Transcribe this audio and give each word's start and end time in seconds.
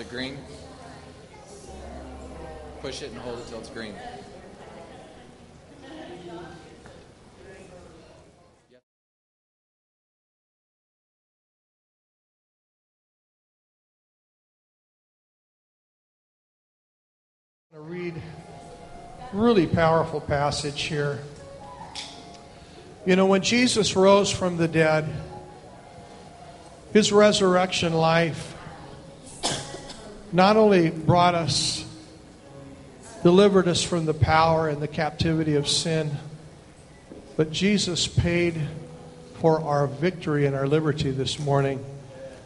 It 0.00 0.08
green? 0.08 0.38
Push 2.80 3.02
it 3.02 3.10
and 3.10 3.20
hold 3.20 3.38
it 3.38 3.46
till 3.48 3.58
it's 3.58 3.68
green. 3.68 3.94
to 17.72 17.80
read 17.80 18.20
really 19.34 19.66
powerful 19.66 20.20
passage 20.20 20.80
here. 20.82 21.18
You 23.04 23.16
know, 23.16 23.26
when 23.26 23.42
Jesus 23.42 23.94
rose 23.94 24.30
from 24.30 24.56
the 24.56 24.66
dead, 24.66 25.06
his 26.94 27.12
resurrection 27.12 27.92
life 27.92 28.56
not 30.32 30.56
only 30.56 30.90
brought 30.90 31.34
us, 31.34 31.84
delivered 33.22 33.68
us 33.68 33.82
from 33.82 34.06
the 34.06 34.14
power 34.14 34.68
and 34.68 34.80
the 34.80 34.88
captivity 34.88 35.56
of 35.56 35.68
sin, 35.68 36.10
but 37.36 37.50
Jesus 37.50 38.06
paid 38.06 38.60
for 39.40 39.60
our 39.60 39.86
victory 39.86 40.46
and 40.46 40.54
our 40.54 40.66
liberty 40.66 41.10
this 41.10 41.38
morning. 41.38 41.84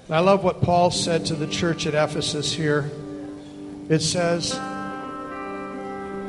And 0.06 0.16
I 0.16 0.20
love 0.20 0.44
what 0.44 0.62
Paul 0.62 0.90
said 0.90 1.26
to 1.26 1.34
the 1.34 1.46
church 1.46 1.86
at 1.86 1.94
Ephesus 1.94 2.52
here. 2.52 2.90
It 3.88 4.00
says, 4.00 4.58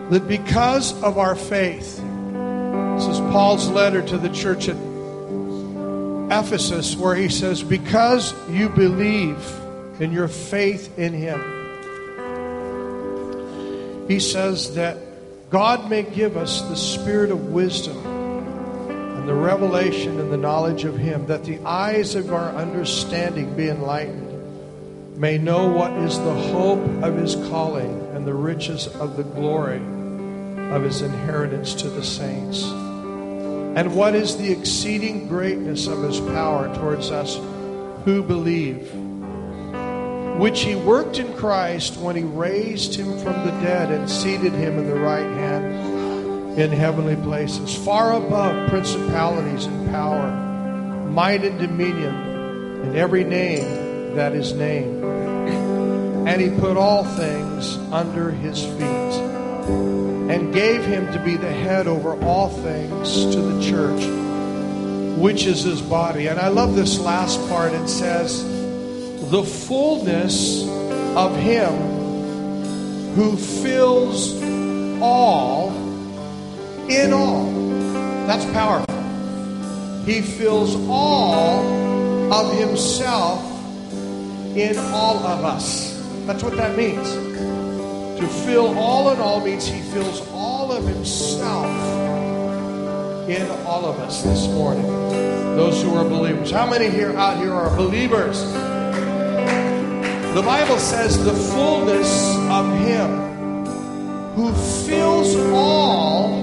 that 0.10 0.27
because 0.27 0.94
of 1.02 1.18
our 1.18 1.35
faith, 1.35 1.98
this 1.98 3.08
is 3.08 3.20
Paul's 3.32 3.68
letter 3.70 4.04
to 4.04 4.18
the 4.18 4.30
church 4.30 4.70
at 4.70 4.77
Ephesus, 6.32 6.96
where 6.96 7.16
he 7.16 7.27
says, 7.27 7.63
Because 7.63 8.34
you 8.49 8.70
believe 8.70 9.38
in 9.99 10.12
your 10.12 10.27
faith 10.27 10.98
in 10.99 11.13
him, 11.13 11.41
he 14.07 14.20
says 14.20 14.75
that 14.75 14.98
God 15.49 15.89
may 15.89 16.03
give 16.03 16.37
us 16.37 16.61
the 16.63 16.75
spirit 16.75 17.31
of 17.31 17.51
wisdom 17.51 17.98
and 18.05 19.27
the 19.27 19.34
revelation 19.34 20.20
and 20.20 20.31
the 20.31 20.37
knowledge 20.37 20.84
of 20.84 20.98
him, 20.98 21.27
that 21.27 21.45
the 21.45 21.59
eyes 21.59 22.15
of 22.15 22.31
our 22.33 22.49
understanding 22.51 23.55
be 23.55 23.70
enlightened, 23.70 25.17
may 25.17 25.37
know 25.37 25.67
what 25.70 25.91
is 25.93 26.17
the 26.20 26.33
hope 26.33 26.83
of 27.03 27.15
his 27.15 27.35
calling 27.49 28.01
and 28.13 28.27
the 28.27 28.33
riches 28.33 28.87
of 28.87 29.17
the 29.17 29.23
glory 29.23 29.81
of 30.71 30.83
his 30.83 31.01
inheritance 31.01 31.73
to 31.76 31.89
the 31.89 32.03
saints. 32.03 32.63
And 32.63 33.95
what 33.95 34.15
is 34.15 34.37
the 34.37 34.51
exceeding 34.51 35.27
greatness 35.27 35.87
of 35.87 36.01
his 36.03 36.20
power 36.20 36.73
towards 36.76 37.11
us 37.11 37.35
who 38.03 38.23
believe? 38.23 39.04
Which 40.40 40.62
he 40.62 40.76
worked 40.76 41.18
in 41.18 41.34
Christ 41.34 41.98
when 41.98 42.16
he 42.16 42.24
raised 42.24 42.96
him 42.96 43.18
from 43.20 43.46
the 43.46 43.52
dead 43.62 43.91
and 43.91 44.10
seated 44.10 44.54
him 44.54 44.78
in 44.78 44.88
the 44.88 45.00
right 45.00 45.26
hand 45.26 46.60
in 46.60 46.72
heavenly 46.72 47.16
places, 47.18 47.76
far 47.76 48.14
above 48.14 48.70
principalities 48.70 49.66
and 49.66 49.90
power, 49.91 50.32
might 51.10 51.44
and 51.44 51.60
dominion, 51.60 52.16
and 52.84 52.96
every 52.96 53.24
name 53.24 54.16
that 54.16 54.34
is 54.34 54.54
named. 54.54 55.04
And 56.28 56.41
he 56.41 56.50
put 56.60 56.78
all 56.78 57.04
things 57.04 57.78
under 57.91 58.32
his 58.32 58.63
feet 58.63 59.22
and 60.32 60.54
gave 60.54 60.84
him 60.86 61.12
to 61.13 61.20
be 61.20 61.36
the 61.36 61.52
head 61.52 61.88
over 61.88 62.20
all 62.24 62.50
things 62.50 63.26
to 63.36 63.41
the 63.41 63.62
church, 63.62 64.02
which 65.18 65.46
is 65.46 65.63
his 65.63 65.81
body. 65.81 66.28
And 66.28 66.40
I 66.40 66.47
love 66.47 66.75
this 66.75 67.00
last 67.00 67.38
part. 67.50 67.74
It 67.74 67.88
says, 67.88 68.54
the 69.29 69.44
fullness 69.44 70.68
of 71.16 71.35
him 71.35 71.73
who 73.16 73.35
fills 73.35 74.41
all 75.01 75.72
in 76.89 77.11
all. 77.11 77.51
That's 78.27 78.45
powerful. 78.51 78.94
He 80.05 80.22
fills 80.22 80.75
all 80.88 82.31
of 82.31 82.57
himself 82.57 83.41
in 84.55 84.77
all 84.77 85.17
of 85.17 85.44
us. 85.44 86.00
That's 86.25 86.44
what 86.44 86.55
that 86.57 86.77
means. 86.77 87.11
To 88.19 88.27
fill 88.45 88.77
all 88.77 89.11
in 89.11 89.19
all 89.19 89.44
means 89.44 89.67
he 89.67 89.81
fills 89.81 90.21
all 90.31 90.71
of 90.71 90.85
himself 90.85 91.66
in 93.27 93.50
all 93.66 93.85
of 93.85 94.00
us 94.00 94.21
this 94.21 94.47
morning. 94.50 94.85
Those 95.55 95.81
who 95.81 95.95
are 95.95 96.03
believers. 96.03 96.51
How 96.51 96.69
many 96.69 96.89
here 96.89 97.16
out 97.17 97.38
here 97.38 97.53
are 97.53 97.75
believers? 97.75 98.44
The 100.35 100.44
Bible 100.44 100.78
says 100.78 101.23
the 101.23 101.34
fullness 101.34 102.35
of 102.50 102.78
him 102.79 103.66
who 104.35 104.53
fills 104.85 105.35
all 105.53 106.35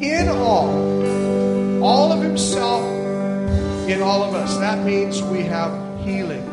in 0.00 0.28
all. 0.28 1.84
All 1.84 2.10
of 2.10 2.22
himself 2.22 2.82
in 3.88 4.00
all 4.00 4.22
of 4.22 4.34
us. 4.34 4.56
That 4.56 4.84
means 4.84 5.22
we 5.22 5.42
have 5.42 5.72
healing. 6.00 6.44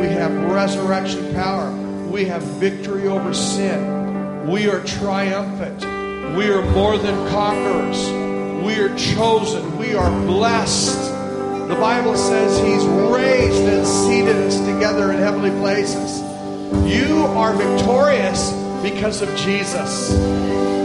We 0.00 0.08
have 0.08 0.32
resurrection 0.52 1.34
power 1.34 1.72
we 2.16 2.24
have 2.24 2.42
victory 2.42 3.08
over 3.08 3.34
sin. 3.34 4.48
We 4.48 4.68
are 4.68 4.80
triumphant. 4.84 5.80
We 6.36 6.48
are 6.48 6.62
more 6.70 6.96
than 6.96 7.28
conquerors. 7.28 8.08
We 8.64 8.78
are 8.80 8.96
chosen. 8.96 9.76
We 9.76 9.94
are 9.94 10.10
blessed. 10.26 11.15
The 11.68 11.74
Bible 11.74 12.16
says 12.16 12.58
He's 12.58 12.84
raised 13.10 13.62
and 13.62 13.86
seated 13.86 14.36
us 14.36 14.58
together 14.60 15.10
in 15.10 15.18
heavenly 15.18 15.50
places. 15.50 16.20
You 16.88 17.24
are 17.24 17.52
victorious 17.52 18.52
because 18.82 19.20
of 19.20 19.34
Jesus. 19.36 20.12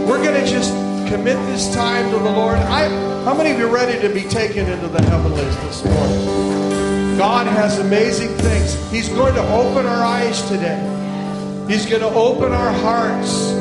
We're 0.08 0.24
going 0.24 0.44
to 0.44 0.50
just 0.50 0.72
commit 1.08 1.36
this 1.48 1.72
time 1.76 2.10
to 2.12 2.18
the 2.18 2.32
Lord. 2.32 2.58
I, 2.58 2.90
how 3.24 3.36
many 3.36 3.52
of 3.52 3.60
you 3.60 3.68
are 3.68 3.74
ready 3.74 4.00
to 4.02 4.12
be 4.12 4.28
taken 4.28 4.68
into 4.68 4.88
the 4.88 5.02
heavenlies 5.04 5.56
this 5.58 5.86
morning? 5.86 7.18
God 7.18 7.46
has 7.46 7.78
amazing 7.78 8.30
things. 8.30 8.92
He's 8.92 9.10
going 9.10 9.36
to 9.36 9.54
open 9.54 9.86
our 9.86 10.04
eyes 10.04 10.42
today. 10.50 10.80
He's 11.68 11.86
going 11.86 12.02
to 12.02 12.10
open 12.10 12.54
our 12.54 12.74
hearts. 12.74 13.52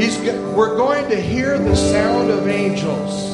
He's, 0.00 0.16
we're 0.54 0.76
going 0.76 1.08
to 1.10 1.20
hear 1.20 1.58
the 1.58 1.74
sound 1.74 2.30
of 2.30 2.46
angels. 2.46 3.28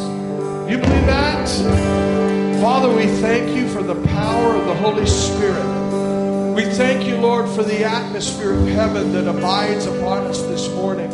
You 0.70 0.78
believe 0.78 1.06
that? 1.06 2.25
Father, 2.66 2.92
we 2.92 3.06
thank 3.06 3.56
you 3.56 3.68
for 3.68 3.80
the 3.80 3.94
power 4.08 4.56
of 4.56 4.66
the 4.66 4.74
Holy 4.74 5.06
Spirit. 5.06 6.52
We 6.52 6.64
thank 6.64 7.06
you, 7.06 7.16
Lord, 7.16 7.48
for 7.48 7.62
the 7.62 7.84
atmosphere 7.84 8.54
of 8.54 8.66
heaven 8.66 9.12
that 9.12 9.28
abides 9.28 9.86
upon 9.86 10.26
us 10.26 10.42
this 10.42 10.68
morning. 10.70 11.08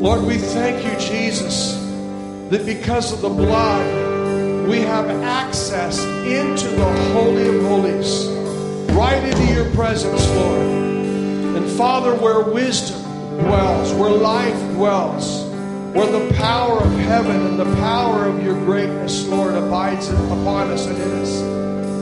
Lord, 0.00 0.24
we 0.24 0.36
thank 0.36 0.84
you, 0.84 0.98
Jesus, 0.98 1.76
that 2.50 2.66
because 2.66 3.12
of 3.12 3.20
the 3.20 3.28
blood, 3.28 4.68
we 4.68 4.80
have 4.80 5.08
access 5.22 6.00
into 6.00 6.66
the 6.66 6.92
Holy 7.12 7.56
of 7.56 7.62
Holies, 7.66 8.26
right 8.96 9.22
into 9.22 9.54
your 9.54 9.70
presence, 9.76 10.28
Lord. 10.30 10.60
And 11.56 11.70
Father, 11.70 12.16
where 12.16 12.40
wisdom 12.40 13.00
dwells, 13.38 13.92
where 13.92 14.10
life 14.10 14.58
dwells, 14.72 15.43
where 15.94 16.10
the 16.10 16.34
power 16.34 16.80
of 16.80 16.92
heaven 16.98 17.46
and 17.46 17.56
the 17.56 17.76
power 17.76 18.24
of 18.24 18.42
your 18.42 18.56
greatness, 18.64 19.28
Lord, 19.28 19.54
abides 19.54 20.08
upon 20.08 20.72
us 20.72 20.86
and 20.86 21.00
in 21.00 21.10
us. 21.22 21.40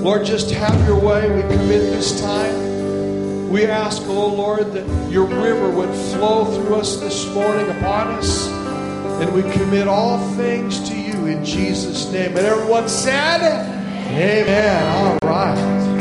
Lord, 0.02 0.24
just 0.24 0.50
have 0.50 0.88
your 0.88 0.98
way. 0.98 1.30
We 1.30 1.42
commit 1.42 1.92
this 1.92 2.18
time. 2.18 3.50
We 3.50 3.66
ask, 3.66 4.00
oh 4.06 4.28
Lord, 4.28 4.72
that 4.72 5.10
your 5.10 5.26
river 5.26 5.68
would 5.68 5.94
flow 6.10 6.46
through 6.46 6.76
us 6.76 7.00
this 7.00 7.26
morning 7.34 7.68
upon 7.68 8.08
us. 8.12 8.48
And 9.20 9.30
we 9.34 9.42
commit 9.52 9.86
all 9.86 10.18
things 10.36 10.88
to 10.88 10.98
you 10.98 11.26
in 11.26 11.44
Jesus' 11.44 12.10
name. 12.10 12.34
And 12.34 12.46
everyone 12.46 12.88
said, 12.88 13.42
Amen. 14.08 15.22
All 15.22 15.28
right. 15.28 15.91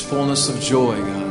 fullness 0.00 0.48
of 0.48 0.60
joy, 0.60 1.00
God. 1.00 1.26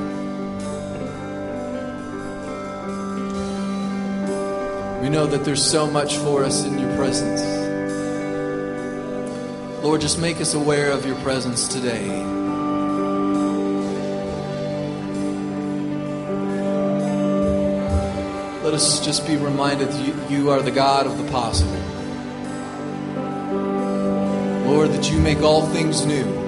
We 5.02 5.10
know 5.10 5.28
that 5.28 5.44
there's 5.46 5.64
so 5.64 5.86
much 5.86 6.18
for 6.18 6.44
us 6.44 6.64
in 6.66 6.80
your 6.80 6.96
presence. 6.96 7.42
Lord, 9.84 10.02
just 10.02 10.20
make 10.20 10.42
us 10.42 10.54
aware 10.56 10.92
of 10.92 11.06
your 11.06 11.16
presence 11.18 11.68
today. 11.68 12.08
Let 18.64 18.74
us 18.74 19.00
just 19.06 19.28
be 19.28 19.38
reminded 19.38 19.90
that 19.90 20.32
you 20.32 20.50
are 20.50 20.62
the 20.62 20.72
God 20.72 21.06
of 21.06 21.18
the 21.18 21.32
possible. 21.32 21.72
Lord, 24.66 24.90
that 24.90 25.12
you 25.12 25.20
make 25.20 25.42
all 25.44 25.68
things 25.68 26.06
new. 26.06 26.45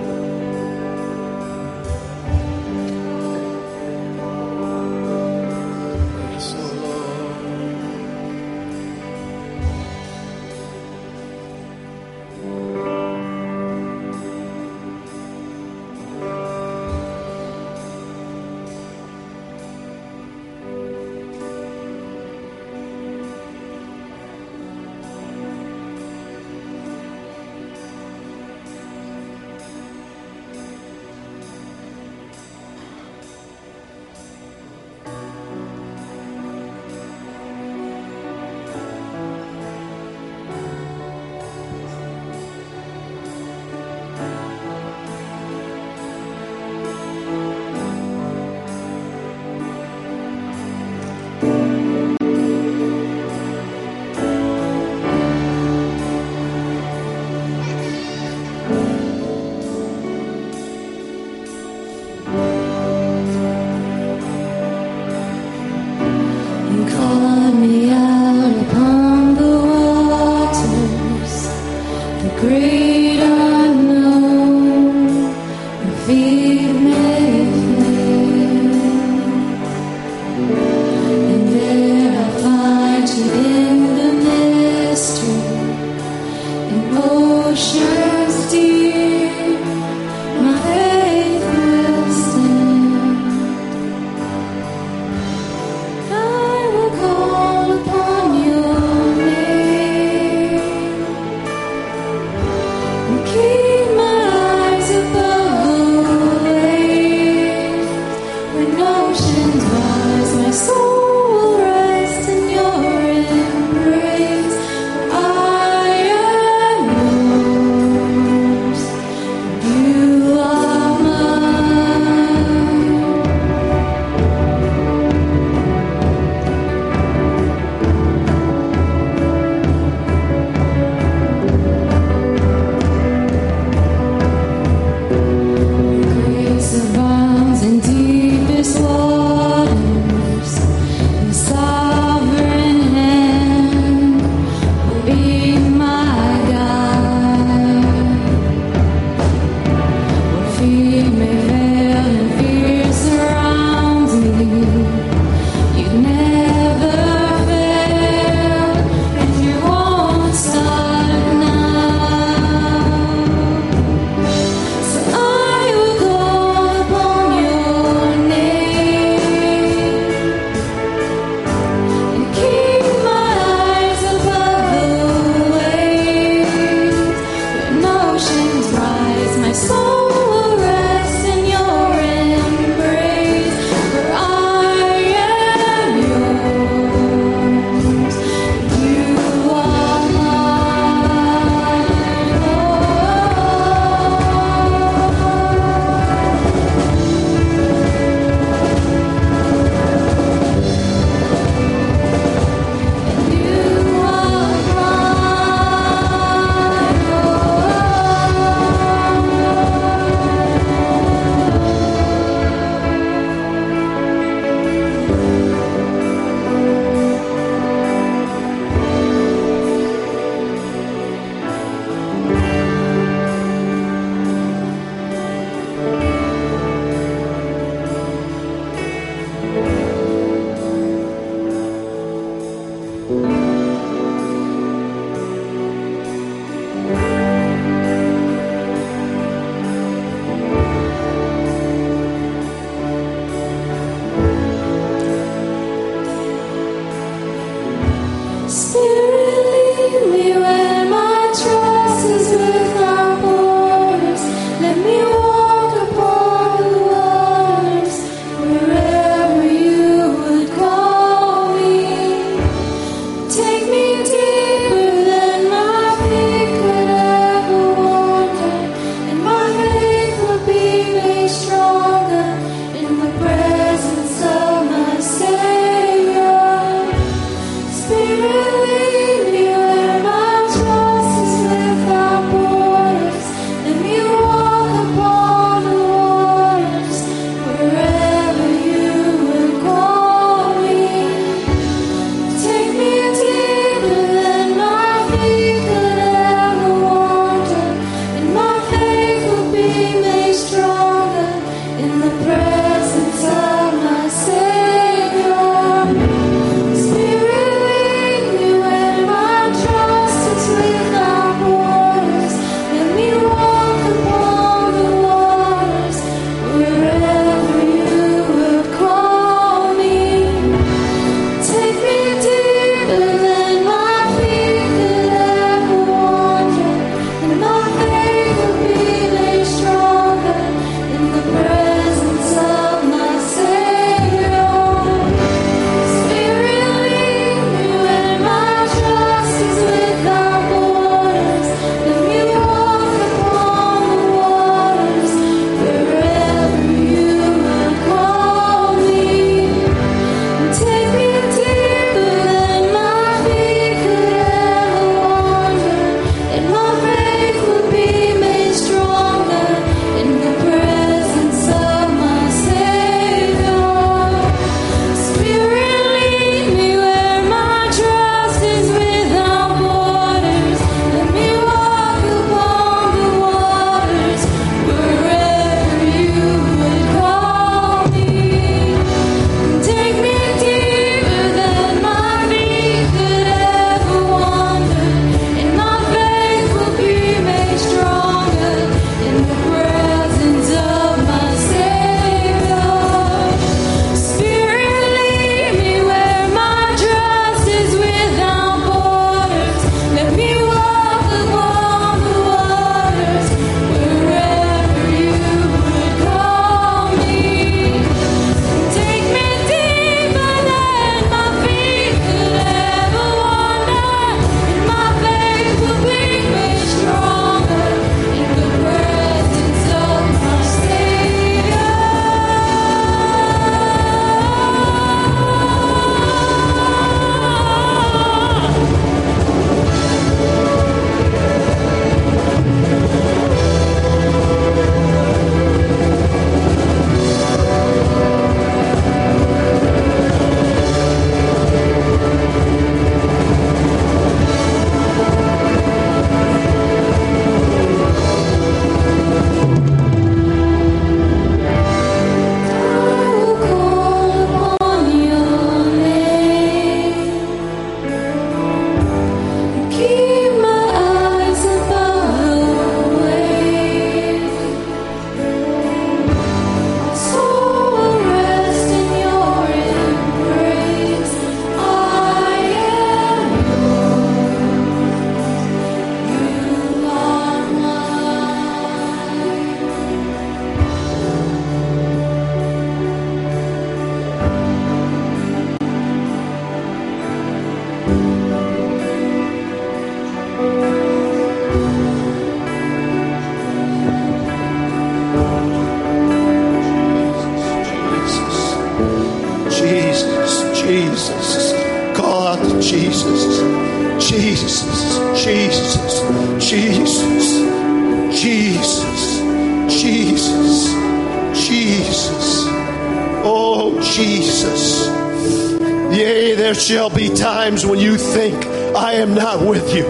I 518.77 518.94
am 518.94 519.16
not 519.16 519.44
with 519.44 519.74
you, 519.74 519.85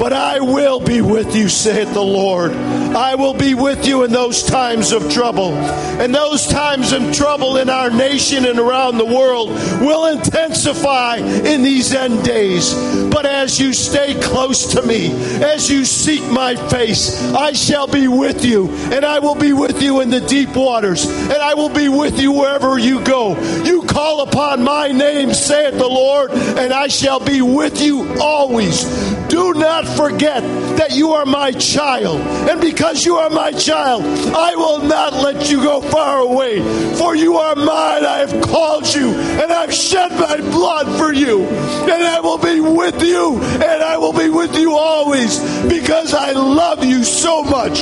but 0.00 0.12
I 0.12 0.40
will 0.40 0.80
be 0.80 1.00
with 1.00 1.36
you, 1.36 1.48
saith 1.48 1.94
the 1.94 2.02
Lord. 2.02 2.50
I 2.50 3.14
will 3.14 3.34
be 3.34 3.54
with 3.54 3.86
you 3.86 4.02
in 4.02 4.10
those 4.10 4.42
times 4.42 4.90
of 4.90 5.08
trouble. 5.12 5.54
And 5.54 6.12
those 6.12 6.46
times 6.48 6.92
of 6.92 7.12
trouble 7.14 7.58
in 7.58 7.70
our 7.70 7.90
nation 7.90 8.44
and 8.44 8.58
around 8.58 8.98
the 8.98 9.04
world 9.04 9.50
will 9.80 10.06
intensify 10.06 11.16
in 11.18 11.62
these 11.62 11.94
end 11.94 12.24
days. 12.24 12.74
But 13.10 13.24
as 13.24 13.60
you 13.60 13.72
stay 13.72 14.20
close 14.20 14.72
to 14.74 14.82
me, 14.82 15.12
as 15.42 15.70
you 15.70 15.84
seek 15.84 16.24
my 16.30 16.56
face, 16.56 17.32
I 17.32 17.52
shall 17.52 17.86
be 17.86 18.08
with 18.08 18.44
you, 18.44 18.70
and 18.92 19.04
I 19.04 19.20
will 19.20 19.36
be 19.36 19.52
with 19.52 19.80
you 19.80 20.00
in 20.00 20.10
the 20.10 20.20
deep 20.20 20.56
waters, 20.56 21.06
and 21.06 21.34
I 21.34 21.54
will 21.54 21.68
be 21.68 21.88
with 21.88 22.18
you 22.20 22.32
wherever 22.32 22.78
you 22.78 23.04
go. 23.04 23.40
You 23.62 23.82
call 23.82 24.22
upon 24.22 24.64
my 24.64 24.88
name, 24.88 25.32
saith 25.32 25.78
the 25.78 25.88
Lord, 25.88 26.32
and 26.32 26.72
I 26.72 26.88
shall 26.88 27.20
be 27.20 27.40
with 27.40 27.80
you 27.80 28.02
always. 28.24 28.84
Do 29.28 29.52
not 29.52 29.86
forget 29.86 30.42
that 30.78 30.92
you 30.92 31.12
are 31.12 31.26
my 31.26 31.52
child. 31.52 32.20
And 32.48 32.60
because 32.60 33.04
you 33.04 33.16
are 33.16 33.28
my 33.28 33.52
child, 33.52 34.02
I 34.34 34.54
will 34.54 34.82
not 34.82 35.12
let 35.12 35.50
you 35.50 35.62
go 35.62 35.82
far 35.82 36.20
away. 36.20 36.60
For 36.96 37.14
you 37.14 37.36
are 37.36 37.54
mine. 37.54 38.04
I 38.04 38.24
have 38.26 38.42
called 38.42 38.92
you, 38.94 39.10
and 39.10 39.52
I've 39.52 39.74
shed 39.74 40.12
my 40.12 40.36
blood 40.38 40.86
for 40.98 41.12
you. 41.12 41.44
And 41.44 42.02
I 42.02 42.20
will 42.20 42.38
be 42.38 42.60
with 42.60 43.02
you, 43.02 43.40
and 43.42 43.82
I 43.82 43.98
will 43.98 44.12
be 44.12 44.30
with 44.30 44.56
you 44.56 44.72
always 44.72 45.40
because 45.68 46.14
I 46.14 46.32
love 46.32 46.84
you 46.84 47.04
so 47.04 47.42
much. 47.42 47.80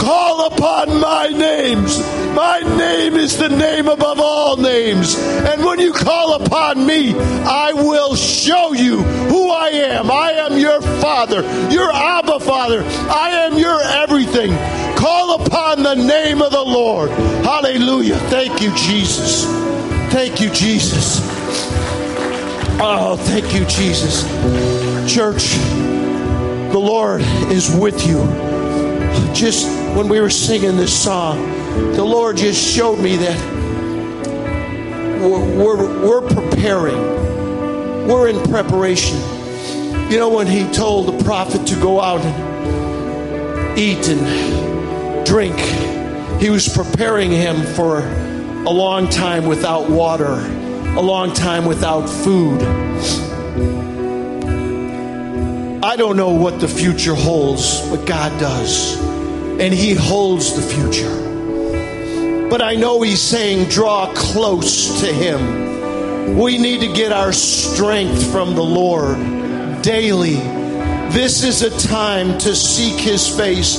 Call 0.00 0.46
upon 0.46 1.00
my 1.00 1.28
names. 1.28 1.98
My 2.34 2.60
name 2.60 3.14
is 3.14 3.38
the 3.38 3.48
name 3.48 3.88
above 3.88 4.20
all 4.20 4.56
names. 4.56 5.16
And 5.18 5.64
when 5.64 5.78
you 5.78 5.92
call 5.92 6.34
upon 6.34 6.84
me, 6.86 7.14
I 7.14 7.72
will 7.72 8.14
show 8.14 8.72
you 8.72 8.98
who 8.98 9.50
I 9.50 9.68
am. 9.68 10.10
I 10.10 10.32
am 10.32 10.58
your 10.58 10.80
Father, 10.82 11.42
your 11.70 11.90
Abba 11.90 12.40
Father. 12.40 12.82
I 12.84 13.30
am 13.46 13.58
your 13.58 13.80
everything. 13.80 14.52
Call 14.96 15.40
upon 15.40 15.82
the 15.82 15.94
name 15.94 16.42
of 16.42 16.52
the 16.52 16.62
Lord. 16.62 17.10
Hallelujah. 17.10 18.16
Thank 18.28 18.60
you, 18.60 18.74
Jesus. 18.74 19.44
Thank 20.12 20.40
you, 20.40 20.50
Jesus. 20.50 21.20
Oh, 22.78 23.16
thank 23.18 23.54
you, 23.54 23.64
Jesus. 23.64 24.24
Church, 25.10 25.54
the 26.72 26.78
Lord 26.78 27.22
is 27.50 27.74
with 27.74 28.06
you. 28.06 28.55
Just 29.34 29.66
when 29.96 30.08
we 30.08 30.20
were 30.20 30.30
singing 30.30 30.76
this 30.76 31.02
song, 31.02 31.42
the 31.92 32.04
Lord 32.04 32.36
just 32.36 32.62
showed 32.62 32.98
me 32.98 33.16
that 33.16 33.38
we're, 35.20 35.64
we're, 35.64 36.06
we're 36.06 36.28
preparing, 36.28 36.96
we're 38.08 38.28
in 38.28 38.42
preparation. 38.50 39.18
You 40.10 40.18
know, 40.18 40.28
when 40.28 40.46
He 40.46 40.70
told 40.72 41.06
the 41.06 41.24
prophet 41.24 41.66
to 41.68 41.74
go 41.76 42.00
out 42.00 42.20
and 42.20 43.78
eat 43.78 44.08
and 44.08 45.26
drink, 45.26 45.58
He 46.40 46.50
was 46.50 46.68
preparing 46.68 47.30
him 47.30 47.62
for 47.74 48.00
a 48.00 48.70
long 48.70 49.08
time 49.08 49.46
without 49.46 49.88
water, 49.88 50.34
a 50.96 51.00
long 51.00 51.32
time 51.32 51.64
without 51.64 52.08
food. 52.08 52.60
I 55.86 55.94
don't 55.94 56.16
know 56.16 56.30
what 56.30 56.58
the 56.58 56.66
future 56.66 57.14
holds, 57.14 57.80
but 57.88 58.06
God 58.06 58.40
does. 58.40 59.00
And 59.00 59.72
He 59.72 59.94
holds 59.94 60.56
the 60.56 60.60
future. 60.60 62.48
But 62.50 62.60
I 62.60 62.74
know 62.74 63.02
He's 63.02 63.22
saying, 63.22 63.68
draw 63.68 64.12
close 64.12 65.02
to 65.02 65.06
Him. 65.06 66.36
We 66.36 66.58
need 66.58 66.80
to 66.80 66.92
get 66.92 67.12
our 67.12 67.32
strength 67.32 68.32
from 68.32 68.56
the 68.56 68.64
Lord 68.64 69.16
daily. 69.82 70.34
This 71.14 71.44
is 71.44 71.62
a 71.62 71.70
time 71.86 72.36
to 72.38 72.56
seek 72.56 72.98
His 72.98 73.28
face 73.28 73.78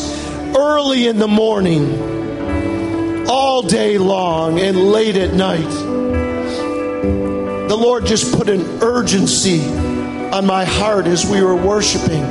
early 0.55 1.07
in 1.07 1.19
the 1.19 1.27
morning, 1.27 3.27
all 3.27 3.63
day 3.63 3.97
long, 3.97 4.61
and 4.61 4.77
late 4.77 5.17
at 5.17 5.33
night. 5.33 5.69
The 7.67 7.77
Lord 7.77 8.05
just 8.05 8.33
put 8.33 8.47
an 8.47 8.61
urgency 8.81 9.86
on 10.33 10.45
my 10.45 10.65
heart 10.65 11.07
as 11.07 11.25
we 11.25 11.41
were 11.41 11.55
worshiping 11.55 12.21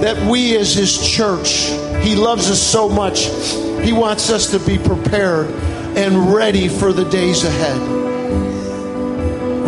that 0.00 0.30
we 0.30 0.56
as 0.56 0.74
His 0.74 0.98
church, 0.98 1.66
He 2.02 2.14
loves 2.14 2.50
us 2.50 2.60
so 2.60 2.88
much, 2.88 3.24
He 3.84 3.92
wants 3.92 4.30
us 4.30 4.50
to 4.50 4.58
be 4.58 4.78
prepared 4.78 5.50
and 5.96 6.32
ready 6.32 6.68
for 6.68 6.92
the 6.92 7.04
days 7.04 7.44
ahead. 7.44 7.78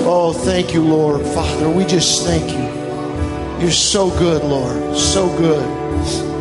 Oh, 0.05 0.33
thank 0.33 0.73
you, 0.75 0.83
Lord. 0.83 1.25
Father, 1.27 1.69
we 1.71 1.85
just 1.85 2.25
thank 2.27 2.51
you. 2.51 3.63
You're 3.63 3.71
so 3.71 4.11
good, 4.19 4.43
Lord. 4.43 4.97
So 4.97 5.29
good. 5.37 6.32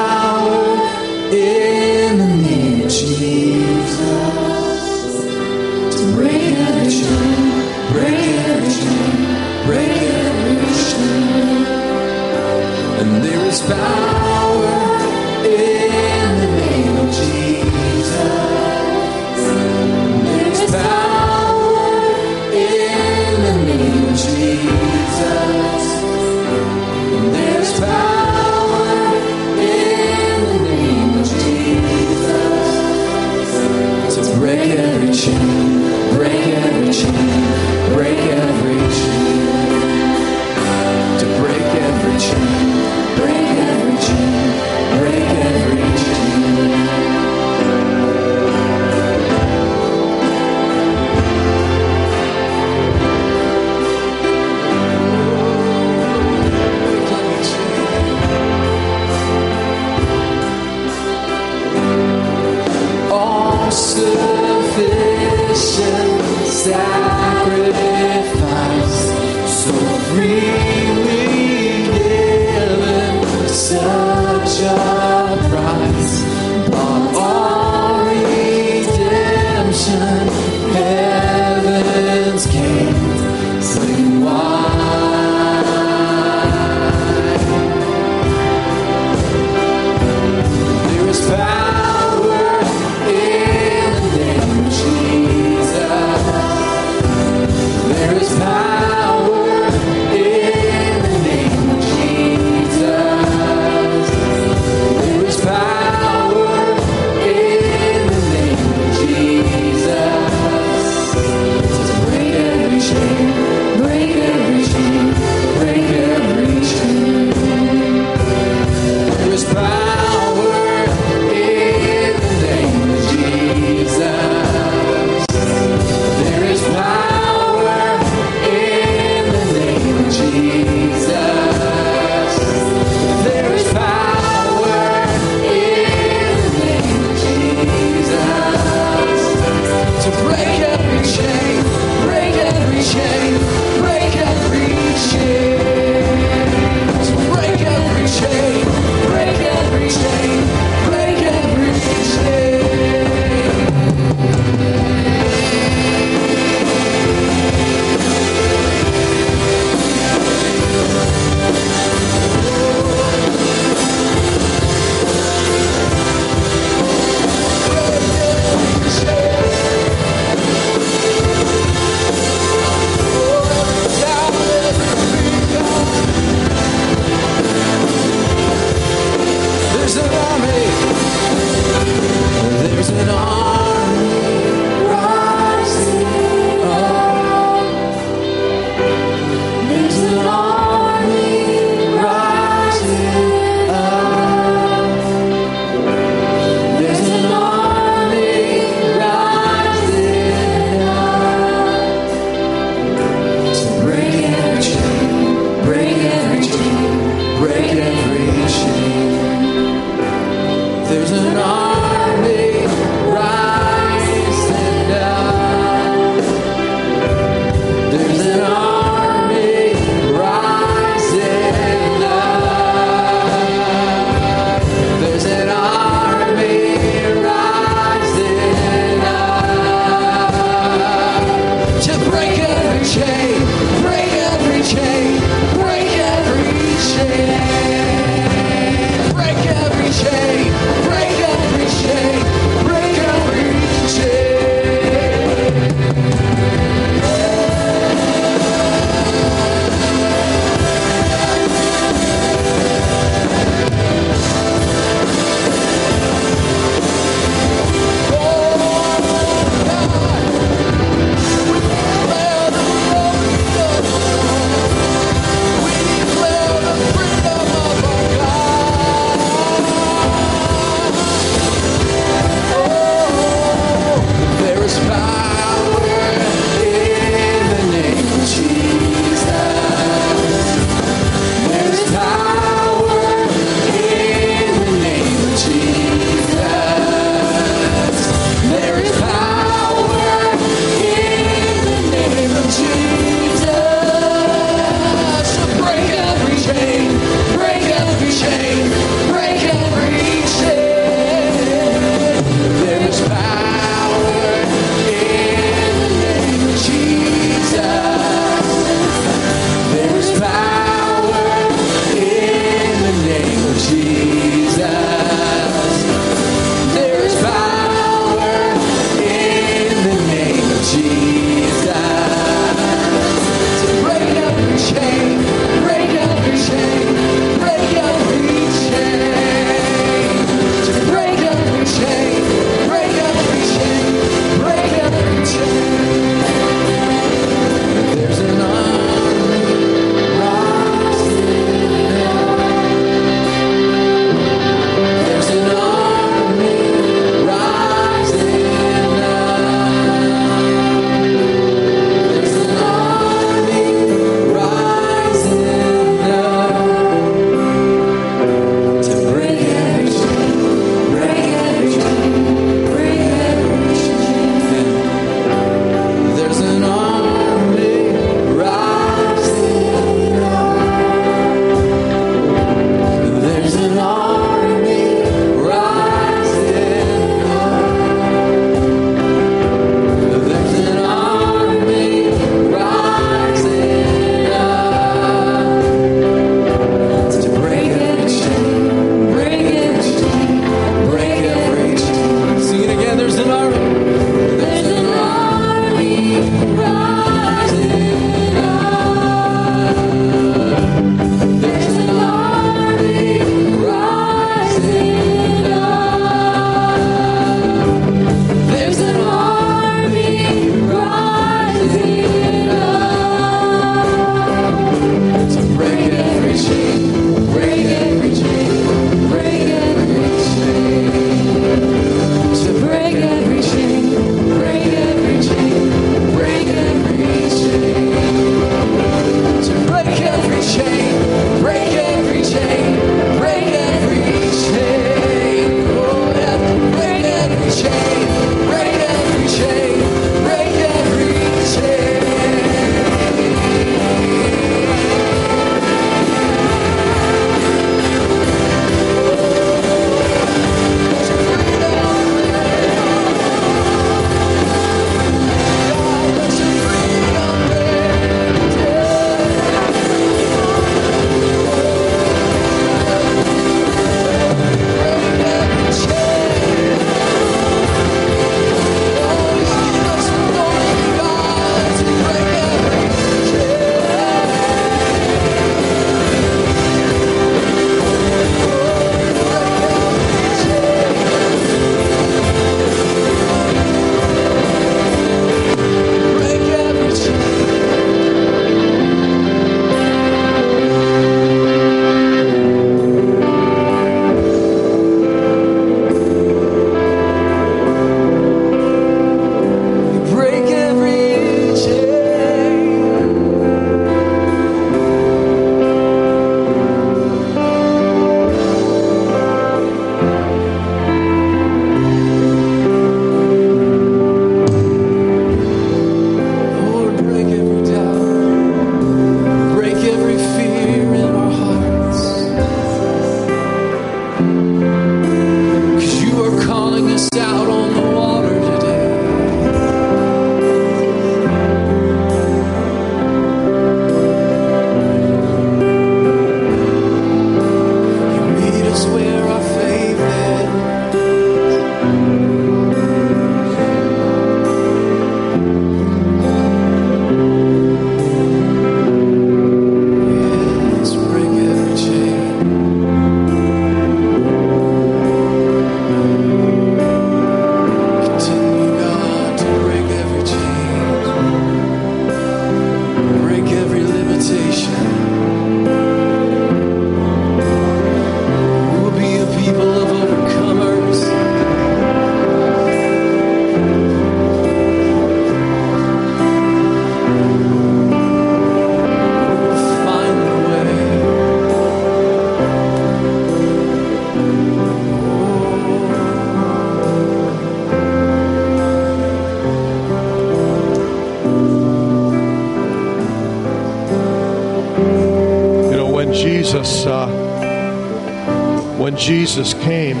Jesus 599.02 599.52
came, 599.52 600.00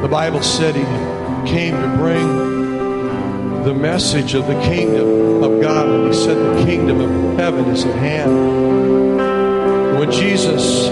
the 0.00 0.08
Bible 0.10 0.42
said 0.42 0.74
he 0.74 0.82
came 1.46 1.74
to 1.74 1.96
bring 1.98 3.62
the 3.62 3.74
message 3.74 4.32
of 4.32 4.46
the 4.46 4.58
kingdom 4.62 5.44
of 5.44 5.60
God. 5.60 5.86
And 5.86 6.06
he 6.08 6.14
said 6.18 6.38
the 6.38 6.64
kingdom 6.64 7.02
of 7.02 7.36
heaven 7.38 7.66
is 7.66 7.84
at 7.84 7.94
hand. 7.96 8.32
When 9.98 10.10
Jesus 10.10 10.88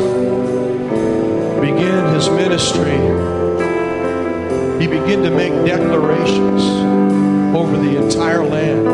began 1.62 2.14
his 2.14 2.28
ministry, 2.28 2.98
he 4.82 4.86
began 4.86 5.22
to 5.22 5.30
make 5.30 5.54
declarations 5.64 6.62
over 7.56 7.78
the 7.78 7.96
entire 8.04 8.44
land. 8.44 8.84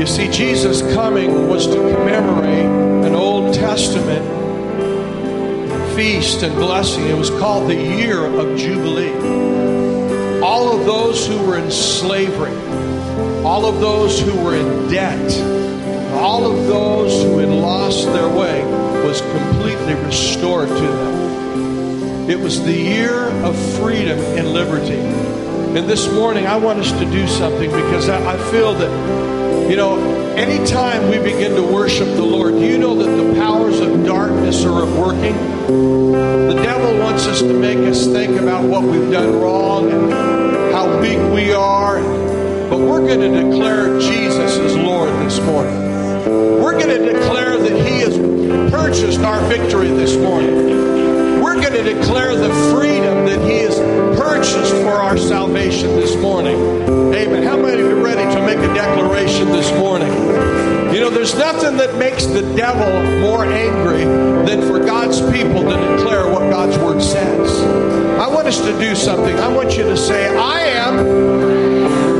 You 0.00 0.06
see, 0.08 0.28
Jesus' 0.28 0.82
coming 0.92 1.46
was 1.46 1.68
to 1.68 1.76
commemorate 1.76 2.66
an 3.06 3.14
Old 3.14 3.54
Testament 3.54 4.35
feast 5.96 6.42
and 6.42 6.54
blessing. 6.56 7.06
It 7.06 7.16
was 7.16 7.30
called 7.30 7.70
the 7.70 7.74
Year 7.74 8.26
of 8.26 8.58
Jubilee. 8.58 9.14
All 10.42 10.78
of 10.78 10.84
those 10.84 11.26
who 11.26 11.38
were 11.46 11.56
in 11.56 11.70
slavery, 11.70 12.54
all 13.42 13.64
of 13.64 13.80
those 13.80 14.20
who 14.20 14.38
were 14.44 14.54
in 14.54 14.90
debt, 14.90 15.32
all 16.12 16.44
of 16.44 16.66
those 16.66 17.22
who 17.22 17.38
had 17.38 17.48
lost 17.48 18.04
their 18.08 18.28
way 18.28 18.62
was 19.06 19.22
completely 19.22 19.94
restored 20.04 20.68
to 20.68 20.74
them. 20.74 22.28
It 22.28 22.40
was 22.40 22.62
the 22.62 22.76
year 22.76 23.30
of 23.42 23.56
freedom 23.78 24.18
and 24.18 24.52
liberty. 24.52 25.00
And 25.78 25.88
this 25.88 26.12
morning, 26.12 26.46
I 26.46 26.56
want 26.56 26.78
us 26.78 26.92
to 26.92 27.10
do 27.10 27.26
something 27.26 27.70
because 27.70 28.10
I, 28.10 28.36
feel 28.50 28.74
that, 28.74 28.90
you 29.68 29.76
know, 29.76 29.98
anytime 30.36 31.10
we 31.10 31.18
begin 31.18 31.56
to 31.56 31.62
worship 31.62 32.06
the 32.08 32.22
Lord, 32.22 32.54
you 32.54 32.78
know 32.78 32.94
that 32.94 33.10
the 33.10 33.34
powers 33.34 33.80
of 33.80 34.04
darkness 34.04 34.64
are 34.64 34.84
at 34.84 34.88
working? 34.96 35.34
The 35.66 36.60
devil 36.62 36.98
wants 37.00 37.26
us 37.26 37.40
to 37.40 37.52
make 37.52 37.78
us 37.78 38.06
think 38.06 38.40
about 38.40 38.64
what 38.64 38.84
we've 38.84 39.10
done 39.10 39.40
wrong 39.40 39.90
and 39.90 40.12
how 40.72 41.00
weak 41.00 41.18
we 41.34 41.52
are. 41.52 42.00
But 42.70 42.78
we're 42.78 43.06
going 43.06 43.20
to 43.20 43.50
declare 43.50 43.98
Jesus 43.98 44.56
as 44.58 44.76
Lord 44.76 45.10
this 45.26 45.40
morning. 45.40 45.74
We're 46.62 46.78
going 46.78 47.00
to 47.00 47.12
declare 47.12 47.56
that 47.56 47.86
He 47.86 48.00
has 48.00 48.16
purchased 48.70 49.20
our 49.20 49.40
victory 49.48 49.88
this 49.88 50.16
morning. 50.16 51.42
We're 51.42 51.60
going 51.60 51.72
to 51.72 51.94
declare 51.94 52.36
the 52.36 52.52
freedom 52.72 53.26
that 53.26 53.40
He 53.48 53.58
has 53.58 53.78
purchased 54.26 54.72
for 54.82 55.00
our 55.00 55.16
salvation 55.16 55.86
this 55.94 56.16
morning. 56.16 56.56
Amen. 57.14 57.44
How 57.44 57.56
many 57.56 57.80
of 57.80 57.88
you 57.88 57.96
are 57.96 58.02
ready 58.02 58.22
to 58.34 58.44
make 58.44 58.58
a 58.58 58.74
declaration 58.74 59.46
this 59.52 59.70
morning? 59.78 60.12
You 60.92 61.00
know, 61.00 61.10
there's 61.10 61.36
nothing 61.36 61.76
that 61.76 61.94
makes 61.94 62.26
the 62.26 62.42
devil 62.56 63.20
more 63.20 63.44
angry 63.44 64.04
than 64.44 64.62
for 64.62 64.80
God's 64.80 65.20
people 65.30 65.62
to 65.62 65.96
declare 65.96 66.26
what 66.26 66.50
God's 66.50 66.76
word 66.78 67.00
says. 67.00 67.48
I 68.18 68.26
want 68.26 68.48
us 68.48 68.60
to 68.62 68.76
do 68.80 68.96
something. 68.96 69.38
I 69.38 69.46
want 69.46 69.76
you 69.76 69.84
to 69.84 69.96
say, 69.96 70.36
I 70.36 70.60
am 70.62 72.15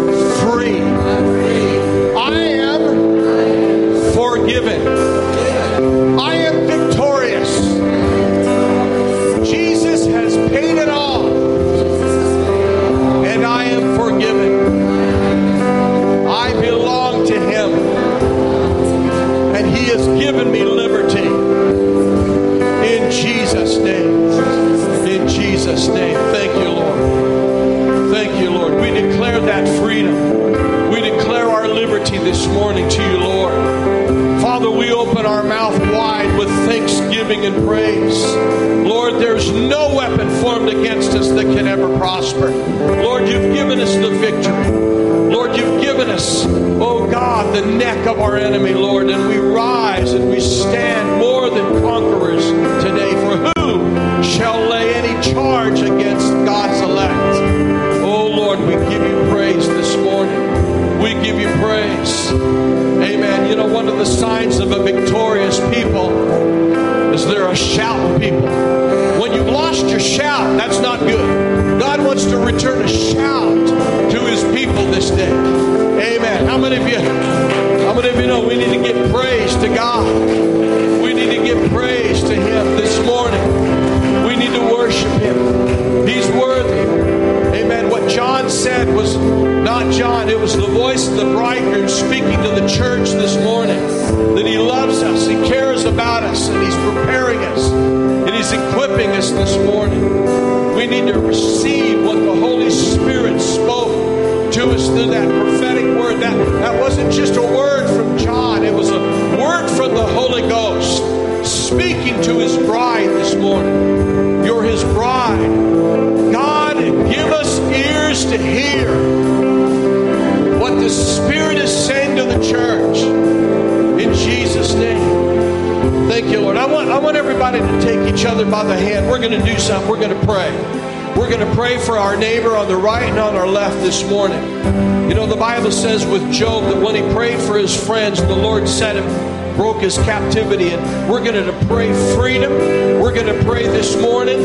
captivity. 140.37 140.71
And 140.71 141.11
we're 141.11 141.25
going 141.25 141.47
to 141.47 141.67
pray 141.67 141.93
freedom. 142.15 142.53
We're 143.01 143.15
going 143.15 143.27
to 143.27 143.45
pray 143.45 143.67
this 143.67 144.01
morning 144.01 144.39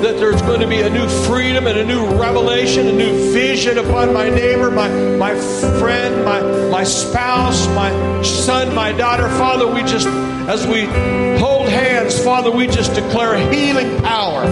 that 0.00 0.16
there's 0.18 0.40
going 0.42 0.60
to 0.60 0.66
be 0.66 0.80
a 0.80 0.88
new 0.88 1.06
freedom 1.26 1.66
and 1.66 1.78
a 1.78 1.84
new 1.84 2.06
revelation, 2.18 2.86
a 2.86 2.92
new 2.92 3.32
vision 3.32 3.76
upon 3.76 4.14
my 4.14 4.30
neighbor, 4.30 4.70
my, 4.70 4.88
my 4.88 5.34
friend, 5.34 6.24
my, 6.24 6.40
my 6.70 6.84
spouse, 6.84 7.66
my 7.68 8.22
son, 8.22 8.74
my 8.74 8.92
daughter. 8.92 9.28
Father, 9.30 9.70
we 9.70 9.82
just, 9.82 10.06
as 10.48 10.66
we 10.66 10.84
hold 11.38 11.68
hands, 11.68 12.18
Father, 12.18 12.50
we 12.50 12.66
just 12.66 12.94
declare 12.94 13.36
healing 13.52 14.00
power. 14.02 14.44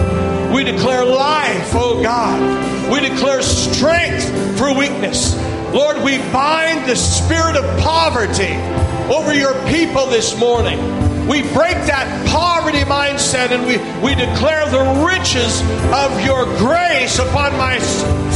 We 0.53 0.63
declare 0.63 1.03
life, 1.03 1.71
oh 1.73 2.03
God. 2.03 2.91
We 2.91 2.99
declare 3.09 3.41
strength 3.41 4.59
for 4.59 4.75
weakness. 4.77 5.35
Lord, 5.73 6.03
we 6.03 6.19
bind 6.31 6.87
the 6.87 6.95
spirit 6.95 7.55
of 7.55 7.79
poverty 7.81 8.82
over 9.11 9.33
your 9.33 9.53
people 9.67 10.07
this 10.07 10.37
morning. 10.37 10.79
We 11.27 11.41
break 11.41 11.77
that 11.87 12.27
poverty 12.27 12.79
mindset 12.79 13.51
and 13.51 13.65
we, 13.65 13.77
we 14.05 14.13
declare 14.13 14.67
the 14.69 15.05
riches 15.07 15.61
of 15.93 16.23
your 16.25 16.45
grace 16.57 17.19
upon 17.19 17.57
my 17.57 17.79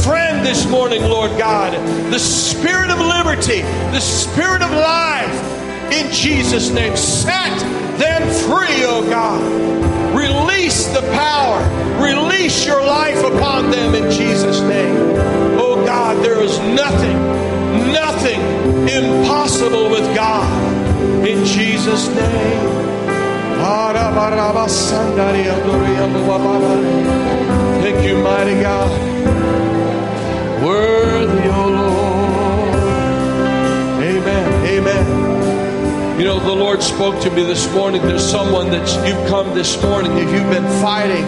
friend 0.02 0.44
this 0.44 0.66
morning, 0.66 1.02
Lord 1.02 1.36
God. 1.36 1.74
The 2.10 2.18
spirit 2.18 2.90
of 2.90 2.98
liberty, 2.98 3.60
the 3.92 4.00
spirit 4.00 4.62
of 4.62 4.70
life, 4.70 5.92
in 5.92 6.10
Jesus' 6.12 6.70
name. 6.70 6.96
Set 6.96 7.58
them 7.98 8.22
free, 8.48 8.84
oh 8.84 9.06
God. 9.08 9.42
Release 10.16 10.86
the 10.88 11.02
power, 11.12 11.60
release 12.02 12.66
your 12.66 12.84
life 12.84 13.18
upon 13.18 13.70
them 13.70 13.94
in 13.94 14.10
Jesus' 14.10 14.60
name. 14.60 14.96
Oh 15.60 15.84
God, 15.84 16.24
there 16.24 16.40
is 16.40 16.58
nothing, 16.60 17.16
nothing 17.92 18.40
impossible 18.88 19.90
with 19.90 20.14
God. 20.14 20.48
In 21.26 21.44
Jesus' 21.44 22.08
name. 22.08 22.78
Thank 27.82 28.06
you, 28.06 28.22
mighty 28.22 28.60
God. 28.60 28.90
Worthy, 30.62 31.48
O 31.48 31.68
Lord. 31.68 32.74
Amen. 34.02 34.66
Amen. 34.66 36.18
You 36.18 36.24
know, 36.24 36.38
the 36.40 36.52
Lord 36.52 36.82
spoke 36.82 37.20
to 37.22 37.30
me 37.30 37.42
this 37.44 37.72
morning. 37.72 38.02
There's 38.02 38.28
someone 38.28 38.70
that 38.70 38.88
you've 39.06 39.28
come 39.28 39.54
this 39.54 39.80
morning. 39.82 40.18
If 40.18 40.32
you've 40.32 40.50
been 40.50 40.68
fighting 40.80 41.24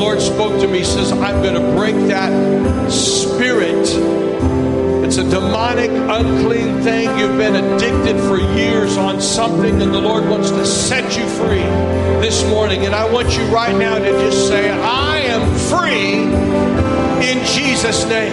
Lord 0.00 0.20
spoke 0.20 0.60
to 0.60 0.66
me. 0.66 0.82
Says, 0.82 1.12
I'm 1.12 1.42
going 1.42 1.54
to 1.54 1.76
break 1.76 1.94
that 2.08 2.90
spirit 2.90 3.86
it's 5.10 5.18
a 5.18 5.28
demonic, 5.28 5.90
unclean 5.90 6.82
thing. 6.82 7.18
You've 7.18 7.36
been 7.36 7.56
addicted 7.56 8.16
for 8.28 8.38
years 8.38 8.96
on 8.96 9.20
something, 9.20 9.82
and 9.82 9.92
the 9.92 10.00
Lord 10.00 10.28
wants 10.28 10.52
to 10.52 10.64
set 10.64 11.18
you 11.18 11.26
free 11.30 11.66
this 12.22 12.48
morning. 12.48 12.86
And 12.86 12.94
I 12.94 13.10
want 13.10 13.36
you 13.36 13.42
right 13.46 13.76
now 13.76 13.98
to 13.98 14.04
just 14.04 14.46
say, 14.46 14.70
I 14.70 15.18
am 15.18 15.42
free 15.68 16.22
in 17.28 17.44
Jesus' 17.44 18.04
name. 18.06 18.32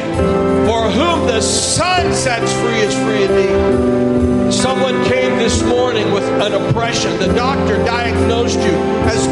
For 0.68 0.84
whom 0.92 1.26
the 1.26 1.42
Son 1.42 2.14
sets 2.14 2.54
free 2.62 2.78
is 2.78 2.94
free 2.94 3.24
indeed. 3.24 4.54
Someone 4.54 5.04
came 5.06 5.36
this 5.40 5.64
morning 5.64 6.12
with 6.14 6.26
an 6.26 6.54
oppression. 6.54 7.18
The 7.18 7.34
doctor 7.34 7.78
diagnosed 7.86 8.60
you 8.60 8.76
as 9.10 9.28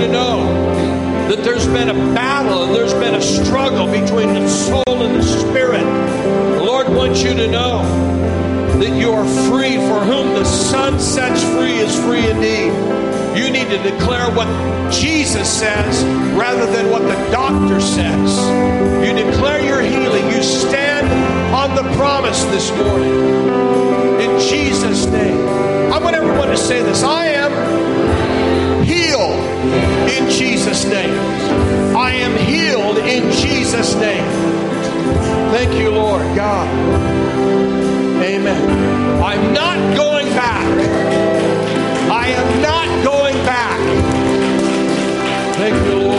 to 0.00 0.08
know 0.08 0.44
that 1.28 1.44
there's 1.44 1.66
been 1.66 1.90
a 1.90 2.14
battle 2.14 2.64
and 2.64 2.74
there's 2.74 2.94
been 2.94 3.14
a 3.14 3.20
struggle 3.20 3.86
between 3.86 4.32
the 4.32 4.48
soul 4.48 4.82
and 4.88 5.14
the 5.14 5.22
spirit. 5.22 5.84
The 6.56 6.64
Lord 6.64 6.88
wants 6.88 7.22
you 7.22 7.34
to 7.34 7.46
know 7.46 7.82
that 8.78 8.96
you 8.98 9.12
are 9.12 9.26
free. 9.50 9.76
For 9.76 10.00
whom 10.00 10.28
the 10.34 10.44
Son 10.44 10.98
sets 10.98 11.42
free 11.52 11.74
is 11.74 11.94
free 12.04 12.28
indeed. 12.30 12.72
You 13.36 13.50
need 13.50 13.68
to 13.68 13.82
declare 13.82 14.30
what 14.34 14.48
Jesus 14.90 15.48
says 15.48 16.02
rather 16.34 16.64
than 16.66 16.90
what 16.90 17.02
the 17.02 17.30
doctor 17.30 17.80
says. 17.80 18.38
You 19.06 19.12
declare 19.12 19.60
your 19.60 19.82
healing. 19.82 20.26
You 20.30 20.42
stand 20.42 21.06
on 21.54 21.76
the 21.76 21.82
promise 21.96 22.42
this 22.44 22.70
morning. 22.78 23.12
In 24.20 24.40
Jesus' 24.48 25.04
name. 25.06 25.46
I 25.92 25.98
want 25.98 26.16
everyone 26.16 26.48
to 26.48 26.56
say 26.56 26.82
this 26.82 27.02
I 27.02 27.26
am 27.26 27.89
in 30.16 30.30
Jesus' 30.30 30.84
name. 30.84 31.14
I 31.96 32.12
am 32.12 32.36
healed 32.36 32.98
in 32.98 33.30
Jesus' 33.32 33.94
name. 33.94 34.24
Thank 35.50 35.74
you, 35.74 35.90
Lord 35.90 36.22
God. 36.36 36.68
Amen. 38.22 39.22
I'm 39.22 39.52
not 39.52 39.96
going 39.96 40.28
back. 40.28 40.66
I 42.10 42.28
am 42.28 42.62
not 42.62 43.04
going 43.04 43.36
back. 43.44 43.78
Thank 45.56 45.74
you, 45.86 45.98
Lord. 45.98 46.10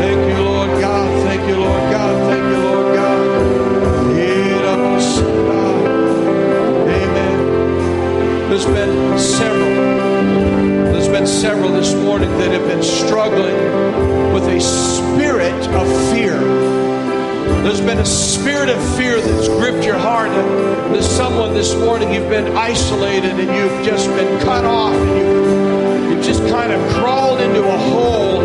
Thank 0.00 0.28
you, 0.28 0.36
Lord 0.44 0.80
God. 0.80 1.24
Thank 1.26 1.48
you, 1.48 1.56
Lord 1.56 1.90
God. 1.90 2.30
Thank 2.30 2.44
you, 2.52 2.62
Lord 2.62 2.96
God. 2.96 3.20
Amen. 6.88 8.48
There's 8.48 8.66
been 8.66 9.18
several 9.18 10.05
been 11.16 11.26
several 11.26 11.72
this 11.72 11.94
morning 11.94 12.28
that 12.36 12.50
have 12.50 12.68
been 12.68 12.82
struggling 12.82 13.56
with 14.34 14.44
a 14.48 14.60
spirit 14.60 15.66
of 15.68 15.88
fear. 16.12 16.38
There's 17.62 17.80
been 17.80 17.96
a 17.96 18.04
spirit 18.04 18.68
of 18.68 18.76
fear 18.98 19.18
that's 19.18 19.48
gripped 19.48 19.82
your 19.82 19.96
heart. 19.96 20.28
And 20.28 20.94
there's 20.94 21.08
someone 21.08 21.54
this 21.54 21.74
morning, 21.74 22.12
you've 22.12 22.28
been 22.28 22.54
isolated 22.54 23.30
and 23.30 23.48
you've 23.48 23.86
just 23.86 24.08
been 24.08 24.42
cut 24.42 24.66
off. 24.66 24.92
And 24.92 26.10
you've, 26.10 26.12
you've 26.12 26.24
just 26.26 26.42
kind 26.52 26.70
of 26.70 26.86
crawled 26.96 27.40
into 27.40 27.66
a 27.66 27.78
hole 27.78 28.42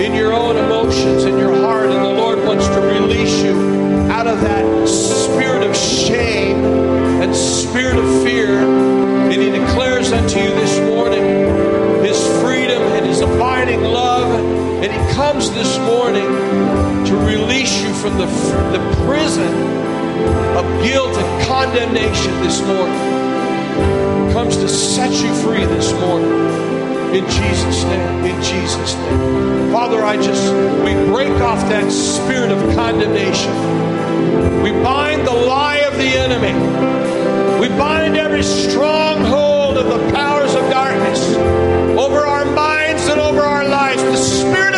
in 0.00 0.12
your 0.12 0.32
own 0.32 0.56
emotions 0.56 1.22
in 1.22 1.38
your 1.38 1.54
heart. 1.54 1.88
And 1.88 2.04
the 2.04 2.14
Lord 2.20 2.40
wants 2.40 2.66
to 2.66 2.80
release 2.80 3.44
you 3.44 3.54
out 4.10 4.26
of 4.26 4.40
that 4.40 4.88
spirit 4.88 5.62
of 5.62 5.76
shame 5.76 6.64
and 7.22 7.32
spirit 7.36 7.96
of 7.96 8.24
fear. 8.24 8.58
And 8.58 9.40
He 9.40 9.50
declares 9.50 10.10
unto 10.10 10.40
you 10.40 10.48
this 10.48 10.87
And 14.80 14.92
He 14.92 15.14
comes 15.14 15.50
this 15.50 15.76
morning 15.78 16.22
to 17.04 17.16
release 17.26 17.82
you 17.82 17.92
from 17.94 18.16
the, 18.16 18.26
the 18.26 19.04
prison 19.06 19.52
of 20.56 20.64
guilt 20.84 21.16
and 21.16 21.46
condemnation 21.48 22.32
this 22.42 22.60
morning. 22.62 22.94
He 24.28 24.32
comes 24.32 24.56
to 24.58 24.68
set 24.68 25.10
you 25.10 25.34
free 25.42 25.64
this 25.64 25.92
morning. 25.94 26.30
In 27.12 27.24
Jesus' 27.24 27.82
name, 27.84 28.24
in 28.26 28.40
Jesus' 28.40 28.94
name. 28.94 29.72
Father, 29.72 30.04
I 30.04 30.16
just, 30.16 30.44
we 30.84 30.94
break 31.12 31.32
off 31.40 31.58
that 31.70 31.90
spirit 31.90 32.52
of 32.52 32.60
condemnation. 32.76 34.62
We 34.62 34.70
bind 34.70 35.26
the 35.26 35.32
lie 35.32 35.78
of 35.78 35.96
the 35.96 36.06
enemy. 36.06 36.52
We 37.60 37.68
bind 37.76 38.16
every 38.16 38.44
stronghold 38.44 39.76
of 39.76 39.86
the 39.86 40.12
powers 40.12 40.54
of 40.54 40.70
darkness 40.70 41.34
over 41.98 42.20
our 42.20 42.44
minds 42.44 42.77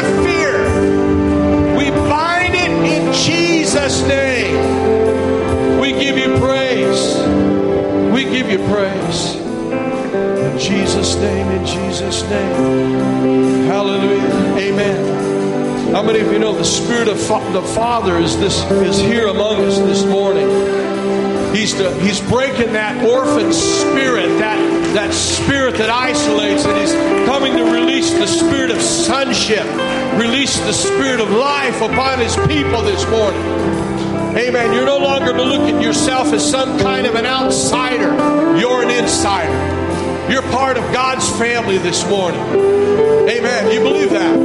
of 0.01 0.25
fear, 0.25 1.77
we 1.77 1.91
bind 2.09 2.55
it 2.55 2.71
in 2.71 3.13
Jesus' 3.13 4.03
name. 4.07 5.81
We 5.81 5.93
give 5.93 6.17
you 6.17 6.37
praise. 6.39 7.17
We 8.13 8.25
give 8.25 8.51
you 8.51 8.59
praise. 8.69 9.37
In 9.37 10.59
Jesus' 10.59 11.17
name, 11.17 11.49
in 11.49 11.67
Jesus' 11.67 12.23
name. 12.25 13.67
Hallelujah. 13.67 14.57
Amen. 14.59 15.95
How 15.95 16.03
many 16.03 16.21
of 16.21 16.33
you 16.33 16.39
know 16.39 16.55
the 16.55 16.65
Spirit 16.65 17.09
of 17.09 17.19
the 17.19 17.63
Father 17.75 18.17
is 18.17 18.39
this 18.39 18.63
is 18.71 18.99
here 19.01 19.27
among 19.27 19.65
us 19.65 19.79
this 19.79 20.05
morning? 20.05 20.49
He's 21.55 21.77
the, 21.77 21.93
he's 22.01 22.21
breaking 22.21 22.73
that 22.75 23.05
orphan 23.05 23.53
spirit, 23.53 24.29
that 24.39 24.81
that 24.95 25.13
spirit 25.13 25.77
that 25.77 25.91
isolates, 25.91 26.65
and 26.65 26.77
He's 26.79 26.93
coming 27.27 27.57
to 27.57 27.65
release 27.65 28.13
the 28.13 28.27
spirit 28.27 28.71
of 28.71 28.81
sonship, 28.81 29.67
release 30.19 30.59
the 30.61 30.73
spirit 30.73 31.21
of 31.21 31.31
life 31.31 31.81
upon 31.83 32.19
His 32.19 32.37
people 32.47 32.83
this 32.83 33.09
morning. 33.11 33.41
Amen. 34.37 34.73
You're 34.73 34.87
no 34.87 34.99
longer 34.99 35.33
to 35.33 35.43
look 35.43 35.63
at 35.63 35.83
yourself 35.83 36.33
as 36.33 36.49
some 36.49 36.79
kind 36.79 37.07
of 37.07 37.15
an 37.17 37.27
outsider, 37.27 38.15
you're 38.59 38.83
an 38.83 38.91
insider. 38.91 40.31
You're 40.31 40.43
part 40.43 40.77
of 40.77 40.85
God's 40.93 41.29
family 41.39 41.79
this 41.79 42.09
morning. 42.09 42.41
Amen. 42.41 43.73
You 43.73 43.81
believe 43.81 44.11
that? 44.11 44.39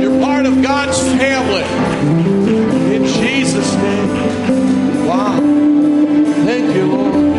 You're 0.00 0.20
part 0.20 0.46
of 0.46 0.62
God's 0.62 0.98
family. 1.00 1.64
In 2.94 3.04
Jesus' 3.04 3.74
name. 3.74 5.06
Wow. 5.06 5.40
Thank 6.46 6.74
you, 6.76 6.86
Lord. 6.86 7.34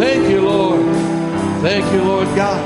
Thank 0.00 0.30
you, 0.30 0.40
Lord 1.64 2.26
God. 2.36 2.60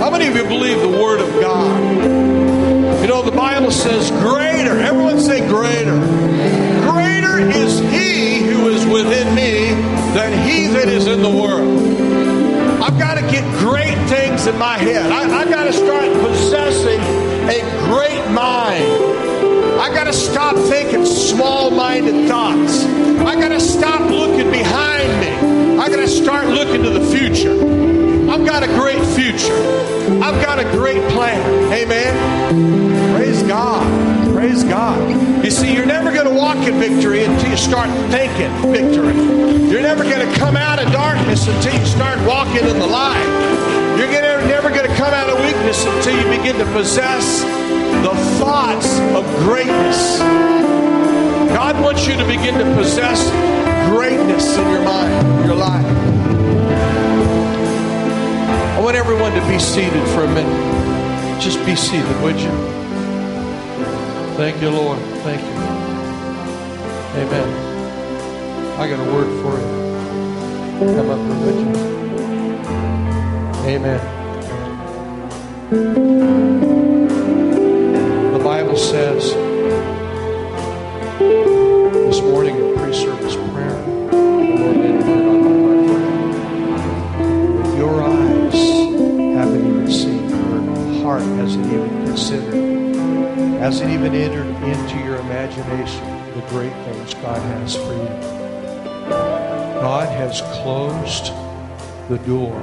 How 0.00 0.10
many 0.10 0.26
of 0.26 0.34
you 0.34 0.42
believe 0.42 0.80
the 0.80 0.88
Word 0.88 1.20
of 1.20 1.40
God? 1.40 3.00
You 3.00 3.06
know, 3.06 3.22
the 3.22 3.30
Bible 3.30 3.70
says, 3.70 4.10
Greater. 4.10 4.76
Everyone 4.80 5.20
say, 5.20 5.46
Greater. 5.46 6.00
Greater 6.90 7.38
is 7.38 7.78
He 7.78 8.38
who 8.38 8.70
is 8.70 8.84
within 8.86 9.32
me 9.36 9.70
than 10.14 10.48
He 10.48 10.66
that 10.66 10.88
is 10.88 11.06
in 11.06 11.22
the 11.22 11.30
world. 11.30 11.78
I've 12.82 12.98
got 12.98 13.14
to 13.14 13.20
get 13.20 13.44
great 13.60 13.96
things 14.08 14.48
in 14.48 14.58
my 14.58 14.78
head. 14.78 15.12
I, 15.12 15.28
have 15.28 15.48
got 15.48 15.64
to 15.64 15.72
start 15.72 16.12
possessing 16.20 16.98
a 17.48 17.60
great 17.86 18.28
mind. 18.32 19.80
I've 19.80 19.94
got 19.94 20.04
to 20.04 20.12
stop 20.12 20.56
thinking 20.56 21.06
small 21.06 21.70
minded 21.70 22.28
thoughts. 22.28 22.84
I've 22.84 23.38
got 23.38 23.50
to 23.50 23.60
stop 23.60 24.00
looking 24.10 24.50
behind 24.50 25.08
me. 25.20 25.78
I've 25.78 25.92
got 25.92 26.00
to 26.00 26.08
start 26.08 26.48
looking 26.48 26.82
to 26.82 26.90
the 26.90 27.16
future. 27.16 27.93
I've 28.44 28.60
got 28.60 28.62
a 28.62 28.74
great 28.74 29.02
future. 29.16 29.56
I've 30.22 30.44
got 30.44 30.58
a 30.58 30.64
great 30.64 31.00
plan. 31.12 31.40
Amen. 31.72 33.16
Praise 33.16 33.42
God. 33.42 34.34
Praise 34.34 34.62
God. 34.64 35.42
You 35.42 35.50
see, 35.50 35.72
you're 35.74 35.86
never 35.86 36.12
going 36.12 36.28
to 36.28 36.34
walk 36.34 36.58
in 36.58 36.78
victory 36.78 37.24
until 37.24 37.48
you 37.48 37.56
start 37.56 37.88
thinking 38.10 38.52
victory. 38.70 39.14
You're 39.70 39.80
never 39.80 40.04
going 40.04 40.30
to 40.30 40.38
come 40.38 40.58
out 40.58 40.78
of 40.78 40.92
darkness 40.92 41.48
until 41.48 41.72
you 41.72 41.86
start 41.86 42.18
walking 42.26 42.68
in 42.68 42.78
the 42.78 42.86
light. 42.86 43.24
You're 43.98 44.12
gonna, 44.12 44.46
never 44.46 44.68
going 44.68 44.90
to 44.90 44.96
come 44.96 45.14
out 45.14 45.30
of 45.30 45.40
weakness 45.42 45.82
until 45.86 46.14
you 46.14 46.36
begin 46.36 46.58
to 46.58 46.70
possess 46.74 47.40
the 47.40 48.14
thoughts 48.38 48.98
of 49.16 49.24
greatness. 49.38 50.18
God 51.48 51.82
wants 51.82 52.06
you 52.06 52.14
to 52.14 52.26
begin 52.26 52.58
to 52.58 52.74
possess 52.76 53.24
greatness 53.88 54.54
in 54.58 54.68
your 54.70 54.84
mind, 54.84 55.46
your 55.46 55.56
life. 55.56 56.03
Everyone 58.92 59.32
to 59.32 59.40
be 59.48 59.58
seated 59.58 60.06
for 60.08 60.24
a 60.24 60.28
minute. 60.28 61.40
Just 61.40 61.64
be 61.64 61.74
seated, 61.74 62.20
would 62.20 62.38
you? 62.38 62.50
Thank 64.36 64.60
you, 64.60 64.68
Lord. 64.68 64.98
Thank 65.24 65.40
you. 65.40 65.48
Amen. 67.22 67.48
I 68.78 68.88
got 68.88 69.00
a 69.00 69.10
word 69.10 69.30
for 69.42 69.58
you. 69.58 69.66
Come 70.96 71.08
up 71.08 71.18
here, 71.18 71.38
would 71.46 71.58
you? 71.60 71.68
Amen. 73.74 74.00
The 78.32 78.40
Bible 78.44 78.76
says 78.76 79.32
considered, 92.14 92.94
hasn't 93.58 93.90
even 93.90 94.14
entered 94.14 94.46
into 94.62 94.96
your 95.04 95.16
imagination 95.16 96.06
the 96.34 96.40
great 96.48 96.72
things 96.84 97.12
God 97.14 97.42
has 97.42 97.74
for 97.74 97.92
you. 97.92 98.08
God 99.82 100.06
has 100.16 100.40
closed 100.62 101.32
the 102.08 102.18
door 102.24 102.54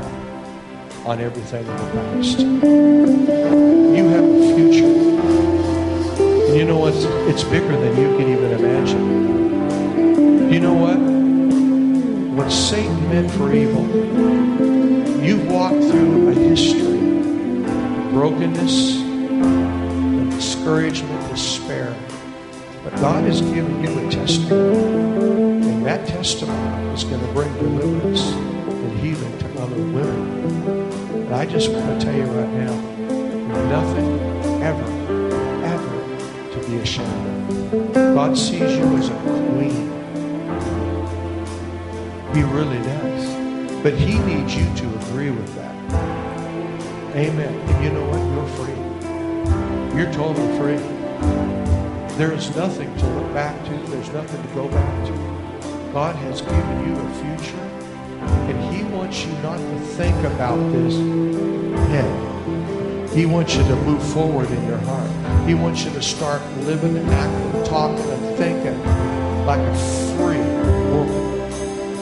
on 1.05 1.19
everything 1.19 1.65
in 1.65 1.75
the 1.75 1.91
past. 1.91 2.39
You 2.39 4.07
have 4.07 4.23
a 4.23 4.55
future. 4.55 4.87
And 6.47 6.55
you 6.55 6.63
know 6.63 6.77
what? 6.77 6.93
It's 7.27 7.43
bigger 7.43 7.75
than 7.75 7.97
you 7.99 8.15
can 8.17 8.29
even 8.29 8.53
imagine. 8.53 10.53
You 10.53 10.61
know 10.61 10.75
what? 10.75 10.97
What 12.37 12.49
Satan 12.49 13.09
meant 13.09 13.29
for 13.31 13.51
evil, 13.53 13.85
you've 15.21 15.45
walked 15.51 15.75
through 15.75 16.29
a 16.29 16.33
history 16.33 16.99
of 16.99 18.11
brokenness, 18.13 19.00
discouragement, 20.71 21.29
despair. 21.29 21.95
But 22.83 22.95
God 22.95 23.25
has 23.25 23.41
given 23.41 23.83
you 23.83 24.07
a 24.07 24.09
testimony. 24.09 25.67
And 25.67 25.85
that 25.85 26.07
testimony 26.07 26.93
is 26.93 27.03
going 27.03 27.19
to 27.19 27.33
bring 27.33 27.53
deliverance 27.55 28.21
and 28.21 28.99
healing 28.99 29.37
to 29.39 29.61
other 29.61 29.75
women. 29.75 30.93
And 31.11 31.35
I 31.35 31.45
just 31.45 31.71
want 31.71 31.99
to 31.99 32.05
tell 32.05 32.15
you 32.15 32.23
right 32.23 32.53
now, 32.53 32.73
nothing 33.67 34.19
ever, 34.63 34.87
ever 35.65 36.51
to 36.53 36.69
be 36.69 36.77
ashamed 36.77 37.73
of. 37.73 37.93
God 37.93 38.37
sees 38.37 38.61
you 38.61 38.85
as 38.97 39.09
a 39.09 39.15
queen. 39.51 39.91
He 42.33 42.43
really 42.43 42.81
does. 42.83 43.83
But 43.83 43.95
He 43.95 44.19
needs 44.19 44.55
you 44.55 44.73
to 44.73 44.99
agree 44.99 45.31
with 45.31 45.53
that. 45.55 45.75
Amen. 47.13 47.53
And 47.53 47.83
you 47.83 47.91
know 47.91 48.05
what? 48.05 48.21
You're 48.33 48.65
free. 48.65 48.90
You're 49.95 50.11
totally 50.13 50.57
free. 50.57 50.77
There 52.17 52.31
is 52.31 52.55
nothing 52.55 52.95
to 52.97 53.07
look 53.07 53.33
back 53.33 53.61
to. 53.65 53.77
There's 53.91 54.09
nothing 54.11 54.41
to 54.41 54.47
go 54.55 54.67
back 54.69 55.05
to. 55.07 55.11
God 55.91 56.15
has 56.15 56.41
given 56.41 56.87
you 56.87 56.95
a 56.95 57.37
future, 57.37 57.59
and 58.47 58.73
He 58.73 58.83
wants 58.83 59.25
you 59.25 59.31
not 59.43 59.57
to 59.57 59.79
think 59.97 60.15
about 60.25 60.57
this 60.71 60.95
head. 61.89 63.09
He 63.11 63.25
wants 63.25 63.55
you 63.55 63.63
to 63.63 63.75
move 63.77 64.01
forward 64.13 64.49
in 64.49 64.65
your 64.65 64.77
heart. 64.77 65.11
He 65.47 65.53
wants 65.53 65.83
you 65.83 65.91
to 65.91 66.01
start 66.01 66.41
living 66.59 66.95
and 66.95 67.09
acting, 67.09 67.63
talking 67.65 68.09
and 68.09 68.37
thinking 68.37 68.79
like 69.45 69.59
a 69.59 69.75
free 70.15 70.37
woman. 70.37 71.41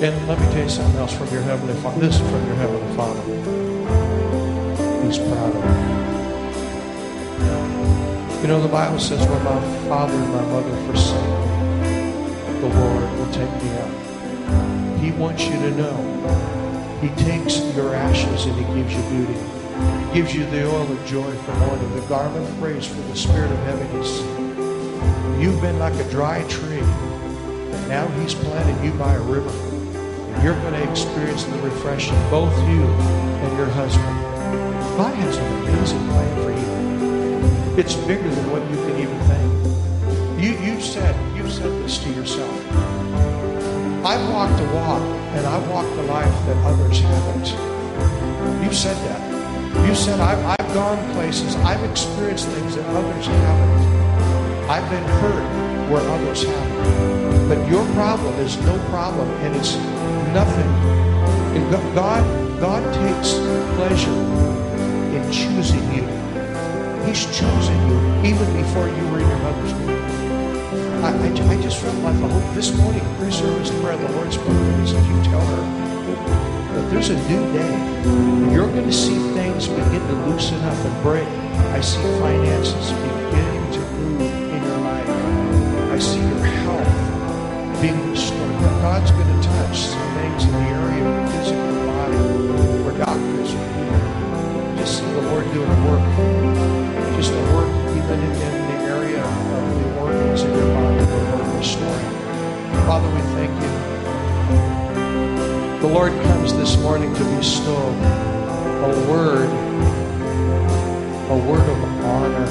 And 0.03 0.27
let 0.27 0.39
me 0.39 0.45
tell 0.53 0.63
you 0.63 0.69
something 0.69 0.99
else 0.99 1.13
from 1.13 1.27
your 1.29 1.41
Heavenly 1.41 1.73
Father. 1.81 1.99
This 1.99 2.15
is 2.15 2.29
from 2.29 2.45
your 2.45 2.55
Heavenly 2.55 2.95
Father. 2.95 3.21
He's 5.03 5.17
proud 5.17 5.55
of 5.55 6.03
you. 6.03 6.08
You 8.49 8.55
know, 8.55 8.63
the 8.63 8.67
Bible 8.67 8.97
says, 8.97 9.19
when 9.27 9.43
my 9.43 9.61
father 9.87 10.11
and 10.11 10.33
my 10.33 10.41
mother 10.41 10.75
forsake 10.87 11.21
me, 11.21 12.59
the 12.61 12.67
Lord 12.79 13.03
will 13.19 13.31
take 13.31 13.53
me 13.61 13.69
up. 13.77 14.99
He 14.99 15.11
wants 15.11 15.43
you 15.45 15.51
to 15.51 15.69
know. 15.77 16.99
He 16.99 17.09
takes 17.23 17.59
your 17.75 17.93
ashes 17.93 18.47
and 18.47 18.55
he 18.55 18.63
gives 18.73 18.91
you 18.95 19.03
beauty. 19.11 19.37
He 20.07 20.13
gives 20.15 20.33
you 20.33 20.45
the 20.47 20.67
oil 20.67 20.91
of 20.91 21.05
joy 21.05 21.31
for 21.31 21.53
mourning, 21.57 21.93
the 21.93 22.01
garment 22.07 22.49
of 22.49 22.59
praise 22.59 22.87
for 22.87 22.99
the 23.01 23.15
spirit 23.15 23.51
of 23.51 23.59
heaviness. 23.59 24.19
You've 25.39 25.61
been 25.61 25.77
like 25.77 25.93
a 25.93 26.09
dry 26.09 26.41
tree, 26.47 26.79
and 26.79 27.87
now 27.87 28.07
he's 28.19 28.33
planted 28.33 28.83
you 28.83 28.93
by 28.93 29.13
a 29.13 29.21
river. 29.21 29.51
And 29.51 30.43
you're 30.43 30.59
going 30.61 30.73
to 30.73 30.91
experience 30.91 31.43
the 31.43 31.59
refreshing, 31.59 32.17
both 32.31 32.57
you 32.67 32.81
and 32.81 33.57
your 33.59 33.69
husband. 33.69 34.19
God 34.97 35.13
has 35.13 35.37
an 35.37 35.67
amazing 35.67 36.07
plan 36.07 36.43
for 36.43 36.49
you. 36.49 36.88
It's 37.77 37.95
bigger 37.95 38.29
than 38.29 38.51
what 38.51 38.61
you 38.69 38.77
can 38.77 38.97
even 38.99 39.19
think. 39.27 39.49
You, 40.43 40.51
you 40.65 40.81
said, 40.81 41.15
you 41.35 41.49
said 41.49 41.71
this 41.83 41.97
to 41.99 42.09
yourself. 42.11 42.53
I've 44.05 44.29
walked 44.29 44.59
a 44.59 44.65
walk, 44.73 45.01
and 45.35 45.45
I've 45.45 45.69
walked 45.69 45.89
a 45.89 46.03
life 46.03 46.33
that 46.47 46.57
others 46.65 46.99
haven't. 46.99 47.47
You 48.63 48.73
said 48.73 48.97
that. 49.07 49.87
You 49.87 49.95
said, 49.95 50.19
I've, 50.19 50.43
I've 50.59 50.73
gone 50.73 51.13
places, 51.13 51.55
I've 51.57 51.83
experienced 51.89 52.47
things 52.49 52.75
that 52.75 52.85
others 52.95 53.25
haven't. 53.25 54.69
I've 54.69 54.89
been 54.89 55.03
hurt 55.21 55.91
where 55.91 56.01
others 56.01 56.43
haven't. 56.43 57.49
But 57.49 57.67
your 57.69 57.85
problem 57.93 58.33
is 58.35 58.57
no 58.61 58.77
problem, 58.89 59.29
and 59.43 59.55
it's 59.55 59.75
nothing. 60.33 60.89
God, 61.95 62.23
God 62.59 62.83
takes 62.93 63.33
pleasure 63.75 64.11
in 65.15 65.31
choosing 65.31 65.93
you. 65.93 66.18
He's 67.09 67.25
chosen 67.35 67.73
you 67.89 67.97
even 68.23 68.45
before 68.53 68.87
you 68.87 69.07
were 69.09 69.19
in 69.19 69.27
your 69.27 69.39
mother's 69.39 69.73
womb. 69.73 69.97
I, 71.03 71.09
I, 71.09 71.29
I 71.49 71.59
just 71.59 71.81
felt 71.81 71.95
like 72.03 72.13
the 72.19 72.27
whole, 72.27 72.53
this 72.53 72.71
morning, 72.77 73.01
pre-service 73.17 73.71
prayer, 73.81 73.97
the 73.97 74.11
Lord 74.13 74.31
spoke 74.31 74.45
to 74.45 74.53
me. 74.53 74.81
He 74.81 74.91
said, 74.91 75.03
you 75.07 75.23
tell 75.23 75.41
her 75.41 75.63
that 76.75 76.91
there's 76.91 77.09
a 77.09 77.17
new 77.27 77.51
day. 77.51 78.53
You're 78.53 78.69
going 78.69 78.85
to 78.85 78.93
see 78.93 79.17
things 79.33 79.67
begin 79.67 80.05
to 80.05 80.13
loosen 80.29 80.61
up 80.61 80.77
and 80.85 81.01
break. 81.01 81.27
I 81.73 81.81
see 81.81 81.99
finances 82.21 82.91
beginning 82.91 83.71
to 83.73 83.79
move 83.79 84.21
in 84.21 84.63
your 84.63 84.77
life. 84.77 85.09
I 85.89 85.97
see 85.97 86.19
your 86.19 86.45
health 86.61 87.81
being 87.81 88.11
restored. 88.11 88.61
God's 88.85 89.09
going 89.09 89.25
to 89.25 89.47
touch 89.47 89.79
some 89.79 90.13
things 90.13 90.43
in 90.43 90.51
the 90.51 90.59
area 90.59 91.07
of 91.09 91.25
the 91.25 91.37
physical 91.37 91.73
body 91.89 92.17
where 92.85 92.97
doctors 93.03 93.49
are 93.55 93.69
here. 93.73 94.77
Just 94.77 94.99
see 94.99 95.05
the 95.05 95.21
Lord 95.23 95.51
doing 95.53 95.71
a 95.71 95.89
work. 95.89 95.98
In, 98.09 98.19
the 98.21 98.79
area 98.89 99.23
of 99.23 99.83
the 99.83 99.99
organs 99.99 100.41
in 100.41 100.49
your 100.49 100.73
body 100.73 100.97
that 100.97 101.39
are 101.39 101.57
restoring. 101.59 102.09
Father, 102.87 103.07
we 103.13 103.21
thank 103.37 103.53
you. 103.61 103.69
The 105.81 105.87
Lord 105.93 106.11
comes 106.23 106.53
this 106.55 106.75
morning 106.79 107.13
to 107.13 107.23
bestow 107.35 107.77
a 107.77 108.91
word, 109.11 109.49
a 111.29 111.37
word 111.37 111.69
of 111.69 111.83
honor. 112.03 112.47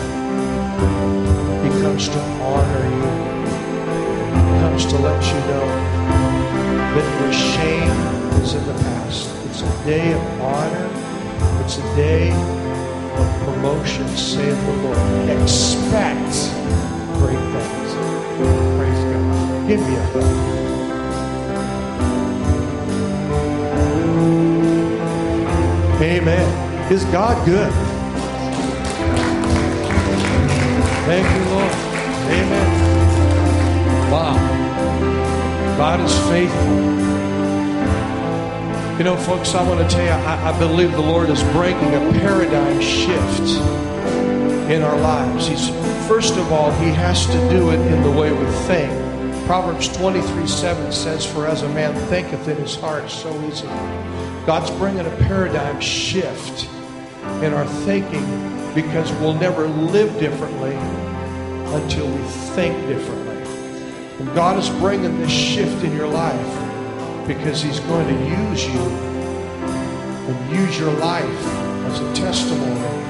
He 1.64 1.70
comes 1.82 2.08
to 2.08 2.20
honor 2.20 2.84
you. 2.94 3.10
He 4.30 4.60
comes 4.60 4.86
to 4.86 4.96
let 4.98 5.20
you 5.26 5.40
know 5.50 5.66
that 6.94 7.06
your 7.20 7.32
shame 7.32 7.90
is 8.42 8.54
in 8.54 8.64
the 8.64 8.74
past. 8.74 9.28
It's 9.46 9.62
a 9.62 9.84
day 9.84 10.12
of 10.12 10.22
honor. 10.40 10.88
It's 11.64 11.78
a 11.78 11.82
day 11.96 12.30
of 13.18 13.28
promotion, 13.44 14.08
saith 14.16 14.60
the 14.66 14.72
Lord. 14.82 14.98
Expect 15.40 16.34
great 17.18 17.44
things. 17.52 17.90
Praise 18.76 19.02
God. 19.12 19.68
Give 19.68 19.80
me 19.80 19.94
a 19.96 20.06
thought. 20.12 20.48
Amen. 26.00 26.92
Is 26.92 27.04
God 27.06 27.44
good? 27.44 27.72
Thank 31.06 31.26
you, 31.34 31.44
Lord. 31.50 31.72
Amen. 32.38 32.68
Wow. 34.10 34.36
God 35.76 36.00
is 36.00 36.18
faithful. 36.28 37.17
You 38.98 39.04
know, 39.04 39.16
folks, 39.16 39.54
I 39.54 39.62
want 39.62 39.78
to 39.78 39.94
tell 39.94 40.04
you, 40.04 40.10
I, 40.10 40.52
I 40.52 40.58
believe 40.58 40.90
the 40.90 41.00
Lord 41.00 41.30
is 41.30 41.40
bringing 41.52 41.94
a 41.94 42.12
paradigm 42.18 42.80
shift 42.80 43.48
in 44.68 44.82
our 44.82 44.98
lives. 44.98 45.46
He's 45.46 45.68
first 46.08 46.34
of 46.36 46.50
all, 46.50 46.72
He 46.80 46.88
has 46.88 47.24
to 47.26 47.48
do 47.48 47.70
it 47.70 47.78
in 47.78 48.02
the 48.02 48.10
way 48.10 48.32
we 48.32 48.44
think. 48.66 48.90
Proverbs 49.46 49.86
23 49.96 50.48
7 50.48 50.90
says, 50.90 51.24
For 51.24 51.46
as 51.46 51.62
a 51.62 51.68
man 51.68 51.94
thinketh 52.08 52.48
in 52.48 52.56
his 52.56 52.74
heart, 52.74 53.08
so 53.08 53.32
is 53.42 53.60
he. 53.60 53.68
God's 54.46 54.72
bringing 54.72 55.06
a 55.06 55.16
paradigm 55.28 55.80
shift 55.80 56.68
in 57.40 57.54
our 57.54 57.66
thinking 57.66 58.26
because 58.74 59.12
we'll 59.20 59.34
never 59.34 59.68
live 59.68 60.12
differently 60.18 60.74
until 61.72 62.08
we 62.08 62.22
think 62.56 62.76
differently. 62.88 63.36
And 64.18 64.34
God 64.34 64.58
is 64.58 64.68
bringing 64.80 65.18
this 65.20 65.30
shift 65.30 65.84
in 65.84 65.94
your 65.96 66.08
life 66.08 66.57
because 67.28 67.62
He's 67.62 67.80
going 67.80 68.08
to 68.08 68.14
use 68.14 68.66
you 68.66 68.80
and 70.28 70.56
use 70.58 70.78
your 70.78 70.92
life 70.94 71.44
as 71.86 72.00
a 72.00 72.14
testimony 72.14 73.08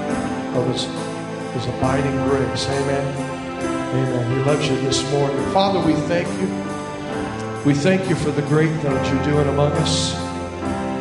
of 0.57 0.67
his, 0.73 0.85
his 1.55 1.67
abiding 1.75 2.17
grace. 2.29 2.67
Amen. 2.67 3.39
Amen. 3.95 4.37
He 4.37 4.45
loves 4.45 4.69
you 4.69 4.77
this 4.81 5.09
morning. 5.11 5.37
Father, 5.53 5.81
we 5.87 5.95
thank 6.07 6.29
you. 6.41 6.49
We 7.65 7.75
thank 7.75 8.09
you 8.09 8.15
for 8.15 8.31
the 8.31 8.43
great 8.43 8.71
things 8.81 9.09
you're 9.09 9.25
doing 9.25 9.49
among 9.49 9.73
us. 9.73 10.15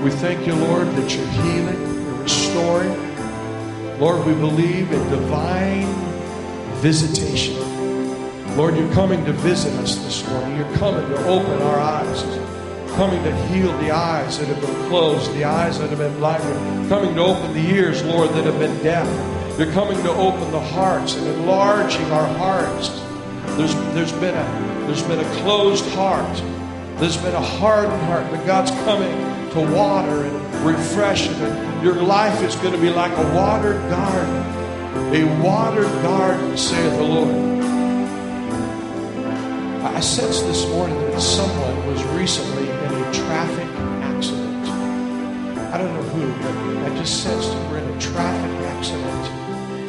We 0.03 0.11
thank 0.11 0.47
you, 0.47 0.55
Lord, 0.55 0.87
that 0.87 1.15
you're 1.15 1.27
healing, 1.27 2.03
you're 2.03 2.23
restoring. 2.23 3.99
Lord, 3.99 4.25
we 4.25 4.33
believe 4.33 4.91
in 4.91 5.09
divine 5.09 5.87
visitation. 6.81 7.55
Lord, 8.55 8.75
you're 8.75 8.93
coming 8.93 9.23
to 9.25 9.33
visit 9.33 9.73
us 9.73 9.97
this 9.97 10.27
morning. 10.29 10.57
You're 10.57 10.77
coming 10.77 11.07
to 11.09 11.27
open 11.27 11.61
our 11.61 11.79
eyes, 11.79 12.23
coming 12.97 13.23
to 13.23 13.35
heal 13.45 13.71
the 13.77 13.91
eyes 13.91 14.39
that 14.39 14.47
have 14.47 14.59
been 14.59 14.89
closed, 14.89 15.31
the 15.35 15.43
eyes 15.43 15.77
that 15.77 15.87
have 15.91 15.99
been 15.99 16.17
blinded, 16.17 16.89
coming 16.89 17.13
to 17.13 17.21
open 17.21 17.53
the 17.53 17.69
ears, 17.69 18.03
Lord, 18.03 18.31
that 18.31 18.43
have 18.45 18.57
been 18.57 18.75
deaf. 18.81 19.07
You're 19.59 19.71
coming 19.71 20.01
to 20.01 20.09
open 20.09 20.51
the 20.51 20.59
hearts 20.59 21.15
and 21.15 21.27
enlarging 21.27 22.05
our 22.05 22.27
hearts. 22.39 22.89
There's, 23.55 23.75
there's, 23.93 24.11
been 24.13 24.33
a, 24.33 24.85
there's 24.87 25.03
been 25.03 25.19
a 25.19 25.41
closed 25.41 25.85
heart. 25.93 26.35
There's 26.99 27.17
been 27.17 27.35
a 27.35 27.39
hardened 27.39 28.01
heart, 28.05 28.31
but 28.31 28.43
God's 28.47 28.71
coming 28.71 29.13
to 29.51 29.59
water 29.75 30.23
and 30.23 30.65
refresh 30.65 31.29
it. 31.29 31.35
And 31.35 31.83
your 31.83 32.01
life 32.01 32.41
is 32.41 32.55
going 32.55 32.73
to 32.73 32.81
be 32.81 32.89
like 32.89 33.11
a 33.11 33.35
watered 33.35 33.79
garden. 33.91 35.13
A 35.13 35.43
watered 35.43 35.91
garden, 36.01 36.57
saith 36.57 36.97
the 36.97 37.03
Lord. 37.03 37.57
I 39.85 39.99
sense 39.99 40.41
this 40.41 40.67
morning 40.69 40.99
that 41.11 41.21
someone 41.21 41.87
was 41.87 42.03
recently 42.05 42.56
traffic 43.13 43.67
accident. 44.03 44.67
I 45.73 45.77
don't 45.77 45.93
know 45.93 46.09
who, 46.09 46.31
but 46.41 46.91
I 46.91 46.97
just 46.97 47.23
sensed 47.23 47.51
that 47.51 47.71
we're 47.71 47.79
in 47.79 47.89
a 47.89 47.99
traffic 47.99 48.51
accident. 48.67 49.03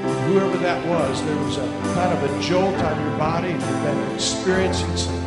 And 0.04 0.32
whoever 0.32 0.56
that 0.58 0.86
was, 0.86 1.22
there 1.24 1.36
was 1.36 1.56
a 1.58 1.66
kind 1.94 2.12
of 2.12 2.22
a 2.22 2.42
jolt 2.42 2.74
on 2.76 3.00
your 3.00 3.18
body. 3.18 3.52
You've 3.52 3.82
been 3.82 4.14
experiencing 4.14 4.96
some, 4.96 5.20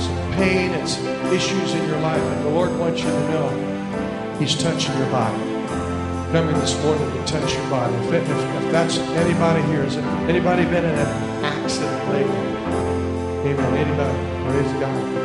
some 0.00 0.32
pain 0.34 0.72
and 0.72 0.88
some 0.88 1.06
issues 1.32 1.74
in 1.74 1.88
your 1.88 2.00
life, 2.00 2.22
and 2.22 2.44
the 2.44 2.50
Lord 2.50 2.76
wants 2.78 3.00
you 3.00 3.08
to 3.08 3.30
know 3.30 4.36
He's 4.38 4.54
touching 4.54 4.96
your 4.98 5.10
body. 5.10 5.38
Coming 6.32 6.54
this 6.60 6.80
morning 6.84 7.10
to 7.10 7.24
touch 7.26 7.54
your 7.54 7.70
body. 7.70 7.94
If, 8.06 8.14
if, 8.14 8.30
if 8.30 8.72
that's 8.72 8.98
anybody 8.98 9.62
here, 9.62 9.82
has 9.82 9.96
anybody 10.28 10.64
been 10.64 10.84
in 10.84 10.94
an 10.94 11.44
accident 11.44 12.08
lately? 12.08 12.50
Amen. 13.50 13.74
Anybody? 13.74 14.18
Praise 14.44 14.72
God. 14.80 15.20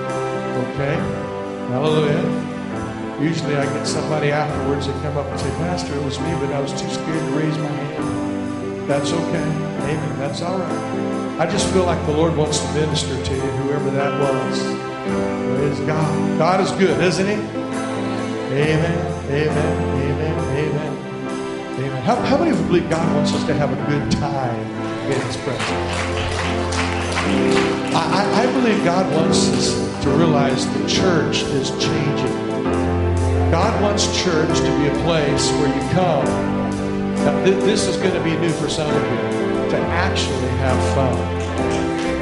Okay. 0.73 1.34
Hallelujah. 1.69 3.21
Usually 3.21 3.55
I 3.55 3.65
get 3.65 3.87
somebody 3.87 4.31
afterwards 4.31 4.87
that 4.87 5.01
come 5.01 5.17
up 5.17 5.25
and 5.27 5.39
say, 5.39 5.49
Pastor, 5.51 5.95
it 5.95 6.03
was 6.03 6.19
me, 6.19 6.31
but 6.39 6.51
I 6.53 6.59
was 6.59 6.71
too 6.71 6.89
scared 6.89 7.19
to 7.19 7.31
raise 7.37 7.57
my 7.57 7.67
hand. 7.67 8.89
That's 8.89 9.11
okay. 9.11 9.41
Amen. 9.41 10.19
That's 10.19 10.41
all 10.41 10.59
right. 10.59 11.39
I 11.39 11.45
just 11.47 11.71
feel 11.73 11.85
like 11.85 12.05
the 12.05 12.11
Lord 12.11 12.35
wants 12.35 12.59
to 12.59 12.73
minister 12.73 13.21
to 13.23 13.33
you, 13.33 13.41
whoever 13.41 13.89
that 13.91 14.19
was. 14.21 14.59
Praise 15.57 15.79
God. 15.87 16.37
God 16.37 16.61
is 16.61 16.71
good, 16.71 17.01
isn't 17.03 17.25
He? 17.25 17.33
Amen. 17.33 19.31
Amen. 19.31 19.49
Amen. 20.01 20.39
Amen. 20.57 21.79
Amen. 21.79 22.03
How, 22.03 22.15
how 22.15 22.37
many 22.37 22.51
of 22.51 22.59
you 22.59 22.65
believe 22.67 22.89
God 22.89 23.15
wants 23.15 23.33
us 23.33 23.43
to 23.45 23.53
have 23.55 23.71
a 23.71 23.75
good 23.89 24.11
time 24.11 24.59
in 25.11 25.19
His 25.21 25.37
presence? 25.37 26.05
I, 27.95 28.43
I, 28.43 28.51
believe 28.51 28.83
God 28.83 29.09
wants 29.15 29.47
us 29.53 30.03
to 30.03 30.09
realize 30.09 30.67
the 30.67 30.85
church 30.85 31.43
is 31.43 31.69
changing. 31.71 32.35
God 33.51 33.81
wants 33.81 34.05
church 34.21 34.49
to 34.49 34.77
be 34.79 34.87
a 34.87 35.03
place 35.03 35.49
where 35.53 35.67
you 35.73 35.89
come. 35.91 36.25
Now, 37.23 37.45
th- 37.45 37.63
this 37.63 37.87
is 37.87 37.95
going 37.95 38.13
to 38.13 38.21
be 38.21 38.35
new 38.35 38.49
for 38.49 38.67
some 38.67 38.89
of 38.89 39.01
you 39.01 39.69
to 39.71 39.77
actually 39.77 40.49
have 40.59 40.93
fun. 40.93 41.17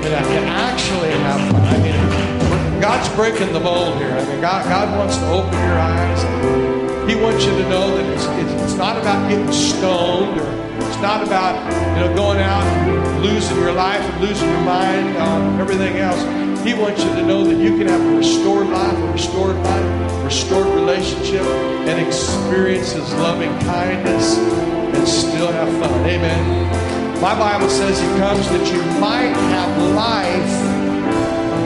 And 0.05 0.25
to 0.25 0.39
actually 0.51 1.09
have 1.09 1.51
fun. 1.51 1.61
I 1.65 1.77
mean, 1.79 2.79
God's 2.79 3.09
breaking 3.15 3.51
the 3.51 3.59
mold 3.59 3.97
here. 3.97 4.11
I 4.11 4.23
mean, 4.25 4.41
God, 4.41 4.65
God 4.65 4.95
wants 4.95 5.17
to 5.17 5.27
open 5.29 5.53
your 5.53 5.79
eyes. 5.79 7.09
He 7.09 7.15
wants 7.15 7.45
you 7.45 7.51
to 7.51 7.69
know 7.69 7.97
that 7.97 8.05
it's, 8.13 8.25
it's, 8.25 8.61
it's 8.61 8.75
not 8.75 8.97
about 8.97 9.27
getting 9.27 9.51
stoned 9.51 10.39
or 10.39 10.85
it's 10.87 11.01
not 11.01 11.25
about 11.25 11.55
you 11.97 12.05
know 12.05 12.15
going 12.15 12.39
out 12.39 13.12
losing 13.23 13.57
your 13.57 13.71
life 13.71 14.01
and 14.01 14.21
losing 14.21 14.49
your 14.49 14.61
mind 14.61 15.15
on 15.17 15.59
everything 15.59 15.97
else. 15.97 16.21
He 16.63 16.73
wants 16.73 17.03
you 17.03 17.09
to 17.15 17.25
know 17.25 17.43
that 17.45 17.57
you 17.57 17.77
can 17.77 17.87
have 17.87 18.01
a 18.01 18.17
restored 18.17 18.67
life, 18.67 18.97
a 18.97 19.11
restored 19.13 19.55
life, 19.55 20.23
restored 20.25 20.67
relationship, 20.75 21.45
and 21.87 22.05
experience 22.05 22.91
His 22.91 23.11
loving 23.13 23.57
kindness 23.59 24.37
and 24.37 25.07
still 25.07 25.51
have 25.51 25.69
fun. 25.79 26.05
Amen. 26.05 27.21
My 27.21 27.37
Bible 27.39 27.69
says 27.69 27.97
He 27.99 28.07
comes 28.19 28.47
that 28.49 28.67
you 28.71 28.81
might 28.99 29.33
have 29.51 29.71
life 29.95 30.53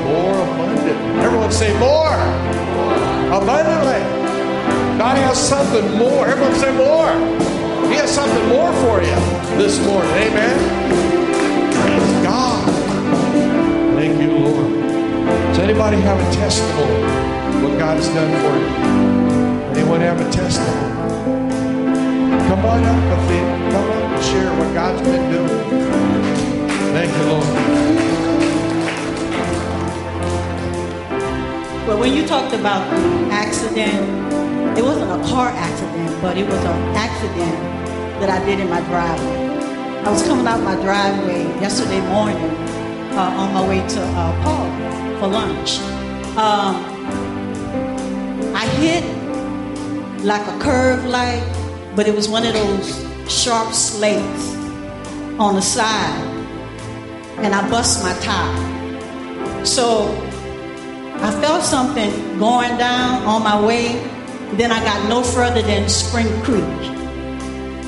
more 0.05 0.33
abundantly. 0.33 1.23
Everyone 1.23 1.51
say 1.51 1.73
more. 1.79 2.13
Abundantly. 3.33 4.01
God 4.97 5.17
has 5.17 5.37
something 5.37 5.97
more. 5.97 6.27
Everyone 6.27 6.55
say 6.55 6.71
more. 6.77 7.09
He 7.89 7.95
has 7.95 8.11
something 8.11 8.47
more 8.49 8.71
for 8.83 9.01
you 9.01 9.15
this 9.57 9.83
morning. 9.85 10.11
Amen. 10.11 11.26
Anybody 15.87 16.01
have 16.05 16.19
a 16.19 16.35
testimony 16.35 17.63
what 17.63 17.79
God 17.79 17.95
has 17.95 18.07
done 18.09 18.31
for 18.43 18.55
you? 18.59 19.79
Anyone 19.79 20.01
have 20.01 20.19
a 20.19 20.29
testimony? 20.29 20.97
Come 22.47 22.65
on 22.65 22.83
up. 22.83 23.07
Come 23.71 23.89
up 23.91 24.11
and 24.11 24.23
share 24.25 24.51
what 24.59 24.73
God's 24.73 25.01
been 25.01 25.31
doing. 25.31 25.47
Thank 26.91 27.15
you, 27.15 27.23
Lord. 27.29 27.47
Well, 31.87 31.99
when 31.99 32.13
you 32.13 32.27
talked 32.27 32.53
about 32.53 32.85
accident, 33.31 34.77
it 34.77 34.83
wasn't 34.83 35.09
a 35.09 35.23
car 35.29 35.49
accident, 35.49 36.21
but 36.21 36.37
it 36.37 36.47
was 36.47 36.59
an 36.65 36.95
accident 36.95 37.59
that 38.19 38.29
I 38.29 38.43
did 38.45 38.59
in 38.59 38.69
my 38.69 38.81
driveway. 38.81 40.03
I 40.03 40.11
was 40.11 40.21
coming 40.23 40.47
out 40.47 40.59
my 40.61 40.75
driveway 40.81 41.43
yesterday 41.61 42.01
morning 42.09 42.51
uh, 43.15 43.33
on 43.37 43.53
my 43.53 43.65
way 43.67 43.87
to 43.87 44.01
uh, 44.01 44.43
Paul 44.43 44.76
for 45.19 45.27
lunch. 45.27 45.79
Um, 46.37 46.75
I 48.55 48.65
hit 48.79 49.03
like 50.23 50.45
a 50.47 50.59
curve 50.59 51.05
light, 51.05 51.43
but 51.95 52.07
it 52.07 52.15
was 52.15 52.29
one 52.29 52.45
of 52.45 52.53
those 52.53 53.05
sharp 53.27 53.73
slates 53.73 54.55
on 55.39 55.55
the 55.55 55.61
side, 55.61 56.23
and 57.37 57.53
I 57.53 57.67
bust 57.69 58.03
my 58.03 58.13
tire. 58.19 59.65
So 59.65 60.07
I 61.15 61.31
felt 61.41 61.63
something 61.63 62.11
going 62.37 62.77
down 62.77 63.23
on 63.23 63.43
my 63.43 63.59
way. 63.65 63.99
Then 64.53 64.71
I 64.71 64.83
got 64.83 65.09
no 65.09 65.23
further 65.23 65.61
than 65.61 65.89
Spring 65.89 66.27
Creek. 66.43 66.63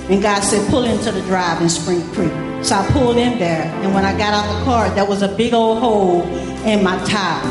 And 0.10 0.22
God 0.22 0.42
said, 0.42 0.68
pull 0.70 0.84
into 0.84 1.12
the 1.12 1.22
drive 1.22 1.62
in 1.62 1.70
Spring 1.70 2.02
Creek. 2.12 2.49
So 2.62 2.76
I 2.76 2.88
pulled 2.92 3.18
in 3.18 3.40
there. 3.40 3.64
And 3.84 3.94
when 3.94 4.06
I 4.06 4.18
got 4.18 4.34
out 4.34 4.60
the 4.60 4.66
car, 4.66 4.90
there 4.90 5.06
was 5.06 5.22
a 5.22 5.28
big 5.28 5.54
old 5.54 5.80
hole 5.80 6.24
in 6.66 6.84
my 6.84 6.98
tire. 7.06 7.46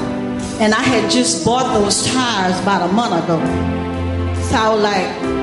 And 0.61 0.75
I 0.75 0.83
had 0.83 1.11
just 1.11 1.45
bought 1.45 1.73
those 1.73 2.07
tires 2.07 2.59
about 2.61 2.89
a 2.89 2.93
month 2.93 3.25
ago. 3.25 3.39
So 4.43 4.57
I 4.57 4.75
was 4.75 4.83
like, 4.83 5.39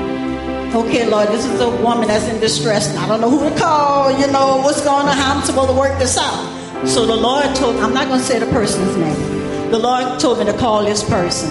okay, 0.74 1.08
Lord, 1.08 1.28
this 1.28 1.46
is 1.46 1.60
a 1.60 1.70
woman 1.82 2.06
that's 2.06 2.28
in 2.28 2.40
distress. 2.40 2.94
I 2.96 3.08
don't 3.08 3.20
know 3.20 3.30
who 3.30 3.48
to 3.48 3.56
call, 3.58 4.10
you 4.18 4.26
know, 4.28 4.58
what's 4.58 4.82
going 4.84 5.06
on, 5.06 5.16
how 5.16 5.36
I'm 5.36 5.42
supposed 5.42 5.70
to 5.70 5.76
work 5.76 5.98
this 5.98 6.16
out. 6.18 6.86
So 6.86 7.06
the 7.06 7.16
Lord 7.16 7.54
told, 7.56 7.76
I'm 7.76 7.94
not 7.94 8.08
going 8.08 8.20
to 8.20 8.26
say 8.26 8.38
the 8.38 8.46
person's 8.46 8.96
name. 8.96 9.70
The 9.70 9.78
Lord 9.78 10.20
told 10.20 10.38
me 10.38 10.44
to 10.44 10.56
call 10.56 10.84
this 10.84 11.02
person. 11.02 11.50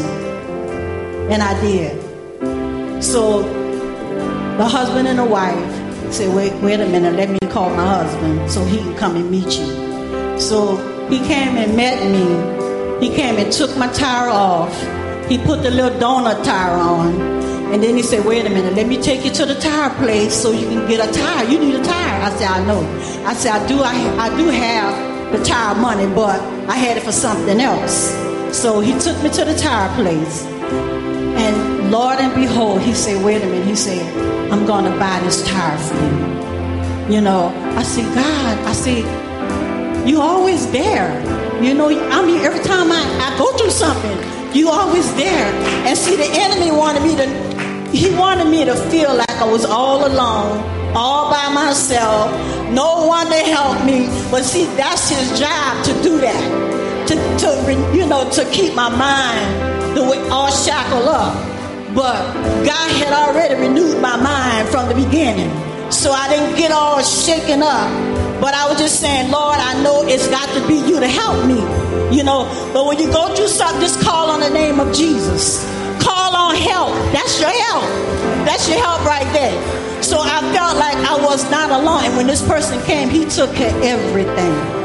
And 1.29 1.41
I 1.41 1.59
did. 1.59 3.03
So 3.03 3.41
the 4.57 4.65
husband 4.65 5.07
and 5.07 5.19
the 5.19 5.25
wife 5.25 5.84
said, 6.15 6.33
wait, 6.33 6.53
wait 6.63 6.79
a 6.79 6.85
minute, 6.87 7.13
let 7.15 7.29
me 7.29 7.37
call 7.49 7.69
my 7.71 7.85
husband 7.85 8.49
so 8.49 8.63
he 8.63 8.77
can 8.77 8.95
come 8.95 9.17
and 9.17 9.29
meet 9.29 9.57
you. 9.57 10.39
So 10.39 10.77
he 11.09 11.17
came 11.19 11.57
and 11.57 11.75
met 11.75 11.99
me. 12.09 13.05
He 13.05 13.13
came 13.13 13.35
and 13.35 13.51
took 13.51 13.75
my 13.75 13.91
tire 13.91 14.29
off. 14.29 14.73
He 15.27 15.37
put 15.37 15.61
the 15.61 15.71
little 15.71 15.99
donut 15.99 16.45
tire 16.45 16.77
on. 16.77 17.19
And 17.73 17.83
then 17.83 17.97
he 17.97 18.01
said, 18.01 18.23
wait 18.23 18.45
a 18.45 18.49
minute, 18.49 18.75
let 18.75 18.87
me 18.87 18.95
take 19.01 19.25
you 19.25 19.31
to 19.31 19.45
the 19.45 19.55
tire 19.55 19.89
place 19.95 20.33
so 20.33 20.53
you 20.53 20.65
can 20.67 20.87
get 20.87 21.05
a 21.05 21.11
tire. 21.11 21.49
You 21.49 21.59
need 21.59 21.75
a 21.75 21.83
tire. 21.83 22.21
I 22.23 22.29
said, 22.29 22.47
I 22.47 22.65
know. 22.65 22.79
I 23.25 23.33
said, 23.33 23.51
I 23.51 23.67
do, 23.67 23.81
I, 23.81 23.93
I 24.17 24.37
do 24.37 24.47
have 24.47 25.33
the 25.33 25.43
tire 25.43 25.75
money, 25.75 26.07
but 26.15 26.39
I 26.69 26.77
had 26.77 26.95
it 26.95 27.03
for 27.03 27.11
something 27.11 27.59
else. 27.59 28.11
So 28.57 28.79
he 28.79 28.97
took 28.99 29.21
me 29.21 29.29
to 29.31 29.43
the 29.43 29.55
tire 29.55 29.93
place. 29.95 30.94
Lord 31.91 32.19
and 32.19 32.33
behold, 32.33 32.81
he 32.81 32.93
said, 32.93 33.23
wait 33.23 33.41
a 33.41 33.45
minute. 33.45 33.67
He 33.67 33.75
said, 33.75 34.01
I'm 34.51 34.65
going 34.65 34.85
to 34.85 34.97
buy 34.99 35.19
this 35.21 35.47
tire 35.47 35.77
for 35.77 35.95
you. 35.95 37.15
You 37.15 37.21
know, 37.21 37.53
I 37.77 37.83
said, 37.83 38.05
God, 38.15 38.57
I 38.65 38.73
said, 38.73 40.07
you 40.07 40.21
always 40.21 40.71
there. 40.71 41.21
You 41.63 41.73
know, 41.73 41.89
I 41.89 42.25
mean, 42.25 42.41
every 42.41 42.63
time 42.63 42.91
I, 42.91 43.01
I 43.21 43.37
go 43.37 43.55
through 43.57 43.71
something, 43.71 44.17
you 44.55 44.69
always 44.69 45.13
there. 45.15 45.53
And 45.85 45.97
see, 45.97 46.15
the 46.15 46.29
enemy 46.31 46.71
wanted 46.71 47.03
me 47.03 47.15
to 47.17 47.55
he 47.95 48.13
wanted 48.13 48.49
me 48.49 48.65
to 48.65 48.75
feel 48.89 49.15
like 49.15 49.29
I 49.29 49.45
was 49.45 49.63
all 49.63 50.05
alone, 50.05 50.93
all 50.95 51.29
by 51.31 51.47
myself, 51.53 52.29
no 52.69 53.07
one 53.07 53.27
to 53.27 53.37
help 53.37 53.85
me. 53.85 54.07
But 54.29 54.43
see, 54.43 54.65
that's 54.75 55.09
his 55.09 55.39
job 55.39 55.85
to 55.85 55.93
do 56.03 56.19
that, 56.19 57.07
to, 57.07 57.15
to 57.15 57.95
you 57.95 58.05
know, 58.05 58.29
to 58.31 58.49
keep 58.51 58.75
my 58.75 58.89
mind 58.89 59.95
the 59.95 60.03
way, 60.03 60.19
all 60.29 60.51
shackled 60.51 61.07
up. 61.07 61.54
But 61.95 62.19
God 62.65 62.91
had 62.91 63.13
already 63.13 63.55
renewed 63.55 64.01
my 64.01 64.17
mind 64.17 64.67
from 64.67 64.89
the 64.89 64.95
beginning. 64.95 65.49
So 65.91 66.11
I 66.11 66.27
didn't 66.27 66.57
get 66.57 66.71
all 66.71 67.01
shaken 67.01 67.63
up. 67.63 67.89
But 68.41 68.53
I 68.53 68.67
was 68.67 68.77
just 68.77 68.99
saying, 68.99 69.31
Lord, 69.31 69.57
I 69.57 69.81
know 69.81 70.03
it's 70.03 70.27
got 70.27 70.47
to 70.59 70.67
be 70.67 70.75
you 70.75 70.99
to 70.99 71.07
help 71.07 71.47
me. 71.47 71.61
You 72.15 72.23
know, 72.23 72.45
but 72.73 72.85
when 72.85 72.99
you 72.99 73.11
go 73.11 73.33
through 73.33 73.47
something, 73.47 73.79
just 73.81 74.01
call 74.01 74.29
on 74.29 74.41
the 74.41 74.49
name 74.49 74.79
of 74.79 74.93
Jesus. 74.93 75.63
Call 76.03 76.35
on 76.35 76.55
help. 76.55 76.91
That's 77.13 77.39
your 77.39 77.49
help. 77.49 77.83
That's 78.45 78.67
your 78.67 78.77
help 78.79 79.05
right 79.05 79.31
there. 79.33 80.03
So 80.03 80.19
I 80.19 80.41
felt 80.53 80.77
like 80.77 80.97
I 80.97 81.17
was 81.23 81.49
not 81.49 81.71
alone. 81.71 82.03
And 82.03 82.17
when 82.17 82.27
this 82.27 82.45
person 82.45 82.81
came, 82.83 83.09
he 83.09 83.25
took 83.25 83.55
care 83.55 83.73
of 83.75 83.81
everything. 83.83 84.84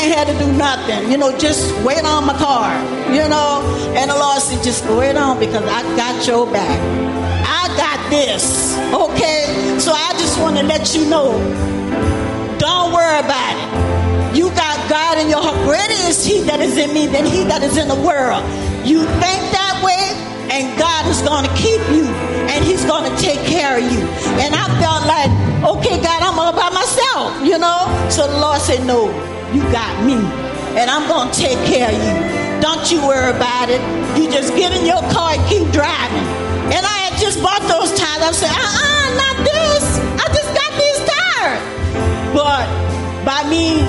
Ain't 0.00 0.16
had 0.16 0.26
to 0.28 0.38
do 0.38 0.50
nothing, 0.56 1.10
you 1.10 1.18
know, 1.18 1.36
just 1.36 1.76
wait 1.84 2.02
on 2.06 2.24
my 2.24 2.32
car, 2.32 2.72
you 3.12 3.28
know. 3.28 3.60
And 3.94 4.10
the 4.10 4.14
Lord 4.14 4.40
said, 4.40 4.64
just 4.64 4.82
wait 4.86 5.14
on 5.14 5.38
because 5.38 5.62
I 5.62 5.82
got 5.94 6.26
your 6.26 6.50
back. 6.50 6.80
I 7.44 7.68
got 7.76 8.08
this, 8.08 8.78
okay? 8.94 9.78
So 9.78 9.92
I 9.92 10.12
just 10.12 10.40
want 10.40 10.56
to 10.56 10.62
let 10.62 10.94
you 10.94 11.04
know 11.04 11.36
don't 12.56 12.92
worry 12.94 13.18
about 13.18 13.56
it. 13.60 14.36
You 14.36 14.48
got 14.56 14.88
God 14.88 15.18
in 15.18 15.28
your 15.28 15.42
heart. 15.42 15.56
Greater 15.68 16.00
is 16.08 16.24
He 16.24 16.40
that 16.48 16.60
is 16.60 16.78
in 16.78 16.94
me 16.94 17.06
than 17.06 17.26
He 17.26 17.44
that 17.44 17.62
is 17.62 17.76
in 17.76 17.88
the 17.88 18.00
world. 18.00 18.40
You 18.88 19.04
think 19.20 19.40
that 19.52 19.80
way, 19.84 20.00
and 20.48 20.78
God 20.78 21.04
is 21.12 21.20
going 21.20 21.44
to 21.44 21.52
keep 21.56 21.80
you, 21.92 22.08
and 22.48 22.64
He's 22.64 22.86
going 22.86 23.04
to 23.04 23.14
take 23.20 23.40
care 23.44 23.76
of 23.76 23.84
you. 23.84 24.00
And 24.40 24.54
I 24.56 24.64
felt 24.80 25.04
like, 25.04 25.28
okay, 25.76 26.00
God, 26.00 26.22
I'm 26.24 26.38
all 26.38 26.52
by 26.56 26.70
myself, 26.70 27.44
you 27.44 27.58
know? 27.58 27.84
So 28.08 28.30
the 28.32 28.38
Lord 28.40 28.60
said, 28.60 28.86
no, 28.86 29.08
you 29.54 29.62
got 29.72 30.04
me, 30.04 30.14
and 30.78 30.90
I'm 30.90 31.08
going 31.08 31.30
to 31.30 31.36
take 31.38 31.58
care 31.66 31.88
of 31.90 31.98
you. 31.98 32.40
Don't 32.60 32.90
you 32.92 33.00
worry 33.06 33.30
about 33.30 33.68
it. 33.68 33.80
You 34.18 34.30
just 34.30 34.54
get 34.54 34.72
in 34.72 34.86
your 34.86 35.00
car 35.10 35.34
and 35.34 35.42
keep 35.48 35.66
driving. 35.72 36.26
And 36.70 36.84
I 36.86 36.96
had 37.08 37.18
just 37.18 37.42
bought 37.42 37.62
those 37.66 37.90
tires. 37.98 38.22
I 38.22 38.32
said, 38.32 38.52
uh-uh, 38.52 39.06
not 39.16 39.36
this. 39.42 39.84
I 40.20 40.26
just 40.30 40.50
got 40.54 40.70
these 40.78 41.00
tires. 41.08 41.62
But 42.36 42.66
by 43.24 43.48
me 43.48 43.80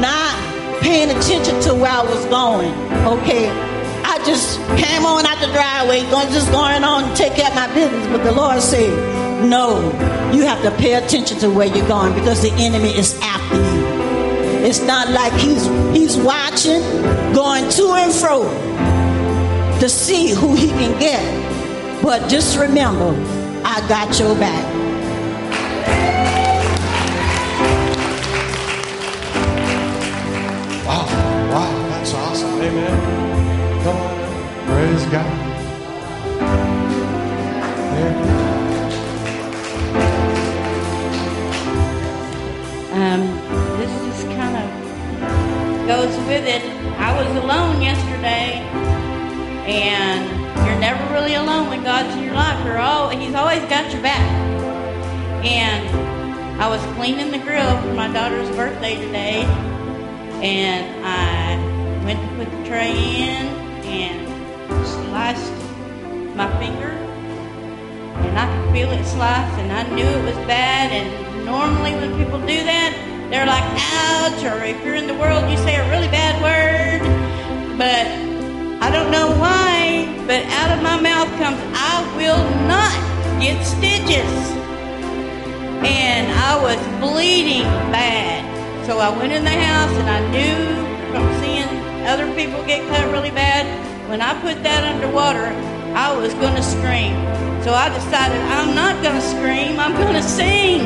not 0.00 0.34
paying 0.82 1.10
attention 1.10 1.60
to 1.62 1.74
where 1.74 1.92
I 1.92 2.02
was 2.02 2.24
going, 2.26 2.72
okay, 3.06 3.48
I 4.04 4.18
just 4.24 4.58
came 4.76 5.04
on 5.04 5.26
out 5.26 5.40
the 5.40 5.52
driveway, 5.52 6.02
going 6.10 6.28
just 6.28 6.50
going 6.50 6.82
on 6.82 7.04
and 7.04 7.16
take 7.16 7.34
care 7.34 7.48
of 7.48 7.54
my 7.54 7.72
business. 7.74 8.06
But 8.08 8.24
the 8.24 8.32
Lord 8.32 8.60
said, 8.60 8.90
No, 9.48 9.78
you 10.32 10.42
have 10.42 10.62
to 10.62 10.70
pay 10.72 10.94
attention 10.94 11.38
to 11.38 11.50
where 11.50 11.66
you're 11.66 11.88
going 11.88 12.14
because 12.14 12.42
the 12.42 12.52
enemy 12.52 12.96
is 12.96 13.18
after 13.22 13.56
you. 13.56 13.93
It's 14.66 14.80
not 14.80 15.10
like 15.10 15.34
he's 15.34 15.66
he's 15.94 16.16
watching, 16.16 16.80
going 17.34 17.68
to 17.68 17.92
and 17.92 18.10
fro 18.10 18.44
to 19.78 19.88
see 19.90 20.30
who 20.30 20.54
he 20.54 20.68
can 20.68 20.98
get. 20.98 21.22
But 22.02 22.30
just 22.30 22.56
remember, 22.58 23.10
I 23.62 23.86
got 23.90 24.18
your 24.18 24.34
back. 24.36 24.64
Wow, 30.86 31.06
wow, 31.52 31.88
that's 31.90 32.14
awesome. 32.14 32.58
Amen. 32.62 33.82
Come 33.84 33.96
on. 33.98 34.66
Praise 34.66 35.04
God. 35.12 35.43
And 55.44 56.62
I 56.62 56.68
was 56.68 56.80
cleaning 56.96 57.30
the 57.30 57.38
grill 57.38 57.80
for 57.82 57.94
my 57.94 58.12
daughter's 58.12 58.48
birthday 58.56 58.96
today, 58.96 59.42
and 60.42 61.04
I 61.04 62.04
went 62.04 62.20
to 62.20 62.44
put 62.44 62.50
the 62.50 62.68
tray 62.68 62.92
in 62.92 63.46
and 63.84 64.86
sliced 64.86 65.52
my 66.34 66.50
finger 66.58 67.04
and 68.16 68.38
I 68.38 68.46
could 68.46 68.72
feel 68.72 68.90
it 68.90 69.04
slice, 69.04 69.52
and 69.58 69.72
I 69.72 69.82
knew 69.94 70.04
it 70.04 70.24
was 70.24 70.36
bad. 70.46 70.92
And 70.92 71.44
normally, 71.44 71.92
when 71.92 72.16
people 72.16 72.38
do 72.40 72.62
that, 72.64 72.94
they're 73.30 73.46
like, 73.46 73.64
ouch, 73.64 74.42
or 74.44 74.62
if 74.64 74.84
you're 74.84 74.94
in 74.94 75.06
the 75.06 75.14
world, 75.14 75.50
you 75.50 75.56
say 75.58 75.76
a 75.76 75.90
really 75.90 76.08
bad 76.08 76.38
word. 76.42 77.02
But 77.78 78.06
I 78.82 78.90
don't 78.90 79.10
know 79.10 79.30
why, 79.38 80.06
but 80.26 80.44
out 80.62 80.76
of 80.76 80.82
my 80.82 81.00
mouth 81.00 81.28
comes, 81.38 81.58
I 81.74 82.02
will 82.16 82.42
not 82.66 82.94
get 83.40 83.64
stitches. 83.64 84.63
And 85.84 86.32
I 86.32 86.56
was 86.60 86.80
bleeding 87.00 87.68
bad. 87.92 88.42
So 88.86 88.98
I 88.98 89.10
went 89.16 89.32
in 89.32 89.44
the 89.44 89.50
house, 89.50 89.92
and 90.00 90.08
I 90.08 90.20
knew 90.32 90.84
from 91.12 91.24
seeing 91.40 91.68
other 92.06 92.26
people 92.34 92.64
get 92.66 92.86
cut 92.88 93.04
really 93.12 93.30
bad, 93.30 93.64
when 94.08 94.20
I 94.20 94.38
put 94.42 94.62
that 94.62 94.84
underwater, 94.84 95.48
I 95.96 96.12
was 96.16 96.34
going 96.34 96.54
to 96.54 96.62
scream. 96.62 97.16
So 97.64 97.72
I 97.72 97.88
decided 97.88 98.36
I'm 98.52 98.74
not 98.74 99.00
going 99.02 99.16
to 99.16 99.24
scream, 99.24 99.80
I'm 99.80 99.96
going 99.96 100.12
to 100.12 100.22
sing. 100.22 100.84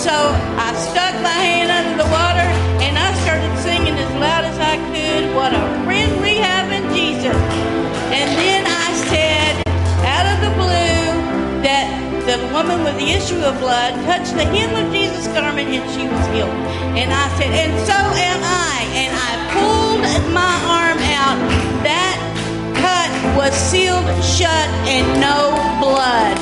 So 0.00 0.12
I 0.12 0.72
stuck 0.72 1.12
my 1.20 1.36
hand 1.36 1.68
under 1.68 2.02
the 2.04 2.08
water 2.08 2.48
and 2.80 2.96
I 2.96 3.12
started 3.24 3.52
singing 3.60 3.92
as 3.96 4.12
loud 4.16 4.44
as 4.44 4.56
I 4.56 4.76
could. 4.92 5.34
What 5.36 5.52
a 5.52 5.60
friend 5.84 6.20
we 6.22 6.36
have 6.40 6.72
in 6.72 6.88
Jesus. 6.94 7.36
And 8.16 8.28
then 8.40 8.64
I 8.64 8.88
said, 9.12 9.60
out 10.08 10.26
of 10.32 10.38
the 10.40 10.52
blue, 10.56 11.60
that 11.68 12.05
the 12.26 12.42
woman 12.52 12.82
with 12.82 12.98
the 12.98 13.06
issue 13.14 13.38
of 13.38 13.56
blood 13.60 13.94
touched 14.04 14.34
the 14.34 14.42
hem 14.42 14.74
of 14.74 14.92
Jesus' 14.92 15.28
garment 15.28 15.68
and 15.70 15.86
she 15.94 16.08
was 16.10 16.26
healed. 16.34 16.50
And 16.98 17.12
I 17.12 17.28
said, 17.38 17.54
and 17.54 17.70
so 17.86 17.94
am 17.94 18.42
I. 18.42 18.82
And 18.98 19.14
I 19.14 19.30
pulled 19.54 20.02
my 20.34 20.54
arm 20.66 20.98
out. 21.22 21.38
That 21.86 22.18
cut 22.74 23.10
was 23.38 23.54
sealed 23.54 24.02
shut 24.26 24.68
and 24.90 25.06
no 25.22 25.54
blood. 25.78 26.34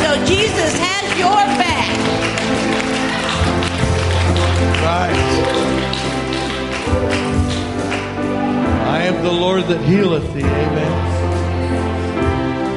So 0.00 0.16
Jesus 0.24 0.72
has 0.80 1.04
your 1.20 1.44
back. 1.60 1.92
Right. 4.80 5.20
I 8.88 9.02
am 9.02 9.22
the 9.22 9.32
Lord 9.32 9.64
that 9.64 9.82
healeth 9.84 10.32
thee. 10.32 10.44
Amen. 10.44 10.92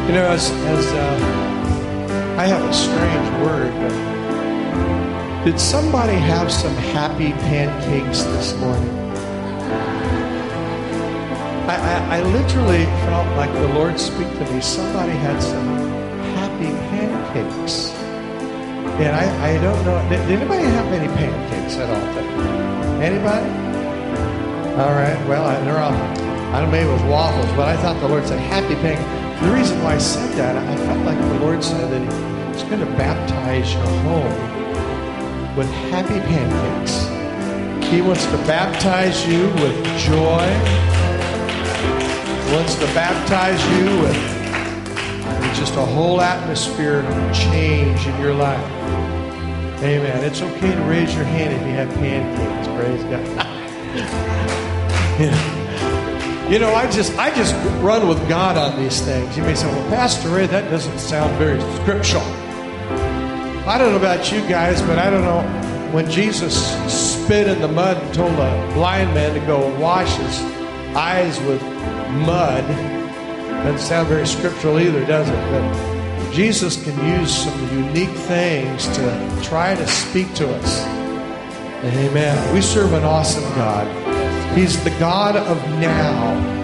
You 0.08 0.14
know, 0.16 0.28
as, 0.28 0.52
as 0.52 0.86
uh, 0.88 1.39
I 2.40 2.46
have 2.46 2.64
a 2.64 2.74
strange 2.74 3.30
word, 3.44 3.74
did 5.44 5.60
somebody 5.60 6.14
have 6.14 6.50
some 6.50 6.74
happy 6.96 7.34
pancakes 7.34 8.24
this 8.24 8.56
morning? 8.60 8.98
I, 11.68 11.76
I, 11.76 12.18
I 12.20 12.24
literally 12.24 12.86
felt 13.04 13.28
like 13.36 13.52
the 13.52 13.68
Lord 13.74 14.00
speak 14.00 14.30
to 14.30 14.54
me. 14.54 14.62
Somebody 14.62 15.12
had 15.20 15.44
some 15.44 15.68
happy 16.40 16.72
pancakes. 16.88 17.90
And 19.04 19.14
I, 19.14 19.56
I 19.56 19.62
don't 19.62 19.84
know. 19.84 20.00
Did, 20.08 20.26
did 20.30 20.40
anybody 20.40 20.64
have 20.64 20.94
any 20.94 21.10
pancakes 21.10 21.76
at 21.76 21.90
all? 21.90 23.02
Anybody? 23.02 23.50
All 24.80 24.96
right. 24.96 25.28
Well, 25.28 25.44
I, 25.44 25.60
they're 25.66 25.80
all. 25.80 25.92
I 25.92 26.62
don't 26.62 26.72
know. 26.72 26.72
Maybe 26.72 26.88
it 26.88 26.94
was 26.94 27.04
waffles, 27.04 27.52
but 27.58 27.68
I 27.68 27.76
thought 27.82 28.00
the 28.00 28.08
Lord 28.08 28.26
said 28.26 28.40
happy 28.40 28.76
pancakes. 28.76 29.19
The 29.42 29.52
reason 29.56 29.82
why 29.82 29.96
I 29.96 29.98
said 29.98 30.36
that, 30.38 30.58
I 30.58 30.76
felt 30.86 31.06
like 31.06 31.18
the 31.18 31.40
Lord 31.40 31.64
said 31.64 31.90
that 31.92 32.54
He's 32.54 32.64
going 32.64 32.82
to 32.82 32.98
baptize 32.98 33.74
your 33.74 33.86
home 34.04 35.56
with 35.56 35.70
happy 35.90 36.20
pancakes. 36.20 37.08
He 37.90 38.02
wants 38.02 38.26
to 38.26 38.38
baptize 38.46 39.26
you 39.26 39.48
with 39.64 39.76
joy. 39.98 40.46
He 42.46 42.54
wants 42.54 42.76
to 42.76 42.86
baptize 42.94 43.64
you 43.78 44.02
with 44.02 45.56
just 45.56 45.76
a 45.76 45.86
whole 45.86 46.20
atmosphere 46.20 47.00
of 47.00 47.34
change 47.34 48.06
in 48.08 48.20
your 48.20 48.34
life. 48.34 48.64
Amen. 49.82 50.24
It's 50.24 50.42
okay 50.42 50.76
to 50.76 50.82
raise 50.82 51.16
your 51.16 51.24
hand 51.24 51.54
if 51.54 51.62
you 51.62 51.74
have 51.74 51.90
pancakes. 51.96 52.68
Praise 52.76 53.04
God. 53.06 53.46
Yeah. 55.20 55.59
You 56.50 56.58
know, 56.58 56.74
I 56.74 56.90
just 56.90 57.16
I 57.20 57.30
just 57.36 57.54
run 57.80 58.08
with 58.08 58.28
God 58.28 58.58
on 58.58 58.82
these 58.82 59.02
things. 59.02 59.38
You 59.38 59.44
may 59.44 59.54
say, 59.54 59.68
"Well, 59.68 59.90
Pastor 59.92 60.30
Ray, 60.30 60.48
that 60.48 60.72
doesn't 60.72 60.98
sound 60.98 61.38
very 61.38 61.62
scriptural." 61.76 62.24
I 63.68 63.78
don't 63.78 63.92
know 63.92 63.98
about 63.98 64.32
you 64.32 64.42
guys, 64.50 64.82
but 64.82 64.98
I 64.98 65.12
don't 65.12 65.22
know 65.22 65.42
when 65.92 66.10
Jesus 66.10 66.56
spit 66.92 67.48
in 67.48 67.62
the 67.62 67.68
mud 67.68 67.98
and 67.98 68.14
told 68.16 68.32
a 68.32 68.72
blind 68.74 69.14
man 69.14 69.40
to 69.40 69.46
go 69.46 69.64
and 69.64 69.80
wash 69.80 70.12
his 70.16 70.42
eyes 70.96 71.40
with 71.42 71.62
mud. 72.26 72.66
Doesn't 73.64 73.78
sound 73.78 74.08
very 74.08 74.26
scriptural 74.26 74.80
either, 74.80 75.06
does 75.06 75.30
it? 75.30 75.52
But 75.52 76.34
Jesus 76.34 76.84
can 76.84 76.98
use 77.20 77.32
some 77.32 77.78
unique 77.78 78.18
things 78.26 78.88
to 78.98 79.42
try 79.44 79.76
to 79.76 79.86
speak 79.86 80.34
to 80.34 80.52
us. 80.56 80.84
Amen. 81.84 82.54
We 82.56 82.62
serve 82.62 82.94
an 82.94 83.04
awesome 83.04 83.44
God. 83.54 84.09
He's 84.56 84.84
the 84.84 84.90
God 84.92 85.36
of 85.36 85.58
now. 85.80 86.60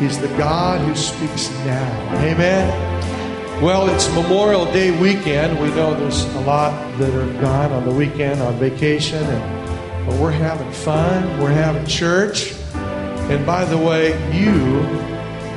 He's 0.00 0.18
the 0.18 0.28
God 0.28 0.80
who 0.80 0.94
speaks 0.96 1.50
now. 1.66 2.16
Amen. 2.24 3.62
Well, 3.62 3.90
it's 3.90 4.08
Memorial 4.14 4.64
Day 4.72 4.98
weekend. 4.98 5.60
We 5.60 5.68
know 5.68 5.94
there's 5.94 6.24
a 6.34 6.40
lot 6.40 6.72
that 6.98 7.10
are 7.14 7.40
gone 7.40 7.72
on 7.72 7.84
the 7.84 7.92
weekend 7.92 8.40
on 8.40 8.58
vacation, 8.58 9.22
and, 9.22 10.06
but 10.06 10.18
we're 10.18 10.30
having 10.30 10.72
fun. 10.72 11.38
We're 11.38 11.50
having 11.50 11.84
church. 11.86 12.54
And 12.74 13.44
by 13.44 13.66
the 13.66 13.76
way, 13.76 14.10
you 14.32 14.80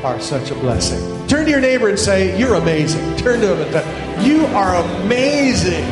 are 0.03 0.20
such 0.20 0.51
a 0.51 0.55
blessing. 0.55 1.28
Turn 1.28 1.45
to 1.45 1.51
your 1.51 1.61
neighbor 1.61 1.88
and 1.88 1.97
say, 1.97 2.38
You're 2.38 2.55
amazing. 2.55 3.16
Turn 3.16 3.39
to 3.39 3.55
him 3.55 3.61
and 3.61 3.72
say, 3.72 4.30
You 4.30 4.45
are 4.47 4.76
amazing. 4.76 5.86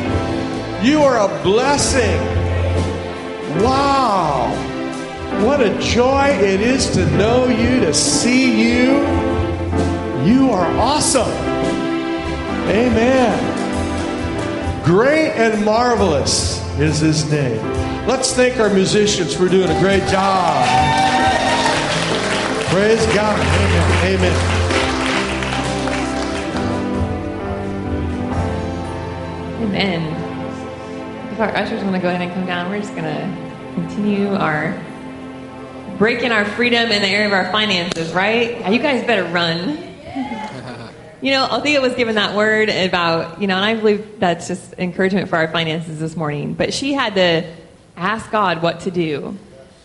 You 0.84 1.02
are 1.02 1.18
a 1.18 1.42
blessing. 1.42 2.20
Wow. 3.64 4.71
What 5.40 5.60
a 5.60 5.76
joy 5.80 6.28
it 6.28 6.60
is 6.60 6.90
to 6.90 7.04
know 7.16 7.48
you, 7.48 7.80
to 7.80 7.92
see 7.92 8.62
you. 8.62 8.98
You 10.24 10.50
are 10.50 10.66
awesome. 10.78 11.28
Amen. 12.68 14.84
Great 14.84 15.32
and 15.32 15.64
marvelous 15.64 16.60
is 16.78 17.00
his 17.00 17.28
name. 17.30 17.60
Let's 18.06 18.32
thank 18.32 18.58
our 18.58 18.72
musicians 18.72 19.34
for 19.34 19.48
doing 19.48 19.70
a 19.70 19.80
great 19.80 20.06
job. 20.08 20.64
Praise 22.68 23.04
God. 23.14 23.38
Amen. 23.38 24.14
Amen. 24.14 24.36
Amen. 29.62 30.02
If 31.32 31.40
our 31.40 31.54
ushers 31.56 31.82
want 31.82 31.96
to 31.96 32.02
go 32.02 32.08
ahead 32.08 32.20
and 32.20 32.32
come 32.32 32.46
down, 32.46 32.70
we're 32.70 32.80
just 32.80 32.94
going 32.94 33.04
to 33.04 33.74
continue 33.74 34.34
our 34.34 34.74
breaking 35.98 36.32
our 36.32 36.44
freedom 36.44 36.90
in 36.90 37.02
the 37.02 37.08
area 37.08 37.26
of 37.26 37.32
our 37.32 37.50
finances, 37.52 38.12
right? 38.12 38.70
You 38.72 38.78
guys 38.78 39.04
better 39.06 39.24
run. 39.24 39.90
You 41.22 41.30
know, 41.30 41.44
Althea 41.44 41.80
was 41.80 41.94
given 41.94 42.16
that 42.16 42.34
word 42.34 42.68
about, 42.68 43.40
you 43.40 43.46
know, 43.46 43.54
and 43.54 43.64
I 43.64 43.76
believe 43.76 44.18
that's 44.18 44.48
just 44.48 44.74
encouragement 44.76 45.28
for 45.28 45.36
our 45.36 45.46
finances 45.46 46.00
this 46.00 46.16
morning. 46.16 46.54
But 46.54 46.74
she 46.74 46.94
had 46.94 47.14
to 47.14 47.48
ask 47.96 48.28
God 48.32 48.60
what 48.60 48.80
to 48.80 48.90
do, 48.90 49.38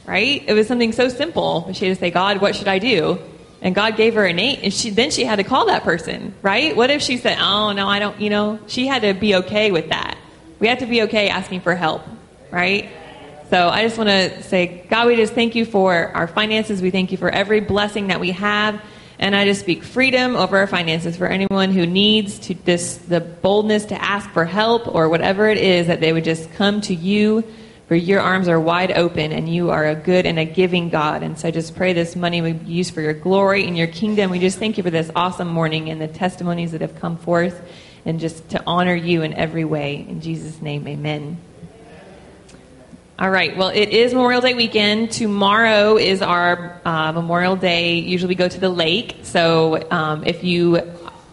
right? 0.07 0.43
It 0.47 0.53
was 0.53 0.67
something 0.67 0.93
so 0.93 1.09
simple. 1.09 1.71
She 1.73 1.85
had 1.85 1.95
to 1.95 1.99
say, 1.99 2.09
God, 2.09 2.41
what 2.41 2.55
should 2.55 2.67
I 2.67 2.79
do? 2.79 3.19
And 3.61 3.75
God 3.75 3.97
gave 3.97 4.15
her 4.15 4.25
a 4.25 4.33
name, 4.33 4.61
and 4.63 4.73
she, 4.73 4.89
then 4.89 5.11
she 5.11 5.25
had 5.25 5.35
to 5.35 5.43
call 5.43 5.67
that 5.67 5.83
person, 5.83 6.33
right? 6.41 6.75
What 6.75 6.89
if 6.89 7.03
she 7.03 7.17
said, 7.17 7.37
oh, 7.39 7.71
no, 7.71 7.87
I 7.87 7.99
don't, 7.99 8.19
you 8.19 8.31
know, 8.31 8.57
she 8.65 8.87
had 8.87 9.03
to 9.03 9.13
be 9.13 9.35
okay 9.35 9.69
with 9.69 9.89
that. 9.89 10.17
We 10.59 10.69
have 10.69 10.79
to 10.79 10.87
be 10.87 11.03
okay 11.03 11.29
asking 11.29 11.61
for 11.61 11.75
help, 11.75 12.01
right? 12.49 12.89
So 13.49 13.69
I 13.69 13.83
just 13.83 13.97
want 13.97 14.09
to 14.09 14.43
say, 14.43 14.85
God, 14.89 15.07
we 15.07 15.15
just 15.15 15.33
thank 15.33 15.55
you 15.55 15.63
for 15.63 16.11
our 16.13 16.27
finances. 16.27 16.81
We 16.81 16.91
thank 16.91 17.11
you 17.13 17.17
for 17.17 17.29
every 17.29 17.61
blessing 17.61 18.07
that 18.07 18.19
we 18.19 18.31
have. 18.31 18.81
And 19.19 19.35
I 19.35 19.45
just 19.45 19.61
speak 19.61 19.83
freedom 19.83 20.35
over 20.35 20.57
our 20.57 20.67
finances 20.67 21.15
for 21.15 21.27
anyone 21.27 21.71
who 21.71 21.85
needs 21.85 22.39
to 22.39 22.53
this 22.53 22.97
the 22.97 23.19
boldness 23.21 23.85
to 23.85 24.01
ask 24.01 24.29
for 24.31 24.45
help 24.45 24.93
or 24.93 25.09
whatever 25.09 25.47
it 25.47 25.57
is 25.57 25.87
that 25.87 26.01
they 26.01 26.11
would 26.13 26.25
just 26.25 26.51
come 26.53 26.81
to 26.81 26.93
you 26.93 27.43
for 27.87 27.95
your 27.95 28.19
arms 28.19 28.49
are 28.49 28.59
wide 28.59 28.91
open 28.91 29.31
and 29.31 29.47
you 29.47 29.71
are 29.71 29.87
a 29.87 29.95
good 29.95 30.25
and 30.25 30.37
a 30.37 30.45
giving 30.45 30.89
God. 30.89 31.23
And 31.23 31.39
so 31.39 31.47
I 31.47 31.51
just 31.51 31.73
pray 31.73 31.93
this 31.93 32.17
money 32.17 32.41
would 32.41 32.65
be 32.65 32.73
used 32.73 32.93
for 32.93 32.99
your 32.99 33.13
glory 33.13 33.65
and 33.65 33.77
your 33.77 33.87
kingdom. 33.87 34.29
We 34.29 34.39
just 34.39 34.59
thank 34.59 34.77
you 34.77 34.83
for 34.83 34.89
this 34.89 35.09
awesome 35.15 35.47
morning 35.47 35.89
and 35.89 36.01
the 36.01 36.07
testimonies 36.09 36.73
that 36.73 36.81
have 36.81 36.99
come 36.99 37.17
forth 37.17 37.61
and 38.05 38.19
just 38.19 38.49
to 38.49 38.63
honor 38.67 38.93
you 38.93 39.21
in 39.21 39.33
every 39.33 39.63
way. 39.63 40.05
In 40.07 40.19
Jesus' 40.19 40.61
name, 40.61 40.85
amen. 40.85 41.37
All 43.19 43.31
right. 43.31 43.57
Well, 43.57 43.69
it 43.69 43.89
is 43.89 44.13
Memorial 44.13 44.41
Day 44.41 44.53
weekend. 44.53 45.09
Tomorrow 45.09 45.97
is 45.97 46.21
our 46.21 46.79
uh, 46.85 47.11
Memorial 47.13 47.55
Day. 47.55 47.95
Usually 47.95 48.27
we 48.27 48.35
go 48.35 48.47
to 48.47 48.59
the 48.59 48.69
lake. 48.69 49.15
So 49.23 49.89
um, 49.89 50.23
if 50.23 50.43
you 50.43 50.83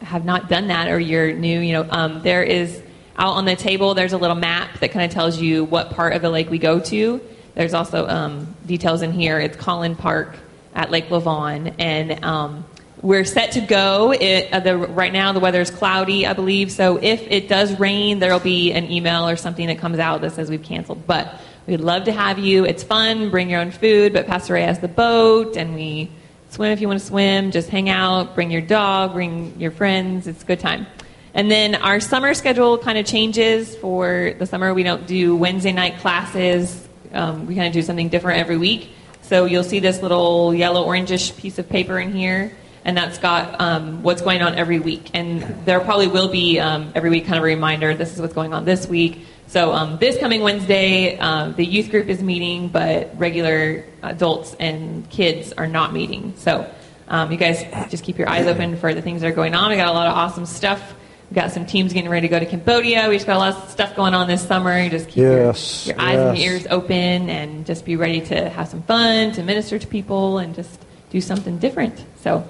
have 0.00 0.24
not 0.24 0.48
done 0.48 0.68
that 0.68 0.88
or 0.88 0.98
you're 0.98 1.34
new, 1.34 1.60
you 1.60 1.74
know, 1.74 1.86
um, 1.90 2.22
there 2.22 2.42
is 2.42 2.82
out 3.18 3.34
on 3.34 3.44
the 3.44 3.54
table, 3.54 3.92
there's 3.92 4.14
a 4.14 4.16
little 4.16 4.34
map 4.34 4.80
that 4.80 4.92
kind 4.92 5.04
of 5.04 5.10
tells 5.10 5.38
you 5.38 5.64
what 5.64 5.90
part 5.90 6.14
of 6.14 6.22
the 6.22 6.30
lake 6.30 6.48
we 6.48 6.56
go 6.56 6.80
to. 6.80 7.20
There's 7.54 7.74
also 7.74 8.08
um, 8.08 8.56
details 8.64 9.02
in 9.02 9.12
here. 9.12 9.38
It's 9.38 9.58
Collin 9.58 9.94
Park 9.94 10.38
at 10.74 10.90
Lake 10.90 11.08
Lavon. 11.08 11.74
And 11.78 12.24
um, 12.24 12.64
we're 13.02 13.26
set 13.26 13.52
to 13.52 13.60
go. 13.60 14.10
It, 14.12 14.50
uh, 14.50 14.60
the, 14.60 14.74
right 14.74 15.12
now, 15.12 15.34
the 15.34 15.40
weather 15.40 15.60
is 15.60 15.70
cloudy, 15.70 16.26
I 16.26 16.32
believe. 16.32 16.72
So 16.72 16.96
if 16.96 17.20
it 17.30 17.46
does 17.46 17.78
rain, 17.78 18.20
there 18.20 18.32
will 18.32 18.40
be 18.40 18.72
an 18.72 18.90
email 18.90 19.28
or 19.28 19.36
something 19.36 19.66
that 19.66 19.80
comes 19.80 19.98
out 19.98 20.22
that 20.22 20.32
says 20.32 20.48
we've 20.48 20.62
canceled. 20.62 21.06
But 21.06 21.38
we'd 21.66 21.80
love 21.80 22.04
to 22.04 22.12
have 22.12 22.38
you. 22.38 22.64
It's 22.64 22.82
fun. 22.82 23.30
Bring 23.30 23.50
your 23.50 23.60
own 23.60 23.70
food. 23.70 24.12
But 24.12 24.26
Pastor 24.26 24.54
Ray 24.54 24.62
has 24.62 24.80
the 24.80 24.88
boat, 24.88 25.56
and 25.56 25.74
we 25.74 26.10
swim 26.50 26.72
if 26.72 26.80
you 26.80 26.88
want 26.88 27.00
to 27.00 27.06
swim. 27.06 27.50
Just 27.50 27.68
hang 27.68 27.88
out. 27.88 28.34
Bring 28.34 28.50
your 28.50 28.60
dog. 28.60 29.12
Bring 29.12 29.60
your 29.60 29.70
friends. 29.70 30.26
It's 30.26 30.42
a 30.42 30.46
good 30.46 30.60
time. 30.60 30.86
And 31.34 31.50
then 31.50 31.74
our 31.74 31.98
summer 31.98 32.32
schedule 32.34 32.78
kind 32.78 32.96
of 32.96 33.06
changes 33.06 33.74
for 33.76 34.34
the 34.38 34.46
summer. 34.46 34.72
We 34.72 34.84
don't 34.84 35.06
do 35.06 35.34
Wednesday 35.34 35.72
night 35.72 35.98
classes. 35.98 36.86
Um, 37.12 37.46
we 37.46 37.56
kind 37.56 37.66
of 37.66 37.72
do 37.72 37.82
something 37.82 38.08
different 38.08 38.38
every 38.38 38.56
week. 38.56 38.90
So 39.22 39.46
you'll 39.46 39.64
see 39.64 39.80
this 39.80 40.02
little 40.02 40.54
yellow 40.54 40.86
orangish 40.86 41.36
piece 41.36 41.58
of 41.58 41.68
paper 41.68 41.98
in 41.98 42.12
here, 42.12 42.52
and 42.84 42.96
that's 42.96 43.18
got 43.18 43.60
um, 43.60 44.02
what's 44.02 44.20
going 44.22 44.42
on 44.42 44.54
every 44.54 44.78
week. 44.78 45.10
And 45.14 45.42
there 45.64 45.80
probably 45.80 46.08
will 46.08 46.28
be 46.28 46.60
um, 46.60 46.92
every 46.94 47.10
week 47.10 47.24
kind 47.24 47.38
of 47.38 47.42
a 47.42 47.46
reminder 47.46 47.94
this 47.94 48.12
is 48.12 48.20
what's 48.20 48.34
going 48.34 48.52
on 48.52 48.64
this 48.64 48.86
week. 48.86 49.26
So 49.54 49.72
um, 49.72 49.98
this 49.98 50.18
coming 50.18 50.40
Wednesday, 50.40 51.16
uh, 51.16 51.50
the 51.50 51.64
youth 51.64 51.92
group 51.92 52.08
is 52.08 52.20
meeting, 52.20 52.66
but 52.66 53.16
regular 53.16 53.84
adults 54.02 54.56
and 54.58 55.08
kids 55.10 55.52
are 55.52 55.68
not 55.68 55.92
meeting. 55.92 56.34
So 56.36 56.68
um, 57.06 57.30
you 57.30 57.38
guys 57.38 57.62
just 57.88 58.02
keep 58.02 58.18
your 58.18 58.28
eyes 58.28 58.48
open 58.48 58.76
for 58.76 58.92
the 58.94 59.00
things 59.00 59.20
that 59.20 59.28
are 59.28 59.32
going 59.32 59.54
on. 59.54 59.70
We 59.70 59.76
got 59.76 59.86
a 59.86 59.92
lot 59.92 60.08
of 60.08 60.16
awesome 60.16 60.44
stuff. 60.44 60.96
We 61.30 61.36
got 61.36 61.52
some 61.52 61.66
teams 61.66 61.92
getting 61.92 62.10
ready 62.10 62.26
to 62.26 62.30
go 62.32 62.40
to 62.40 62.46
Cambodia. 62.46 63.08
We 63.08 63.14
just 63.14 63.28
got 63.28 63.36
a 63.36 63.38
lot 63.38 63.54
of 63.54 63.70
stuff 63.70 63.94
going 63.94 64.12
on 64.12 64.26
this 64.26 64.44
summer. 64.44 64.76
You 64.76 64.90
just 64.90 65.06
keep 65.06 65.18
Yes, 65.18 65.86
your, 65.86 65.94
your 65.94 66.04
eyes 66.04 66.18
and 66.18 66.36
your 66.36 66.52
ears 66.52 66.66
open 66.68 67.30
and 67.30 67.64
just 67.64 67.84
be 67.84 67.94
ready 67.94 68.22
to 68.22 68.48
have 68.48 68.66
some 68.66 68.82
fun, 68.82 69.30
to 69.34 69.44
minister 69.44 69.78
to 69.78 69.86
people, 69.86 70.38
and 70.38 70.56
just 70.56 70.80
do 71.10 71.20
something 71.20 71.58
different. 71.58 72.04
So, 72.16 72.44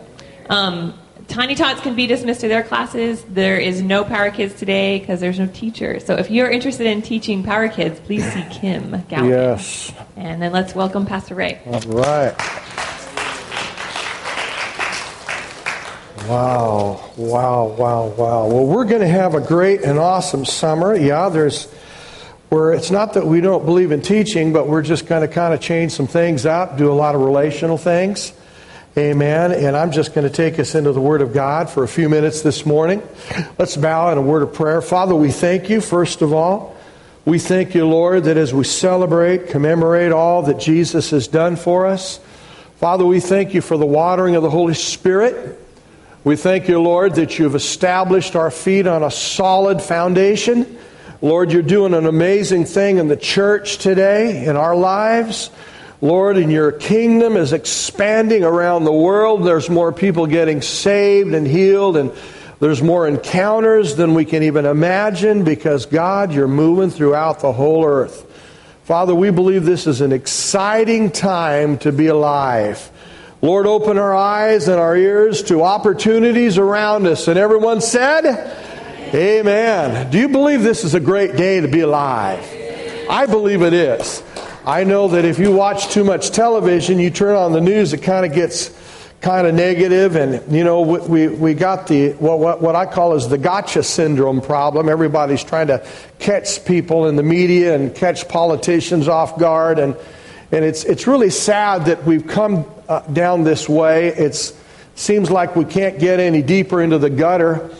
um, 0.49 0.99
Tiny 1.29 1.55
Tots 1.55 1.81
can 1.81 1.95
be 1.95 2.07
dismissed 2.07 2.41
to 2.43 2.49
their 2.49 2.63
classes. 2.63 3.25
There 3.29 3.59
is 3.59 3.83
no 3.83 4.05
Power 4.05 4.31
Kids 4.31 4.55
today 4.55 4.99
because 4.99 5.21
there's 5.21 5.39
no 5.39 5.47
teacher. 5.47 6.01
So, 6.01 6.15
if 6.17 6.31
you're 6.31 6.51
interested 6.51 6.87
in 6.87 7.03
teaching 7.03 7.43
Power 7.43 7.69
Kids, 7.69 7.99
please 8.01 8.25
see 8.33 8.45
Kim 8.51 9.03
Galvin. 9.09 9.31
Yes. 9.31 9.93
And 10.17 10.43
then 10.43 10.53
let's 10.53 10.75
welcome 10.75 11.07
Pastor 11.07 11.35
Ray. 11.35 11.61
All 11.67 11.81
right. 11.81 12.35
Wow, 16.29 17.11
wow, 17.17 17.67
wow, 17.67 18.07
wow. 18.07 18.47
Well, 18.47 18.67
we're 18.67 18.87
going 18.87 19.03
to 19.03 19.09
have 19.09 19.35
a 19.35 19.41
great 19.41 19.83
and 19.83 19.99
awesome 19.99 20.45
summer. 20.45 20.97
Yeah, 20.97 21.29
there's 21.29 21.71
where 22.49 22.73
it's 22.73 22.91
not 22.91 23.15
that 23.15 23.27
we 23.27 23.41
don't 23.41 23.65
believe 23.67 23.93
in 23.93 24.01
teaching, 24.01 24.53
but 24.53 24.69
we're 24.69 24.83
just 24.83 25.07
going 25.07 25.27
to 25.27 25.33
kind 25.33 25.53
of 25.53 25.61
change 25.61 25.93
some 25.93 26.07
things 26.07 26.47
up, 26.47 26.79
do 26.79 26.91
a 26.91 26.95
lot 26.95 27.15
of 27.15 27.21
relational 27.21 27.77
things. 27.77 28.33
Amen. 28.97 29.51
And 29.51 29.77
I'm 29.77 29.91
just 29.91 30.15
going 30.15 30.25
to 30.25 30.33
take 30.33 30.61
us 30.61 30.77
into 30.77 30.93
the 30.93 31.01
Word 31.01 31.21
of 31.21 31.33
God 31.33 31.69
for 31.69 31.83
a 31.83 31.89
few 31.89 32.09
minutes 32.09 32.43
this 32.43 32.65
morning. 32.65 33.03
Let's 33.59 33.77
bow 33.77 34.13
in 34.13 34.19
a 34.19 34.23
word 34.23 34.43
of 34.43 34.55
prayer. 34.55 34.81
Father, 34.81 35.17
we 35.17 35.33
thank 35.33 35.69
you, 35.69 35.81
first 35.81 36.23
of 36.23 36.33
all. 36.33 36.77
We 37.25 37.41
thank 37.41 37.75
you, 37.75 37.89
Lord, 37.89 38.23
that 38.25 38.37
as 38.37 38.55
we 38.55 38.63
celebrate, 38.63 39.49
commemorate 39.49 40.13
all 40.13 40.43
that 40.43 40.61
Jesus 40.61 41.11
has 41.11 41.27
done 41.27 41.57
for 41.57 41.87
us, 41.87 42.21
Father, 42.77 43.05
we 43.05 43.19
thank 43.19 43.53
you 43.53 43.63
for 43.63 43.77
the 43.77 43.87
watering 43.87 44.37
of 44.37 44.45
the 44.45 44.51
Holy 44.51 44.75
Spirit. 44.75 45.61
We 46.23 46.37
thank 46.37 46.69
you, 46.69 46.81
Lord, 46.81 47.17
that 47.17 47.37
you've 47.37 47.57
established 47.57 48.37
our 48.37 48.53
feet 48.53 48.87
on 48.87 49.03
a 49.03 49.11
solid 49.11 49.83
foundation. 49.83 50.79
Lord, 51.21 51.51
you're 51.51 51.63
doing 51.63 51.95
an 51.95 52.07
amazing 52.07 52.67
thing 52.67 52.99
in 52.99 53.09
the 53.09 53.17
church 53.17 53.79
today, 53.79 54.47
in 54.47 54.55
our 54.55 54.77
lives. 54.77 55.51
Lord, 56.05 56.37
and 56.37 56.53
your 56.53 56.71
kingdom 56.71 57.35
is 57.35 57.55
expanding 57.55 58.45
around 58.45 58.85
the 58.85 58.93
world. 58.93 59.43
There's 59.43 59.71
more 59.71 59.91
people 59.91 60.27
getting 60.27 60.61
saved 60.61 61.33
and 61.33 61.47
healed, 61.47 61.97
and 61.97 62.13
there's 62.61 62.83
more 62.83 63.09
encounters 63.09 63.97
than 63.97 64.13
we 64.13 64.27
can 64.27 64.43
even 64.43 64.67
imagine 64.67 65.45
because, 65.45 65.87
God, 65.87 66.31
you're 66.31 66.47
moving 66.47 66.91
throughout 66.91 67.41
the 67.41 67.53
whole 67.53 67.87
earth. 67.87 68.31
Father, 68.85 69.15
we 69.15 69.31
believe 69.31 69.65
this 69.65 69.87
is 69.87 70.03
an 70.03 70.13
exciting 70.13 71.11
time 71.11 71.79
to 71.79 71.91
be 71.91 72.09
alive. 72.09 72.91
Lord, 73.41 73.67
open 73.67 73.97
our 73.97 74.15
eyes 74.15 74.69
and 74.69 74.79
our 74.79 74.95
ears 74.95 75.45
to 75.45 75.63
opportunities 75.63 76.59
around 76.59 77.07
us. 77.07 77.29
And 77.29 77.39
everyone 77.39 77.81
said, 77.81 78.27
Amen. 79.15 80.11
Do 80.11 80.19
you 80.19 80.29
believe 80.29 80.63
this 80.63 80.85
is 80.85 80.93
a 80.93 81.01
great 81.01 81.37
day 81.37 81.63
to 81.63 81.69
be 81.69 81.81
alive? 81.81 82.47
I 83.09 83.25
believe 83.25 83.63
it 83.63 83.73
is. 83.73 84.23
I 84.67 84.85
know 84.85 85.09
that 85.09 85.27
if 85.27 85.39
you 85.39 85.53
watch 85.53 85.89
too 85.89 86.05
much 86.05 86.31
television, 86.31 86.99
you 86.99 87.11
turn 87.11 87.37
on 87.37 87.53
the 87.53 87.61
news, 87.61 87.93
it 87.93 87.99
kind 87.99 88.25
of 88.25 88.33
gets 88.33 88.71
kind 89.21 89.47
of 89.47 89.55
negative, 89.55 90.17
and 90.17 90.51
you 90.51 90.65
know 90.65 90.81
we 90.81 91.29
we 91.29 91.53
got 91.53 91.87
the 91.87 92.13
what 92.13 92.39
what, 92.39 92.63
what 92.63 92.75
I 92.75 92.87
call 92.87 93.15
is 93.15 93.29
the 93.29 93.37
gotcha 93.37 93.83
syndrome 93.83 94.41
problem. 94.41 94.89
Everybody's 94.89 95.45
trying 95.45 95.67
to 95.67 95.87
catch 96.19 96.65
people 96.65 97.09
in 97.09 97.17
the 97.17 97.23
media 97.23 97.75
and 97.75 97.95
catch 97.95 98.27
politicians 98.27 99.07
off 99.07 99.39
guard, 99.39 99.79
and 99.79 99.97
and 100.51 100.65
it's 100.65 100.85
it's 100.85 101.07
really 101.07 101.31
sad 101.31 101.85
that 101.85 102.05
we've 102.05 102.27
come 102.27 102.65
uh, 102.89 103.01
down 103.01 103.45
this 103.45 103.69
way. 103.69 104.09
It's 104.09 104.55
seems 104.95 105.31
like 105.31 105.57
we 105.57 105.67
can't 105.67 105.99
get 105.99 106.21
any 106.21 106.41
deeper 106.41 106.81
into 106.81 106.97
the 106.97 107.11
gutter. 107.11 107.71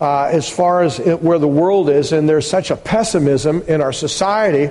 Uh, 0.00 0.24
as 0.24 0.48
far 0.48 0.82
as 0.82 0.98
it, 0.98 1.22
where 1.22 1.38
the 1.38 1.48
world 1.48 1.88
is, 1.88 2.12
and 2.12 2.28
there's 2.28 2.50
such 2.50 2.70
a 2.70 2.76
pessimism 2.76 3.62
in 3.68 3.80
our 3.80 3.92
society 3.92 4.68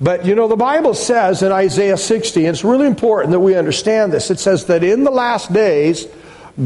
but 0.00 0.24
you 0.24 0.34
know, 0.34 0.48
the 0.48 0.56
Bible 0.56 0.94
says 0.94 1.42
in 1.42 1.52
Isaiah 1.52 1.96
60, 1.96 2.46
and 2.46 2.54
it's 2.54 2.64
really 2.64 2.86
important 2.86 3.32
that 3.32 3.40
we 3.40 3.54
understand 3.54 4.12
this. 4.12 4.30
It 4.30 4.40
says 4.40 4.66
that 4.66 4.82
in 4.82 5.04
the 5.04 5.10
last 5.10 5.52
days, 5.52 6.06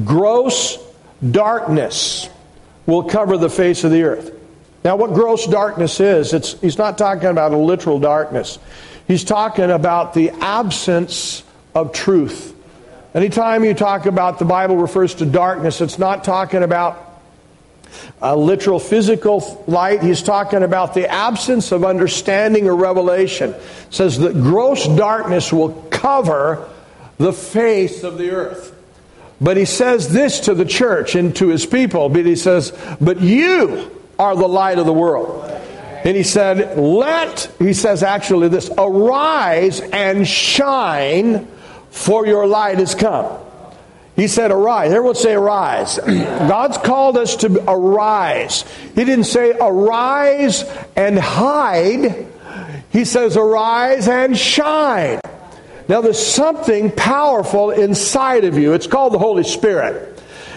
gross 0.05 0.79
darkness 1.31 2.29
will 2.87 3.05
cover 3.05 3.37
the 3.37 3.51
face 3.51 3.83
of 3.83 3.91
the 3.91 4.05
earth. 4.05 4.33
Now, 4.85 4.97
what 4.97 5.15
gross 5.15 5.47
darkness 5.47 5.99
is, 5.99 6.35
it's, 6.35 6.61
he's 6.61 6.79
not 6.79 6.99
talking 6.99 7.29
about 7.29 7.53
a 7.53 7.57
literal 7.57 7.99
darkness. 7.99 8.59
He's 9.09 9.25
talking 9.25 9.71
about 9.71 10.15
the 10.15 10.31
absence 10.31 11.43
of 11.75 11.93
truth. 11.93 12.55
Anytime 13.15 13.65
you 13.65 13.75
talk 13.75 14.07
about 14.07 14.39
the 14.39 14.45
Bible 14.45 14.77
refers 14.77 15.15
to 15.17 15.27
darkness, 15.27 15.81
it's 15.81 15.99
not 15.99 16.23
talking 16.25 16.63
about 16.63 17.04
a 18.21 18.37
literal 18.37 18.79
physical 18.79 19.65
light. 19.67 20.03
He's 20.03 20.23
talking 20.23 20.63
about 20.63 20.95
the 20.95 21.09
absence 21.09 21.73
of 21.73 21.85
understanding 21.85 22.69
or 22.69 22.77
revelation. 22.77 23.51
It 23.51 23.63
says 23.91 24.19
that 24.19 24.35
gross 24.35 24.87
darkness 24.87 25.53
will 25.53 25.73
cover 25.91 26.69
the 27.19 27.33
face 27.33 28.03
of 28.03 28.19
the 28.19 28.31
earth. 28.31 28.75
But 29.41 29.57
he 29.57 29.65
says 29.65 30.13
this 30.13 30.41
to 30.41 30.55
the 30.55 30.65
church 30.65 31.15
and 31.15 31.35
to 31.37 31.49
his 31.49 31.67
people. 31.67 32.09
But 32.09 32.25
he 32.25 32.37
says, 32.37 32.73
But 33.01 33.21
you 33.21 33.91
are 34.19 34.37
the 34.37 34.49
light 34.49 34.79
of 34.79 34.87
the 34.87 34.93
world. 34.93 35.51
And 36.05 36.17
he 36.17 36.23
said, 36.23 36.79
Let, 36.79 37.51
he 37.59 37.73
says 37.73 38.03
actually 38.03 38.49
this, 38.49 38.71
arise 38.77 39.81
and 39.81 40.27
shine, 40.27 41.47
for 41.91 42.27
your 42.27 42.47
light 42.47 42.79
has 42.79 42.95
come. 42.95 43.39
He 44.17 44.29
said, 44.29 44.53
Arise. 44.53 44.93
Everyone 44.93 45.15
say, 45.15 45.35
Arise. 45.35 45.99
God's 46.07 46.79
called 46.79 47.19
us 47.19 47.37
to 47.37 47.65
arise. 47.69 48.65
He 48.95 49.05
didn't 49.05 49.25
say, 49.25 49.53
Arise 49.61 50.65
and 50.95 51.19
hide. 51.19 52.29
He 52.91 53.05
says, 53.05 53.37
Arise 53.37 54.07
and 54.07 54.39
shine. 54.39 55.21
Now, 55.89 56.01
there's 56.01 56.25
something 56.25 56.91
powerful 56.93 57.71
inside 57.71 58.45
of 58.45 58.57
you. 58.57 58.73
It's 58.73 58.87
called 58.87 59.13
the 59.13 59.19
Holy 59.19 59.45
Spirit. 59.45 60.15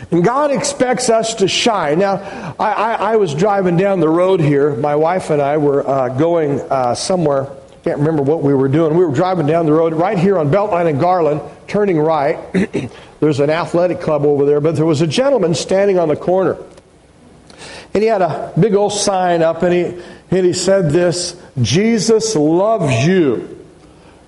And 0.09 0.23
God 0.23 0.51
expects 0.51 1.09
us 1.09 1.35
to 1.35 1.49
shine. 1.49 1.99
Now, 1.99 2.55
I, 2.57 2.71
I, 2.71 2.93
I 2.93 3.15
was 3.17 3.33
driving 3.33 3.75
down 3.75 3.99
the 3.99 4.07
road 4.07 4.39
here. 4.39 4.73
My 4.75 4.95
wife 4.95 5.31
and 5.31 5.41
I 5.41 5.57
were 5.57 5.85
uh, 5.85 6.09
going 6.09 6.61
uh, 6.61 6.95
somewhere. 6.95 7.49
Can't 7.87 7.99
remember 7.99 8.21
what 8.21 8.43
we 8.43 8.53
were 8.53 8.67
doing. 8.67 8.97
We 8.97 9.05
were 9.05 9.13
driving 9.13 9.47
down 9.47 9.65
the 9.65 9.71
road 9.71 9.93
right 9.93 10.19
here 10.19 10.37
on 10.37 10.51
Beltline 10.51 10.89
and 10.89 10.99
Garland, 10.99 11.39
turning 11.69 11.97
right. 11.97 12.37
There's 13.21 13.39
an 13.39 13.49
athletic 13.49 14.01
club 14.01 14.25
over 14.25 14.45
there, 14.45 14.59
but 14.59 14.75
there 14.75 14.85
was 14.85 14.99
a 14.99 15.07
gentleman 15.07 15.55
standing 15.55 15.97
on 15.97 16.09
the 16.09 16.17
corner. 16.17 16.57
And 17.93 18.03
he 18.03 18.09
had 18.09 18.21
a 18.21 18.51
big 18.59 18.75
old 18.75 18.91
sign 18.91 19.41
up, 19.41 19.63
and 19.63 19.73
he, 19.73 20.03
and 20.31 20.45
he 20.45 20.51
said 20.51 20.89
this 20.89 21.41
Jesus 21.61 22.35
loves 22.35 23.07
you. 23.07 23.56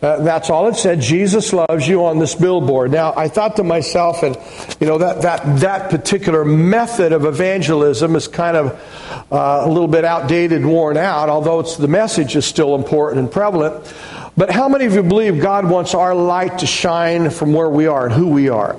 Uh, 0.02 0.24
that's 0.24 0.50
all 0.50 0.68
it 0.70 0.76
said. 0.76 1.02
Jesus 1.02 1.52
loves 1.52 1.86
you 1.86 2.06
on 2.06 2.20
this 2.20 2.34
billboard. 2.34 2.90
Now, 2.90 3.14
I 3.18 3.28
thought 3.28 3.58
to 3.58 3.66
myself, 3.66 4.24
and 4.24 4.38
you 4.80 4.88
know 4.88 4.98
that 4.98 5.24
that 5.24 5.60
that 5.60 5.90
particular 5.90 6.46
method 6.46 7.12
of 7.12 7.26
evangelism 7.26 8.16
is 8.16 8.30
kind 8.30 8.56
of 8.56 9.28
uh, 9.30 9.64
a 9.66 9.68
little 9.68 9.90
bit 9.90 10.06
outdated, 10.06 10.66
worn 10.66 10.96
out. 10.96 11.28
Although 11.28 11.60
it's 11.60 11.76
the 11.76 11.90
message 11.90 12.38
is 12.38 12.46
still 12.46 12.76
important 12.76 13.20
and 13.20 13.30
prevalent. 13.30 13.94
But 14.38 14.50
how 14.50 14.70
many 14.70 14.86
of 14.86 14.94
you 14.94 15.04
believe 15.04 15.42
God 15.42 15.70
wants 15.70 15.94
our 15.94 16.16
light 16.16 16.60
to 16.60 16.66
shine 16.66 17.30
from 17.30 17.52
where 17.52 17.70
we 17.70 17.88
are 17.88 18.06
and 18.06 18.14
who 18.14 18.30
we 18.30 18.48
are? 18.48 18.78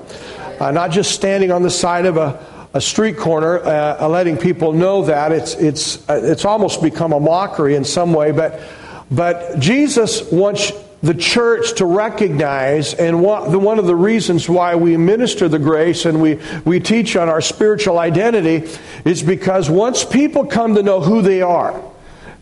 Uh, 0.59 0.71
not 0.71 0.91
just 0.91 1.13
standing 1.13 1.53
on 1.53 1.63
the 1.63 1.71
side 1.71 2.07
of 2.07 2.17
a, 2.17 2.43
a 2.73 2.81
street 2.81 3.19
corner, 3.19 3.59
uh, 3.59 4.09
letting 4.09 4.39
people 4.39 4.73
know 4.73 5.05
that. 5.05 5.33
It's, 5.33 5.55
it's, 5.57 6.09
uh, 6.09 6.19
it's 6.23 6.47
almost 6.47 6.81
become 6.81 7.13
a 7.13 7.21
mockery 7.21 7.75
in 7.75 7.85
some 7.85 8.15
way. 8.15 8.33
But, 8.33 8.63
but 9.11 9.59
Jesus 9.59 10.23
wants 10.33 10.73
the 11.03 11.15
church 11.15 11.77
to 11.77 11.87
recognize, 11.87 12.93
and 12.93 13.23
one, 13.23 13.79
of 13.79 13.87
the 13.87 13.97
reasons 13.97 14.49
why 14.49 14.75
we 14.75 14.97
minister 14.99 15.49
the 15.49 15.59
grace 15.59 16.05
and 16.05 16.21
we, 16.21 16.39
we 16.67 16.79
teach 16.79 17.17
on 17.17 17.29
our 17.29 17.41
spiritual 17.41 17.99
identity 17.99 18.69
is 19.07 19.23
because 19.23 19.71
once 19.71 20.05
people 20.05 20.45
come 20.45 20.75
to 20.75 20.83
know 20.83 21.01
who 21.01 21.23
they 21.23 21.41
are, 21.41 21.83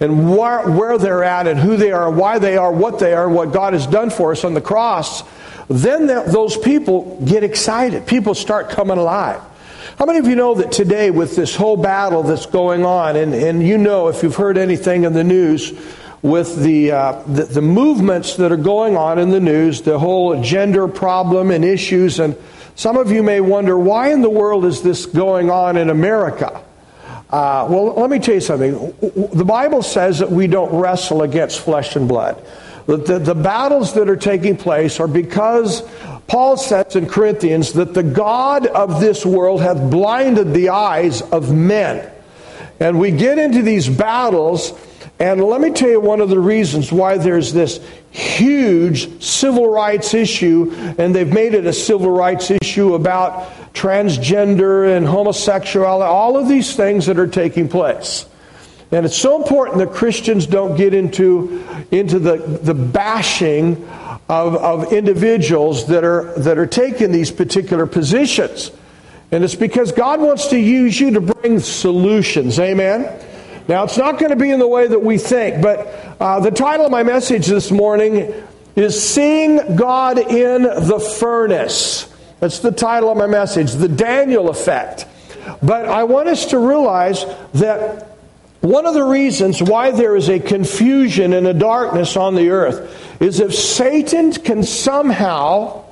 and 0.00 0.36
where, 0.36 0.68
where 0.70 0.98
they're 0.98 1.24
at 1.24 1.46
and 1.46 1.58
who 1.58 1.76
they 1.76 1.90
are, 1.90 2.10
why 2.10 2.38
they 2.38 2.56
are, 2.56 2.72
what 2.72 2.98
they 2.98 3.14
are, 3.14 3.28
what 3.28 3.52
God 3.52 3.72
has 3.72 3.86
done 3.86 4.10
for 4.10 4.32
us 4.32 4.44
on 4.44 4.54
the 4.54 4.60
cross, 4.60 5.22
then 5.68 6.06
those 6.06 6.56
people 6.56 7.20
get 7.24 7.44
excited. 7.44 8.06
People 8.06 8.34
start 8.34 8.70
coming 8.70 8.98
alive. 8.98 9.40
How 9.98 10.06
many 10.06 10.18
of 10.18 10.26
you 10.26 10.36
know 10.36 10.54
that 10.54 10.70
today, 10.70 11.10
with 11.10 11.34
this 11.34 11.56
whole 11.56 11.76
battle 11.76 12.22
that's 12.22 12.46
going 12.46 12.84
on, 12.84 13.16
and, 13.16 13.34
and 13.34 13.66
you 13.66 13.78
know 13.78 14.08
if 14.08 14.22
you've 14.22 14.36
heard 14.36 14.56
anything 14.56 15.04
in 15.04 15.12
the 15.12 15.24
news 15.24 15.72
with 16.22 16.62
the, 16.62 16.92
uh, 16.92 17.22
the, 17.22 17.44
the 17.44 17.62
movements 17.62 18.36
that 18.36 18.50
are 18.50 18.56
going 18.56 18.96
on 18.96 19.18
in 19.18 19.30
the 19.30 19.40
news, 19.40 19.82
the 19.82 19.98
whole 19.98 20.42
gender 20.42 20.88
problem 20.88 21.50
and 21.50 21.64
issues, 21.64 22.18
and 22.18 22.36
some 22.74 22.96
of 22.96 23.10
you 23.10 23.22
may 23.22 23.40
wonder 23.40 23.76
why 23.78 24.10
in 24.12 24.22
the 24.22 24.30
world 24.30 24.64
is 24.64 24.82
this 24.82 25.06
going 25.06 25.50
on 25.50 25.76
in 25.76 25.90
America? 25.90 26.62
Uh, 27.30 27.66
well, 27.68 27.94
let 27.94 28.08
me 28.08 28.18
tell 28.18 28.34
you 28.34 28.40
something. 28.40 28.94
The 29.34 29.44
Bible 29.44 29.82
says 29.82 30.20
that 30.20 30.30
we 30.30 30.46
don't 30.46 30.72
wrestle 30.80 31.22
against 31.22 31.60
flesh 31.60 31.94
and 31.94 32.08
blood. 32.08 32.42
The, 32.86 32.96
the, 32.96 33.18
the 33.18 33.34
battles 33.34 33.92
that 33.94 34.08
are 34.08 34.16
taking 34.16 34.56
place 34.56 34.98
are 34.98 35.08
because 35.08 35.82
Paul 36.26 36.56
says 36.56 36.96
in 36.96 37.06
Corinthians 37.06 37.74
that 37.74 37.92
the 37.92 38.02
God 38.02 38.66
of 38.66 39.00
this 39.00 39.26
world 39.26 39.60
hath 39.60 39.90
blinded 39.90 40.54
the 40.54 40.70
eyes 40.70 41.20
of 41.20 41.52
men. 41.52 42.10
And 42.80 42.98
we 42.98 43.10
get 43.10 43.38
into 43.38 43.60
these 43.60 43.88
battles, 43.88 44.72
and 45.20 45.42
let 45.42 45.60
me 45.60 45.70
tell 45.70 45.88
you 45.88 46.00
one 46.00 46.20
of 46.20 46.28
the 46.28 46.38
reasons 46.38 46.92
why 46.92 47.18
there's 47.18 47.52
this 47.52 47.80
huge 48.10 49.22
civil 49.22 49.68
rights 49.68 50.14
issue, 50.14 50.72
and 50.98 51.14
they've 51.14 51.32
made 51.32 51.54
it 51.54 51.66
a 51.66 51.72
civil 51.72 52.10
rights 52.10 52.50
issue 52.50 52.94
about 52.94 53.50
transgender 53.74 54.96
and 54.96 55.06
homosexuality, 55.06 56.08
all 56.08 56.36
of 56.36 56.48
these 56.48 56.76
things 56.76 57.06
that 57.06 57.18
are 57.18 57.26
taking 57.26 57.68
place. 57.68 58.26
And 58.90 59.04
it's 59.04 59.16
so 59.16 59.40
important 59.40 59.78
that 59.78 59.92
Christians 59.92 60.46
don't 60.46 60.76
get 60.76 60.94
into, 60.94 61.64
into 61.90 62.18
the, 62.18 62.36
the 62.36 62.74
bashing 62.74 63.86
of, 64.28 64.56
of 64.56 64.92
individuals 64.92 65.86
that 65.88 66.04
are, 66.04 66.32
that 66.38 66.58
are 66.58 66.66
taking 66.66 67.12
these 67.12 67.30
particular 67.30 67.86
positions. 67.86 68.70
And 69.30 69.44
it's 69.44 69.54
because 69.54 69.92
God 69.92 70.20
wants 70.20 70.46
to 70.48 70.58
use 70.58 70.98
you 70.98 71.10
to 71.12 71.20
bring 71.20 71.60
solutions. 71.60 72.58
Amen? 72.58 73.04
Now, 73.68 73.84
it's 73.84 73.98
not 73.98 74.18
going 74.18 74.30
to 74.30 74.36
be 74.36 74.50
in 74.50 74.58
the 74.58 74.66
way 74.66 74.88
that 74.88 75.02
we 75.02 75.18
think, 75.18 75.60
but 75.60 75.78
uh, 76.18 76.40
the 76.40 76.50
title 76.50 76.86
of 76.86 76.90
my 76.90 77.02
message 77.02 77.46
this 77.46 77.70
morning 77.70 78.32
is 78.74 79.00
Seeing 79.00 79.76
God 79.76 80.18
in 80.18 80.62
the 80.62 80.98
Furnace. 80.98 82.10
That's 82.40 82.60
the 82.60 82.72
title 82.72 83.10
of 83.10 83.18
my 83.18 83.26
message, 83.26 83.72
The 83.72 83.88
Daniel 83.88 84.48
Effect. 84.48 85.06
But 85.62 85.84
I 85.84 86.04
want 86.04 86.30
us 86.30 86.46
to 86.46 86.58
realize 86.58 87.26
that 87.54 88.08
one 88.60 88.86
of 88.86 88.94
the 88.94 89.04
reasons 89.04 89.62
why 89.62 89.90
there 89.90 90.16
is 90.16 90.30
a 90.30 90.38
confusion 90.40 91.34
and 91.34 91.46
a 91.46 91.52
darkness 91.52 92.16
on 92.16 92.36
the 92.36 92.48
earth 92.48 93.20
is 93.20 93.38
if 93.38 93.54
Satan 93.54 94.32
can 94.32 94.62
somehow 94.62 95.84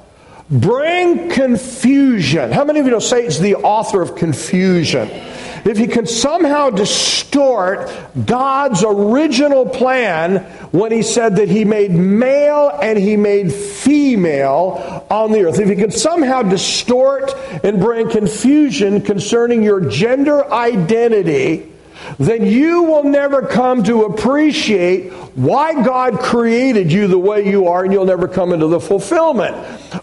bring 0.51 1.29
confusion. 1.29 2.53
How 2.53 2.65
many 2.65 2.81
of 2.81 2.87
you 2.87 2.93
know 2.93 3.01
Satan's 3.01 3.39
the 3.39 3.57
author 3.57 4.01
of 4.01 4.17
confusion? 4.17 5.11
If 5.67 5.79
he 5.79 5.87
can 5.87 6.07
somehow 6.07 6.71
distort 6.71 7.91
God's 8.25 8.85
original 8.85 9.69
plan 9.69 10.45
when 10.71 10.93
he 10.93 11.03
said 11.03 11.37
that 11.37 11.49
he 11.49 11.65
made 11.65 11.91
male 11.91 12.71
and 12.83 12.99
he 12.99 13.17
made 13.17 13.53
female 13.53 15.07
on 15.11 15.33
the 15.33 15.45
earth, 15.45 15.59
if 15.59 15.69
he 15.69 15.77
can 15.77 15.91
somehow 15.91 16.43
distort 16.43 17.35
and 17.65 17.81
bring 17.81 18.11
confusion 18.11 19.01
concerning 19.01 19.63
your 19.63 19.81
gender 19.81 20.51
identity, 20.53 21.73
then 22.19 22.47
you 22.47 22.83
will 22.83 23.05
never 23.05 23.43
come 23.43 23.83
to 23.85 24.05
appreciate 24.05 25.13
why 25.35 25.83
God 25.83 26.19
created 26.19 26.93
you 26.93 27.07
the 27.07 27.19
way 27.19 27.49
you 27.49 27.69
are, 27.69 27.85
and 27.85 27.93
you'll 27.93 28.07
never 28.07 28.29
come 28.29 28.53
into 28.53 28.67
the 28.67 28.81
fulfillment 28.81 29.55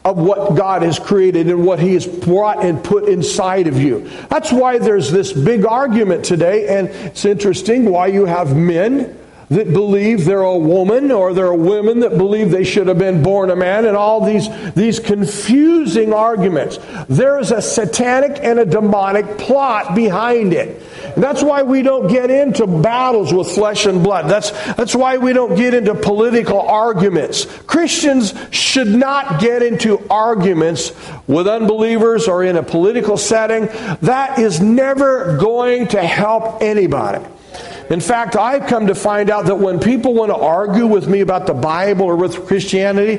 of 0.05 0.17
what 0.17 0.55
God 0.55 0.81
has 0.83 0.99
created 0.99 1.47
and 1.47 1.65
what 1.65 1.79
He 1.79 1.93
has 1.93 2.05
brought 2.05 2.63
and 2.63 2.83
put 2.83 3.09
inside 3.09 3.67
of 3.67 3.81
you. 3.81 4.09
That's 4.29 4.51
why 4.51 4.77
there's 4.77 5.11
this 5.11 5.33
big 5.33 5.65
argument 5.65 6.25
today, 6.25 6.77
and 6.77 6.89
it's 6.89 7.25
interesting 7.25 7.85
why 7.85 8.07
you 8.07 8.25
have 8.25 8.55
men 8.55 9.19
that 9.53 9.73
believe 9.73 10.25
they're 10.25 10.41
a 10.41 10.57
woman, 10.57 11.11
or 11.11 11.33
there 11.33 11.47
are 11.47 11.55
women 11.55 11.99
that 12.01 12.17
believe 12.17 12.51
they 12.51 12.63
should 12.63 12.87
have 12.87 12.97
been 12.97 13.23
born 13.23 13.49
a 13.49 13.55
man, 13.55 13.85
and 13.85 13.95
all 13.95 14.25
these, 14.25 14.47
these 14.73 14.99
confusing 14.99 16.13
arguments. 16.13 16.79
There 17.07 17.39
is 17.39 17.51
a 17.51 17.61
satanic 17.61 18.39
and 18.41 18.59
a 18.59 18.65
demonic 18.65 19.37
plot 19.37 19.95
behind 19.95 20.53
it. 20.53 20.81
And 21.15 21.23
that's 21.23 21.43
why 21.43 21.61
we 21.61 21.81
don't 21.81 22.07
get 22.07 22.31
into 22.31 22.65
battles 22.65 23.33
with 23.33 23.47
flesh 23.51 23.85
and 23.85 24.03
blood. 24.03 24.29
That's, 24.29 24.51
that's 24.73 24.95
why 24.95 25.17
we 25.17 25.33
don't 25.33 25.55
get 25.55 25.73
into 25.73 25.93
political 25.93 26.59
arguments. 26.59 27.45
Christians 27.63 28.33
should 28.49 28.87
not 28.87 29.39
get 29.39 29.61
into 29.61 30.05
arguments 30.09 30.91
with 31.27 31.47
unbelievers 31.47 32.27
or 32.27 32.43
in 32.43 32.55
a 32.55 32.63
political 32.63 33.17
setting. 33.17 33.67
That 34.01 34.39
is 34.39 34.61
never 34.61 35.37
going 35.37 35.89
to 35.89 36.01
help 36.01 36.61
anybody. 36.61 37.23
In 37.89 37.99
fact, 37.99 38.35
I've 38.35 38.67
come 38.67 38.87
to 38.87 38.95
find 38.95 39.29
out 39.29 39.45
that 39.45 39.55
when 39.55 39.79
people 39.79 40.13
want 40.13 40.31
to 40.31 40.35
argue 40.35 40.87
with 40.87 41.07
me 41.07 41.21
about 41.21 41.47
the 41.47 41.53
Bible 41.53 42.05
or 42.05 42.15
with 42.15 42.45
Christianity, 42.45 43.17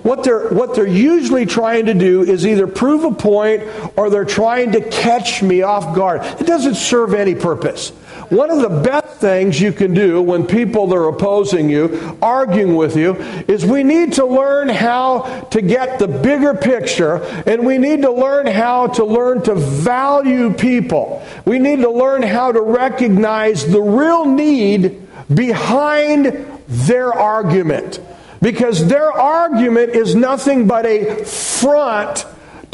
what 0.00 0.24
they're, 0.24 0.48
what 0.48 0.74
they're 0.74 0.86
usually 0.86 1.46
trying 1.46 1.86
to 1.86 1.94
do 1.94 2.22
is 2.22 2.46
either 2.46 2.66
prove 2.66 3.04
a 3.04 3.12
point 3.12 3.62
or 3.96 4.10
they're 4.10 4.24
trying 4.24 4.72
to 4.72 4.80
catch 4.80 5.42
me 5.42 5.62
off 5.62 5.94
guard. 5.94 6.22
It 6.40 6.46
doesn't 6.46 6.76
serve 6.76 7.14
any 7.14 7.34
purpose. 7.34 7.92
One 8.30 8.50
of 8.50 8.60
the 8.60 8.80
best 8.80 9.18
things 9.18 9.60
you 9.60 9.72
can 9.72 9.94
do 9.94 10.20
when 10.20 10.46
people 10.46 10.92
are 10.92 11.08
opposing 11.08 11.70
you, 11.70 12.18
arguing 12.20 12.74
with 12.74 12.96
you, 12.96 13.14
is 13.46 13.64
we 13.64 13.84
need 13.84 14.14
to 14.14 14.26
learn 14.26 14.68
how 14.68 15.46
to 15.50 15.62
get 15.62 16.00
the 16.00 16.08
bigger 16.08 16.54
picture 16.54 17.22
and 17.46 17.64
we 17.64 17.78
need 17.78 18.02
to 18.02 18.10
learn 18.10 18.46
how 18.46 18.88
to 18.88 19.04
learn 19.04 19.42
to 19.42 19.54
value 19.54 20.52
people. 20.52 21.24
We 21.44 21.60
need 21.60 21.80
to 21.80 21.90
learn 21.90 22.22
how 22.22 22.50
to 22.50 22.60
recognize 22.60 23.64
the 23.64 23.80
real 23.80 24.15
need 24.24 25.06
behind 25.32 26.46
their 26.68 27.12
argument. 27.12 28.00
Because 28.40 28.86
their 28.86 29.10
argument 29.10 29.90
is 29.90 30.14
nothing 30.14 30.66
but 30.66 30.86
a 30.86 31.24
front 31.24 32.26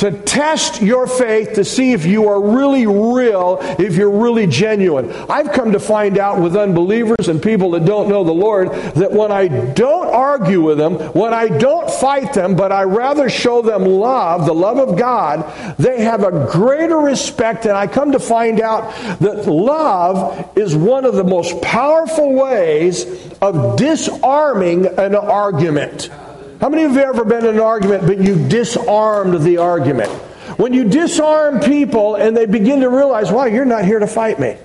to 0.03 0.11
test 0.11 0.83
your 0.83 1.07
faith 1.07 1.53
to 1.53 1.65
see 1.65 1.93
if 1.93 2.05
you 2.05 2.27
are 2.27 2.41
really 2.41 2.89
real, 2.89 3.59
if 3.79 3.95
you're 3.95 4.11
really 4.11 4.49
genuine. 4.49 5.13
I've 5.31 5.53
come 5.53 5.71
to 5.71 5.79
find 5.79 6.19
out 6.19 6.41
with 6.41 6.57
unbelievers 6.57 7.29
and 7.29 7.41
people 7.41 7.71
that 7.71 7.85
don't 7.85 8.09
know 8.09 8.25
the 8.25 8.33
Lord 8.33 8.73
that 8.97 9.13
when 9.13 9.31
I 9.31 9.47
don't 9.47 10.09
argue 10.09 10.61
with 10.61 10.79
them, 10.79 10.95
when 11.13 11.33
I 11.33 11.47
don't 11.47 11.89
fight 11.89 12.33
them, 12.33 12.57
but 12.57 12.73
I 12.73 12.83
rather 12.83 13.31
show 13.31 13.63
them 13.63 13.85
love, 13.85 14.45
the 14.45 14.53
love 14.53 14.79
of 14.79 14.99
God, 14.99 15.77
they 15.79 16.03
have 16.03 16.25
a 16.25 16.51
greater 16.51 16.99
respect. 16.99 17.67
And 17.67 17.77
I 17.77 17.87
come 17.87 18.11
to 18.11 18.19
find 18.19 18.61
out 18.61 18.93
that 19.21 19.47
love 19.47 20.51
is 20.59 20.75
one 20.75 21.05
of 21.05 21.15
the 21.15 21.23
most 21.23 21.63
powerful 21.63 22.33
ways 22.33 23.07
of 23.41 23.77
disarming 23.77 24.87
an 24.99 25.15
argument. 25.15 26.11
How 26.63 26.69
many 26.69 26.85
of 26.85 26.93
you 26.93 26.99
have 26.99 27.17
ever 27.17 27.25
been 27.25 27.45
in 27.45 27.57
an 27.57 27.61
argument, 27.61 28.07
but 28.07 28.19
you 28.19 28.37
disarmed 28.49 29.43
the 29.43 29.57
argument? 29.57 30.09
When 30.61 30.73
you 30.73 30.85
disarm 30.85 31.59
people 31.59 32.15
and 32.15 32.37
they 32.37 32.47
begin 32.47 32.83
to 32.83 32.89
realize, 32.89 33.33
wow, 33.33 33.47
you're 33.47 33.65
not 33.65 33.85
here 33.85 33.99
to 33.99 34.07
fight 34.07 34.39
me. 34.39 34.57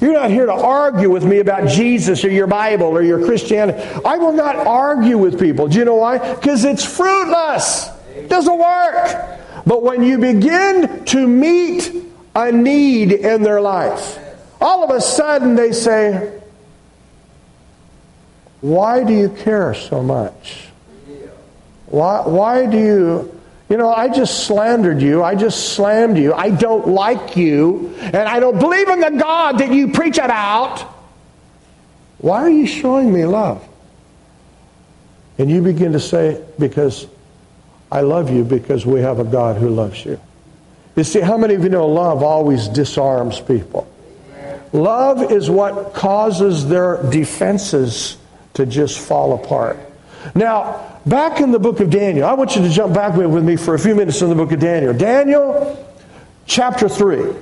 You're 0.00 0.12
not 0.12 0.30
here 0.30 0.46
to 0.46 0.52
argue 0.52 1.10
with 1.10 1.24
me 1.24 1.40
about 1.40 1.68
Jesus 1.68 2.24
or 2.24 2.30
your 2.30 2.46
Bible 2.46 2.86
or 2.86 3.02
your 3.02 3.24
Christianity. 3.24 3.82
I 4.04 4.18
will 4.18 4.34
not 4.34 4.54
argue 4.54 5.18
with 5.18 5.40
people. 5.40 5.66
Do 5.66 5.80
you 5.80 5.84
know 5.84 5.96
why? 5.96 6.18
Because 6.18 6.64
it's 6.64 6.84
fruitless. 6.84 7.90
It 8.14 8.28
doesn't 8.28 8.56
work. 8.56 9.40
But 9.66 9.82
when 9.82 10.04
you 10.04 10.18
begin 10.18 11.04
to 11.06 11.26
meet 11.26 11.92
a 12.36 12.52
need 12.52 13.10
in 13.10 13.42
their 13.42 13.60
life, 13.60 14.16
all 14.60 14.84
of 14.84 14.90
a 14.90 15.00
sudden 15.00 15.56
they 15.56 15.72
say, 15.72 16.40
Why 18.60 19.02
do 19.02 19.12
you 19.12 19.28
care 19.28 19.74
so 19.74 20.04
much? 20.04 20.68
Why, 21.92 22.26
why 22.26 22.64
do 22.64 22.78
you, 22.78 23.40
you 23.68 23.76
know, 23.76 23.92
I 23.92 24.08
just 24.08 24.46
slandered 24.46 25.02
you. 25.02 25.22
I 25.22 25.34
just 25.34 25.74
slammed 25.74 26.16
you. 26.16 26.32
I 26.32 26.48
don't 26.48 26.88
like 26.88 27.36
you. 27.36 27.94
And 28.00 28.16
I 28.16 28.40
don't 28.40 28.58
believe 28.58 28.88
in 28.88 29.00
the 29.00 29.10
God 29.10 29.58
that 29.58 29.70
you 29.70 29.92
preach 29.92 30.16
about. 30.16 30.80
Why 32.16 32.40
are 32.40 32.50
you 32.50 32.66
showing 32.66 33.12
me 33.12 33.26
love? 33.26 33.62
And 35.36 35.50
you 35.50 35.60
begin 35.60 35.92
to 35.92 36.00
say, 36.00 36.42
because 36.58 37.06
I 37.90 38.00
love 38.00 38.30
you 38.30 38.42
because 38.42 38.86
we 38.86 39.00
have 39.00 39.18
a 39.18 39.24
God 39.24 39.58
who 39.58 39.68
loves 39.68 40.02
you. 40.02 40.18
You 40.96 41.04
see, 41.04 41.20
how 41.20 41.36
many 41.36 41.52
of 41.56 41.62
you 41.62 41.68
know 41.68 41.88
love 41.88 42.22
always 42.22 42.68
disarms 42.68 43.38
people? 43.38 43.86
Love 44.72 45.30
is 45.30 45.50
what 45.50 45.92
causes 45.92 46.66
their 46.66 47.02
defenses 47.10 48.16
to 48.54 48.64
just 48.64 48.98
fall 48.98 49.34
apart. 49.34 49.78
Now, 50.34 50.91
Back 51.04 51.40
in 51.40 51.50
the 51.50 51.58
book 51.58 51.80
of 51.80 51.90
Daniel, 51.90 52.26
I 52.26 52.34
want 52.34 52.54
you 52.54 52.62
to 52.62 52.68
jump 52.68 52.94
back 52.94 53.16
with 53.16 53.44
me 53.44 53.56
for 53.56 53.74
a 53.74 53.78
few 53.78 53.94
minutes 53.94 54.22
in 54.22 54.28
the 54.28 54.36
book 54.36 54.52
of 54.52 54.60
Daniel. 54.60 54.94
Daniel 54.94 55.84
chapter 56.46 56.88
3. 56.88 57.34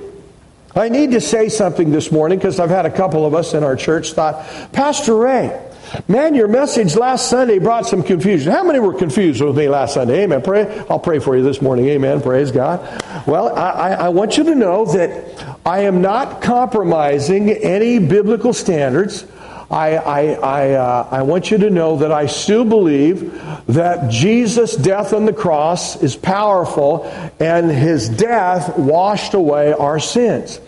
I 0.75 0.89
need 0.89 1.11
to 1.11 1.21
say 1.21 1.47
something 1.49 1.91
this 1.91 2.11
morning 2.11 2.39
because 2.39 2.59
I've 2.59 2.69
had 2.69 2.87
a 2.87 2.91
couple 2.91 3.25
of 3.25 3.35
us 3.35 3.53
in 3.53 3.63
our 3.63 3.75
church 3.75 4.13
thought, 4.13 4.47
Pastor 4.71 5.15
Ray, 5.15 5.61
man, 6.07 6.33
your 6.33 6.47
message 6.47 6.95
last 6.95 7.29
Sunday 7.29 7.59
brought 7.59 7.85
some 7.85 8.01
confusion. 8.01 8.51
How 8.51 8.63
many 8.63 8.79
were 8.79 8.93
confused 8.93 9.43
with 9.43 9.55
me 9.55 9.69
last 9.69 9.93
Sunday? 9.93 10.23
Amen. 10.23 10.41
Pray. 10.41 10.83
I'll 10.89 10.97
pray 10.97 11.19
for 11.19 11.37
you 11.37 11.43
this 11.43 11.61
morning. 11.61 11.87
Amen. 11.89 12.21
Praise 12.21 12.51
God. 12.51 12.79
Well, 13.27 13.55
I, 13.55 13.91
I 13.91 14.09
want 14.09 14.37
you 14.37 14.45
to 14.45 14.55
know 14.55 14.85
that 14.85 15.57
I 15.65 15.81
am 15.81 16.01
not 16.01 16.41
compromising 16.41 17.51
any 17.51 17.99
biblical 17.99 18.53
standards. 18.53 19.25
I, 19.71 19.95
I, 19.95 20.21
I, 20.33 20.71
uh, 20.71 21.07
I 21.11 21.21
want 21.21 21.49
you 21.49 21.57
to 21.59 21.69
know 21.69 21.95
that 21.97 22.11
I 22.11 22.25
still 22.25 22.65
believe 22.65 23.33
that 23.67 24.11
Jesus' 24.11 24.75
death 24.75 25.13
on 25.13 25.25
the 25.25 25.31
cross 25.31 26.01
is 26.03 26.17
powerful 26.17 27.05
and 27.39 27.71
his 27.71 28.09
death 28.09 28.77
washed 28.77 29.33
away 29.33 29.71
our 29.71 29.97
sins. 29.97 30.59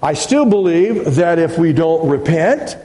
I 0.00 0.14
still 0.14 0.46
believe 0.46 1.16
that 1.16 1.40
if 1.40 1.58
we 1.58 1.72
don't 1.72 2.08
repent, 2.08 2.76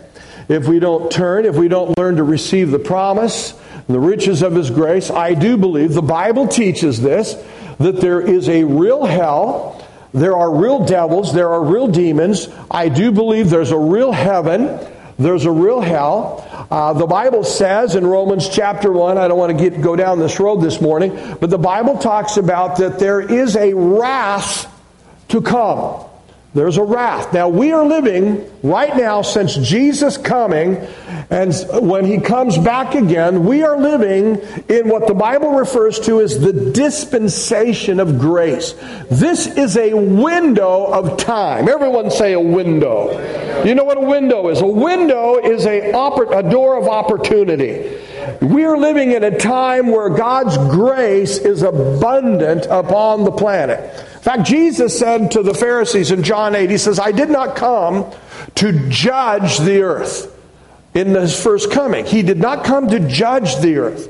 if 0.49 0.67
we 0.67 0.79
don't 0.79 1.11
turn, 1.11 1.45
if 1.45 1.55
we 1.55 1.67
don't 1.67 1.95
learn 1.95 2.15
to 2.15 2.23
receive 2.23 2.71
the 2.71 2.79
promise, 2.79 3.53
the 3.87 3.99
riches 3.99 4.41
of 4.41 4.55
his 4.55 4.71
grace, 4.71 5.11
I 5.11 5.35
do 5.35 5.57
believe, 5.57 5.93
the 5.93 6.01
Bible 6.01 6.47
teaches 6.47 7.01
this, 7.01 7.35
that 7.77 8.01
there 8.01 8.19
is 8.19 8.49
a 8.49 8.63
real 8.63 9.05
hell. 9.05 9.87
There 10.11 10.35
are 10.35 10.51
real 10.51 10.85
devils. 10.85 11.33
There 11.33 11.49
are 11.49 11.63
real 11.63 11.87
demons. 11.87 12.47
I 12.71 12.89
do 12.89 13.11
believe 13.11 13.51
there's 13.51 13.71
a 13.71 13.77
real 13.77 14.11
heaven. 14.11 14.79
There's 15.19 15.45
a 15.45 15.51
real 15.51 15.81
hell. 15.81 16.67
Uh, 16.69 16.93
the 16.93 17.07
Bible 17.07 17.43
says 17.43 17.95
in 17.95 18.05
Romans 18.05 18.49
chapter 18.49 18.91
1, 18.91 19.17
I 19.17 19.27
don't 19.27 19.37
want 19.37 19.57
to 19.57 19.69
get, 19.69 19.81
go 19.81 19.95
down 19.95 20.19
this 20.19 20.39
road 20.39 20.57
this 20.57 20.79
morning, 20.79 21.37
but 21.39 21.49
the 21.49 21.57
Bible 21.57 21.97
talks 21.97 22.37
about 22.37 22.77
that 22.77 22.99
there 22.99 23.19
is 23.19 23.55
a 23.55 23.73
wrath 23.73 24.71
to 25.29 25.41
come. 25.41 26.06
There's 26.57 26.77
a 26.77 26.83
wrath. 26.83 27.33
Now, 27.33 27.49
we 27.49 27.71
are 27.71 27.85
living 27.85 28.49
right 28.63 28.97
now 28.97 29.21
since 29.21 29.57
Jesus 29.57 30.17
coming, 30.17 30.77
and 31.29 31.53
when 31.87 32.03
he 32.03 32.19
comes 32.19 32.57
back 32.57 32.95
again, 32.95 33.45
we 33.45 33.61
are 33.61 33.77
living 33.77 34.41
in 34.67 34.89
what 34.89 35.05
the 35.05 35.13
Bible 35.13 35.51
refers 35.51 35.99
to 35.99 36.19
as 36.19 36.39
the 36.39 36.71
dispensation 36.71 37.99
of 37.99 38.17
grace. 38.17 38.73
This 39.11 39.45
is 39.45 39.77
a 39.77 39.93
window 39.93 40.87
of 40.87 41.17
time. 41.17 41.69
Everyone 41.69 42.09
say 42.09 42.33
a 42.33 42.39
window. 42.39 43.63
You 43.63 43.75
know 43.75 43.83
what 43.83 43.97
a 43.97 44.01
window 44.01 44.49
is? 44.49 44.59
A 44.59 44.65
window 44.65 45.37
is 45.37 45.67
a, 45.67 45.91
a 45.91 46.49
door 46.49 46.75
of 46.75 46.87
opportunity. 46.87 48.01
We 48.41 48.65
are 48.65 48.77
living 48.77 49.11
in 49.11 49.23
a 49.23 49.37
time 49.37 49.87
where 49.87 50.09
God's 50.09 50.57
grace 50.57 51.37
is 51.37 51.63
abundant 51.63 52.65
upon 52.65 53.23
the 53.23 53.31
planet 53.31 53.79
In 54.15 54.21
fact, 54.21 54.43
Jesus 54.43 54.97
said 54.97 55.31
to 55.31 55.43
the 55.43 55.53
Pharisees 55.53 56.11
in 56.11 56.23
John 56.23 56.55
8, 56.55 56.69
He 56.69 56.77
says, 56.77 56.99
I 56.99 57.11
did 57.11 57.29
not 57.29 57.55
come 57.55 58.11
to 58.55 58.89
judge 58.89 59.57
the 59.59 59.81
earth 59.81 60.33
in 60.93 61.07
his 61.13 61.41
first 61.41 61.71
coming. 61.71 62.05
He 62.05 62.23
did 62.23 62.39
not 62.39 62.63
come 62.65 62.89
to 62.89 62.99
judge 62.99 63.57
the 63.57 63.77
earth. 63.77 64.09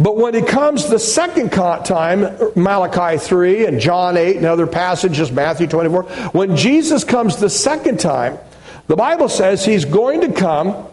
But 0.00 0.16
when 0.16 0.34
he 0.34 0.42
comes 0.42 0.88
the 0.88 0.98
second 0.98 1.50
time, 1.50 2.20
Malachi 2.54 3.18
3 3.18 3.66
and 3.66 3.80
John 3.80 4.16
8 4.16 4.36
and 4.36 4.46
other 4.46 4.66
passages, 4.66 5.32
Matthew 5.32 5.66
24, 5.66 6.04
when 6.32 6.56
Jesus 6.56 7.02
comes 7.02 7.36
the 7.36 7.50
second 7.50 7.98
time, 7.98 8.38
the 8.86 8.96
Bible 8.96 9.28
says 9.28 9.64
he's 9.64 9.84
going 9.84 10.20
to 10.20 10.32
come 10.32 10.86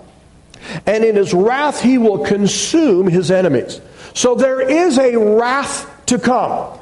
and 0.86 1.04
in 1.04 1.16
his 1.16 1.34
wrath 1.34 1.82
he 1.82 1.98
will 1.98 2.26
consume 2.26 3.08
his 3.08 3.32
enemies. 3.32 3.82
So 4.14 4.36
there 4.36 4.62
is 4.62 4.98
a 4.98 5.18
wrath 5.18 5.92
to 6.08 6.20
come. 6.20 6.80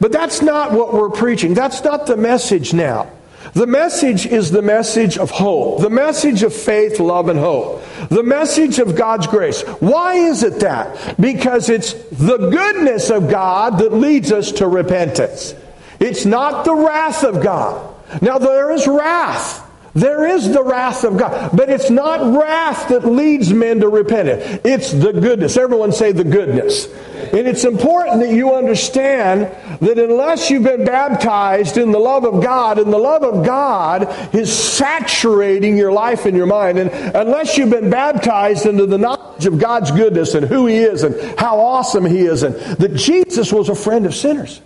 But 0.00 0.12
that's 0.12 0.42
not 0.42 0.72
what 0.72 0.92
we're 0.92 1.10
preaching. 1.10 1.54
That's 1.54 1.82
not 1.82 2.06
the 2.06 2.16
message 2.16 2.74
now. 2.74 3.10
The 3.54 3.66
message 3.66 4.26
is 4.26 4.50
the 4.50 4.60
message 4.60 5.16
of 5.16 5.30
hope, 5.30 5.80
the 5.80 5.88
message 5.90 6.42
of 6.42 6.52
faith, 6.52 7.00
love, 7.00 7.28
and 7.28 7.38
hope, 7.38 7.82
the 8.10 8.22
message 8.22 8.78
of 8.78 8.96
God's 8.96 9.26
grace. 9.26 9.62
Why 9.62 10.14
is 10.14 10.42
it 10.42 10.60
that? 10.60 11.18
Because 11.18 11.70
it's 11.70 11.94
the 12.10 12.36
goodness 12.36 13.08
of 13.08 13.30
God 13.30 13.78
that 13.78 13.92
leads 13.92 14.32
us 14.32 14.52
to 14.52 14.68
repentance. 14.68 15.54
It's 16.00 16.26
not 16.26 16.64
the 16.64 16.74
wrath 16.74 17.24
of 17.24 17.42
God. 17.42 17.94
Now, 18.20 18.38
there 18.38 18.72
is 18.72 18.86
wrath. 18.86 19.65
There 19.96 20.26
is 20.26 20.52
the 20.52 20.62
wrath 20.62 21.04
of 21.04 21.16
God, 21.16 21.56
but 21.56 21.70
it's 21.70 21.88
not 21.88 22.38
wrath 22.38 22.90
that 22.90 23.06
leads 23.06 23.50
men 23.50 23.80
to 23.80 23.88
repentance. 23.88 24.60
It's 24.62 24.92
the 24.92 25.14
goodness. 25.14 25.56
Everyone 25.56 25.90
say 25.90 26.12
the 26.12 26.22
goodness. 26.22 26.86
And 27.32 27.48
it's 27.48 27.64
important 27.64 28.20
that 28.20 28.30
you 28.30 28.54
understand 28.54 29.44
that 29.80 29.98
unless 29.98 30.50
you've 30.50 30.64
been 30.64 30.84
baptized 30.84 31.78
in 31.78 31.92
the 31.92 31.98
love 31.98 32.26
of 32.26 32.42
God, 32.44 32.78
and 32.78 32.92
the 32.92 32.98
love 32.98 33.22
of 33.22 33.46
God 33.46 34.34
is 34.34 34.52
saturating 34.52 35.78
your 35.78 35.92
life 35.92 36.26
and 36.26 36.36
your 36.36 36.46
mind, 36.46 36.78
and 36.78 36.90
unless 37.16 37.56
you've 37.56 37.70
been 37.70 37.88
baptized 37.88 38.66
into 38.66 38.84
the 38.84 38.98
knowledge 38.98 39.46
of 39.46 39.58
God's 39.58 39.90
goodness 39.90 40.34
and 40.34 40.46
who 40.46 40.66
He 40.66 40.76
is 40.76 41.04
and 41.04 41.38
how 41.38 41.58
awesome 41.58 42.04
He 42.04 42.20
is, 42.20 42.42
and 42.42 42.54
that 42.54 42.94
Jesus 42.96 43.50
was 43.50 43.70
a 43.70 43.74
friend 43.74 44.04
of 44.04 44.14
sinners. 44.14 44.60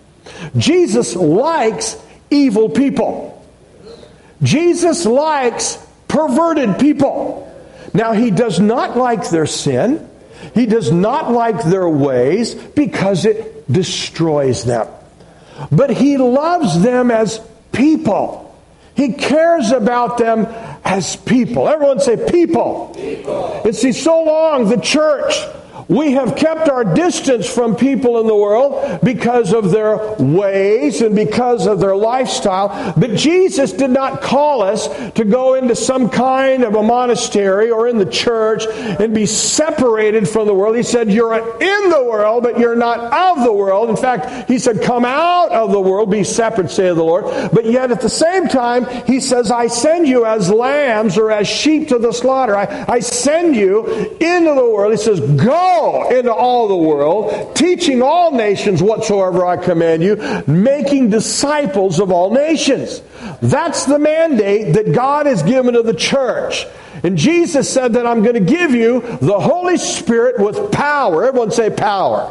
Jesus 0.57 1.15
likes 1.15 1.97
evil 2.31 2.69
people. 2.69 3.40
Jesus 4.43 5.05
likes 5.05 5.79
perverted 6.09 6.79
people. 6.79 7.47
Now, 7.93 8.12
he 8.12 8.31
does 8.31 8.61
not 8.61 8.97
like 8.97 9.31
their 9.31 9.47
sin. 9.47 10.09
He 10.55 10.67
does 10.67 10.91
not 10.91 11.31
like 11.33 11.62
their 11.65 11.89
ways 11.89 12.55
because 12.55 13.25
it 13.25 13.71
destroys 13.71 14.65
them. 14.65 14.89
But 15.71 15.91
he 15.91 16.17
loves 16.17 16.81
them 16.81 17.11
as 17.11 17.41
people. 17.73 18.47
He 18.95 19.12
cares 19.12 19.71
about 19.71 20.19
them 20.19 20.47
as 20.85 21.17
people. 21.17 21.69
Everyone 21.69 22.01
say 22.01 22.17
people. 22.17 22.93
people. 22.95 23.62
And 23.65 23.75
see, 23.75 23.93
so 23.93 24.25
long 24.25 24.69
the 24.69 24.81
church 24.81 25.35
we 25.91 26.12
have 26.12 26.37
kept 26.37 26.69
our 26.69 26.85
distance 26.85 27.53
from 27.53 27.75
people 27.75 28.21
in 28.21 28.29
the 28.29 28.37
world 28.37 29.01
because 29.03 29.53
of 29.53 29.73
their 29.73 30.15
ways 30.21 31.03
and 31.03 31.17
because 31.17 31.67
of 31.67 31.81
their 31.81 31.97
lifestyle. 31.97 32.95
But 32.97 33.17
Jesus 33.17 33.73
did 33.73 33.91
not 33.91 34.23
call 34.23 34.62
us 34.62 34.87
to 35.15 35.25
go 35.25 35.55
into 35.55 35.75
some 35.75 36.09
kind 36.09 36.62
of 36.62 36.77
a 36.77 36.83
monastery 36.83 37.73
or 37.73 37.89
in 37.89 37.99
the 37.99 38.07
church 38.07 38.67
and 38.69 39.12
be 39.12 39.27
separated 39.27 40.29
from 40.29 40.47
the 40.47 40.55
world. 40.55 40.77
He 40.77 40.85
said, 40.85 41.11
You're 41.11 41.35
in 41.35 41.91
the 41.91 42.05
world, 42.05 42.45
but 42.45 42.57
you're 42.57 42.77
not 42.77 43.12
of 43.12 43.45
the 43.45 43.53
world. 43.53 43.91
In 43.91 43.97
fact, 43.97 44.49
He 44.49 44.61
said, 44.61 44.83
Come 44.83 45.05
out 45.05 45.51
of 45.51 45.73
the 45.73 45.81
world, 45.81 46.09
be 46.09 46.23
separate, 46.23 46.71
saith 46.71 46.95
the 46.95 47.03
Lord. 47.03 47.25
But 47.53 47.65
yet 47.65 47.91
at 47.91 48.01
the 48.01 48.09
same 48.09 48.47
time, 48.47 48.87
He 49.07 49.19
says, 49.19 49.51
I 49.51 49.67
send 49.67 50.07
you 50.07 50.25
as 50.25 50.51
lambs 50.51 51.19
or 51.19 51.33
as 51.33 51.49
sheep 51.49 51.89
to 51.89 51.99
the 51.99 52.12
slaughter. 52.12 52.57
I, 52.57 52.85
I 52.89 53.01
send 53.01 53.57
you 53.57 53.89
into 54.21 54.55
the 54.55 54.71
world. 54.73 54.93
He 54.93 54.99
says, 54.99 55.19
Go 55.19 55.80
into 56.11 56.32
all 56.32 56.69
the 56.69 56.77
world, 56.77 57.57
teaching 57.57 58.02
all 58.02 58.32
nations 58.32 58.82
whatsoever 58.82 59.47
I 59.47 59.57
command 59.57 60.02
you, 60.02 60.16
making 60.47 61.11
disciples 61.11 62.01
of 62.01 62.11
all 62.11 62.32
nations. 62.32 63.02
That's 63.40 63.86
the 63.86 63.98
mandate 63.98 64.74
that 64.74 64.93
God 64.94 65.27
has 65.27 65.43
given 65.43 65.74
to 65.74 65.82
the 65.82 65.94
church. 65.94 66.66
And 67.02 67.16
Jesus 67.16 67.70
said 67.70 67.94
that 67.94 68.07
I'm 68.07 68.23
going 68.23 68.35
to 68.35 68.40
give 68.40 68.73
you 68.73 69.01
the 69.01 69.39
Holy 69.39 69.78
Spirit 69.78 70.39
with 70.39 70.70
power. 70.73 71.24
Everyone 71.24 71.51
say 71.51 71.70
power. 71.70 72.28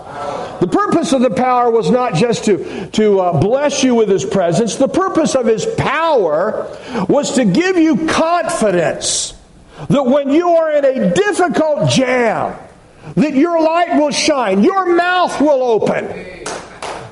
The 0.60 0.68
purpose 0.68 1.14
of 1.14 1.22
the 1.22 1.30
power 1.32 1.72
was 1.72 1.90
not 1.90 2.14
just 2.14 2.46
to, 2.46 2.88
to 2.92 3.20
uh, 3.20 3.42
bless 3.42 3.84
you 3.84 3.96
with 3.96 4.10
His 4.10 4.26
presence. 4.26 4.76
The 4.76 4.88
purpose 4.88 5.36
of 5.36 5.46
His 5.46 5.66
power 5.66 6.68
was 7.08 7.36
to 7.36 7.46
give 7.46 7.78
you 7.78 8.08
confidence 8.08 9.34
that 9.90 10.04
when 10.04 10.30
you 10.30 10.50
are 10.50 10.72
in 10.72 10.86
a 10.86 11.14
difficult 11.14 11.90
jam, 11.90 12.58
that 13.16 13.34
your 13.34 13.62
light 13.62 13.96
will 13.96 14.12
shine, 14.12 14.64
your 14.64 14.96
mouth 14.96 15.40
will 15.42 15.64
open 15.64 16.08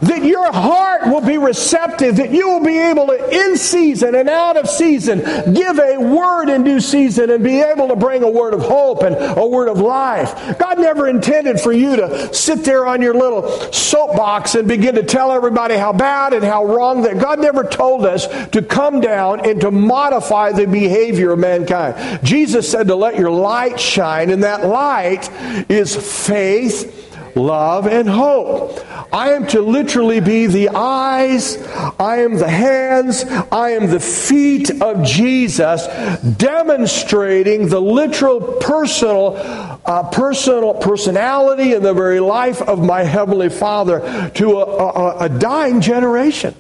that 0.02 0.24
your 0.24 0.52
heart 0.52 1.08
will 1.08 1.22
be 1.22 1.38
receptive, 1.38 2.18
that 2.18 2.32
you 2.32 2.48
will 2.50 2.64
be 2.64 2.78
able 2.78 3.08
to, 3.08 3.30
in 3.30 3.58
season 3.58 4.16
and 4.16 4.30
out 4.30 4.58
of 4.58 4.70
season, 4.70 5.20
give 5.54 5.80
a 5.80 5.98
word 5.98 6.50
in 6.50 6.64
due 6.64 6.80
season 6.80 7.30
and 7.30 7.44
be 7.44 7.62
able 7.62 7.88
to 7.88 7.96
bring 7.96 8.24
a 8.24 8.30
word 8.30 8.54
of 8.54 8.62
hope 8.62 9.04
and 9.04 9.16
a 9.16 9.46
word 9.46 9.70
of 9.70 9.80
life. 9.80 10.58
God 10.58 10.80
never 10.80 11.08
intended 11.08 11.60
for 11.60 11.72
you 11.72 11.96
to 11.96 12.34
sit 12.34 12.64
there 12.64 12.86
on 12.86 13.02
your 13.02 13.14
little 13.14 13.50
soapbox 13.72 14.56
and 14.56 14.68
begin 14.68 14.96
to 14.96 15.04
tell 15.04 15.32
everybody 15.32 15.76
how 15.76 15.94
bad 15.94 16.34
and 16.34 16.44
how 16.44 16.66
wrong 16.66 17.04
that 17.04 17.20
God 17.20 17.40
never 17.40 17.64
told 17.64 18.06
us 18.06 18.28
to 18.50 18.62
come 18.62 19.02
down 19.02 19.48
and 19.48 19.62
to 19.62 19.72
modify 19.72 20.52
the 20.52 20.68
behavior 20.68 21.32
of 21.32 21.40
mankind. 21.40 22.24
Jesus 22.24 22.70
said 22.70 22.88
to 22.88 22.96
let 22.96 23.18
your 23.18 23.32
light 23.32 23.80
shine, 23.80 24.30
and 24.30 24.44
that 24.44 24.66
light 24.66 25.30
is 25.70 25.96
faith 25.96 27.07
love, 27.38 27.88
and 27.88 28.10
hope. 28.10 28.80
I 29.14 29.32
am 29.32 29.48
to 29.48 29.62
literally 29.62 30.20
be 30.20 30.48
the 30.48 30.70
eyes, 30.70 31.58
I 31.98 32.18
am 32.18 32.36
the 32.36 32.50
hands, 32.50 33.24
I 33.24 33.72
am 33.72 33.88
the 33.88 34.00
feet 34.00 34.82
of 34.82 35.06
Jesus, 35.06 35.88
demonstrating 36.38 37.70
the 37.70 37.80
literal 37.80 38.42
personal, 38.60 39.38
uh, 39.86 40.10
personal 40.10 40.74
personality 40.74 41.74
and 41.74 41.86
the 41.86 41.94
very 41.94 42.20
life 42.20 42.62
of 42.62 42.84
my 42.84 43.04
heavenly 43.04 43.50
Father 43.50 44.32
to 44.36 44.60
a, 44.60 44.66
a, 44.66 45.18
a 45.26 45.30
dying 45.30 45.80
generation. 45.80 46.54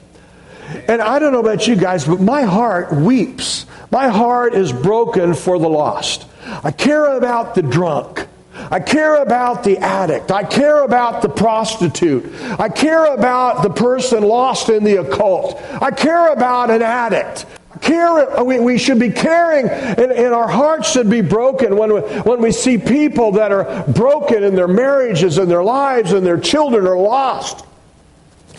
And 0.87 1.01
I 1.01 1.19
don't 1.19 1.33
know 1.33 1.39
about 1.39 1.67
you 1.67 1.75
guys, 1.75 2.05
but 2.05 2.21
my 2.21 2.43
heart 2.43 2.93
weeps. 2.93 3.65
My 3.91 4.07
heart 4.09 4.53
is 4.53 4.71
broken 4.71 5.33
for 5.33 5.59
the 5.59 5.69
lost. 5.69 6.27
I 6.63 6.71
care 6.71 7.17
about 7.17 7.55
the 7.55 7.61
drunk. 7.61 8.27
I 8.69 8.79
care 8.79 9.21
about 9.21 9.63
the 9.63 9.77
addict. 9.77 10.31
I 10.31 10.43
care 10.43 10.83
about 10.83 11.21
the 11.21 11.29
prostitute. 11.29 12.25
I 12.59 12.69
care 12.69 13.13
about 13.13 13.63
the 13.63 13.69
person 13.69 14.23
lost 14.23 14.69
in 14.69 14.83
the 14.83 14.97
occult. 14.97 15.61
I 15.81 15.91
care 15.91 16.33
about 16.33 16.69
an 16.69 16.81
addict. 16.81 17.45
Care, 17.81 18.43
we, 18.43 18.59
we 18.59 18.77
should 18.77 18.99
be 18.99 19.11
caring, 19.11 19.69
and, 19.69 20.11
and 20.11 20.33
our 20.33 20.47
hearts 20.47 20.91
should 20.91 21.09
be 21.09 21.21
broken 21.21 21.77
when 21.77 21.93
we, 21.93 21.99
when 22.21 22.41
we 22.41 22.51
see 22.51 22.77
people 22.77 23.33
that 23.33 23.51
are 23.51 23.83
broken 23.87 24.43
in 24.43 24.55
their 24.55 24.67
marriages 24.67 25.37
and 25.37 25.49
their 25.49 25.63
lives 25.63 26.11
and 26.11 26.25
their 26.25 26.39
children 26.39 26.87
are 26.87 26.97
lost. 26.97 27.65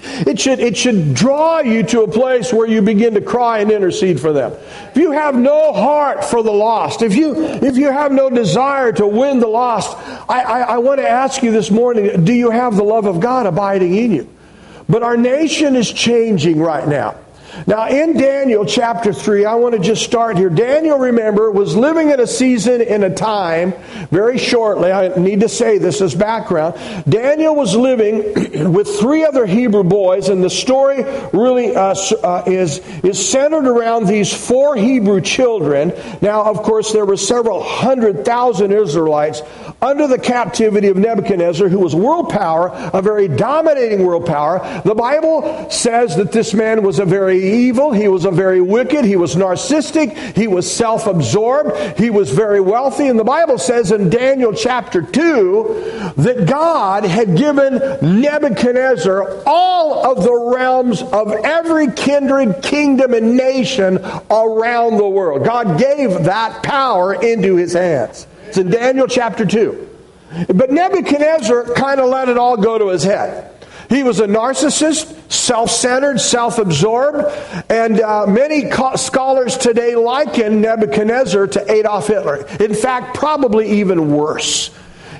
It 0.03 0.39
should, 0.39 0.61
it 0.61 0.77
should 0.77 1.15
draw 1.15 1.61
you 1.61 1.83
to 1.85 2.03
a 2.03 2.09
place 2.09 2.53
where 2.53 2.66
you 2.66 2.83
begin 2.83 3.15
to 3.15 3.20
cry 3.20 3.59
and 3.59 3.70
intercede 3.70 4.20
for 4.20 4.33
them. 4.33 4.53
If 4.91 4.97
you 4.97 5.11
have 5.12 5.35
no 5.35 5.73
heart 5.73 6.25
for 6.25 6.43
the 6.43 6.53
lost, 6.53 7.03
if 7.03 7.16
you, 7.16 7.35
if 7.37 7.77
you 7.77 7.91
have 7.91 8.12
no 8.12 8.31
desire 8.31 8.93
to 8.93 9.07
win 9.07 9.41
the 9.41 9.49
lost, 9.49 9.97
I, 10.29 10.41
I, 10.41 10.61
I 10.61 10.79
want 10.79 11.01
to 11.01 11.09
ask 11.09 11.43
you 11.43 11.51
this 11.51 11.70
morning 11.70 12.25
do 12.25 12.33
you 12.33 12.51
have 12.51 12.77
the 12.77 12.85
love 12.85 13.07
of 13.07 13.20
God 13.20 13.47
abiding 13.47 13.95
in 13.97 14.12
you? 14.12 14.29
But 14.89 15.03
our 15.03 15.16
nation 15.16 15.77
is 15.77 15.93
changing 15.93 16.61
right 16.61 16.87
now. 16.87 17.16
Now, 17.67 17.89
in 17.89 18.17
Daniel 18.17 18.65
chapter 18.65 19.13
3, 19.13 19.45
I 19.45 19.55
want 19.55 19.75
to 19.75 19.81
just 19.81 20.05
start 20.05 20.37
here. 20.37 20.51
Daniel, 20.51 20.99
remember, 20.99 21.51
was 21.51 21.75
living 21.75 22.11
in 22.11 22.21
a 22.21 22.27
season, 22.27 22.81
in 22.81 23.03
a 23.03 23.15
time, 23.15 23.75
very 24.11 24.39
shortly. 24.39 24.93
I 24.93 25.09
need 25.17 25.41
to 25.41 25.49
say 25.49 25.79
this 25.79 26.01
as 26.01 26.15
background. 26.15 26.77
Daniel 27.09 27.55
was 27.55 27.75
living 27.75 28.19
with 28.73 28.89
three 29.01 29.25
other 29.25 29.47
Hebrew 29.47 29.85
boys, 29.85 30.29
and 30.29 30.43
the 30.43 30.51
story 30.51 31.03
really 31.33 31.75
uh, 31.75 31.95
uh, 32.23 32.45
is, 32.47 32.79
is 33.03 33.29
centered 33.29 33.67
around 33.67 34.07
these 34.07 34.33
four 34.33 34.77
Hebrew 34.77 35.21
children. 35.21 35.93
Now, 36.23 36.45
of 36.45 36.63
course, 36.63 36.93
there 36.93 37.05
were 37.05 37.17
several 37.17 37.63
hundred 37.63 38.25
thousand 38.25 38.73
Israelites 38.73 39.43
under 39.81 40.09
the 40.09 40.19
captivity 40.19 40.89
of 40.89 40.97
Nebuchadnezzar, 40.97 41.69
who 41.69 41.79
was 41.79 41.95
world 41.95 42.31
power, 42.31 42.71
a 42.93 43.01
very 43.01 43.29
dominating 43.29 44.05
world 44.05 44.27
power. 44.27 44.59
The 44.85 44.95
Bible 44.95 45.71
says 45.71 46.17
that 46.17 46.33
this 46.33 46.53
man 46.53 46.83
was 46.83 46.99
a 46.99 47.05
very 47.05 47.39
evil. 47.67 47.93
He 47.93 48.09
was 48.09 48.25
a 48.25 48.31
very 48.31 48.61
wicked. 48.61 49.05
He 49.05 49.17
was 49.17 49.37
narcissistic. 49.37 50.17
He 50.37 50.49
was 50.49 50.71
self 50.71 51.07
absorbed. 51.07 51.99
He 51.99 52.11
was 52.11 52.31
very 52.31 52.61
wealthy. 52.61 53.09
And 53.09 53.19
the 53.19 53.25
Bible 53.25 53.59
says 53.59 53.93
in 53.93 54.11
Daniel 54.11 54.53
chapter 54.53 55.01
2 55.01 56.13
that 56.17 56.47
God 56.47 57.05
had 57.05 57.37
given 57.37 57.75
Nebuchadnezzar 58.21 59.43
all 59.47 60.11
of 60.11 60.25
the 60.25 60.35
realms 60.57 61.03
of 61.03 61.33
every 61.45 61.93
kindred, 61.93 62.63
kingdom, 62.63 63.15
and 63.15 63.37
nation 63.37 63.99
around 64.31 64.97
the 64.97 65.09
world. 65.09 65.45
God 65.45 65.79
gave 65.79 66.25
that 66.25 66.63
power 66.65 67.15
into 67.15 67.57
his 67.57 67.75
hands. 67.75 68.27
It's 68.49 68.57
in 68.57 68.70
Daniel 68.70 69.07
chapter 69.07 69.45
2. 69.45 69.97
But 70.55 70.70
Nebuchadnezzar 70.70 71.75
kind 71.75 72.01
of 72.01 72.09
let 72.09 72.31
it 72.31 72.39
all 72.39 72.57
go 72.57 72.79
to 72.79 72.89
his 72.89 73.05
head. 73.05 73.55
He 73.91 74.03
was 74.03 74.20
a 74.20 74.27
narcissist, 74.27 75.31
self 75.31 75.70
centered, 75.70 76.19
self 76.19 76.59
absorbed, 76.59 77.25
and 77.70 78.01
uh, 78.01 78.27
many 78.27 78.70
co- 78.70 78.97
scholars 78.97 79.57
today 79.57 79.95
liken 79.97 80.62
Nebuchadnezzar 80.62 81.47
to 81.49 81.73
Adolf 81.73 82.07
Hitler. 82.07 82.47
In 82.61 82.75
fact, 82.75 83.15
probably 83.15 83.81
even 83.81 84.12
worse. 84.12 84.75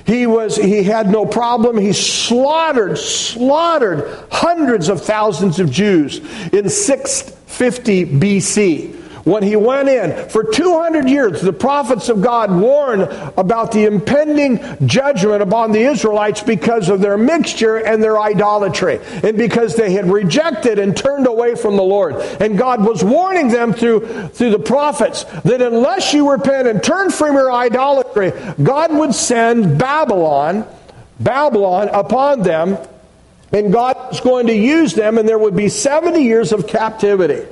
He 0.05 0.25
was 0.25 0.55
he 0.55 0.83
had 0.83 1.07
no 1.07 1.25
problem. 1.25 1.77
He 1.77 1.93
slaughtered 1.93 2.97
slaughtered 2.97 4.25
hundreds 4.31 4.89
of 4.89 5.03
thousands 5.03 5.59
of 5.59 5.69
Jews 5.69 6.17
in 6.51 6.69
650 6.69 8.05
BC 8.05 9.08
when 9.29 9.43
he 9.43 9.55
went 9.55 9.89
in, 9.89 10.27
for 10.29 10.43
200 10.43 11.07
years, 11.07 11.41
the 11.41 11.53
prophets 11.53 12.09
of 12.09 12.21
God 12.21 12.51
warned 12.51 13.03
about 13.37 13.71
the 13.71 13.85
impending 13.85 14.59
judgment 14.87 15.41
upon 15.41 15.71
the 15.71 15.81
Israelites 15.81 16.41
because 16.41 16.89
of 16.89 16.99
their 16.99 17.17
mixture 17.17 17.77
and 17.77 18.01
their 18.01 18.19
idolatry, 18.19 18.99
and 19.23 19.37
because 19.37 19.75
they 19.75 19.91
had 19.91 20.11
rejected 20.11 20.79
and 20.79 20.97
turned 20.97 21.27
away 21.27 21.55
from 21.55 21.77
the 21.77 21.83
Lord. 21.83 22.15
And 22.15 22.57
God 22.57 22.85
was 22.85 23.03
warning 23.03 23.49
them 23.49 23.73
through, 23.73 24.29
through 24.29 24.51
the 24.51 24.59
prophets 24.59 25.25
that 25.43 25.61
unless 25.61 26.13
you 26.13 26.31
repent 26.31 26.67
and 26.67 26.83
turn 26.83 27.11
from 27.11 27.35
your 27.35 27.51
idolatry, 27.51 28.31
God 28.61 28.93
would 28.93 29.13
send 29.13 29.77
Babylon, 29.77 30.65
Babylon 31.19 31.89
upon 31.89 32.41
them, 32.41 32.77
and 33.51 33.71
God 33.71 33.95
was 34.09 34.21
going 34.21 34.47
to 34.47 34.55
use 34.55 34.93
them, 34.93 35.17
and 35.17 35.27
there 35.27 35.39
would 35.39 35.55
be 35.55 35.69
70 35.69 36.21
years 36.21 36.51
of 36.51 36.67
captivity. 36.67 37.45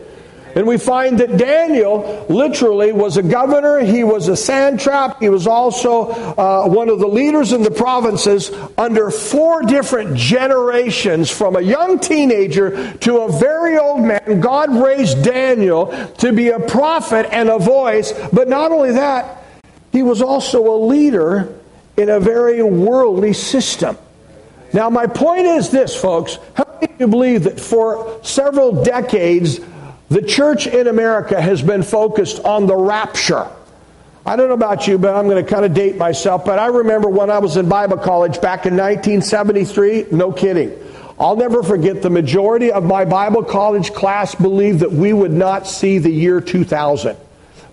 And 0.58 0.66
we 0.66 0.80
find 0.80 1.20
that 1.20 1.38
Daniel 1.38 2.26
literally 2.30 2.92
was 2.92 3.18
a 3.18 3.22
governor, 3.22 3.78
he 3.78 4.04
was 4.04 4.28
a 4.28 4.36
satrap, 4.36 5.20
he 5.20 5.30
was 5.30 5.46
also 5.46 6.08
uh, 6.10 6.68
one 6.68 6.90
of 6.90 6.98
the 6.98 7.06
leaders 7.06 7.54
in 7.54 7.62
the 7.62 7.70
provinces 7.70 8.50
under 8.76 9.12
four 9.12 9.62
different 9.62 10.18
generations 10.18 11.30
from 11.30 11.58
a 11.58 11.62
young 11.62 12.00
teenager 12.00 12.92
to 12.94 13.18
a 13.18 13.32
very 13.40 13.78
old 13.78 14.02
man. 14.02 14.42
God 14.42 14.74
raised 14.74 15.24
Daniel 15.24 15.92
to 16.18 16.34
be 16.34 16.50
a 16.50 16.60
prophet 16.60 17.28
and 17.32 17.50
a 17.50 17.60
voice, 17.60 18.12
but 18.34 18.48
not 18.48 18.72
only 18.72 18.94
that, 18.94 19.44
he 19.92 20.02
was 20.02 20.24
also 20.24 20.76
a 20.76 20.78
leader 20.88 21.56
in 21.98 22.10
a 22.10 22.20
very 22.20 22.64
worldly 22.64 23.34
system. 23.34 23.96
Now, 24.74 24.90
my 24.90 25.06
point 25.06 25.46
is 25.46 25.70
this, 25.70 25.96
folks. 25.96 26.40
How 26.56 26.64
of 26.64 26.90
you 27.00 27.08
believe 27.08 27.44
that 27.44 27.60
for 27.60 28.20
several 28.24 28.84
decades, 28.84 29.60
the 30.10 30.22
church 30.22 30.68
in 30.68 30.88
America 30.88 31.42
has 31.42 31.62
been 31.62 31.84
focused 31.84 32.44
on 32.46 32.66
the 32.66 32.76
rapture. 32.76 33.48
I 34.26 34.36
don't 34.36 34.50
know 34.50 34.56
about 34.56 34.88
you, 34.88 34.98
but 34.98 35.16
I'm 35.16 35.28
going 35.28 35.44
to 35.44 35.50
kind 35.50 35.66
of 35.66 35.74
date 35.74 35.96
myself. 35.96 36.44
But 36.44 36.60
I 36.60 36.68
remember 36.68 37.10
when 37.10 37.30
I 37.30 37.40
was 37.40 37.56
in 37.56 37.70
Bible 37.70 37.98
college 37.98 38.42
back 38.42 38.66
in 38.66 38.76
1973, 38.76 40.08
no 40.12 40.32
kidding. 40.32 40.72
I'll 41.20 41.36
never 41.36 41.64
forget 41.64 42.02
the 42.02 42.10
majority 42.10 42.72
of 42.72 42.84
my 42.84 43.06
Bible 43.06 43.44
college 43.44 43.94
class 43.94 44.36
believed 44.36 44.80
that 44.82 44.92
we 44.92 45.14
would 45.14 45.32
not 45.32 45.66
see 45.66 45.98
the 45.98 46.12
year 46.12 46.42
2000. 46.42 47.18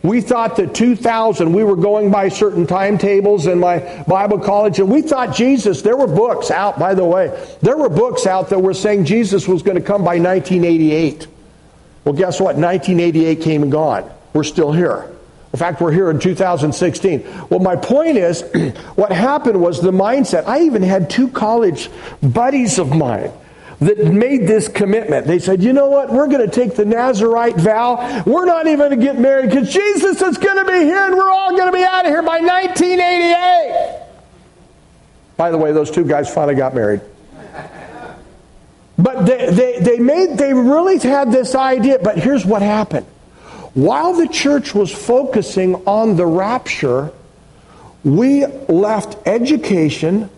We 0.02 0.20
thought 0.20 0.56
that 0.56 0.74
2000, 0.74 1.52
we 1.52 1.64
were 1.64 1.76
going 1.76 2.10
by 2.10 2.28
certain 2.28 2.66
timetables 2.66 3.46
in 3.46 3.58
my 3.58 4.04
Bible 4.06 4.38
college, 4.38 4.78
and 4.78 4.90
we 4.90 5.02
thought 5.02 5.34
Jesus, 5.34 5.82
there 5.82 5.96
were 5.96 6.06
books 6.06 6.50
out, 6.50 6.78
by 6.78 6.94
the 6.94 7.04
way, 7.04 7.28
there 7.62 7.76
were 7.76 7.88
books 7.88 8.26
out 8.26 8.50
that 8.50 8.58
were 8.58 8.74
saying 8.74 9.06
Jesus 9.06 9.48
was 9.48 9.62
going 9.62 9.78
to 9.78 9.82
come 9.82 10.04
by 10.04 10.18
1988. 10.18 11.26
Well, 12.04 12.14
guess 12.14 12.40
what? 12.40 12.56
1988 12.56 13.40
came 13.40 13.62
and 13.62 13.72
gone. 13.72 14.10
We're 14.32 14.44
still 14.44 14.72
here. 14.72 15.10
In 15.52 15.58
fact, 15.58 15.80
we're 15.80 15.92
here 15.92 16.10
in 16.10 16.18
2016. 16.18 17.24
Well, 17.48 17.60
my 17.60 17.76
point 17.76 18.16
is, 18.16 18.42
what 18.96 19.12
happened 19.12 19.60
was 19.60 19.80
the 19.80 19.92
mindset. 19.92 20.46
I 20.46 20.62
even 20.62 20.82
had 20.82 21.08
two 21.08 21.28
college 21.28 21.90
buddies 22.22 22.78
of 22.78 22.90
mine 22.90 23.30
that 23.78 24.12
made 24.12 24.48
this 24.48 24.68
commitment. 24.68 25.26
They 25.26 25.38
said, 25.38 25.62
you 25.62 25.72
know 25.72 25.88
what? 25.88 26.12
We're 26.12 26.26
going 26.26 26.48
to 26.48 26.52
take 26.52 26.74
the 26.74 26.84
Nazarite 26.84 27.56
vow. 27.56 28.22
We're 28.26 28.46
not 28.46 28.66
even 28.66 28.78
going 28.78 28.98
to 28.98 29.04
get 29.04 29.18
married 29.18 29.50
because 29.50 29.72
Jesus 29.72 30.20
is 30.20 30.38
going 30.38 30.64
to 30.64 30.70
be 30.70 30.80
here 30.80 31.06
and 31.06 31.14
we're 31.14 31.30
all 31.30 31.50
going 31.56 31.70
to 31.70 31.72
be 31.72 31.84
out 31.84 32.04
of 32.04 32.10
here 32.10 32.22
by 32.22 32.40
1988. 32.40 34.00
By 35.36 35.50
the 35.50 35.58
way, 35.58 35.72
those 35.72 35.90
two 35.90 36.04
guys 36.04 36.32
finally 36.32 36.54
got 36.54 36.74
married. 36.74 37.00
But 39.04 39.26
they, 39.26 39.50
they, 39.50 39.78
they 39.80 39.98
made 39.98 40.38
they 40.38 40.54
really 40.54 40.98
had 40.98 41.30
this 41.30 41.54
idea, 41.54 41.98
but 41.98 42.16
here's 42.16 42.46
what 42.46 42.62
happened. 42.62 43.04
While 43.74 44.14
the 44.14 44.26
church 44.26 44.74
was 44.74 44.90
focusing 44.90 45.74
on 45.86 46.16
the 46.16 46.24
rapture, 46.24 47.12
we 48.02 48.46
left 48.46 49.18
education, 49.28 50.30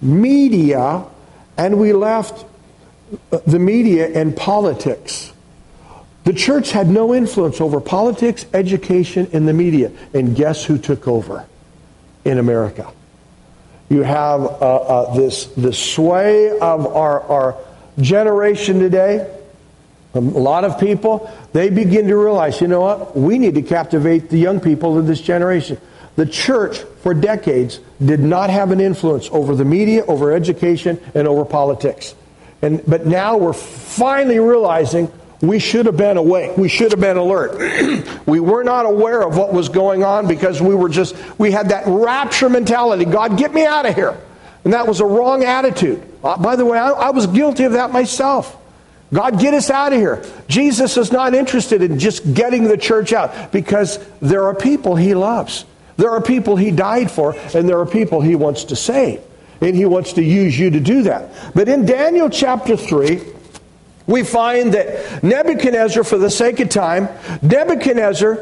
media, 0.00 1.04
and 1.58 1.78
we 1.78 1.92
left 1.92 2.46
the 3.46 3.58
media 3.58 4.08
and 4.18 4.34
politics. 4.34 5.30
The 6.24 6.32
church 6.32 6.70
had 6.70 6.88
no 6.88 7.14
influence 7.14 7.60
over 7.60 7.78
politics, 7.78 8.46
education, 8.54 9.28
and 9.34 9.46
the 9.46 9.52
media. 9.52 9.92
And 10.14 10.34
guess 10.34 10.64
who 10.64 10.78
took 10.78 11.06
over 11.06 11.44
in 12.24 12.38
America? 12.38 12.90
You 13.90 14.02
have 14.02 14.40
uh, 14.40 14.46
uh, 14.46 15.14
this, 15.14 15.44
this 15.58 15.78
sway 15.78 16.58
of 16.58 16.86
our, 16.86 17.20
our 17.22 17.67
generation 18.00 18.78
today, 18.78 19.34
a 20.14 20.20
lot 20.20 20.64
of 20.64 20.80
people, 20.80 21.30
they 21.52 21.68
begin 21.70 22.08
to 22.08 22.16
realize, 22.16 22.60
you 22.60 22.66
know 22.66 22.80
what? 22.80 23.16
We 23.16 23.38
need 23.38 23.54
to 23.56 23.62
captivate 23.62 24.30
the 24.30 24.38
young 24.38 24.60
people 24.60 24.98
of 24.98 25.06
this 25.06 25.20
generation. 25.20 25.80
The 26.16 26.26
church, 26.26 26.78
for 27.02 27.14
decades, 27.14 27.78
did 28.04 28.20
not 28.20 28.50
have 28.50 28.72
an 28.72 28.80
influence 28.80 29.28
over 29.30 29.54
the 29.54 29.64
media, 29.64 30.04
over 30.06 30.32
education, 30.32 31.00
and 31.14 31.28
over 31.28 31.44
politics. 31.44 32.14
And, 32.62 32.82
but 32.86 33.06
now 33.06 33.36
we're 33.36 33.52
finally 33.52 34.38
realizing 34.40 35.12
we 35.40 35.60
should 35.60 35.86
have 35.86 35.96
been 35.96 36.16
awake. 36.16 36.56
We 36.56 36.68
should 36.68 36.90
have 36.90 37.00
been 37.00 37.16
alert. 37.16 37.56
we 38.26 38.40
were 38.40 38.64
not 38.64 38.86
aware 38.86 39.22
of 39.22 39.36
what 39.36 39.52
was 39.52 39.68
going 39.68 40.02
on 40.02 40.26
because 40.26 40.60
we 40.60 40.74
were 40.74 40.88
just, 40.88 41.14
we 41.38 41.52
had 41.52 41.68
that 41.68 41.84
rapture 41.86 42.48
mentality. 42.48 43.04
God, 43.04 43.38
get 43.38 43.54
me 43.54 43.64
out 43.64 43.86
of 43.86 43.94
here. 43.94 44.18
And 44.64 44.72
that 44.72 44.86
was 44.86 45.00
a 45.00 45.06
wrong 45.06 45.44
attitude. 45.44 46.02
Uh, 46.22 46.36
by 46.36 46.56
the 46.56 46.64
way, 46.64 46.78
I, 46.78 46.90
I 46.90 47.10
was 47.10 47.26
guilty 47.26 47.64
of 47.64 47.72
that 47.72 47.90
myself. 47.90 48.56
God, 49.12 49.40
get 49.40 49.54
us 49.54 49.70
out 49.70 49.92
of 49.92 49.98
here. 49.98 50.24
Jesus 50.48 50.96
is 50.96 51.10
not 51.10 51.34
interested 51.34 51.82
in 51.82 51.98
just 51.98 52.34
getting 52.34 52.64
the 52.64 52.76
church 52.76 53.12
out 53.12 53.52
because 53.52 53.98
there 54.20 54.44
are 54.44 54.54
people 54.54 54.96
he 54.96 55.14
loves. 55.14 55.64
There 55.96 56.10
are 56.10 56.20
people 56.20 56.56
he 56.56 56.70
died 56.70 57.10
for, 57.10 57.34
and 57.54 57.68
there 57.68 57.80
are 57.80 57.86
people 57.86 58.20
he 58.20 58.36
wants 58.36 58.64
to 58.64 58.76
save. 58.76 59.20
And 59.60 59.74
he 59.74 59.86
wants 59.86 60.12
to 60.14 60.22
use 60.22 60.56
you 60.58 60.70
to 60.70 60.78
do 60.78 61.02
that. 61.02 61.30
But 61.54 61.68
in 61.68 61.86
Daniel 61.86 62.28
chapter 62.30 62.76
3, 62.76 63.20
we 64.06 64.22
find 64.22 64.74
that 64.74 65.22
Nebuchadnezzar, 65.22 66.04
for 66.04 66.18
the 66.18 66.30
sake 66.30 66.60
of 66.60 66.68
time, 66.68 67.08
Nebuchadnezzar 67.42 68.38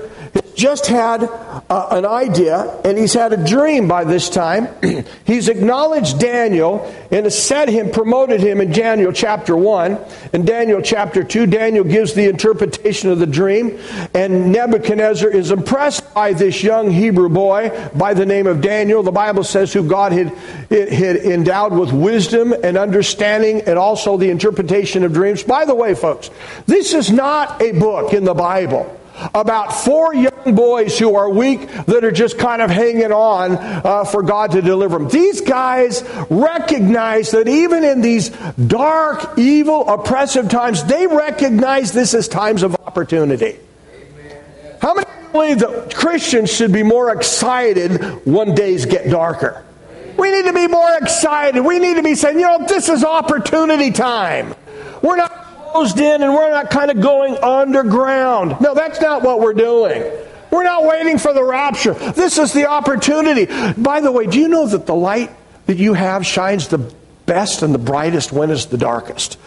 just 0.56 0.86
had 0.86 1.22
uh, 1.22 1.88
an 1.90 2.06
idea 2.06 2.80
and 2.82 2.96
he's 2.96 3.12
had 3.12 3.32
a 3.32 3.46
dream 3.46 3.86
by 3.86 4.04
this 4.04 4.30
time. 4.30 4.68
he's 5.24 5.48
acknowledged 5.48 6.18
Daniel 6.18 6.92
and 7.10 7.24
has 7.24 7.40
set 7.40 7.68
him, 7.68 7.90
promoted 7.90 8.40
him 8.40 8.60
in 8.60 8.72
Daniel 8.72 9.12
chapter 9.12 9.56
1. 9.56 9.98
In 10.32 10.44
Daniel 10.44 10.80
chapter 10.80 11.22
2, 11.22 11.46
Daniel 11.46 11.84
gives 11.84 12.14
the 12.14 12.28
interpretation 12.28 13.10
of 13.10 13.18
the 13.18 13.26
dream, 13.26 13.78
and 14.14 14.50
Nebuchadnezzar 14.50 15.28
is 15.28 15.50
impressed 15.50 16.12
by 16.14 16.32
this 16.32 16.62
young 16.62 16.90
Hebrew 16.90 17.28
boy 17.28 17.90
by 17.94 18.14
the 18.14 18.26
name 18.26 18.46
of 18.46 18.60
Daniel. 18.60 19.02
The 19.02 19.12
Bible 19.12 19.44
says 19.44 19.72
who 19.72 19.86
God 19.86 20.12
had, 20.12 20.28
had 20.70 21.16
endowed 21.16 21.72
with 21.72 21.92
wisdom 21.92 22.52
and 22.52 22.76
understanding 22.76 23.62
and 23.62 23.78
also 23.78 24.16
the 24.16 24.30
interpretation 24.30 25.04
of 25.04 25.12
dreams. 25.12 25.42
By 25.42 25.64
the 25.64 25.74
way, 25.74 25.94
folks, 25.94 26.30
this 26.66 26.94
is 26.94 27.10
not 27.10 27.60
a 27.60 27.72
book 27.72 28.14
in 28.14 28.24
the 28.24 28.34
Bible 28.34 28.96
about 29.34 29.72
four 29.72 30.14
young 30.14 30.54
boys 30.54 30.98
who 30.98 31.14
are 31.16 31.28
weak 31.30 31.68
that 31.86 32.04
are 32.04 32.12
just 32.12 32.38
kind 32.38 32.62
of 32.62 32.70
hanging 32.70 33.12
on 33.12 33.52
uh, 33.52 34.04
for 34.04 34.22
God 34.22 34.52
to 34.52 34.62
deliver 34.62 34.98
them. 34.98 35.08
These 35.08 35.40
guys 35.42 36.02
recognize 36.30 37.30
that 37.30 37.48
even 37.48 37.84
in 37.84 38.00
these 38.00 38.30
dark, 38.66 39.38
evil, 39.38 39.88
oppressive 39.88 40.48
times, 40.48 40.84
they 40.84 41.06
recognize 41.06 41.92
this 41.92 42.14
as 42.14 42.28
times 42.28 42.62
of 42.62 42.74
opportunity. 42.86 43.56
How 44.80 44.94
many 44.94 45.06
believe 45.32 45.58
that 45.58 45.94
Christians 45.94 46.52
should 46.52 46.72
be 46.72 46.82
more 46.82 47.12
excited 47.12 48.24
when 48.26 48.54
days 48.54 48.86
get 48.86 49.10
darker? 49.10 49.64
We 50.16 50.30
need 50.30 50.46
to 50.46 50.52
be 50.52 50.66
more 50.66 50.96
excited. 51.00 51.60
We 51.62 51.78
need 51.78 51.94
to 51.94 52.02
be 52.02 52.14
saying, 52.14 52.40
you 52.40 52.46
know, 52.46 52.66
this 52.66 52.88
is 52.88 53.04
opportunity 53.04 53.90
time. 53.90 54.54
We're 55.02 55.16
not 55.16 55.45
closed 55.76 55.98
in 55.98 56.22
and 56.22 56.32
we're 56.32 56.50
not 56.50 56.70
kind 56.70 56.90
of 56.90 57.00
going 57.00 57.36
underground. 57.42 58.56
No, 58.60 58.74
that's 58.74 59.00
not 59.00 59.22
what 59.22 59.40
we're 59.40 59.52
doing. 59.52 60.10
We're 60.50 60.64
not 60.64 60.84
waiting 60.84 61.18
for 61.18 61.34
the 61.34 61.44
rapture. 61.44 61.92
This 61.92 62.38
is 62.38 62.52
the 62.54 62.66
opportunity. 62.66 63.46
By 63.74 64.00
the 64.00 64.10
way, 64.10 64.26
do 64.26 64.40
you 64.40 64.48
know 64.48 64.66
that 64.66 64.86
the 64.86 64.94
light 64.94 65.30
that 65.66 65.76
you 65.76 65.92
have 65.92 66.24
shines 66.24 66.68
the 66.68 66.78
best 67.26 67.62
and 67.62 67.74
the 67.74 67.78
brightest 67.78 68.32
when 68.32 68.50
it's 68.50 68.66
the 68.66 68.78
darkest? 68.78 69.38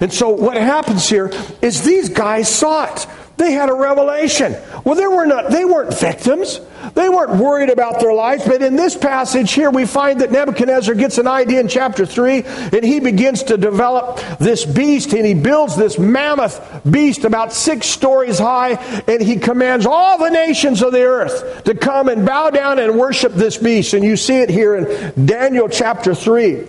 And 0.00 0.12
so 0.12 0.30
what 0.30 0.56
happens 0.56 1.08
here 1.08 1.30
is 1.62 1.84
these 1.84 2.08
guys 2.08 2.52
saw 2.52 2.92
it. 2.92 3.06
They 3.36 3.52
had 3.52 3.68
a 3.68 3.74
revelation. 3.74 4.56
Well, 4.84 4.94
they 4.94 5.06
were 5.06 5.26
not, 5.26 5.50
they 5.50 5.64
weren't 5.64 5.92
victims. 5.98 6.60
They 6.94 7.08
weren't 7.08 7.40
worried 7.40 7.68
about 7.68 8.00
their 8.00 8.12
lives. 8.12 8.44
But 8.44 8.62
in 8.62 8.76
this 8.76 8.96
passage 8.96 9.52
here, 9.52 9.70
we 9.70 9.84
find 9.84 10.20
that 10.20 10.32
Nebuchadnezzar 10.32 10.94
gets 10.94 11.18
an 11.18 11.26
idea 11.26 11.60
in 11.60 11.68
chapter 11.68 12.06
3, 12.06 12.44
and 12.44 12.84
he 12.84 13.00
begins 13.00 13.42
to 13.44 13.56
develop 13.56 14.20
this 14.38 14.64
beast, 14.64 15.12
and 15.12 15.26
he 15.26 15.34
builds 15.34 15.76
this 15.76 15.98
mammoth 15.98 16.80
beast 16.90 17.24
about 17.24 17.52
six 17.52 17.86
stories 17.86 18.38
high, 18.38 18.74
and 19.06 19.20
he 19.20 19.36
commands 19.36 19.84
all 19.84 20.18
the 20.18 20.30
nations 20.30 20.82
of 20.82 20.92
the 20.92 21.02
earth 21.02 21.64
to 21.64 21.74
come 21.74 22.08
and 22.08 22.24
bow 22.24 22.50
down 22.50 22.78
and 22.78 22.98
worship 22.98 23.32
this 23.32 23.58
beast. 23.58 23.92
And 23.92 24.04
you 24.04 24.16
see 24.16 24.40
it 24.40 24.48
here 24.48 24.76
in 24.76 25.26
Daniel 25.26 25.68
chapter 25.68 26.14
3. 26.14 26.68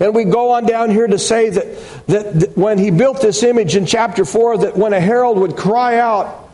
And 0.00 0.14
we 0.14 0.24
go 0.24 0.50
on 0.52 0.66
down 0.66 0.90
here 0.90 1.06
to 1.06 1.18
say 1.18 1.50
that, 1.50 2.06
that, 2.06 2.40
that 2.40 2.56
when 2.56 2.78
he 2.78 2.90
built 2.90 3.20
this 3.20 3.42
image 3.42 3.76
in 3.76 3.86
chapter 3.86 4.24
4, 4.24 4.58
that 4.58 4.76
when 4.76 4.92
a 4.92 5.00
herald 5.00 5.38
would 5.38 5.56
cry 5.56 5.98
out, 5.98 6.50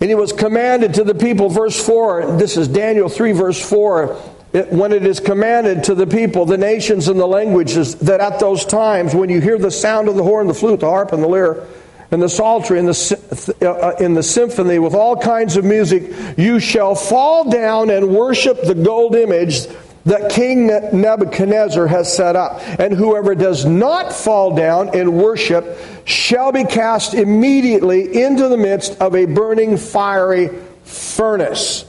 And 0.00 0.08
he 0.08 0.14
was 0.14 0.32
commanded 0.32 0.94
to 0.94 1.04
the 1.04 1.14
people, 1.14 1.48
verse 1.48 1.84
4, 1.84 2.38
this 2.38 2.56
is 2.56 2.68
Daniel 2.68 3.08
3, 3.08 3.32
verse 3.32 3.68
4. 3.68 4.16
It, 4.52 4.72
when 4.72 4.92
it 4.92 5.04
is 5.04 5.20
commanded 5.20 5.84
to 5.84 5.94
the 5.94 6.06
people, 6.06 6.46
the 6.46 6.56
nations 6.56 7.08
and 7.08 7.20
the 7.20 7.26
languages, 7.26 7.96
that 7.96 8.20
at 8.20 8.38
those 8.40 8.64
times, 8.64 9.14
when 9.14 9.28
you 9.28 9.40
hear 9.40 9.58
the 9.58 9.70
sound 9.70 10.08
of 10.08 10.14
the 10.14 10.22
horn, 10.22 10.46
the 10.46 10.54
flute, 10.54 10.80
the 10.80 10.88
harp, 10.88 11.12
and 11.12 11.22
the 11.22 11.28
lyre, 11.28 11.66
and 12.10 12.22
the 12.22 12.28
psaltery, 12.28 12.78
and 12.78 12.88
the, 12.88 13.56
uh, 13.60 13.66
uh, 13.66 13.96
in 14.00 14.14
the 14.14 14.22
symphony, 14.22 14.78
with 14.78 14.94
all 14.94 15.16
kinds 15.16 15.56
of 15.56 15.64
music, 15.64 16.10
you 16.38 16.60
shall 16.60 16.94
fall 16.94 17.50
down 17.50 17.90
and 17.90 18.08
worship 18.08 18.62
the 18.62 18.74
gold 18.74 19.14
image 19.14 19.66
that 20.08 20.30
King 20.30 20.66
Nebuchadnezzar 20.66 21.86
has 21.86 22.14
set 22.14 22.36
up. 22.36 22.60
And 22.78 22.92
whoever 22.92 23.34
does 23.34 23.64
not 23.64 24.12
fall 24.12 24.54
down 24.54 24.94
in 24.94 25.16
worship 25.16 25.78
shall 26.04 26.52
be 26.52 26.64
cast 26.64 27.14
immediately 27.14 28.22
into 28.22 28.48
the 28.48 28.56
midst 28.56 29.00
of 29.00 29.14
a 29.14 29.26
burning 29.26 29.76
fiery 29.76 30.50
furnace. 30.84 31.84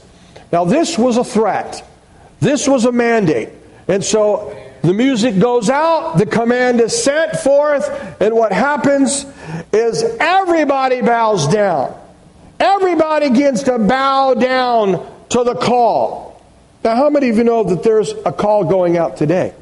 Now, 0.52 0.64
this 0.64 0.98
was 0.98 1.16
a 1.16 1.24
threat. 1.24 1.86
This 2.40 2.66
was 2.66 2.84
a 2.84 2.92
mandate. 2.92 3.50
And 3.88 4.04
so 4.04 4.56
the 4.82 4.94
music 4.94 5.38
goes 5.38 5.68
out, 5.68 6.16
the 6.16 6.26
command 6.26 6.80
is 6.80 7.02
sent 7.02 7.36
forth, 7.38 7.88
and 8.20 8.34
what 8.34 8.52
happens 8.52 9.26
is 9.72 10.02
everybody 10.18 11.02
bows 11.02 11.48
down. 11.48 11.94
Everybody 12.58 13.30
begins 13.30 13.62
to 13.64 13.78
bow 13.78 14.34
down 14.34 15.06
to 15.30 15.44
the 15.44 15.54
call. 15.54 16.29
Now, 16.82 16.96
how 16.96 17.10
many 17.10 17.28
of 17.28 17.36
you 17.36 17.44
know 17.44 17.64
that 17.64 17.82
there's 17.82 18.12
a 18.24 18.32
call 18.32 18.64
going 18.64 18.96
out 18.96 19.16
today? 19.16 19.54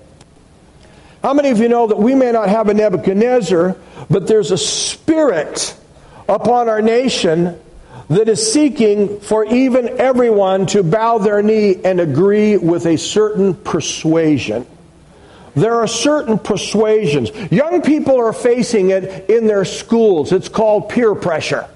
How 1.23 1.35
many 1.35 1.51
of 1.51 1.59
you 1.59 1.69
know 1.69 1.89
that 1.89 1.99
we 1.99 2.15
may 2.15 2.31
not 2.31 2.49
have 2.49 2.69
a 2.69 2.75
Nebuchadnezzar, 2.75 3.77
but 4.09 4.29
there's 4.29 4.53
a 4.53 4.59
spirit 4.59 5.77
upon 6.29 6.69
our 6.69 6.81
nation 6.81 7.59
that 8.09 8.29
is 8.29 8.53
seeking 8.53 9.19
for 9.21 9.45
even 9.45 10.01
everyone 10.01 10.67
to 10.67 10.83
bow 10.83 11.19
their 11.19 11.43
knee 11.43 11.77
and 11.85 12.01
agree 12.01 12.57
with 12.57 12.87
a 12.87 12.97
certain 12.97 13.53
persuasion? 13.53 14.65
There 15.57 15.75
are 15.75 15.89
certain 15.89 16.39
persuasions. 16.39 17.31
Young 17.51 17.83
people 17.83 18.21
are 18.21 18.33
facing 18.33 18.91
it 18.91 19.29
in 19.29 19.49
their 19.49 19.65
schools. 19.65 20.31
It's 20.31 20.49
called 20.49 20.89
peer 20.89 21.17
pressure. 21.17 21.69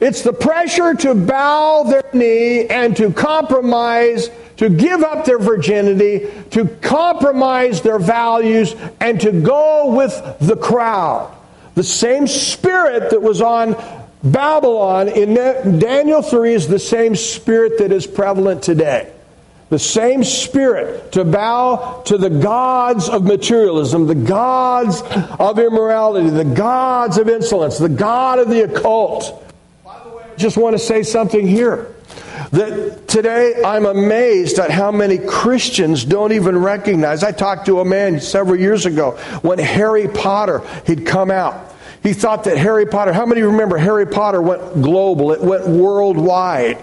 It's 0.00 0.22
the 0.22 0.32
pressure 0.32 0.94
to 0.94 1.14
bow 1.14 1.82
their 1.84 2.08
knee 2.12 2.66
and 2.66 2.96
to 2.96 3.12
compromise 3.12 4.30
to 4.62 4.68
give 4.68 5.02
up 5.02 5.24
their 5.24 5.40
virginity, 5.40 6.30
to 6.50 6.68
compromise 6.80 7.82
their 7.82 7.98
values, 7.98 8.76
and 9.00 9.20
to 9.20 9.32
go 9.32 9.92
with 9.92 10.12
the 10.38 10.54
crowd. 10.56 11.34
The 11.74 11.82
same 11.82 12.28
spirit 12.28 13.10
that 13.10 13.20
was 13.20 13.40
on 13.40 13.74
Babylon 14.22 15.08
in 15.08 15.34
Daniel 15.80 16.22
3 16.22 16.54
is 16.54 16.68
the 16.68 16.78
same 16.78 17.16
spirit 17.16 17.78
that 17.78 17.90
is 17.90 18.06
prevalent 18.06 18.62
today. 18.62 19.12
The 19.70 19.80
same 19.80 20.22
spirit 20.22 21.10
to 21.10 21.24
bow 21.24 22.04
to 22.06 22.16
the 22.16 22.30
gods 22.30 23.08
of 23.08 23.24
materialism, 23.24 24.06
the 24.06 24.14
gods 24.14 25.02
of 25.40 25.58
immorality, 25.58 26.30
the 26.30 26.44
gods 26.44 27.18
of 27.18 27.28
insolence, 27.28 27.78
the 27.78 27.88
god 27.88 28.38
of 28.38 28.48
the 28.48 28.62
occult. 28.62 29.44
By 29.84 29.98
the 30.04 30.10
way, 30.10 30.22
I 30.31 30.31
just 30.42 30.56
want 30.56 30.74
to 30.74 30.78
say 30.78 31.02
something 31.02 31.46
here. 31.46 31.94
That 32.50 33.08
today 33.08 33.62
I'm 33.64 33.86
amazed 33.86 34.58
at 34.58 34.70
how 34.70 34.90
many 34.90 35.16
Christians 35.16 36.04
don't 36.04 36.32
even 36.32 36.58
recognize. 36.58 37.22
I 37.22 37.32
talked 37.32 37.66
to 37.66 37.80
a 37.80 37.84
man 37.84 38.20
several 38.20 38.58
years 38.58 38.84
ago 38.84 39.12
when 39.40 39.58
Harry 39.58 40.08
Potter 40.08 40.58
had 40.86 41.06
come 41.06 41.30
out. 41.30 41.72
He 42.02 42.12
thought 42.12 42.44
that 42.44 42.58
Harry 42.58 42.84
Potter, 42.84 43.12
how 43.12 43.24
many 43.24 43.42
remember 43.42 43.78
Harry 43.78 44.06
Potter 44.06 44.42
went 44.42 44.82
global? 44.82 45.30
It 45.32 45.40
went 45.40 45.66
worldwide. 45.68 46.82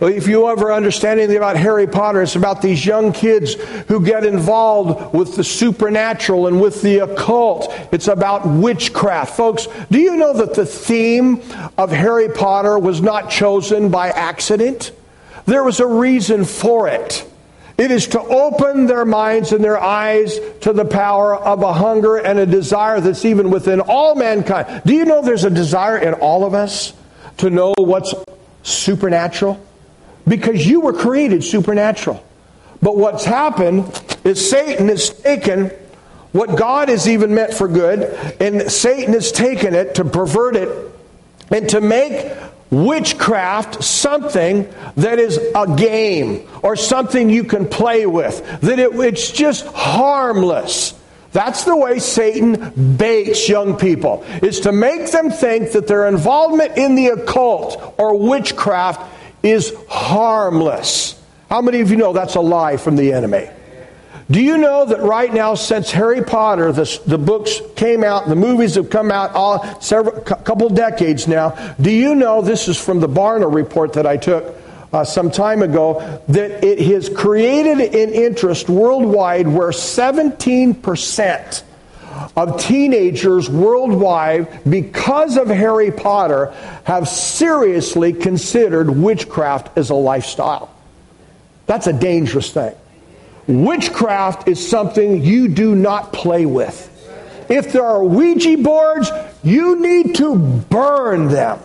If 0.00 0.26
you 0.26 0.48
ever 0.48 0.72
understand 0.72 1.20
anything 1.20 1.36
about 1.36 1.56
Harry 1.56 1.86
Potter, 1.86 2.22
it's 2.22 2.36
about 2.36 2.60
these 2.60 2.84
young 2.84 3.12
kids 3.12 3.54
who 3.88 4.04
get 4.04 4.24
involved 4.24 5.14
with 5.14 5.36
the 5.36 5.44
supernatural 5.44 6.46
and 6.46 6.60
with 6.60 6.82
the 6.82 6.98
occult. 6.98 7.72
It's 7.92 8.08
about 8.08 8.46
witchcraft. 8.46 9.36
Folks, 9.36 9.68
do 9.90 9.98
you 9.98 10.16
know 10.16 10.32
that 10.32 10.54
the 10.54 10.66
theme 10.66 11.42
of 11.78 11.90
Harry 11.90 12.28
Potter 12.28 12.78
was 12.78 13.00
not 13.00 13.30
chosen 13.30 13.88
by 13.90 14.08
accident? 14.08 14.92
There 15.46 15.62
was 15.62 15.80
a 15.80 15.86
reason 15.86 16.44
for 16.44 16.88
it. 16.88 17.30
It 17.76 17.90
is 17.90 18.06
to 18.08 18.20
open 18.20 18.86
their 18.86 19.04
minds 19.04 19.52
and 19.52 19.62
their 19.62 19.78
eyes 19.78 20.38
to 20.60 20.72
the 20.72 20.84
power 20.84 21.34
of 21.34 21.62
a 21.62 21.72
hunger 21.72 22.16
and 22.16 22.38
a 22.38 22.46
desire 22.46 23.00
that's 23.00 23.24
even 23.24 23.50
within 23.50 23.80
all 23.80 24.14
mankind. 24.14 24.82
Do 24.86 24.94
you 24.94 25.04
know 25.04 25.22
there's 25.22 25.44
a 25.44 25.50
desire 25.50 25.98
in 25.98 26.14
all 26.14 26.44
of 26.44 26.54
us 26.54 26.92
to 27.38 27.50
know 27.50 27.74
what's 27.76 28.14
supernatural? 28.62 29.60
Because 30.26 30.66
you 30.66 30.80
were 30.80 30.92
created 30.92 31.44
supernatural. 31.44 32.24
But 32.82 32.96
what's 32.96 33.24
happened 33.24 33.84
is 34.24 34.50
Satan 34.50 34.88
has 34.88 35.10
taken 35.10 35.70
what 36.32 36.56
God 36.56 36.88
has 36.88 37.08
even 37.08 37.34
meant 37.34 37.54
for 37.54 37.68
good, 37.68 38.02
and 38.40 38.70
Satan 38.70 39.14
has 39.14 39.30
taken 39.30 39.74
it 39.74 39.96
to 39.96 40.04
pervert 40.04 40.56
it 40.56 40.92
and 41.50 41.68
to 41.70 41.80
make 41.80 42.32
witchcraft 42.70 43.84
something 43.84 44.68
that 44.96 45.18
is 45.18 45.38
a 45.54 45.76
game 45.76 46.48
or 46.62 46.74
something 46.74 47.30
you 47.30 47.44
can 47.44 47.68
play 47.68 48.04
with, 48.04 48.60
that 48.62 48.78
it, 48.78 48.92
it's 48.96 49.30
just 49.30 49.66
harmless. 49.66 50.94
That's 51.32 51.64
the 51.64 51.76
way 51.76 51.98
Satan 51.98 52.96
baits 52.96 53.48
young 53.48 53.76
people, 53.76 54.24
is 54.42 54.60
to 54.60 54.72
make 54.72 55.10
them 55.10 55.30
think 55.30 55.72
that 55.72 55.86
their 55.86 56.06
involvement 56.06 56.76
in 56.76 56.94
the 56.94 57.08
occult 57.08 57.94
or 57.98 58.18
witchcraft 58.18 59.13
is 59.44 59.74
harmless. 59.88 61.20
How 61.50 61.60
many 61.60 61.80
of 61.80 61.90
you 61.90 61.96
know 61.96 62.12
that's 62.12 62.34
a 62.34 62.40
lie 62.40 62.76
from 62.78 62.96
the 62.96 63.12
enemy? 63.12 63.48
Do 64.30 64.40
you 64.40 64.56
know 64.56 64.86
that 64.86 65.00
right 65.00 65.32
now, 65.32 65.54
since 65.54 65.90
Harry 65.90 66.22
Potter, 66.22 66.72
the, 66.72 67.00
the 67.06 67.18
books 67.18 67.60
came 67.76 68.02
out, 68.02 68.26
the 68.26 68.34
movies 68.34 68.74
have 68.76 68.88
come 68.88 69.10
out 69.10 69.32
all 69.34 69.80
several 69.82 70.22
couple 70.22 70.70
decades 70.70 71.28
now? 71.28 71.74
Do 71.78 71.90
you 71.90 72.14
know 72.14 72.40
this 72.40 72.66
is 72.66 72.82
from 72.82 73.00
the 73.00 73.08
Barna 73.08 73.52
report 73.52 73.92
that 73.92 74.06
I 74.06 74.16
took 74.16 74.56
uh, 74.94 75.04
some 75.04 75.30
time 75.30 75.60
ago 75.60 76.22
that 76.28 76.64
it 76.64 76.78
has 76.78 77.10
created 77.10 77.80
an 77.80 78.14
interest 78.14 78.70
worldwide 78.70 79.46
where 79.46 79.72
17 79.72 80.74
percent 80.74 81.62
of 82.36 82.60
teenagers 82.60 83.48
worldwide, 83.48 84.68
because 84.68 85.36
of 85.36 85.48
Harry 85.48 85.90
Potter, 85.90 86.52
have 86.84 87.08
seriously 87.08 88.12
considered 88.12 88.90
witchcraft 88.90 89.76
as 89.76 89.90
a 89.90 89.94
lifestyle. 89.94 90.74
That's 91.66 91.86
a 91.86 91.92
dangerous 91.92 92.50
thing. 92.50 92.74
Witchcraft 93.46 94.48
is 94.48 94.66
something 94.66 95.22
you 95.22 95.48
do 95.48 95.74
not 95.74 96.12
play 96.12 96.46
with. 96.46 96.90
If 97.50 97.72
there 97.72 97.84
are 97.84 98.02
Ouija 98.02 98.56
boards, 98.58 99.10
you 99.42 99.80
need 99.80 100.14
to 100.16 100.36
burn 100.36 101.28
them. 101.28 101.60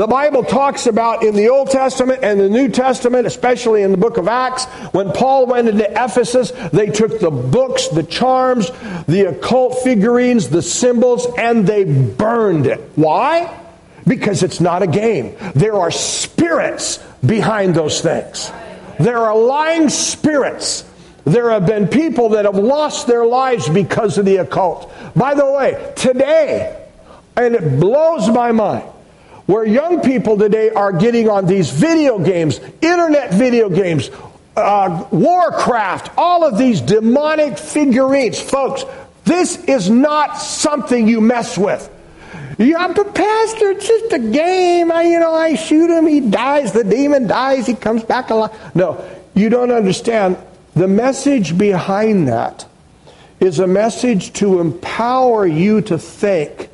The 0.00 0.06
Bible 0.06 0.44
talks 0.44 0.86
about 0.86 1.24
in 1.24 1.34
the 1.34 1.50
Old 1.50 1.70
Testament 1.70 2.20
and 2.22 2.40
the 2.40 2.48
New 2.48 2.70
Testament, 2.70 3.26
especially 3.26 3.82
in 3.82 3.90
the 3.90 3.98
book 3.98 4.16
of 4.16 4.28
Acts, 4.28 4.64
when 4.94 5.12
Paul 5.12 5.44
went 5.44 5.68
into 5.68 5.84
Ephesus, 5.90 6.52
they 6.72 6.86
took 6.86 7.20
the 7.20 7.30
books, 7.30 7.88
the 7.88 8.02
charms, 8.02 8.70
the 9.08 9.26
occult 9.28 9.80
figurines, 9.80 10.48
the 10.48 10.62
symbols, 10.62 11.26
and 11.36 11.66
they 11.66 11.84
burned 11.84 12.66
it. 12.66 12.80
Why? 12.96 13.54
Because 14.06 14.42
it's 14.42 14.58
not 14.58 14.82
a 14.82 14.86
game. 14.86 15.36
There 15.54 15.74
are 15.74 15.90
spirits 15.90 16.96
behind 17.26 17.74
those 17.74 18.00
things. 18.00 18.50
There 18.98 19.18
are 19.18 19.36
lying 19.36 19.90
spirits. 19.90 20.82
There 21.26 21.50
have 21.50 21.66
been 21.66 21.88
people 21.88 22.30
that 22.30 22.46
have 22.46 22.56
lost 22.56 23.06
their 23.06 23.26
lives 23.26 23.68
because 23.68 24.16
of 24.16 24.24
the 24.24 24.36
occult. 24.36 24.90
By 25.14 25.34
the 25.34 25.44
way, 25.44 25.92
today, 25.94 26.86
and 27.36 27.54
it 27.54 27.78
blows 27.78 28.30
my 28.30 28.50
mind, 28.50 28.88
where 29.50 29.64
young 29.64 30.00
people 30.00 30.38
today 30.38 30.70
are 30.70 30.92
getting 30.92 31.28
on 31.28 31.44
these 31.44 31.70
video 31.70 32.20
games, 32.20 32.60
internet 32.80 33.34
video 33.34 33.68
games, 33.68 34.08
uh, 34.56 35.04
Warcraft, 35.10 36.10
all 36.16 36.44
of 36.44 36.56
these 36.56 36.80
demonic 36.80 37.58
figurines. 37.58 38.40
Folks, 38.40 38.84
this 39.24 39.56
is 39.64 39.90
not 39.90 40.34
something 40.34 41.08
you 41.08 41.20
mess 41.20 41.58
with. 41.58 41.90
Yeah, 42.58 42.92
but 42.94 43.12
Pastor, 43.12 43.72
it's 43.72 43.88
just 43.88 44.12
a 44.12 44.20
game. 44.20 44.92
I, 44.92 45.02
you 45.02 45.18
know, 45.18 45.34
I 45.34 45.56
shoot 45.56 45.90
him, 45.90 46.06
he 46.06 46.20
dies, 46.20 46.72
the 46.72 46.84
demon 46.84 47.26
dies, 47.26 47.66
he 47.66 47.74
comes 47.74 48.04
back 48.04 48.30
alive. 48.30 48.76
No, 48.76 49.04
you 49.34 49.48
don't 49.48 49.72
understand. 49.72 50.36
The 50.74 50.86
message 50.86 51.58
behind 51.58 52.28
that 52.28 52.66
is 53.40 53.58
a 53.58 53.66
message 53.66 54.32
to 54.34 54.60
empower 54.60 55.44
you 55.44 55.80
to 55.82 55.98
think 55.98 56.68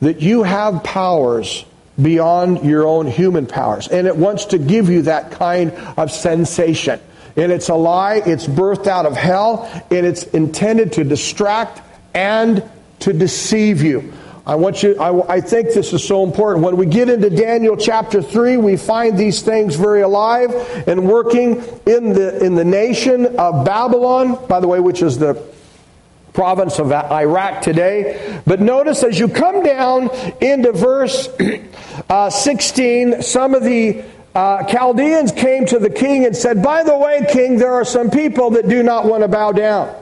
that 0.00 0.20
you 0.20 0.42
have 0.42 0.82
powers 0.82 1.64
beyond 2.00 2.64
your 2.64 2.86
own 2.86 3.06
human 3.06 3.46
powers. 3.46 3.88
And 3.88 4.06
it 4.06 4.16
wants 4.16 4.46
to 4.46 4.58
give 4.58 4.88
you 4.88 5.02
that 5.02 5.32
kind 5.32 5.72
of 5.96 6.10
sensation. 6.10 7.00
And 7.36 7.52
it's 7.52 7.68
a 7.68 7.74
lie, 7.74 8.22
it's 8.24 8.46
birthed 8.46 8.86
out 8.86 9.06
of 9.06 9.16
hell, 9.16 9.68
and 9.90 10.06
it's 10.06 10.24
intended 10.24 10.94
to 10.94 11.04
distract 11.04 11.80
and 12.14 12.68
to 13.00 13.12
deceive 13.12 13.82
you. 13.82 14.12
I 14.44 14.54
want 14.54 14.82
you, 14.82 14.98
I, 14.98 15.34
I 15.34 15.40
think 15.42 15.74
this 15.74 15.92
is 15.92 16.02
so 16.02 16.24
important. 16.24 16.64
When 16.64 16.78
we 16.78 16.86
get 16.86 17.10
into 17.10 17.28
Daniel 17.28 17.76
chapter 17.76 18.22
3, 18.22 18.56
we 18.56 18.78
find 18.78 19.18
these 19.18 19.42
things 19.42 19.76
very 19.76 20.00
alive 20.00 20.50
and 20.88 21.06
working 21.06 21.56
in 21.86 22.14
the, 22.14 22.42
in 22.42 22.54
the 22.54 22.64
nation 22.64 23.36
of 23.36 23.66
Babylon, 23.66 24.46
by 24.46 24.60
the 24.60 24.66
way, 24.66 24.80
which 24.80 25.02
is 25.02 25.18
the 25.18 25.34
province 26.38 26.78
of 26.78 26.92
Iraq 26.92 27.62
today. 27.62 28.40
But 28.46 28.60
notice 28.60 29.02
as 29.02 29.18
you 29.18 29.26
come 29.26 29.64
down 29.64 30.08
into 30.40 30.70
verse 30.70 31.28
uh, 32.08 32.30
16, 32.30 33.22
some 33.22 33.56
of 33.56 33.64
the 33.64 34.04
uh, 34.36 34.62
Chaldeans 34.62 35.32
came 35.32 35.66
to 35.66 35.80
the 35.80 35.90
king 35.90 36.24
and 36.26 36.36
said, 36.36 36.62
By 36.62 36.84
the 36.84 36.96
way, 36.96 37.26
king, 37.28 37.58
there 37.58 37.72
are 37.72 37.84
some 37.84 38.08
people 38.08 38.50
that 38.50 38.68
do 38.68 38.84
not 38.84 39.04
want 39.04 39.24
to 39.24 39.28
bow 39.28 39.50
down. 39.50 39.92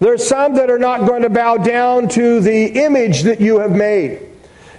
There's 0.00 0.26
some 0.26 0.54
that 0.54 0.70
are 0.70 0.78
not 0.78 1.06
going 1.06 1.20
to 1.20 1.28
bow 1.28 1.58
down 1.58 2.08
to 2.10 2.40
the 2.40 2.84
image 2.84 3.24
that 3.24 3.42
you 3.42 3.58
have 3.58 3.72
made. 3.72 4.26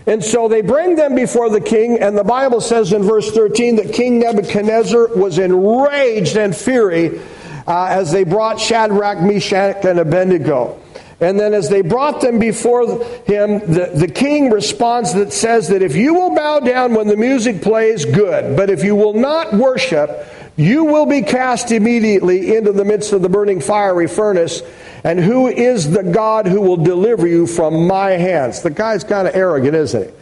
And 0.08 0.24
so 0.24 0.48
they 0.48 0.62
bring 0.62 0.96
them 0.96 1.14
before 1.14 1.52
the 1.52 1.62
king, 1.62 2.00
and 2.00 2.18
the 2.18 2.24
Bible 2.24 2.62
says 2.62 2.94
in 2.94 3.04
verse 3.04 3.30
13 3.30 3.76
that 3.76 3.94
King 3.94 4.22
Nebuchadnezzar 4.22 5.10
was 5.10 5.38
enraged 5.38 6.36
and 6.36 6.56
fury 6.56 7.22
uh, 7.70 7.86
as 7.86 8.12
they 8.12 8.24
brought 8.24 8.60
Shadrach, 8.60 9.22
Meshach, 9.22 9.86
and 9.86 10.00
Abednego. 10.00 10.82
And 11.22 11.40
then 11.40 11.54
as 11.54 11.70
they 11.70 11.82
brought 11.82 12.22
them 12.22 12.40
before 12.40 13.04
him, 13.26 13.60
the, 13.60 13.92
the 13.94 14.08
king 14.08 14.50
responds 14.50 15.14
that 15.14 15.32
says 15.34 15.68
that 15.68 15.82
if 15.84 15.96
you 15.96 16.14
will 16.14 16.34
bow 16.34 16.62
down 16.62 16.96
when 16.96 17.08
the 17.08 17.18
music 17.18 17.62
plays, 17.62 18.06
good. 18.06 18.56
But 18.56 18.70
if 18.70 18.84
you 18.84 18.96
will 18.96 19.14
not 19.14 19.54
worship, 19.54 20.26
you 20.56 20.86
will 20.86 21.06
be 21.06 21.22
cast 21.22 21.72
immediately 21.72 22.56
into 22.56 22.72
the 22.72 22.86
midst 22.86 23.14
of 23.14 23.22
the 23.22 23.30
burning 23.30 23.62
fiery 23.62 24.08
furnace. 24.08 24.62
And 25.04 25.20
who 25.20 25.48
is 25.48 25.92
the 25.92 26.04
God 26.04 26.48
who 26.48 26.62
will 26.62 26.78
deliver 26.78 27.28
you 27.28 27.48
from 27.48 27.86
my 27.86 28.12
hands? 28.12 28.62
The 28.62 28.70
guy's 28.70 29.04
kind 29.04 29.28
of 29.28 29.36
arrogant, 29.36 29.76
isn't 29.76 30.14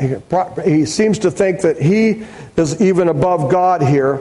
he? 0.00 0.70
He 0.70 0.84
seems 0.86 1.20
to 1.20 1.30
think 1.30 1.60
that 1.60 1.80
he 1.80 2.24
is 2.56 2.80
even 2.80 3.08
above 3.08 3.50
God 3.50 3.82
here. 3.82 4.20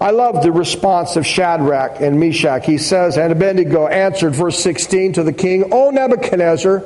I 0.00 0.10
love 0.10 0.42
the 0.42 0.52
response 0.52 1.16
of 1.16 1.26
Shadrach 1.26 2.00
and 2.00 2.20
Meshach. 2.20 2.66
He 2.66 2.78
says, 2.78 3.16
and 3.16 3.32
Abednego 3.32 3.86
answered, 3.86 4.34
verse 4.34 4.58
16, 4.62 5.14
to 5.14 5.22
the 5.22 5.32
king, 5.32 5.72
O 5.72 5.90
Nebuchadnezzar, 5.90 6.84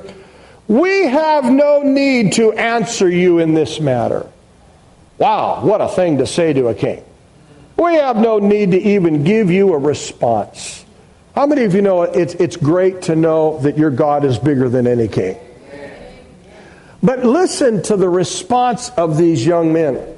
we 0.69 1.07
have 1.09 1.45
no 1.45 1.83
need 1.83 2.35
to 2.35 2.53
answer 2.53 3.09
you 3.09 3.41
in 3.41 3.55
this 3.55 3.81
matter. 3.81 4.29
Wow, 5.19 5.65
what 5.65 5.81
a 5.81 5.89
thing 5.89 6.19
to 6.19 6.27
say 6.27 6.53
to 6.53 6.69
a 6.69 6.75
king. 6.75 7.05
We 7.77 7.95
have 7.95 8.17
no 8.17 8.39
need 8.39 8.71
to 8.71 8.79
even 8.79 9.25
give 9.25 9.51
you 9.51 9.75
a 9.75 9.79
response. 9.79 10.85
How 11.35 11.47
many 11.47 11.65
of 11.65 11.75
you 11.75 11.83
know 11.83 12.03
it's, 12.03 12.35
it's 12.35 12.57
great 12.57 13.03
to 13.03 13.17
know 13.17 13.59
that 13.59 13.77
your 13.77 13.91
God 13.91 14.25
is 14.25 14.39
bigger 14.39 14.69
than 14.69 14.87
any 14.87 15.09
king? 15.09 15.37
But 17.03 17.25
listen 17.25 17.83
to 17.85 17.97
the 17.97 18.09
response 18.09 18.91
of 18.91 19.17
these 19.17 19.45
young 19.45 19.73
men. 19.73 20.17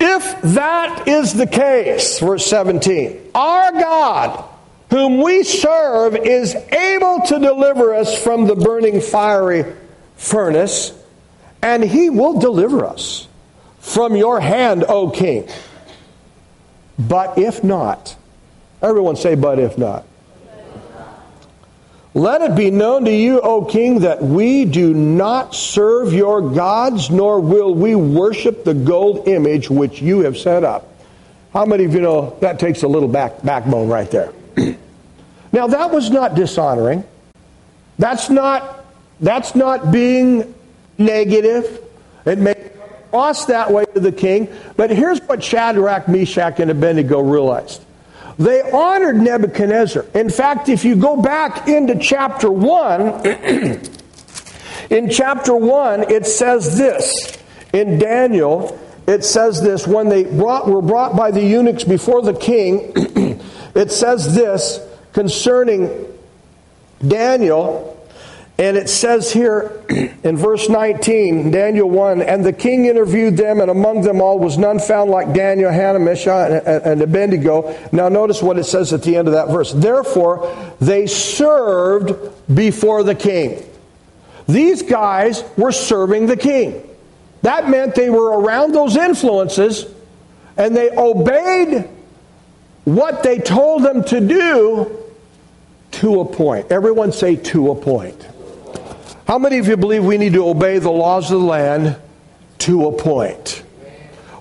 If 0.00 0.40
that 0.42 1.08
is 1.08 1.34
the 1.34 1.46
case, 1.46 2.20
verse 2.20 2.46
17, 2.46 3.30
our 3.34 3.72
God, 3.72 4.44
whom 4.90 5.22
we 5.22 5.42
serve, 5.42 6.16
is 6.16 6.54
able 6.54 7.20
to 7.26 7.38
deliver 7.38 7.94
us 7.94 8.16
from 8.22 8.46
the 8.46 8.54
burning 8.54 9.00
fiery 9.00 9.64
furnace, 10.16 10.92
and 11.62 11.82
he 11.82 12.10
will 12.10 12.38
deliver 12.38 12.84
us 12.84 13.26
from 13.80 14.14
your 14.14 14.40
hand, 14.40 14.84
O 14.88 15.10
king. 15.10 15.48
But 16.98 17.38
if 17.38 17.64
not, 17.64 18.16
everyone 18.80 19.16
say, 19.16 19.34
but 19.34 19.58
if 19.58 19.78
not. 19.78 20.04
Let 22.18 22.42
it 22.42 22.56
be 22.56 22.72
known 22.72 23.04
to 23.04 23.12
you, 23.12 23.40
O 23.40 23.64
king, 23.64 24.00
that 24.00 24.20
we 24.20 24.64
do 24.64 24.92
not 24.92 25.54
serve 25.54 26.12
your 26.12 26.42
gods, 26.50 27.10
nor 27.10 27.38
will 27.38 27.72
we 27.72 27.94
worship 27.94 28.64
the 28.64 28.74
gold 28.74 29.28
image 29.28 29.70
which 29.70 30.02
you 30.02 30.24
have 30.24 30.36
set 30.36 30.64
up. 30.64 30.92
How 31.52 31.64
many 31.64 31.84
of 31.84 31.94
you 31.94 32.00
know 32.00 32.36
that 32.40 32.58
takes 32.58 32.82
a 32.82 32.88
little 32.88 33.08
back, 33.08 33.44
backbone 33.44 33.86
right 33.86 34.10
there? 34.10 34.32
now, 35.52 35.68
that 35.68 35.92
was 35.92 36.10
not 36.10 36.34
dishonoring. 36.34 37.04
That's 38.00 38.28
not, 38.30 38.84
that's 39.20 39.54
not 39.54 39.92
being 39.92 40.52
negative. 40.98 41.84
It 42.26 42.38
may 42.38 42.72
cross 43.12 43.44
that 43.44 43.70
way 43.70 43.84
to 43.94 44.00
the 44.00 44.10
king. 44.10 44.52
But 44.76 44.90
here's 44.90 45.20
what 45.20 45.44
Shadrach, 45.44 46.08
Meshach, 46.08 46.58
and 46.58 46.68
Abednego 46.68 47.20
realized. 47.20 47.84
They 48.38 48.62
honored 48.62 49.16
Nebuchadnezzar. 49.16 50.06
In 50.14 50.30
fact, 50.30 50.68
if 50.68 50.84
you 50.84 50.94
go 50.94 51.20
back 51.20 51.66
into 51.66 51.98
chapter 51.98 52.50
1, 52.50 53.26
in 54.90 55.10
chapter 55.10 55.56
1, 55.56 56.10
it 56.10 56.24
says 56.24 56.78
this. 56.78 57.36
In 57.72 57.98
Daniel, 57.98 58.78
it 59.08 59.24
says 59.24 59.60
this 59.60 59.86
when 59.86 60.08
they 60.08 60.24
brought, 60.24 60.68
were 60.68 60.82
brought 60.82 61.16
by 61.16 61.32
the 61.32 61.42
eunuchs 61.42 61.82
before 61.82 62.22
the 62.22 62.34
king, 62.34 62.92
it 63.74 63.90
says 63.90 64.34
this 64.34 64.80
concerning 65.12 66.06
Daniel 67.06 67.97
and 68.58 68.76
it 68.76 68.88
says 68.88 69.32
here 69.32 69.84
in 70.24 70.36
verse 70.36 70.68
19, 70.68 71.52
Daniel 71.52 71.88
1, 71.88 72.22
and 72.22 72.44
the 72.44 72.52
king 72.52 72.86
interviewed 72.86 73.36
them, 73.36 73.60
and 73.60 73.70
among 73.70 74.00
them 74.02 74.20
all 74.20 74.36
was 74.38 74.58
none 74.58 74.80
found 74.80 75.10
like 75.12 75.32
Daniel, 75.32 75.70
Hannah, 75.70 76.04
and 76.04 77.00
Abednego. 77.00 77.78
Now 77.92 78.08
notice 78.08 78.42
what 78.42 78.58
it 78.58 78.64
says 78.64 78.92
at 78.92 79.04
the 79.04 79.16
end 79.16 79.28
of 79.28 79.34
that 79.34 79.48
verse. 79.48 79.72
Therefore, 79.72 80.74
they 80.80 81.06
served 81.06 82.32
before 82.52 83.04
the 83.04 83.14
king. 83.14 83.64
These 84.48 84.82
guys 84.82 85.44
were 85.56 85.72
serving 85.72 86.26
the 86.26 86.36
king. 86.36 86.82
That 87.42 87.70
meant 87.70 87.94
they 87.94 88.10
were 88.10 88.40
around 88.40 88.74
those 88.74 88.96
influences, 88.96 89.86
and 90.56 90.76
they 90.76 90.90
obeyed 90.90 91.88
what 92.84 93.22
they 93.22 93.38
told 93.38 93.84
them 93.84 94.02
to 94.04 94.18
do 94.20 95.04
to 95.92 96.20
a 96.20 96.24
point. 96.24 96.72
Everyone 96.72 97.12
say 97.12 97.36
to 97.36 97.70
a 97.70 97.74
point. 97.76 98.26
How 99.28 99.38
many 99.38 99.58
of 99.58 99.68
you 99.68 99.76
believe 99.76 100.06
we 100.06 100.16
need 100.16 100.32
to 100.32 100.48
obey 100.48 100.78
the 100.78 100.90
laws 100.90 101.30
of 101.30 101.42
the 101.42 101.46
land 101.46 101.96
to 102.60 102.86
a 102.86 102.92
point? 102.92 103.62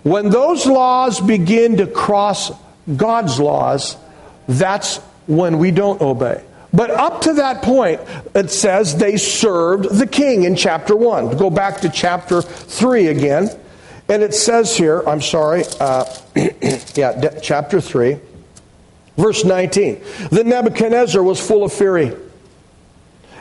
When 0.03 0.30
those 0.30 0.65
laws 0.65 1.19
begin 1.19 1.76
to 1.77 1.88
cross 1.88 2.53
God's 2.95 3.38
laws, 3.38 3.97
that's 4.47 4.99
when 5.27 5.59
we 5.59 5.72
don't 5.72 5.99
obey. 5.99 6.41
But 6.72 6.89
up 6.91 7.19
to 7.23 7.34
that 7.34 7.64
point, 7.64 7.99
it 8.34 8.49
says 8.49 8.95
they 8.95 9.18
served 9.18 9.93
the 9.93 10.07
king 10.07 10.43
in 10.43 10.55
chapter 10.55 10.95
1. 10.95 11.35
Go 11.35 11.49
back 11.49 11.81
to 11.81 11.89
chapter 11.89 12.41
3 12.41 13.07
again. 13.07 13.49
And 14.07 14.23
it 14.23 14.34
says 14.34 14.77
here, 14.77 15.01
I'm 15.05 15.22
sorry, 15.22 15.65
uh, 15.81 16.05
yeah, 16.95 17.39
chapter 17.41 17.81
3, 17.81 18.19
verse 19.18 19.43
19. 19.43 20.01
Then 20.31 20.47
Nebuchadnezzar 20.47 21.22
was 21.22 21.45
full 21.45 21.65
of 21.65 21.73
fury 21.73 22.15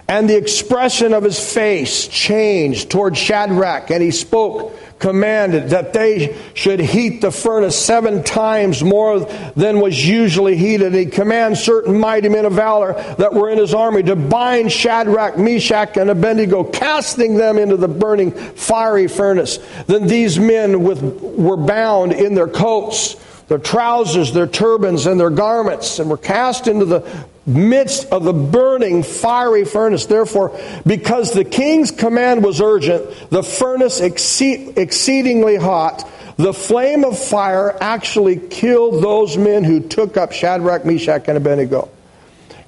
and 0.09 0.31
the 0.31 0.37
expression 0.37 1.13
of 1.13 1.25
his 1.25 1.39
face 1.39 2.07
changed 2.07 2.91
toward 2.91 3.17
Shadrach, 3.17 3.91
and 3.91 4.03
he 4.03 4.13
spoke, 4.13 4.73
commanded 4.99 5.71
that 5.71 5.93
they 5.93 6.37
should 6.55 6.81
heat 6.81 7.21
the 7.21 7.31
furnace 7.31 7.79
seven 7.79 8.23
times 8.23 8.83
more 8.83 9.21
than 9.55 9.81
was 9.81 10.07
usually 10.07 10.57
heated. 10.57 10.95
He 10.95 11.07
commanded 11.07 11.59
certain 11.59 11.99
mighty 11.99 12.29
men 12.29 12.47
of 12.47 12.53
valor 12.53 12.95
that 13.19 13.35
were 13.35 13.51
in 13.51 13.59
his 13.59 13.75
army 13.75 14.03
to 14.05 14.17
bind 14.17 14.73
Shadrach, 14.73 15.37
Meshach, 15.37 15.97
and 15.97 16.09
Abednego, 16.09 16.65
casting 16.65 17.35
them 17.35 17.59
into 17.59 17.77
the 17.77 17.89
burning 17.89 18.31
fiery 18.31 19.09
furnace. 19.09 19.59
Then 19.87 20.07
these 20.07 20.39
men 20.39 20.83
with, 20.83 21.03
were 21.03 21.59
bound 21.59 22.13
in 22.13 22.35
their 22.35 22.49
coats 22.49 23.17
their 23.49 23.59
trousers, 23.59 24.33
their 24.33 24.49
turbans, 24.49 25.07
and 25.07 25.21
their 25.21 25.31
garments, 25.31 26.01
and 26.01 26.11
were 26.11 26.17
cast 26.17 26.67
into 26.67 26.85
the 26.85 27.27
midst 27.47 28.13
of 28.13 28.25
the 28.25 28.33
burning 28.33 29.03
fiery 29.03 29.65
furnace. 29.65 30.07
Therefore, 30.07 30.59
because 30.87 31.33
the 31.33 31.45
king's 31.45 31.91
command 31.91 32.45
was 32.45 32.61
urgent, 32.61 33.31
the 33.31 33.43
furnace 33.43 34.01
exceed, 34.01 34.77
exceedingly 34.77 35.57
hot, 35.57 36.09
the 36.37 36.53
flame 36.53 37.05
of 37.05 37.19
fire 37.19 37.77
actually 37.81 38.37
killed 38.37 39.03
those 39.03 39.39
men 39.39 39.65
who 39.65 39.81
took 39.81 40.17
up 40.17 40.33
Shadrach, 40.33 40.85
Meshach, 40.85 41.29
and 41.29 41.39
Abednego. 41.39 41.89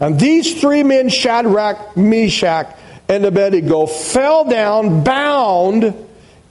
And 0.01 0.19
these 0.19 0.61
three 0.61 0.85
men, 0.85 1.09
Shadrach, 1.09 1.97
Meshach, 1.97 2.75
and 3.09 3.25
Abednego, 3.25 3.87
fell 3.87 4.45
down 4.45 5.03
bound 5.03 6.07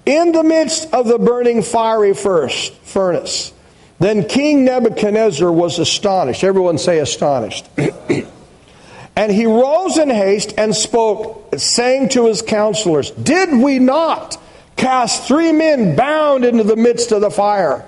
in 0.05 0.31
the 0.31 0.43
midst 0.43 0.93
of 0.93 1.07
the 1.07 1.17
burning 1.17 1.63
fiery 1.63 2.13
first 2.13 2.73
furnace. 2.73 3.53
Then 3.99 4.27
King 4.27 4.63
Nebuchadnezzar 4.63 5.51
was 5.51 5.79
astonished. 5.79 6.43
Everyone 6.43 6.77
say 6.77 6.99
astonished. 6.99 7.67
and 9.15 9.31
he 9.31 9.45
rose 9.45 9.97
in 9.97 10.09
haste 10.09 10.53
and 10.57 10.75
spoke, 10.75 11.53
saying 11.57 12.09
to 12.09 12.27
his 12.27 12.41
counselors, 12.41 13.09
Did 13.11 13.57
we 13.57 13.79
not 13.79 14.37
cast 14.75 15.27
three 15.27 15.51
men 15.51 15.95
bound 15.95 16.45
into 16.45 16.63
the 16.63 16.75
midst 16.75 17.11
of 17.11 17.21
the 17.21 17.31
fire? 17.31 17.85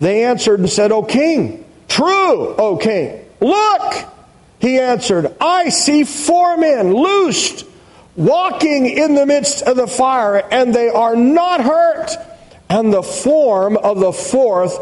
They 0.00 0.24
answered 0.24 0.58
and 0.58 0.68
said, 0.68 0.90
O 0.90 1.04
king, 1.04 1.64
true, 1.86 2.56
O 2.56 2.76
king. 2.76 3.24
Look, 3.40 4.04
he 4.58 4.80
answered, 4.80 5.32
I 5.40 5.68
see 5.68 6.02
four 6.02 6.56
men 6.56 6.92
loosed 6.92 7.66
walking 8.16 8.86
in 8.86 9.14
the 9.14 9.26
midst 9.26 9.62
of 9.62 9.76
the 9.76 9.86
fire, 9.86 10.36
and 10.50 10.74
they 10.74 10.88
are 10.88 11.14
not 11.14 11.60
hurt. 11.60 12.10
And 12.68 12.92
the 12.92 13.02
form 13.02 13.76
of 13.76 14.00
the 14.00 14.12
fourth 14.12 14.78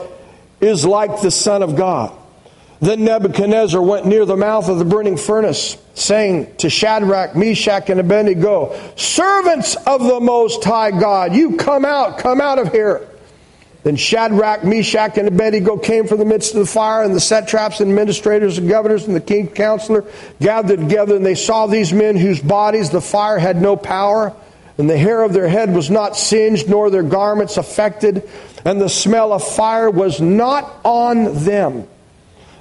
is 0.61 0.85
like 0.85 1.20
the 1.20 1.31
Son 1.31 1.62
of 1.62 1.77
God. 1.77 2.16
Then 2.81 3.05
Nebuchadnezzar 3.05 3.81
went 3.81 4.07
near 4.07 4.24
the 4.24 4.37
mouth 4.37 4.69
of 4.69 4.78
the 4.78 4.87
burning 4.87 5.19
furnace, 5.19 5.77
saying 5.95 6.57
to 6.57 6.70
Shadrach, 6.70 7.37
Meshach, 7.37 7.91
and 7.91 8.01
Abednego, 8.01 8.74
Servants 8.97 9.77
of 9.87 10.03
the 10.03 10.19
Most 10.19 10.65
High 10.65 10.91
God, 10.91 11.35
you 11.35 11.57
come 11.57 11.85
out, 11.85 12.19
come 12.19 12.41
out 12.41 12.59
of 12.59 12.73
here. 12.73 13.07
Then 13.82 13.97
Shadrach, 13.97 14.65
Meshach, 14.65 15.16
and 15.19 15.28
Abednego 15.28 15.77
came 15.77 16.07
from 16.07 16.19
the 16.19 16.24
midst 16.24 16.55
of 16.55 16.61
the 16.61 16.66
fire, 16.66 17.03
and 17.03 17.15
the 17.15 17.20
satraps 17.20 17.81
and 17.81 17.91
administrators 17.91 18.57
and 18.57 18.69
governors 18.69 19.07
and 19.07 19.16
the 19.16 19.20
king's 19.20 19.53
counselor 19.53 20.05
gathered 20.41 20.81
together, 20.81 21.16
and 21.16 21.24
they 21.24 21.35
saw 21.35 21.66
these 21.66 21.93
men 21.93 22.16
whose 22.16 22.41
bodies 22.41 22.91
the 22.91 23.01
fire 23.01 23.39
had 23.39 23.61
no 23.61 23.77
power, 23.77 24.35
and 24.78 24.89
the 24.89 24.99
hair 24.99 25.23
of 25.23 25.35
their 25.35 25.49
head 25.49 25.74
was 25.74 25.91
not 25.91 26.16
singed, 26.16 26.69
nor 26.69 26.89
their 26.89 27.03
garments 27.03 27.59
affected, 27.59 28.28
and 28.65 28.81
the 28.81 28.89
smell 28.89 29.32
of 29.32 29.43
fire 29.43 29.91
was 29.91 30.20
not 30.20 30.81
on 30.85 31.45
them. 31.45 31.87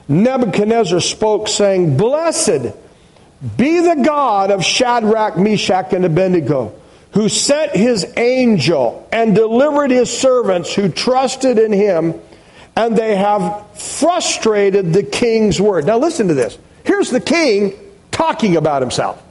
Nebuchadnezzar 0.08 1.00
spoke, 1.00 1.48
saying, 1.48 1.98
Blessed 1.98 2.74
be 3.58 3.80
the 3.80 4.02
God 4.04 4.52
of 4.52 4.66
Shadrach, 4.66 5.38
Meshach, 5.38 5.94
and 5.94 6.04
Abednego, 6.04 6.74
who 7.12 7.30
sent 7.30 7.72
his 7.72 8.06
angel 8.18 9.08
and 9.12 9.34
delivered 9.34 9.92
his 9.92 10.16
servants 10.16 10.74
who 10.74 10.90
trusted 10.90 11.58
in 11.58 11.72
him, 11.72 12.20
and 12.76 12.98
they 12.98 13.16
have 13.16 13.66
frustrated 13.78 14.94
the 14.94 15.04
king's 15.04 15.62
word. 15.62 15.86
Now, 15.86 16.00
listen 16.00 16.28
to 16.28 16.34
this. 16.34 16.58
Here's 16.84 17.10
the 17.10 17.22
king 17.22 17.74
talking 18.12 18.58
about 18.58 18.82
himself. 18.82 19.24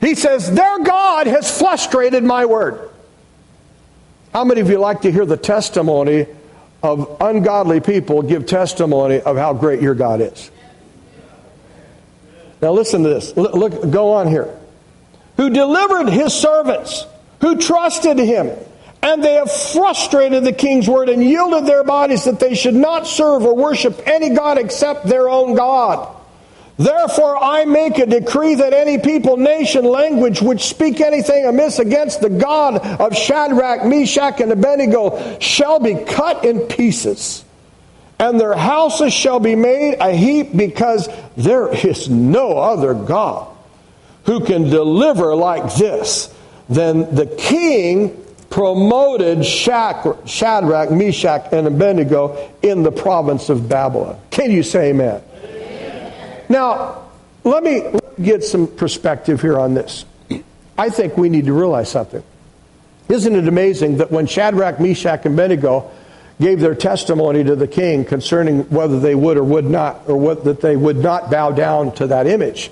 He 0.00 0.14
says, 0.14 0.52
Their 0.52 0.78
God 0.80 1.26
has 1.26 1.58
frustrated 1.58 2.22
my 2.22 2.44
word. 2.44 2.85
How 4.36 4.44
many 4.44 4.60
of 4.60 4.68
you 4.68 4.76
like 4.76 5.00
to 5.00 5.10
hear 5.10 5.24
the 5.24 5.38
testimony 5.38 6.26
of 6.82 7.16
ungodly 7.22 7.80
people 7.80 8.20
give 8.20 8.44
testimony 8.44 9.18
of 9.18 9.38
how 9.38 9.54
great 9.54 9.80
your 9.80 9.94
God 9.94 10.20
is. 10.20 10.50
Now 12.60 12.72
listen 12.72 13.02
to 13.02 13.08
this. 13.08 13.34
Look, 13.34 13.54
look, 13.54 13.90
go 13.90 14.12
on 14.12 14.28
here. 14.28 14.54
Who 15.38 15.48
delivered 15.48 16.10
his 16.10 16.34
servants, 16.34 17.06
who 17.40 17.56
trusted 17.56 18.18
him, 18.18 18.50
and 19.02 19.24
they 19.24 19.36
have 19.36 19.50
frustrated 19.50 20.44
the 20.44 20.52
king's 20.52 20.86
word 20.86 21.08
and 21.08 21.24
yielded 21.24 21.64
their 21.64 21.82
bodies 21.82 22.24
that 22.24 22.38
they 22.38 22.54
should 22.54 22.74
not 22.74 23.06
serve 23.06 23.42
or 23.42 23.56
worship 23.56 24.02
any 24.06 24.34
god 24.34 24.58
except 24.58 25.06
their 25.06 25.30
own 25.30 25.54
God. 25.54 26.14
Therefore, 26.78 27.42
I 27.42 27.64
make 27.64 27.98
a 27.98 28.04
decree 28.04 28.56
that 28.56 28.74
any 28.74 28.98
people, 28.98 29.38
nation, 29.38 29.84
language 29.86 30.42
which 30.42 30.64
speak 30.64 31.00
anything 31.00 31.46
amiss 31.46 31.78
against 31.78 32.20
the 32.20 32.28
God 32.28 32.76
of 33.00 33.16
Shadrach, 33.16 33.86
Meshach, 33.86 34.40
and 34.40 34.52
Abednego 34.52 35.38
shall 35.38 35.80
be 35.80 35.94
cut 35.94 36.44
in 36.44 36.60
pieces, 36.60 37.46
and 38.18 38.38
their 38.38 38.54
houses 38.54 39.14
shall 39.14 39.40
be 39.40 39.56
made 39.56 39.96
a 40.00 40.12
heap, 40.12 40.54
because 40.54 41.08
there 41.36 41.74
is 41.74 42.10
no 42.10 42.58
other 42.58 42.92
God 42.92 43.48
who 44.26 44.44
can 44.44 44.64
deliver 44.64 45.34
like 45.34 45.74
this. 45.76 46.28
Then 46.68 47.14
the 47.14 47.26
king 47.26 48.22
promoted 48.50 49.46
Shadrach, 49.46 50.90
Meshach, 50.90 51.46
and 51.52 51.66
Abednego 51.66 52.52
in 52.60 52.82
the 52.82 52.92
province 52.92 53.48
of 53.48 53.66
Babylon. 53.66 54.18
Can 54.30 54.50
you 54.50 54.62
say 54.62 54.90
amen? 54.90 55.22
Now, 56.48 57.08
let 57.44 57.62
me 57.62 57.82
get 58.22 58.44
some 58.44 58.66
perspective 58.66 59.40
here 59.40 59.58
on 59.58 59.74
this. 59.74 60.04
I 60.78 60.90
think 60.90 61.16
we 61.16 61.28
need 61.28 61.46
to 61.46 61.52
realize 61.52 61.90
something. 61.90 62.22
Isn't 63.08 63.36
it 63.36 63.46
amazing 63.46 63.98
that 63.98 64.10
when 64.10 64.26
Shadrach, 64.26 64.80
Meshach, 64.80 65.24
and 65.24 65.34
Abednego 65.34 65.90
gave 66.40 66.60
their 66.60 66.74
testimony 66.74 67.44
to 67.44 67.56
the 67.56 67.68
king 67.68 68.04
concerning 68.04 68.68
whether 68.68 69.00
they 69.00 69.14
would 69.14 69.36
or 69.36 69.44
would 69.44 69.64
not, 69.64 70.08
or 70.08 70.16
what, 70.16 70.44
that 70.44 70.60
they 70.60 70.76
would 70.76 70.96
not 70.96 71.30
bow 71.30 71.50
down 71.52 71.92
to 71.94 72.08
that 72.08 72.26
image? 72.26 72.70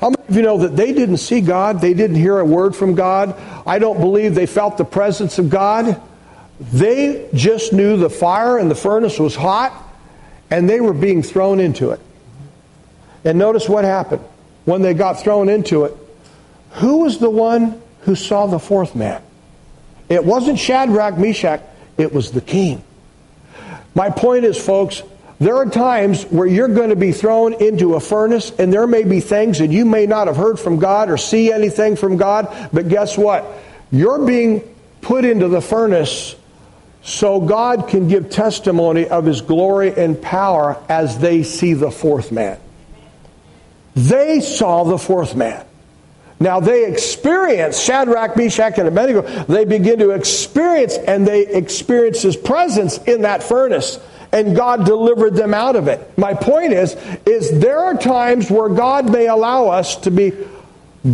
How 0.00 0.10
many 0.10 0.22
of 0.28 0.36
you 0.36 0.42
know 0.42 0.58
that 0.58 0.76
they 0.76 0.92
didn't 0.92 1.16
see 1.16 1.40
God? 1.40 1.80
They 1.80 1.94
didn't 1.94 2.16
hear 2.16 2.38
a 2.38 2.44
word 2.44 2.76
from 2.76 2.94
God? 2.94 3.34
I 3.66 3.78
don't 3.78 3.98
believe 3.98 4.34
they 4.34 4.46
felt 4.46 4.76
the 4.76 4.84
presence 4.84 5.38
of 5.38 5.48
God. 5.48 6.00
They 6.60 7.28
just 7.32 7.72
knew 7.72 7.96
the 7.96 8.10
fire 8.10 8.58
and 8.58 8.70
the 8.70 8.74
furnace 8.74 9.18
was 9.18 9.34
hot, 9.34 9.72
and 10.50 10.68
they 10.68 10.80
were 10.80 10.94
being 10.94 11.22
thrown 11.22 11.60
into 11.60 11.90
it. 11.90 12.00
And 13.26 13.40
notice 13.40 13.68
what 13.68 13.84
happened 13.84 14.22
when 14.66 14.82
they 14.82 14.94
got 14.94 15.20
thrown 15.20 15.48
into 15.48 15.84
it. 15.84 15.94
Who 16.74 16.98
was 16.98 17.18
the 17.18 17.28
one 17.28 17.82
who 18.02 18.14
saw 18.14 18.46
the 18.46 18.60
fourth 18.60 18.94
man? 18.94 19.20
It 20.08 20.24
wasn't 20.24 20.60
Shadrach, 20.60 21.18
Meshach, 21.18 21.60
it 21.98 22.14
was 22.14 22.30
the 22.30 22.40
king. 22.40 22.84
My 23.96 24.10
point 24.10 24.44
is, 24.44 24.56
folks, 24.56 25.02
there 25.40 25.56
are 25.56 25.66
times 25.66 26.22
where 26.24 26.46
you're 26.46 26.68
going 26.68 26.90
to 26.90 26.96
be 26.96 27.10
thrown 27.10 27.54
into 27.54 27.94
a 27.94 28.00
furnace, 28.00 28.52
and 28.60 28.72
there 28.72 28.86
may 28.86 29.02
be 29.02 29.18
things 29.18 29.58
that 29.58 29.70
you 29.70 29.84
may 29.84 30.06
not 30.06 30.28
have 30.28 30.36
heard 30.36 30.60
from 30.60 30.78
God 30.78 31.10
or 31.10 31.16
see 31.16 31.52
anything 31.52 31.96
from 31.96 32.16
God, 32.16 32.70
but 32.72 32.88
guess 32.88 33.18
what? 33.18 33.44
You're 33.90 34.24
being 34.24 34.60
put 35.00 35.24
into 35.24 35.48
the 35.48 35.60
furnace 35.60 36.36
so 37.02 37.40
God 37.40 37.88
can 37.88 38.06
give 38.06 38.30
testimony 38.30 39.08
of 39.08 39.24
His 39.24 39.40
glory 39.40 39.92
and 39.92 40.20
power 40.22 40.80
as 40.88 41.18
they 41.18 41.42
see 41.42 41.74
the 41.74 41.90
fourth 41.90 42.30
man. 42.30 42.60
They 43.96 44.40
saw 44.40 44.84
the 44.84 44.98
fourth 44.98 45.34
man. 45.34 45.64
Now 46.38 46.60
they 46.60 46.84
experience 46.84 47.80
Shadrach, 47.80 48.36
Meshach, 48.36 48.76
and 48.78 48.86
Abednego. 48.86 49.22
They 49.44 49.64
begin 49.64 49.98
to 50.00 50.10
experience, 50.10 50.96
and 50.96 51.26
they 51.26 51.46
experience 51.46 52.20
his 52.20 52.36
presence 52.36 52.98
in 52.98 53.22
that 53.22 53.42
furnace. 53.42 53.98
And 54.32 54.54
God 54.54 54.84
delivered 54.84 55.34
them 55.34 55.54
out 55.54 55.76
of 55.76 55.88
it. 55.88 56.18
My 56.18 56.34
point 56.34 56.74
is, 56.74 56.94
is 57.24 57.58
there 57.58 57.78
are 57.78 57.96
times 57.96 58.50
where 58.50 58.68
God 58.68 59.10
may 59.10 59.28
allow 59.28 59.68
us 59.68 59.96
to 59.96 60.10
be 60.10 60.32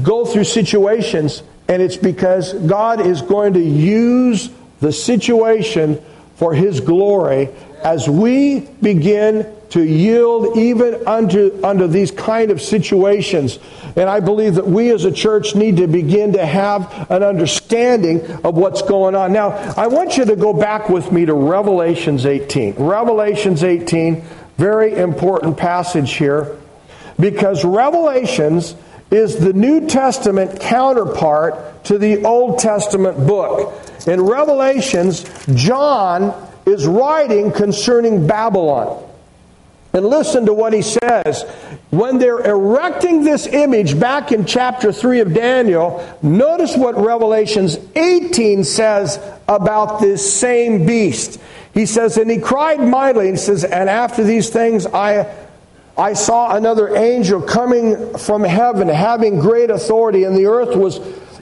go 0.03 0.25
through 0.25 0.45
situations, 0.45 1.45
and 1.69 1.81
it's 1.81 1.97
because 1.97 2.53
God 2.55 3.07
is 3.07 3.23
going 3.23 3.53
to 3.53 3.61
use 3.61 4.51
the 4.81 4.91
situation 4.91 6.03
for 6.35 6.53
his 6.53 6.81
glory 6.81 7.49
as 7.85 8.09
we 8.09 8.61
begin 8.81 9.47
to 9.71 9.83
yield 9.83 10.59
even 10.59 11.07
unto, 11.07 11.59
under 11.65 11.89
these 11.89 12.11
kind 12.11 12.51
of 12.51 12.61
situations. 12.61 13.59
And 13.97 14.09
I 14.09 14.21
believe 14.21 14.57
that 14.57 14.67
we 14.67 14.91
as 14.91 15.07
a 15.07 15.13
church 15.13 15.55
need 15.55 15.79
to 15.79 15.87
begin 15.87 16.35
to 16.35 16.45
have 16.45 17.11
an 17.11 17.23
understanding 17.23 18.21
of 18.45 18.55
what's 18.55 18.83
going 18.83 19.15
on. 19.15 19.33
Now, 19.33 19.49
I 19.77 19.87
want 19.87 20.19
you 20.19 20.27
to 20.27 20.37
go 20.37 20.53
back 20.53 20.91
with 20.91 21.11
me 21.11 21.25
to 21.25 21.33
Revelations 21.33 22.27
18. 22.27 22.75
Revelations 22.75 23.65
18, 23.65 24.23
very 24.59 24.95
important 24.95 25.57
passage 25.57 26.13
here, 26.13 26.59
because 27.19 27.65
Revelations 27.65 28.75
is 29.11 29.39
the 29.39 29.55
New 29.55 29.87
Testament 29.87 30.61
counterpart 30.61 31.85
to 31.85 31.97
the 31.97 32.25
Old 32.25 32.59
Testament 32.59 33.27
book. 33.27 33.75
In 34.07 34.21
Revelations, 34.21 35.25
John 35.55 36.52
is 36.67 36.87
writing 36.87 37.53
concerning 37.53 38.27
Babylon. 38.27 39.09
And 39.95 40.07
listen 40.07 40.47
to 40.47 40.55
what 40.55 40.73
he 40.73 40.81
says. 40.81 41.43
When 41.91 42.19
they're 42.19 42.41
erecting 42.41 43.25
this 43.25 43.47
image 43.47 44.01
back 44.01 44.33
in 44.33 44.47
chapter 44.47 44.91
3 44.91 45.21
of 45.21 45.35
Daniel, 45.35 46.19
notice 46.23 46.77
what 46.77 46.97
Revelations 46.97 47.77
18 47.95 48.65
says 48.65 49.21
about 49.47 50.01
this 50.01 50.39
same 50.39 50.87
beast. 50.87 51.39
He 51.75 51.85
says, 51.85 52.17
And 52.17 52.31
he 52.31 52.39
cried 52.39 52.81
mightily, 52.81 53.29
and 53.29 53.39
says, 53.39 53.65
And 53.65 53.91
after 53.91 54.25
these 54.25 54.49
things 54.49 54.87
I 54.87 55.31
I 55.97 56.15
saw 56.15 56.57
another 56.57 56.97
angel 56.97 57.43
coming 57.43 58.17
from 58.17 58.45
heaven, 58.45 58.89
having 58.89 59.39
great 59.39 59.71
authority, 59.71 60.25
and 60.25 60.37
the 60.37 60.47
earth 60.47 60.75
was 60.75 60.99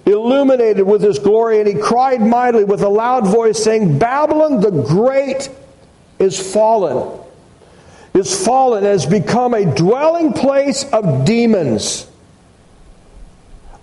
illuminated 0.07 0.87
with 0.87 1.03
his 1.03 1.19
glory, 1.19 1.61
and 1.61 1.69
he 1.69 1.75
cried 1.75 2.21
mightily 2.21 2.65
with 2.65 2.83
a 2.83 2.89
loud 2.89 3.27
voice, 3.27 3.63
saying, 3.63 3.99
Babylon 3.99 4.61
the 4.61 4.71
Great 4.71 5.51
is 6.19 6.53
fallen 6.53 7.21
is 8.15 8.45
fallen, 8.45 8.85
has 8.85 9.07
become 9.07 9.55
a 9.55 9.65
dwelling 9.75 10.33
place 10.33 10.85
of 10.93 11.25
demons, 11.25 12.07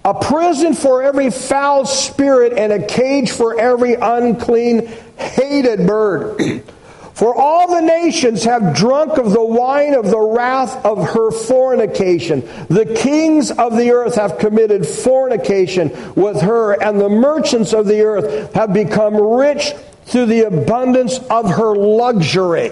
a 0.04 0.14
prison 0.14 0.74
for 0.74 1.02
every 1.04 1.32
foul 1.32 1.86
spirit, 1.86 2.54
and 2.58 2.72
a 2.72 2.86
cage 2.86 3.32
for 3.32 3.60
every 3.60 3.96
unclean, 3.96 4.88
hated 5.18 5.86
bird. 5.88 6.64
For 7.18 7.34
all 7.34 7.68
the 7.68 7.82
nations 7.82 8.44
have 8.44 8.76
drunk 8.76 9.18
of 9.18 9.32
the 9.32 9.44
wine 9.44 9.96
of 9.96 10.06
the 10.06 10.20
wrath 10.20 10.86
of 10.86 11.04
her 11.14 11.32
fornication. 11.32 12.42
The 12.68 12.86
kings 12.86 13.50
of 13.50 13.76
the 13.76 13.90
earth 13.90 14.14
have 14.18 14.38
committed 14.38 14.86
fornication 14.86 15.90
with 16.14 16.40
her, 16.42 16.74
and 16.80 17.02
the 17.02 17.10
merchants 17.10 17.74
of 17.74 17.88
the 17.88 18.02
earth 18.02 18.54
have 18.54 18.72
become 18.72 19.16
rich 19.16 19.74
through 20.06 20.28
the 20.28 20.42
abundance 20.42 21.18
of 21.32 21.50
her 21.50 21.76
luxury. 21.76 22.72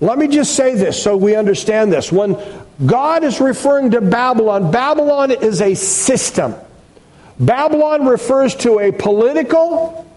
Let 0.00 0.18
me 0.18 0.26
just 0.26 0.56
say 0.56 0.74
this 0.74 1.00
so 1.00 1.16
we 1.16 1.36
understand 1.36 1.92
this. 1.92 2.10
When 2.10 2.36
God 2.86 3.22
is 3.22 3.40
referring 3.40 3.92
to 3.92 4.00
Babylon, 4.00 4.72
Babylon 4.72 5.30
is 5.30 5.60
a 5.60 5.74
system. 5.74 6.56
Babylon 7.38 8.04
refers 8.04 8.56
to 8.56 8.80
a 8.80 8.90
political, 8.90 10.07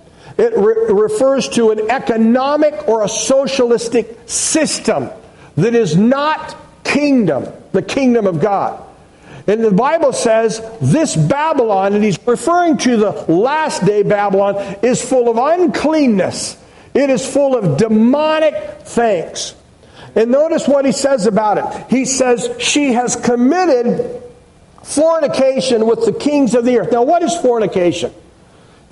it 0.41 0.57
re- 0.57 1.03
refers 1.03 1.47
to 1.49 1.69
an 1.69 1.91
economic 1.91 2.87
or 2.87 3.03
a 3.03 3.07
socialistic 3.07 4.17
system 4.25 5.11
that 5.55 5.75
is 5.75 5.95
not 5.95 6.57
kingdom, 6.83 7.45
the 7.73 7.83
kingdom 7.83 8.25
of 8.25 8.41
God. 8.41 8.83
And 9.45 9.63
the 9.63 9.71
Bible 9.71 10.13
says 10.13 10.59
this 10.81 11.15
Babylon, 11.15 11.93
and 11.93 12.03
he's 12.03 12.17
referring 12.25 12.77
to 12.77 12.97
the 12.97 13.11
last 13.31 13.85
day 13.85 14.01
Babylon, 14.01 14.55
is 14.81 15.07
full 15.07 15.29
of 15.29 15.37
uncleanness. 15.37 16.57
It 16.95 17.11
is 17.11 17.23
full 17.23 17.55
of 17.55 17.77
demonic 17.77 18.81
things. 18.81 19.53
And 20.15 20.31
notice 20.31 20.67
what 20.67 20.85
he 20.85 20.91
says 20.91 21.27
about 21.27 21.59
it. 21.59 21.85
He 21.89 22.05
says, 22.05 22.49
She 22.57 22.93
has 22.93 23.15
committed 23.15 24.23
fornication 24.83 25.85
with 25.85 26.03
the 26.03 26.13
kings 26.13 26.55
of 26.55 26.65
the 26.65 26.79
earth. 26.79 26.91
Now, 26.91 27.03
what 27.03 27.21
is 27.21 27.35
fornication? 27.37 28.11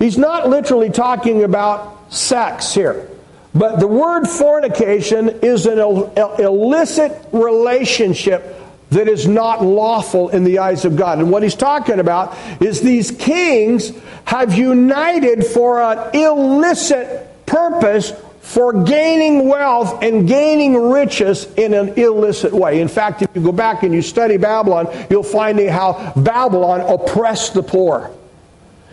He's 0.00 0.18
not 0.18 0.48
literally 0.48 0.90
talking 0.90 1.44
about 1.44 2.12
sex 2.12 2.74
here. 2.74 3.06
But 3.54 3.80
the 3.80 3.86
word 3.86 4.26
fornication 4.26 5.28
is 5.42 5.66
an 5.66 5.78
illicit 5.78 7.28
relationship 7.32 8.56
that 8.90 9.08
is 9.08 9.28
not 9.28 9.62
lawful 9.62 10.30
in 10.30 10.42
the 10.42 10.60
eyes 10.60 10.84
of 10.84 10.96
God. 10.96 11.18
And 11.18 11.30
what 11.30 11.42
he's 11.42 11.54
talking 11.54 12.00
about 12.00 12.36
is 12.62 12.80
these 12.80 13.10
kings 13.10 13.92
have 14.24 14.54
united 14.54 15.44
for 15.44 15.82
an 15.82 16.14
illicit 16.14 17.46
purpose 17.46 18.12
for 18.40 18.84
gaining 18.84 19.48
wealth 19.48 20.02
and 20.02 20.26
gaining 20.26 20.90
riches 20.90 21.46
in 21.54 21.74
an 21.74 21.90
illicit 21.90 22.52
way. 22.52 22.80
In 22.80 22.88
fact, 22.88 23.22
if 23.22 23.28
you 23.34 23.42
go 23.42 23.52
back 23.52 23.82
and 23.82 23.94
you 23.94 24.02
study 24.02 24.38
Babylon, 24.38 24.88
you'll 25.10 25.22
find 25.22 25.60
how 25.68 26.12
Babylon 26.16 26.80
oppressed 26.80 27.54
the 27.54 27.62
poor. 27.62 28.10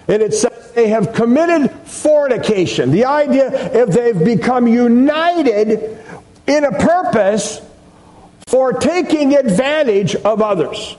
And 0.08 0.22
it 0.22 0.34
says 0.34 0.72
they 0.74 0.90
have 0.90 1.14
committed 1.14 1.72
fornication. 1.86 2.92
The 2.92 3.06
idea 3.06 3.52
if 3.74 3.90
they've 3.90 4.24
become 4.24 4.68
united 4.68 6.00
in 6.48 6.64
a 6.64 6.72
purpose 6.72 7.62
for 8.48 8.74
taking 8.74 9.36
advantage 9.36 10.16
of 10.16 10.42
others. 10.42 10.96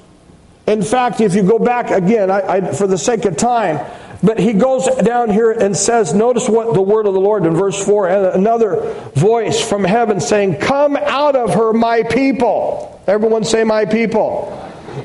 In 0.66 0.82
fact, 0.82 1.22
if 1.22 1.34
you 1.34 1.42
go 1.42 1.58
back 1.58 1.90
again, 1.90 2.30
I, 2.30 2.40
I, 2.40 2.72
for 2.72 2.86
the 2.86 2.98
sake 2.98 3.24
of 3.24 3.38
time, 3.38 3.80
but 4.22 4.38
he 4.38 4.52
goes 4.52 4.86
down 4.96 5.30
here 5.30 5.52
and 5.52 5.76
says, 5.76 6.12
notice 6.12 6.48
what 6.48 6.74
the 6.74 6.82
word 6.82 7.06
of 7.06 7.14
the 7.14 7.20
Lord 7.20 7.46
in 7.46 7.54
verse 7.54 7.82
4, 7.82 8.08
and 8.08 8.26
another 8.26 8.92
voice 9.14 9.66
from 9.66 9.84
heaven 9.84 10.20
saying, 10.20 10.56
Come 10.56 10.96
out 10.96 11.36
of 11.36 11.54
her, 11.54 11.72
my 11.72 12.02
people. 12.02 13.00
Everyone 13.06 13.44
say, 13.44 13.64
My 13.64 13.86
people. 13.86 14.54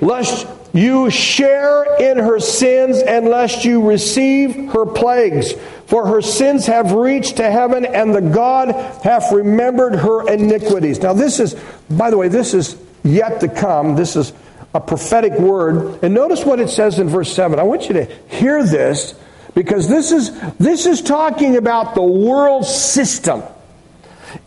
Lest 0.01 0.47
you 0.73 1.11
share 1.11 1.85
in 1.99 2.17
her 2.17 2.39
sins, 2.39 2.97
and 2.99 3.27
lest 3.27 3.63
you 3.63 3.87
receive 3.87 4.71
her 4.71 4.85
plagues. 4.87 5.53
For 5.85 6.07
her 6.07 6.21
sins 6.21 6.65
have 6.65 6.93
reached 6.93 7.37
to 7.37 7.49
heaven, 7.49 7.85
and 7.85 8.13
the 8.13 8.21
God 8.21 8.69
hath 9.03 9.31
remembered 9.31 9.95
her 9.95 10.27
iniquities. 10.27 10.99
Now, 10.99 11.13
this 11.13 11.39
is, 11.39 11.55
by 11.89 12.09
the 12.09 12.17
way, 12.17 12.27
this 12.27 12.55
is 12.55 12.75
yet 13.03 13.41
to 13.41 13.47
come. 13.47 13.95
This 13.95 14.15
is 14.15 14.33
a 14.73 14.79
prophetic 14.79 15.33
word. 15.33 16.03
And 16.03 16.15
notice 16.15 16.43
what 16.43 16.59
it 16.59 16.69
says 16.69 16.97
in 16.97 17.07
verse 17.07 17.31
7. 17.31 17.59
I 17.59 17.63
want 17.63 17.87
you 17.87 17.93
to 17.93 18.05
hear 18.29 18.65
this 18.65 19.13
because 19.53 19.87
this 19.87 20.11
is, 20.11 20.31
this 20.53 20.87
is 20.87 21.03
talking 21.03 21.57
about 21.57 21.93
the 21.93 22.01
world 22.01 22.65
system. 22.65 23.43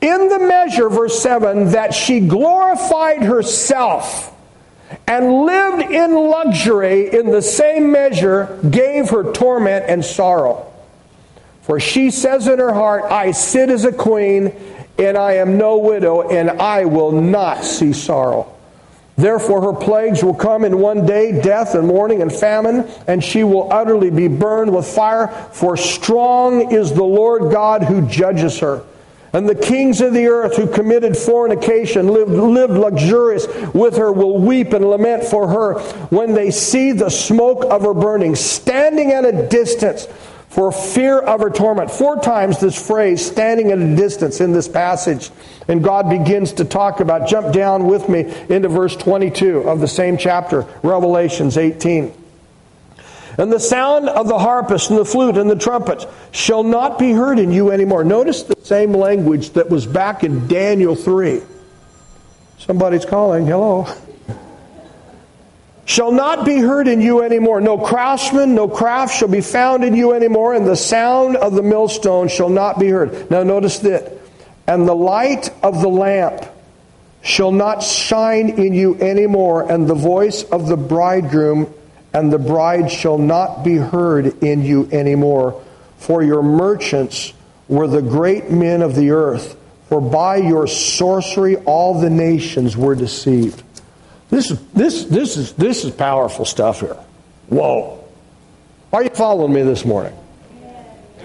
In 0.01 0.29
the 0.29 0.41
measure, 0.41 0.89
verse 0.89 1.23
7, 1.23 1.71
that 1.71 1.95
she 1.95 2.19
glorified 2.19 3.23
herself 3.23 4.36
and 5.07 5.45
lived 5.45 5.83
in 5.91 6.15
luxury, 6.15 7.13
in 7.13 7.31
the 7.31 7.43
same 7.43 7.91
measure 7.91 8.59
gave 8.71 9.11
her 9.11 9.33
torment 9.33 9.87
and 9.89 10.05
sorrow. 10.05 10.73
For 11.63 11.81
she 11.81 12.11
says 12.11 12.47
in 12.47 12.59
her 12.59 12.73
heart, 12.73 13.05
I 13.05 13.33
sit 13.33 13.71
as 13.71 13.85
a 13.85 13.93
queen, 13.93 14.53
and 14.99 15.17
I 15.17 15.35
am 15.35 15.59
no 15.59 15.79
widow, 15.79 16.29
and 16.29 16.51
I 16.51 16.85
will 16.85 17.13
not 17.13 17.65
see 17.65 17.93
sorrow. 17.93 18.53
Therefore, 19.17 19.63
her 19.63 19.73
plagues 19.73 20.23
will 20.23 20.35
come 20.35 20.65
in 20.65 20.79
one 20.79 21.07
day 21.07 21.41
death 21.41 21.75
and 21.75 21.89
mourning 21.89 22.21
and 22.21 22.33
famine, 22.33 22.87
and 23.07 23.25
she 23.25 23.45
will 23.45 23.73
utterly 23.73 24.11
be 24.11 24.29
burned 24.29 24.75
with 24.75 24.87
fire. 24.87 25.29
For 25.53 25.77
strong 25.77 26.73
is 26.73 26.93
the 26.93 27.03
Lord 27.03 27.51
God 27.51 27.83
who 27.83 28.07
judges 28.07 28.59
her. 28.61 28.83
And 29.33 29.49
the 29.49 29.55
kings 29.55 30.01
of 30.01 30.15
the 30.15 30.27
earth 30.27 30.57
who 30.57 30.67
committed 30.67 31.17
fornication, 31.17 32.09
lived, 32.09 32.31
lived 32.31 32.73
luxurious 32.73 33.47
with 33.75 33.97
her, 33.97 34.13
will 34.13 34.39
weep 34.39 34.73
and 34.73 34.89
lament 34.89 35.25
for 35.25 35.49
her 35.49 35.81
when 36.09 36.33
they 36.33 36.51
see 36.51 36.93
the 36.93 37.11
smoke 37.11 37.65
of 37.65 37.83
her 37.83 37.95
burning, 37.95 38.35
standing 38.35 39.13
at 39.13 39.25
a 39.25 39.49
distance 39.49 40.07
for 40.49 40.73
fear 40.73 41.19
of 41.19 41.41
her 41.41 41.51
torment. 41.51 41.91
Four 41.91 42.21
times 42.21 42.61
this 42.61 42.87
phrase, 42.87 43.25
standing 43.25 43.73
at 43.73 43.79
a 43.79 43.97
distance, 43.97 44.41
in 44.41 44.53
this 44.53 44.69
passage. 44.69 45.31
And 45.69 45.85
God 45.85 46.09
begins 46.09 46.53
to 46.55 46.65
talk 46.65 47.01
about, 47.01 47.29
jump 47.29 47.53
down 47.53 47.87
with 47.87 48.09
me 48.09 48.21
into 48.49 48.69
verse 48.69 48.97
22 48.97 49.69
of 49.69 49.81
the 49.81 49.89
same 49.89 50.17
chapter, 50.17 50.67
Revelations 50.83 51.59
18. 51.59 52.26
And 53.39 53.53
the 53.53 53.61
sound 53.61 54.09
of 54.09 54.29
the 54.29 54.39
harpist 54.39 54.91
and 54.91 54.99
the 54.99 55.05
flute 55.05 55.37
and 55.37 55.51
the 55.51 55.57
trumpet 55.57 56.07
shall 56.31 56.63
not 56.63 56.99
be 56.99 57.13
heard 57.13 57.39
in 57.39 57.53
you 57.53 57.71
anymore. 57.71 58.03
Notice 58.03 58.43
the 58.45 58.57
same 58.63 58.93
language 58.95 59.51
that 59.51 59.69
was 59.69 59.87
back 59.87 60.25
in 60.25 60.49
Daniel 60.49 60.95
3. 60.95 61.43
Somebody's 62.59 63.05
calling. 63.05 63.47
Hello 63.47 63.87
shall 65.85 66.13
not 66.13 66.47
be 66.47 66.59
heard 66.59 66.89
in 66.89 67.03
you 67.03 67.23
anymore. 67.23 67.61
No 67.61 67.77
craftsman, 67.77 68.55
no 68.55 68.69
craft 68.69 69.15
shall 69.15 69.29
be 69.29 69.43
found 69.43 69.85
in 69.85 69.95
you 69.95 70.15
anymore, 70.15 70.55
and 70.55 70.67
the 70.67 70.77
sound 70.77 71.37
of 71.37 71.55
the 71.55 71.63
millstone 71.63 72.29
shall 72.29 72.49
not 72.49 72.79
be 72.79 72.89
heard. 72.89 73.31
Now, 73.31 73.43
notice 73.43 73.79
that. 73.81 74.13
And 74.67 74.89
the 74.89 74.95
light 74.97 75.51
of 75.63 75.81
the 75.81 75.89
lamp 75.89 76.45
shall 77.23 77.53
not 77.53 77.83
shine 77.83 78.51
in 78.51 78.73
you 78.73 78.97
anymore, 78.97 79.71
and 79.71 79.87
the 79.87 79.95
voice 79.95 80.43
of 80.45 80.67
the 80.67 80.77
bridegroom 80.77 81.73
and 82.17 82.33
the 82.33 82.39
bride 82.39 82.91
shall 82.91 83.19
not 83.19 83.63
be 83.63 83.77
heard 83.77 84.43
in 84.43 84.65
you 84.65 84.89
anymore. 84.91 85.63
For 85.99 86.23
your 86.23 86.43
merchants 86.43 87.35
were 87.69 87.87
the 87.87 88.01
great 88.01 88.51
men 88.51 88.81
of 88.81 88.95
the 88.95 89.11
earth, 89.11 89.55
for 89.91 90.01
by 90.01 90.37
your 90.37 90.67
sorcery 90.67 91.57
all 91.57 92.01
the 92.01 92.09
nations 92.09 92.75
were 92.75 92.95
deceived. 92.95 93.63
This, 94.31 94.49
this, 94.73 95.05
this, 95.05 95.37
is, 95.37 95.53
this 95.53 95.85
is 95.85 95.91
powerful 95.91 96.47
stuff 96.47 96.81
here. 96.81 96.97
Whoa. 97.49 98.03
Are 98.95 99.05
you 99.05 99.11
following 99.11 99.53
me 99.53 99.61
this 99.61 99.85
morning? 99.85 100.17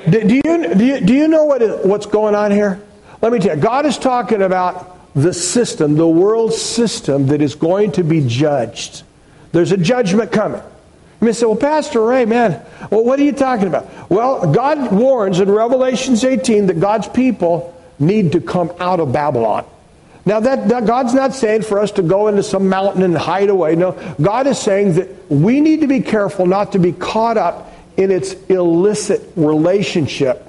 Do, 0.09 0.21
do, 0.27 0.35
you, 0.35 0.75
do, 0.75 0.85
you, 0.85 0.99
do 0.99 1.13
you 1.13 1.29
know 1.29 1.45
what 1.45 1.61
is, 1.61 1.85
what's 1.85 2.05
going 2.05 2.35
on 2.35 2.51
here? 2.51 2.81
Let 3.21 3.31
me 3.31 3.39
tell 3.39 3.55
you. 3.55 3.61
God 3.61 3.85
is 3.85 3.97
talking 3.97 4.41
about 4.41 5.13
the 5.15 5.33
system, 5.33 5.95
the 5.95 6.05
world 6.05 6.51
system 6.53 7.27
that 7.27 7.41
is 7.41 7.55
going 7.55 7.93
to 7.93 8.03
be 8.03 8.27
judged. 8.27 9.03
There's 9.53 9.71
a 9.71 9.77
judgment 9.77 10.33
coming. 10.33 10.61
You 11.21 11.25
may 11.27 11.33
say, 11.33 11.45
well, 11.45 11.55
Pastor 11.55 12.01
Ray, 12.01 12.25
man, 12.25 12.65
well, 12.89 13.03
what 13.03 13.19
are 13.19 13.23
you 13.23 13.31
talking 13.31 13.67
about? 13.67 14.09
Well, 14.09 14.51
God 14.51 14.91
warns 14.91 15.39
in 15.39 15.51
Revelations 15.51 16.23
18 16.23 16.65
that 16.65 16.79
God's 16.79 17.07
people 17.07 17.79
need 17.99 18.31
to 18.31 18.41
come 18.41 18.71
out 18.79 18.99
of 18.99 19.13
Babylon. 19.13 19.65
Now, 20.25 20.39
that, 20.39 20.69
that, 20.69 20.87
God's 20.87 21.13
not 21.13 21.35
saying 21.35 21.61
for 21.61 21.77
us 21.77 21.91
to 21.93 22.01
go 22.01 22.27
into 22.27 22.41
some 22.41 22.69
mountain 22.69 23.03
and 23.03 23.15
hide 23.15 23.49
away. 23.49 23.75
No, 23.75 23.91
God 24.19 24.47
is 24.47 24.57
saying 24.57 24.93
that 24.95 25.31
we 25.31 25.61
need 25.61 25.81
to 25.81 25.87
be 25.87 26.01
careful 26.01 26.47
not 26.47 26.71
to 26.71 26.79
be 26.79 26.91
caught 26.91 27.37
up 27.37 27.71
in 27.97 28.09
its 28.09 28.33
illicit 28.49 29.21
relationship 29.35 30.47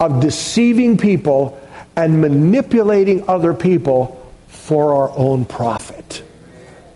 of 0.00 0.20
deceiving 0.20 0.98
people 0.98 1.60
and 1.94 2.20
manipulating 2.20 3.28
other 3.28 3.54
people 3.54 4.18
for 4.48 4.94
our 4.94 5.16
own 5.16 5.44
profit. 5.44 6.24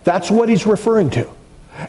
That's 0.03 0.29
what 0.29 0.49
he's 0.49 0.65
referring 0.65 1.09
to. 1.11 1.29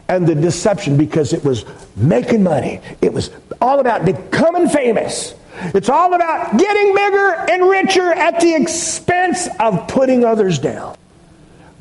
And 0.07 0.27
the 0.27 0.35
deception, 0.35 0.97
because 0.97 1.33
it 1.33 1.43
was 1.43 1.65
making 1.95 2.43
money, 2.43 2.81
it 3.01 3.11
was 3.11 3.31
all 3.61 3.79
about 3.79 4.05
becoming 4.05 4.69
famous. 4.69 5.33
It's 5.61 5.89
all 5.89 6.13
about 6.13 6.57
getting 6.57 6.95
bigger 6.95 7.33
and 7.51 7.69
richer 7.69 8.13
at 8.13 8.39
the 8.39 8.55
expense 8.55 9.47
of 9.59 9.87
putting 9.87 10.23
others 10.23 10.59
down. 10.59 10.95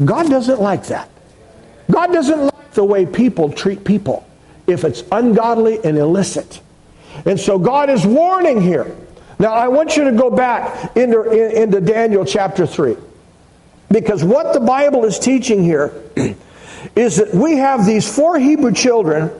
God 0.04 0.28
doesn't 0.28 0.60
like 0.60 0.86
that. 0.86 1.08
God 1.90 2.12
doesn't 2.12 2.40
like 2.40 2.72
the 2.72 2.84
way 2.84 3.06
people 3.06 3.50
treat 3.50 3.84
people 3.84 4.26
if 4.66 4.84
it's 4.84 5.02
ungodly 5.12 5.82
and 5.84 5.96
illicit. 5.96 6.60
And 7.24 7.38
so 7.38 7.58
God 7.58 7.90
is 7.90 8.06
warning 8.06 8.60
here. 8.60 8.94
Now, 9.38 9.52
I 9.52 9.68
want 9.68 9.96
you 9.96 10.04
to 10.04 10.12
go 10.12 10.30
back 10.30 10.96
into, 10.96 11.30
into 11.30 11.80
Daniel 11.80 12.24
chapter 12.24 12.66
3. 12.66 12.96
Because 13.90 14.22
what 14.22 14.52
the 14.52 14.60
Bible 14.60 15.04
is 15.04 15.18
teaching 15.18 15.62
here 15.62 15.92
is 16.96 17.16
that 17.16 17.34
we 17.34 17.56
have 17.56 17.86
these 17.86 18.12
four 18.12 18.38
Hebrew 18.38 18.72
children 18.72 19.30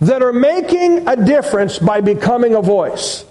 that 0.00 0.22
are 0.22 0.32
making 0.32 1.06
a 1.08 1.16
difference 1.16 1.78
by 1.78 2.00
becoming 2.00 2.54
a 2.54 2.62
voice. 2.62 3.24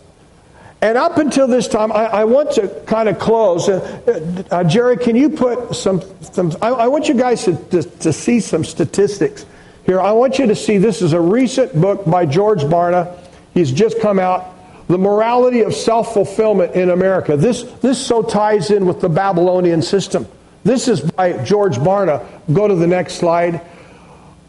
And 0.82 0.98
up 0.98 1.18
until 1.18 1.48
this 1.48 1.68
time, 1.68 1.92
I, 1.92 2.06
I 2.06 2.24
want 2.26 2.52
to 2.54 2.68
kind 2.86 3.10
of 3.10 3.18
close. 3.18 3.68
Uh, 3.68 4.44
uh, 4.52 4.64
Jerry, 4.64 4.98
can 4.98 5.16
you 5.16 5.30
put 5.30 5.76
some, 5.76 6.02
some 6.22 6.54
I, 6.62 6.68
I 6.70 6.88
want 6.88 7.08
you 7.08 7.16
guys 7.16 7.44
to, 7.46 7.56
to, 7.56 7.84
to 7.84 8.14
see 8.14 8.40
some 8.40 8.64
statistics 8.64 9.46
here. 9.86 10.00
I 10.00 10.12
want 10.12 10.40
you 10.40 10.48
to 10.48 10.56
see 10.56 10.78
this 10.78 11.02
is 11.02 11.14
a 11.14 11.22
recent 11.22 11.80
book 11.80 12.06
by 12.06 12.26
George 12.26 12.62
Barna. 12.62 13.18
He's 13.54 13.72
just 13.72 14.00
come 14.00 14.20
out. 14.20 14.54
The 14.88 14.98
morality 14.98 15.62
of 15.62 15.74
self 15.74 16.14
fulfillment 16.14 16.76
in 16.76 16.90
America. 16.92 17.38
This, 17.38 17.64
this 17.82 18.04
so 18.04 18.22
ties 18.22 18.70
in 18.70 18.86
with 18.86 19.02
the 19.02 19.10
Babylonian 19.10 19.82
system. 19.82 20.28
This 20.66 20.88
is 20.88 21.00
by 21.00 21.44
George 21.44 21.78
Barna. 21.78 22.26
Go 22.52 22.68
to 22.68 22.74
the 22.74 22.88
next 22.88 23.16
slide. 23.16 23.62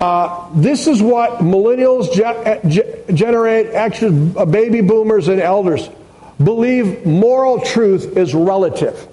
Uh, 0.01 0.51
this 0.55 0.86
is 0.86 1.02
what 1.02 1.40
millennials 1.40 2.10
ge- 2.10 2.68
ge- 2.68 3.14
generate, 3.14 3.74
actually, 3.74 4.32
uh, 4.34 4.47
baby 4.47 4.80
boomers 4.80 5.28
and 5.28 5.40
elders 5.40 5.88
believe 6.43 7.05
moral 7.05 7.60
truth 7.60 8.16
is 8.16 8.34
relative. 8.34 9.06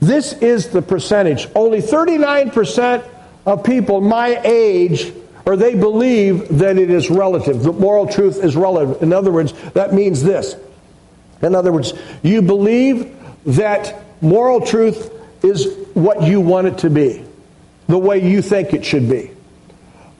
This 0.00 0.32
is 0.32 0.70
the 0.70 0.82
percentage. 0.82 1.48
Only 1.54 1.80
39% 1.80 3.04
of 3.46 3.62
people 3.62 4.00
my 4.00 4.40
age, 4.42 5.12
or 5.46 5.56
they 5.56 5.76
believe 5.76 6.58
that 6.58 6.76
it 6.76 6.90
is 6.90 7.08
relative. 7.08 7.62
The 7.62 7.72
moral 7.72 8.08
truth 8.08 8.42
is 8.42 8.56
relative. 8.56 9.00
In 9.00 9.12
other 9.12 9.30
words, 9.30 9.52
that 9.74 9.94
means 9.94 10.24
this. 10.24 10.56
In 11.40 11.54
other 11.54 11.72
words, 11.72 11.94
you 12.22 12.42
believe 12.42 13.16
that 13.46 14.02
moral 14.20 14.60
truth 14.60 15.10
is 15.42 15.76
what 15.94 16.22
you 16.22 16.40
want 16.40 16.66
it 16.66 16.78
to 16.78 16.90
be, 16.90 17.24
the 17.88 17.98
way 17.98 18.28
you 18.28 18.42
think 18.42 18.72
it 18.72 18.84
should 18.84 19.08
be. 19.08 19.30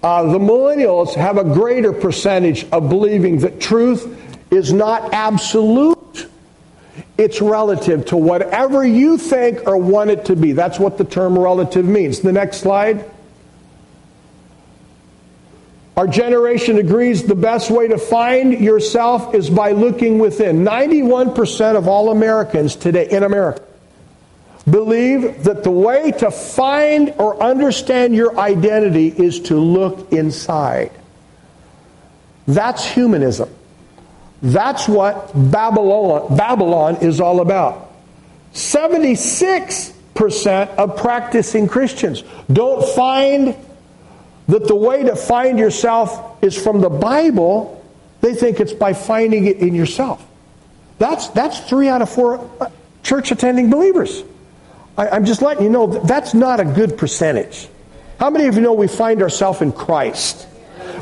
Uh, 0.03 0.25
the 0.25 0.39
millennials 0.39 1.15
have 1.15 1.39
a 1.39 1.45
greater 1.45 1.93
percentage 1.93 2.69
of 2.71 2.89
believing 2.89 3.39
that 3.39 3.61
truth 3.61 4.19
is 4.51 4.73
not 4.73 5.15
absolute. 5.15 6.27
It's 7.17 7.41
relative 7.41 8.07
to 8.07 8.17
whatever 8.17 8.85
you 8.85 9.17
think 9.17 9.67
or 9.67 9.77
want 9.77 10.11
it 10.11 10.25
to 10.27 10.37
be. 10.37 10.53
That's 10.53 10.79
what 10.79 10.99
the 10.99 11.05
term 11.05 11.39
relative 11.39 11.85
means. 11.85 12.21
The 12.21 12.33
next 12.33 12.59
slide. 12.59 13.09
Our 15.97 16.09
generation 16.09 16.79
agrees 16.79 17.23
the 17.23 17.37
best 17.37 17.71
way 17.71 17.87
to 17.89 17.99
find 17.99 18.59
yourself 18.59 19.35
is 19.35 19.51
by 19.51 19.73
looking 19.73 20.19
within. 20.19 20.65
91% 20.65 21.77
of 21.77 21.87
all 21.87 22.11
Americans 22.11 22.75
today 22.75 23.09
in 23.09 23.23
America 23.23 23.63
believe 24.71 25.45
that 25.45 25.65
the 25.65 25.71
way 25.71 26.13
to 26.13 26.31
find 26.31 27.15
or 27.19 27.43
understand 27.43 28.15
your 28.15 28.39
identity 28.39 29.09
is 29.09 29.41
to 29.41 29.57
look 29.57 30.13
inside. 30.13 30.93
That's 32.47 32.85
humanism. 32.85 33.49
That's 34.43 34.89
what 34.89 35.33
Babylon, 35.35 36.37
Babylon 36.37 36.97
is 36.97 37.21
all 37.21 37.41
about. 37.41 37.91
76% 38.53 40.77
of 40.77 40.97
practicing 40.97 41.69
Christians 41.69 42.25
don't 42.53 42.85
find 42.95 43.57
that 44.49 44.67
the 44.67 44.75
way 44.75 45.05
to 45.05 45.17
find 45.17 45.59
yourself 45.59 46.43
is 46.43 46.61
from 46.61 46.81
the 46.81 46.91
Bible. 46.91 47.83
They 48.21 48.35
think 48.35 48.61
it's 48.61 48.73
by 48.73 48.93
finding 48.93 49.47
it 49.47 49.59
in 49.59 49.75
yourself. 49.75 50.27
That's, 50.99 51.29
that's 51.29 51.61
three 51.61 51.89
out 51.89 52.03
of 52.03 52.11
four 52.11 52.51
uh, 52.61 52.69
church 53.03 53.31
attending 53.31 53.71
believers. 53.71 54.23
I, 54.97 55.09
I'm 55.09 55.25
just 55.25 55.43
letting 55.43 55.65
you 55.65 55.71
know 55.71 55.87
that 55.87 56.07
that's 56.07 56.35
not 56.35 56.61
a 56.61 56.65
good 56.65 56.99
percentage. 56.99 57.69
How 58.19 58.31
many 58.31 58.47
of 58.47 58.55
you 58.55 58.61
know 58.61 58.73
we 58.73 58.89
find 58.89 59.23
ourselves 59.23 59.63
in 59.63 59.73
Christ? 59.73 60.47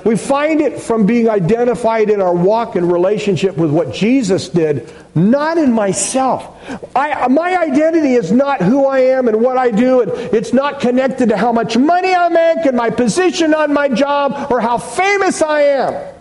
We 0.05 0.17
find 0.17 0.61
it 0.61 0.81
from 0.81 1.05
being 1.05 1.29
identified 1.29 2.09
in 2.09 2.23
our 2.23 2.35
walk 2.35 2.77
and 2.77 2.91
relationship 2.91 3.57
with 3.57 3.71
what 3.71 3.93
Jesus 3.93 4.49
did, 4.49 4.91
not 5.15 5.59
in 5.59 5.73
myself. 5.73 6.57
I, 6.97 7.29
my 7.29 7.57
identity 7.59 8.15
is 8.15 8.33
not 8.33 8.62
who 8.62 8.87
I 8.87 9.01
am 9.01 9.29
and 9.29 9.41
what 9.43 9.59
I 9.59 9.71
do, 9.71 10.01
and 10.01 10.12
it's 10.35 10.53
not 10.53 10.81
connected 10.81 11.29
to 11.31 11.37
how 11.37 11.53
much 11.53 11.77
money 11.77 12.15
I 12.15 12.29
make 12.29 12.67
and 12.67 12.77
my 12.77 12.91
position 12.91 13.53
on 13.53 13.73
my 13.73 13.89
job 13.89 14.51
or 14.51 14.61
how 14.61 14.79
famous 14.79 15.43
I 15.43 15.62
am. 15.62 16.15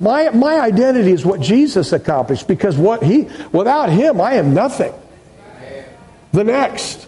My, 0.00 0.30
my 0.30 0.60
identity 0.60 1.12
is 1.12 1.24
what 1.24 1.40
Jesus 1.40 1.92
accomplished 1.92 2.48
because 2.48 2.76
what 2.76 3.02
he, 3.02 3.28
without 3.52 3.90
him, 3.90 4.20
I 4.20 4.34
am 4.34 4.54
nothing. 4.54 4.92
The 6.34 6.42
next. 6.42 7.06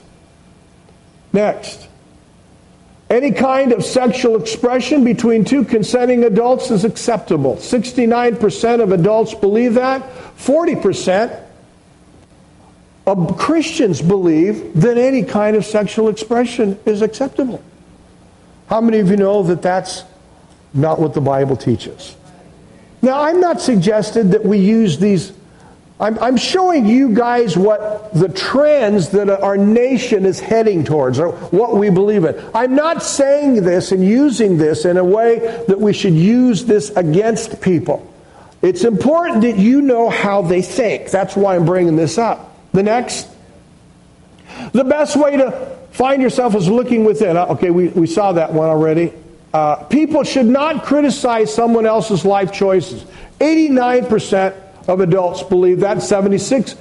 Next. 1.33 1.89
Any 3.11 3.33
kind 3.33 3.73
of 3.73 3.85
sexual 3.85 4.41
expression 4.41 5.03
between 5.03 5.45
two 5.45 5.65
consenting 5.65 6.23
adults 6.23 6.71
is 6.71 6.85
acceptable. 6.85 7.57
69% 7.57 8.81
of 8.81 8.93
adults 8.93 9.35
believe 9.35 9.75
that. 9.75 10.03
40% 10.39 11.43
of 13.09 13.37
Christians 13.37 14.01
believe 14.01 14.81
that 14.81 14.97
any 14.97 15.25
kind 15.25 15.57
of 15.57 15.65
sexual 15.65 16.09
expression 16.09 16.79
is 16.87 17.03
acceptable. 17.03 17.61
How 18.69 18.81
many 18.81 19.01
of 19.01 19.11
you 19.11 19.17
know 19.17 19.43
that 19.43 19.61
that's 19.61 20.05
not 20.73 21.01
what 21.01 21.15
the 21.15 21.21
Bible 21.21 21.57
teaches? 21.57 22.15
Now, 23.03 23.23
I'm 23.23 23.41
not 23.41 23.61
suggesting 23.61 24.31
that 24.31 24.45
we 24.45 24.59
use 24.59 25.01
these 25.01 25.33
I'm, 25.99 26.19
I'm 26.19 26.37
showing 26.37 26.85
you 26.85 27.15
guys 27.15 27.57
what 27.57 28.13
the 28.13 28.29
trends 28.29 29.11
that 29.11 29.31
our 29.31 29.57
nation 29.57 30.27
is 30.27 30.39
heading 30.39 30.85
towards, 30.85 31.19
or 31.19 31.33
what 31.33 31.77
we 31.77 31.89
believe 31.89 32.25
in. 32.25 32.39
I'm 32.55 32.75
not 32.75 33.03
saying 33.03 33.63
this 33.63 33.93
and 33.93 34.05
using 34.05 34.59
this 34.59 34.85
in 34.85 34.99
a 34.99 35.05
way 35.05 35.65
that 35.69 35.81
we 35.81 35.95
should 35.95 36.13
use 36.13 36.67
this 36.67 36.91
against 36.91 37.63
people. 37.63 38.13
It's 38.61 38.85
important 38.85 39.41
that 39.43 39.57
you 39.57 39.81
know 39.81 40.11
how 40.11 40.43
they 40.43 40.61
think. 40.61 41.11
That's 41.11 41.35
why 41.35 41.57
I'm 41.57 41.65
bringing 41.65 41.97
this 41.97 42.19
up. 42.19 42.55
The 42.73 42.83
next. 42.83 43.29
The 44.73 44.85
best 44.85 45.17
way 45.17 45.39
to 45.39 45.77
find 45.93 46.21
yourself 46.21 46.55
is 46.55 46.69
looking 46.69 47.05
within. 47.05 47.39
Uh, 47.39 47.47
okay, 47.47 47.71
we, 47.71 47.89
we 47.89 48.07
saw 48.07 48.33
that 48.33 48.53
one 48.53 48.69
already. 48.69 49.13
Uh, 49.55 49.77
people 49.85 50.25
should 50.25 50.47
not 50.47 50.85
criticize 50.85 51.55
someone 51.55 51.87
else's 51.87 52.27
life 52.27 52.53
choices. 52.53 53.03
89% 53.41 54.66
of 54.89 55.01
adults 55.01 55.43
believe 55.43 55.81
that. 55.81 55.99
76% 55.99 56.77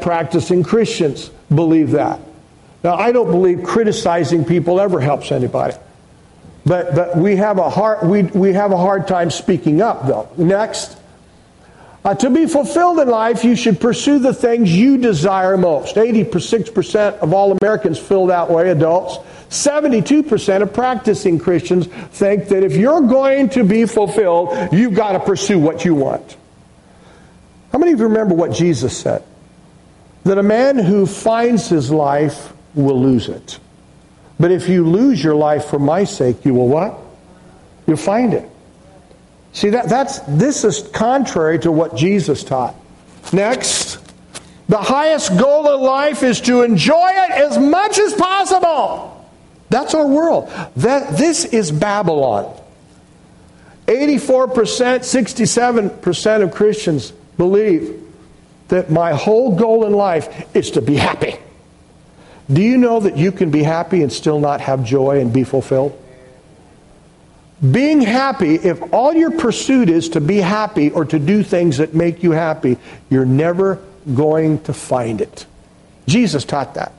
practicing 0.00 0.62
Christians 0.62 1.30
believe 1.54 1.92
that. 1.92 2.20
Now, 2.84 2.94
I 2.94 3.12
don't 3.12 3.30
believe 3.30 3.64
criticizing 3.64 4.44
people 4.44 4.80
ever 4.80 5.00
helps 5.00 5.32
anybody. 5.32 5.74
But, 6.64 6.94
but 6.94 7.16
we, 7.16 7.36
have 7.36 7.58
a 7.58 7.70
hard, 7.70 8.06
we, 8.08 8.22
we 8.22 8.52
have 8.52 8.72
a 8.72 8.76
hard 8.76 9.08
time 9.08 9.30
speaking 9.30 9.80
up, 9.80 10.06
though. 10.06 10.28
Next. 10.36 10.96
Uh, 12.04 12.14
to 12.14 12.30
be 12.30 12.46
fulfilled 12.46 13.00
in 13.00 13.08
life, 13.08 13.44
you 13.44 13.56
should 13.56 13.80
pursue 13.80 14.18
the 14.18 14.32
things 14.32 14.74
you 14.74 14.98
desire 14.98 15.56
most. 15.56 15.96
86% 15.96 17.18
of 17.18 17.32
all 17.32 17.56
Americans 17.60 17.98
feel 17.98 18.26
that 18.26 18.48
way, 18.48 18.70
adults. 18.70 19.18
72% 19.50 20.62
of 20.62 20.72
practicing 20.72 21.38
Christians 21.38 21.86
think 21.86 22.48
that 22.48 22.62
if 22.62 22.76
you're 22.76 23.00
going 23.00 23.48
to 23.50 23.64
be 23.64 23.84
fulfilled, 23.86 24.72
you've 24.72 24.94
got 24.94 25.12
to 25.12 25.20
pursue 25.20 25.58
what 25.58 25.84
you 25.84 25.94
want. 25.94 26.36
How 27.72 27.78
many 27.78 27.92
of 27.92 27.98
you 27.98 28.06
remember 28.06 28.34
what 28.34 28.52
Jesus 28.52 28.96
said? 28.96 29.22
That 30.24 30.38
a 30.38 30.42
man 30.42 30.78
who 30.78 31.06
finds 31.06 31.68
his 31.68 31.90
life 31.90 32.52
will 32.74 33.00
lose 33.00 33.28
it. 33.28 33.58
But 34.40 34.52
if 34.52 34.68
you 34.68 34.86
lose 34.86 35.22
your 35.22 35.34
life 35.34 35.66
for 35.66 35.78
my 35.78 36.04
sake, 36.04 36.44
you 36.44 36.54
will 36.54 36.68
what? 36.68 36.98
You'll 37.86 37.96
find 37.96 38.34
it. 38.34 38.48
See 39.52 39.70
that 39.70 39.88
that's 39.88 40.20
this 40.20 40.64
is 40.64 40.86
contrary 40.92 41.58
to 41.60 41.72
what 41.72 41.96
Jesus 41.96 42.44
taught. 42.44 42.74
Next, 43.32 43.98
the 44.68 44.78
highest 44.78 45.36
goal 45.38 45.74
in 45.74 45.80
life 45.80 46.22
is 46.22 46.40
to 46.42 46.62
enjoy 46.62 47.08
it 47.10 47.30
as 47.30 47.58
much 47.58 47.98
as 47.98 48.12
possible. 48.14 49.26
That's 49.70 49.94
our 49.94 50.06
world. 50.06 50.50
That 50.76 51.16
this 51.16 51.44
is 51.44 51.70
Babylon. 51.70 52.54
84%, 53.86 55.00
67% 55.00 56.42
of 56.42 56.52
Christians 56.52 57.12
believe 57.38 58.04
that 58.68 58.90
my 58.90 59.14
whole 59.14 59.56
goal 59.56 59.86
in 59.86 59.92
life 59.94 60.54
is 60.54 60.72
to 60.72 60.82
be 60.82 60.96
happy. 60.96 61.36
Do 62.52 62.62
you 62.62 62.76
know 62.76 63.00
that 63.00 63.16
you 63.16 63.32
can 63.32 63.50
be 63.50 63.62
happy 63.62 64.02
and 64.02 64.12
still 64.12 64.40
not 64.40 64.60
have 64.60 64.84
joy 64.84 65.20
and 65.20 65.32
be 65.32 65.44
fulfilled? 65.44 65.98
Being 67.60 68.00
happy, 68.00 68.54
if 68.54 68.92
all 68.92 69.14
your 69.14 69.32
pursuit 69.32 69.88
is 69.88 70.10
to 70.10 70.20
be 70.20 70.36
happy 70.36 70.90
or 70.90 71.04
to 71.06 71.18
do 71.18 71.42
things 71.42 71.78
that 71.78 71.94
make 71.94 72.22
you 72.22 72.30
happy, 72.30 72.78
you're 73.10 73.26
never 73.26 73.82
going 74.14 74.62
to 74.62 74.72
find 74.72 75.20
it. 75.20 75.46
Jesus 76.06 76.44
taught 76.44 76.74
that. 76.74 76.92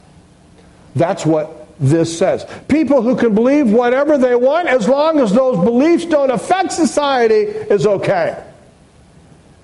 That's 0.96 1.26
what 1.26 1.68
this 1.80 2.16
says. 2.18 2.46
People 2.68 3.02
who 3.02 3.16
can 3.16 3.34
believe 3.34 3.72
whatever 3.72 4.18
they 4.18 4.36
want, 4.36 4.68
as 4.68 4.88
long 4.88 5.20
as 5.20 5.32
those 5.32 5.58
beliefs 5.64 6.06
don't 6.06 6.30
affect 6.30 6.74
society, 6.74 7.36
is 7.36 7.88
okay. 7.88 8.44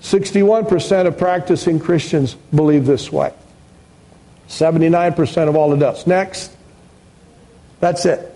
61% 0.00 1.06
of 1.06 1.18
practicing 1.18 1.80
Christians 1.80 2.34
believe 2.54 2.86
this 2.86 3.10
way. 3.10 3.32
79% 4.48 5.48
of 5.48 5.56
all 5.56 5.72
adults. 5.72 6.06
Next. 6.06 6.52
That's 7.80 8.06
it. 8.06 8.32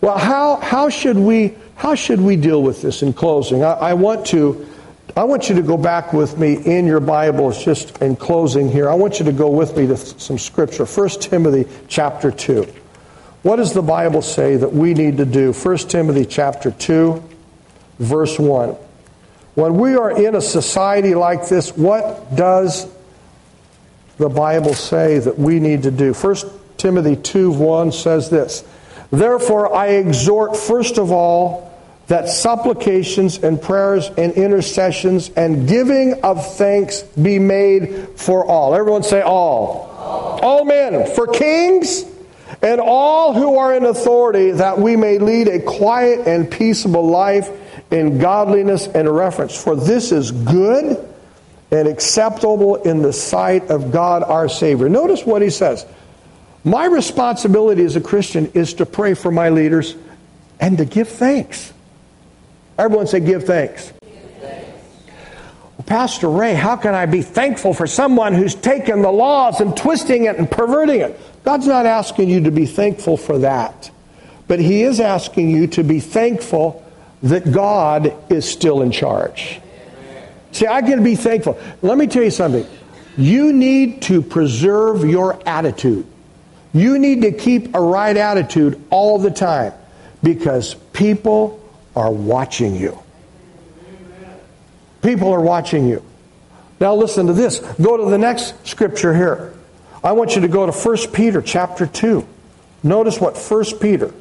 Well, 0.00 0.18
how, 0.18 0.56
how, 0.56 0.88
should 0.88 1.16
we, 1.16 1.54
how 1.76 1.94
should 1.94 2.20
we 2.20 2.36
deal 2.36 2.62
with 2.62 2.82
this 2.82 3.02
in 3.02 3.12
closing? 3.12 3.64
I, 3.64 3.72
I 3.72 3.94
want 3.94 4.26
to 4.28 4.66
I 5.14 5.24
want 5.24 5.50
you 5.50 5.56
to 5.56 5.62
go 5.62 5.76
back 5.76 6.14
with 6.14 6.38
me 6.38 6.54
in 6.54 6.86
your 6.86 7.00
Bibles, 7.00 7.62
just 7.62 8.00
in 8.00 8.16
closing 8.16 8.70
here. 8.70 8.88
I 8.88 8.94
want 8.94 9.18
you 9.18 9.26
to 9.26 9.32
go 9.32 9.50
with 9.50 9.76
me 9.76 9.86
to 9.88 9.96
some 9.96 10.38
scripture. 10.38 10.86
1 10.86 11.08
Timothy 11.20 11.70
chapter 11.86 12.30
2. 12.30 12.66
What 13.42 13.56
does 13.56 13.74
the 13.74 13.82
Bible 13.82 14.22
say 14.22 14.56
that 14.56 14.72
we 14.72 14.94
need 14.94 15.18
to 15.18 15.26
do? 15.26 15.52
1 15.52 15.76
Timothy 15.78 16.24
chapter 16.24 16.70
2, 16.70 17.22
verse 17.98 18.38
1. 18.38 18.74
When 19.54 19.76
we 19.76 19.96
are 19.96 20.10
in 20.10 20.34
a 20.34 20.40
society 20.40 21.14
like 21.14 21.48
this, 21.48 21.76
what 21.76 22.34
does 22.34 22.88
the 24.16 24.30
Bible 24.30 24.74
say 24.74 25.18
that 25.18 25.38
we 25.38 25.60
need 25.60 25.82
to 25.82 25.90
do? 25.90 26.14
1 26.14 26.36
Timothy 26.78 27.16
2 27.16 27.50
1 27.50 27.92
says 27.92 28.30
this 28.30 28.64
Therefore, 29.10 29.74
I 29.74 29.88
exhort, 29.88 30.56
first 30.56 30.96
of 30.96 31.12
all, 31.12 31.70
that 32.06 32.28
supplications 32.28 33.38
and 33.38 33.60
prayers 33.60 34.10
and 34.16 34.32
intercessions 34.32 35.30
and 35.36 35.68
giving 35.68 36.22
of 36.22 36.56
thanks 36.56 37.02
be 37.02 37.38
made 37.38 38.08
for 38.16 38.46
all. 38.46 38.74
Everyone 38.74 39.02
say 39.02 39.20
all. 39.20 39.90
All, 39.98 40.40
all 40.42 40.64
men, 40.64 41.14
for 41.14 41.26
kings 41.26 42.04
and 42.62 42.80
all 42.80 43.34
who 43.34 43.56
are 43.58 43.74
in 43.74 43.84
authority, 43.84 44.50
that 44.52 44.78
we 44.78 44.96
may 44.96 45.18
lead 45.18 45.48
a 45.48 45.60
quiet 45.60 46.26
and 46.26 46.50
peaceable 46.50 47.06
life 47.06 47.50
in 47.92 48.18
godliness 48.18 48.88
and 48.88 49.08
reverence. 49.08 49.62
For 49.62 49.76
this 49.76 50.10
is 50.10 50.32
good 50.32 51.08
and 51.70 51.88
acceptable 51.88 52.76
in 52.76 53.02
the 53.02 53.12
sight 53.12 53.70
of 53.70 53.92
God 53.92 54.22
our 54.22 54.48
Savior. 54.48 54.88
Notice 54.88 55.24
what 55.24 55.42
he 55.42 55.50
says. 55.50 55.86
My 56.64 56.86
responsibility 56.86 57.84
as 57.84 57.96
a 57.96 58.00
Christian 58.00 58.50
is 58.54 58.74
to 58.74 58.86
pray 58.86 59.14
for 59.14 59.30
my 59.30 59.50
leaders 59.50 59.94
and 60.58 60.78
to 60.78 60.84
give 60.84 61.08
thanks. 61.08 61.72
Everyone 62.78 63.06
say, 63.06 63.20
give 63.20 63.44
thanks. 63.44 63.92
Pastor 65.86 66.28
Ray, 66.28 66.54
how 66.54 66.76
can 66.76 66.94
I 66.94 67.06
be 67.06 67.22
thankful 67.22 67.74
for 67.74 67.86
someone 67.86 68.34
who's 68.34 68.54
taken 68.54 69.02
the 69.02 69.10
laws 69.10 69.60
and 69.60 69.76
twisting 69.76 70.24
it 70.24 70.36
and 70.36 70.50
perverting 70.50 71.00
it? 71.00 71.20
God's 71.44 71.66
not 71.66 71.86
asking 71.86 72.30
you 72.30 72.42
to 72.44 72.50
be 72.50 72.66
thankful 72.66 73.16
for 73.16 73.38
that. 73.38 73.90
But 74.46 74.60
He 74.60 74.82
is 74.82 75.00
asking 75.00 75.50
you 75.50 75.66
to 75.68 75.82
be 75.82 75.98
thankful 75.98 76.81
that 77.22 77.50
God 77.52 78.14
is 78.30 78.48
still 78.48 78.82
in 78.82 78.90
charge. 78.90 79.60
See, 80.52 80.66
I 80.66 80.82
can 80.82 81.02
be 81.02 81.16
thankful. 81.16 81.58
Let 81.80 81.96
me 81.96 82.06
tell 82.06 82.22
you 82.22 82.30
something. 82.30 82.66
You 83.16 83.52
need 83.52 84.02
to 84.02 84.22
preserve 84.22 85.04
your 85.04 85.40
attitude. 85.46 86.06
You 86.72 86.98
need 86.98 87.22
to 87.22 87.32
keep 87.32 87.74
a 87.74 87.80
right 87.80 88.16
attitude 88.16 88.82
all 88.90 89.18
the 89.18 89.30
time 89.30 89.72
because 90.22 90.74
people 90.92 91.62
are 91.94 92.10
watching 92.10 92.74
you. 92.74 92.98
People 95.02 95.32
are 95.32 95.40
watching 95.40 95.86
you. 95.86 96.02
Now 96.80 96.94
listen 96.94 97.26
to 97.26 97.32
this. 97.32 97.58
Go 97.80 97.96
to 97.96 98.10
the 98.10 98.18
next 98.18 98.66
scripture 98.66 99.14
here. 99.14 99.54
I 100.02 100.12
want 100.12 100.34
you 100.34 100.42
to 100.42 100.48
go 100.48 100.66
to 100.66 100.72
1 100.72 101.12
Peter 101.12 101.42
chapter 101.42 101.86
2. 101.86 102.26
Notice 102.82 103.20
what 103.20 103.36
1 103.36 103.78
Peter. 103.78 104.12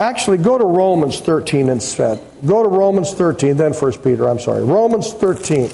Actually, 0.00 0.38
go 0.38 0.56
to 0.56 0.64
Romans 0.64 1.20
13 1.20 1.68
instead. 1.68 2.18
Go 2.46 2.62
to 2.62 2.68
Romans 2.70 3.12
13, 3.12 3.58
then 3.58 3.74
1 3.74 3.92
Peter, 3.98 4.28
I'm 4.28 4.38
sorry. 4.38 4.64
Romans 4.64 5.12
13. 5.12 5.70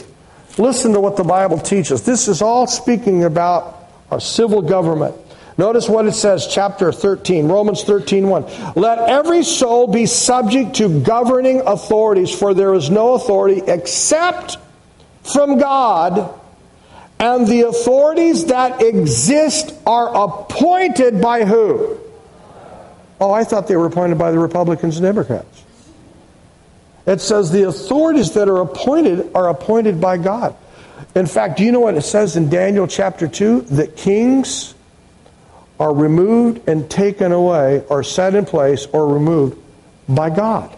Listen 0.58 0.92
to 0.94 1.00
what 1.00 1.16
the 1.16 1.22
Bible 1.22 1.58
teaches. 1.58 2.02
This 2.02 2.26
is 2.26 2.42
all 2.42 2.66
speaking 2.66 3.22
about 3.22 3.88
our 4.10 4.18
civil 4.18 4.62
government. 4.62 5.14
Notice 5.58 5.88
what 5.88 6.06
it 6.06 6.12
says, 6.12 6.48
chapter 6.48 6.90
13, 6.90 7.46
Romans 7.46 7.84
13, 7.84 8.28
1. 8.28 8.44
Let 8.74 8.98
every 9.08 9.44
soul 9.44 9.86
be 9.86 10.06
subject 10.06 10.74
to 10.76 11.00
governing 11.00 11.60
authorities, 11.60 12.36
for 12.36 12.52
there 12.52 12.74
is 12.74 12.90
no 12.90 13.14
authority 13.14 13.62
except 13.66 14.58
from 15.22 15.58
God, 15.58 16.34
and 17.20 17.46
the 17.46 17.62
authorities 17.62 18.46
that 18.46 18.82
exist 18.82 19.72
are 19.86 20.24
appointed 20.24 21.22
by 21.22 21.44
who? 21.44 22.00
Oh, 23.20 23.32
I 23.32 23.44
thought 23.44 23.66
they 23.66 23.76
were 23.76 23.86
appointed 23.86 24.18
by 24.18 24.30
the 24.30 24.38
Republicans 24.38 24.96
and 24.96 25.04
Democrats. 25.04 25.64
It 27.06 27.20
says 27.20 27.50
the 27.50 27.68
authorities 27.68 28.32
that 28.34 28.48
are 28.48 28.60
appointed 28.60 29.30
are 29.34 29.48
appointed 29.48 30.00
by 30.00 30.18
God. 30.18 30.56
In 31.14 31.26
fact, 31.26 31.56
do 31.58 31.64
you 31.64 31.72
know 31.72 31.80
what 31.80 31.94
it 31.94 32.02
says 32.02 32.36
in 32.36 32.50
Daniel 32.50 32.86
chapter 32.86 33.28
2? 33.28 33.62
That 33.62 33.96
kings 33.96 34.74
are 35.78 35.94
removed 35.94 36.68
and 36.68 36.90
taken 36.90 37.32
away 37.32 37.84
or 37.88 38.02
set 38.02 38.34
in 38.34 38.44
place 38.44 38.86
or 38.92 39.12
removed 39.12 39.58
by 40.08 40.30
God. 40.30 40.76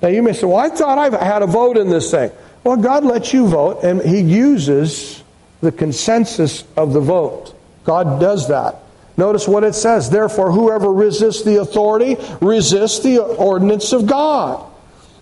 Now 0.00 0.08
you 0.08 0.22
may 0.22 0.32
say, 0.32 0.46
well, 0.46 0.56
I 0.56 0.68
thought 0.68 0.98
I 0.98 1.24
had 1.24 1.42
a 1.42 1.46
vote 1.46 1.76
in 1.76 1.88
this 1.88 2.10
thing. 2.10 2.30
Well, 2.64 2.76
God 2.76 3.04
lets 3.04 3.32
you 3.32 3.48
vote, 3.48 3.82
and 3.82 4.00
He 4.02 4.20
uses 4.20 5.22
the 5.60 5.72
consensus 5.72 6.64
of 6.76 6.92
the 6.92 7.00
vote. 7.00 7.54
God 7.84 8.20
does 8.20 8.48
that. 8.48 8.76
Notice 9.18 9.48
what 9.48 9.64
it 9.64 9.74
says. 9.74 10.08
Therefore, 10.08 10.52
whoever 10.52 10.92
resists 10.92 11.42
the 11.42 11.60
authority 11.60 12.16
resists 12.40 13.00
the 13.00 13.18
ordinance 13.18 13.92
of 13.92 14.06
God. 14.06 14.64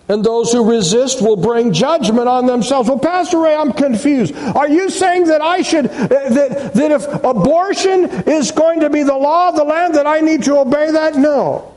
And 0.07 0.23
those 0.23 0.53
who 0.53 0.71
resist 0.71 1.21
will 1.21 1.35
bring 1.35 1.73
judgment 1.73 2.27
on 2.27 2.45
themselves. 2.45 2.87
Well, 2.87 2.99
Pastor 2.99 3.39
Ray, 3.39 3.55
I'm 3.55 3.73
confused. 3.73 4.35
Are 4.35 4.69
you 4.69 4.91
saying 4.91 5.25
that 5.25 5.41
I 5.41 5.63
should, 5.63 5.87
uh, 5.87 6.07
that, 6.07 6.73
that 6.75 6.91
if 6.91 7.05
abortion 7.23 8.05
is 8.27 8.51
going 8.51 8.81
to 8.81 8.89
be 8.91 9.01
the 9.01 9.17
law 9.17 9.49
of 9.49 9.55
the 9.55 9.63
land, 9.63 9.95
that 9.95 10.05
I 10.05 10.21
need 10.21 10.43
to 10.43 10.59
obey 10.59 10.91
that? 10.91 11.15
No. 11.15 11.73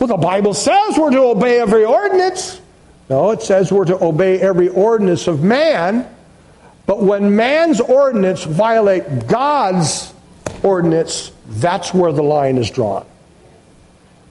Well, 0.00 0.08
the 0.08 0.16
Bible 0.16 0.54
says 0.54 0.96
we're 0.98 1.10
to 1.10 1.20
obey 1.20 1.60
every 1.60 1.84
ordinance. 1.84 2.60
No, 3.10 3.30
it 3.30 3.42
says 3.42 3.70
we're 3.70 3.84
to 3.84 4.02
obey 4.02 4.40
every 4.40 4.68
ordinance 4.70 5.28
of 5.28 5.44
man. 5.44 6.08
But 6.86 7.02
when 7.02 7.36
man's 7.36 7.78
ordinance 7.78 8.42
violate 8.42 9.28
God's 9.28 10.12
ordinance, 10.62 11.31
that's 11.46 11.92
where 11.92 12.12
the 12.12 12.22
line 12.22 12.58
is 12.58 12.70
drawn. 12.70 13.06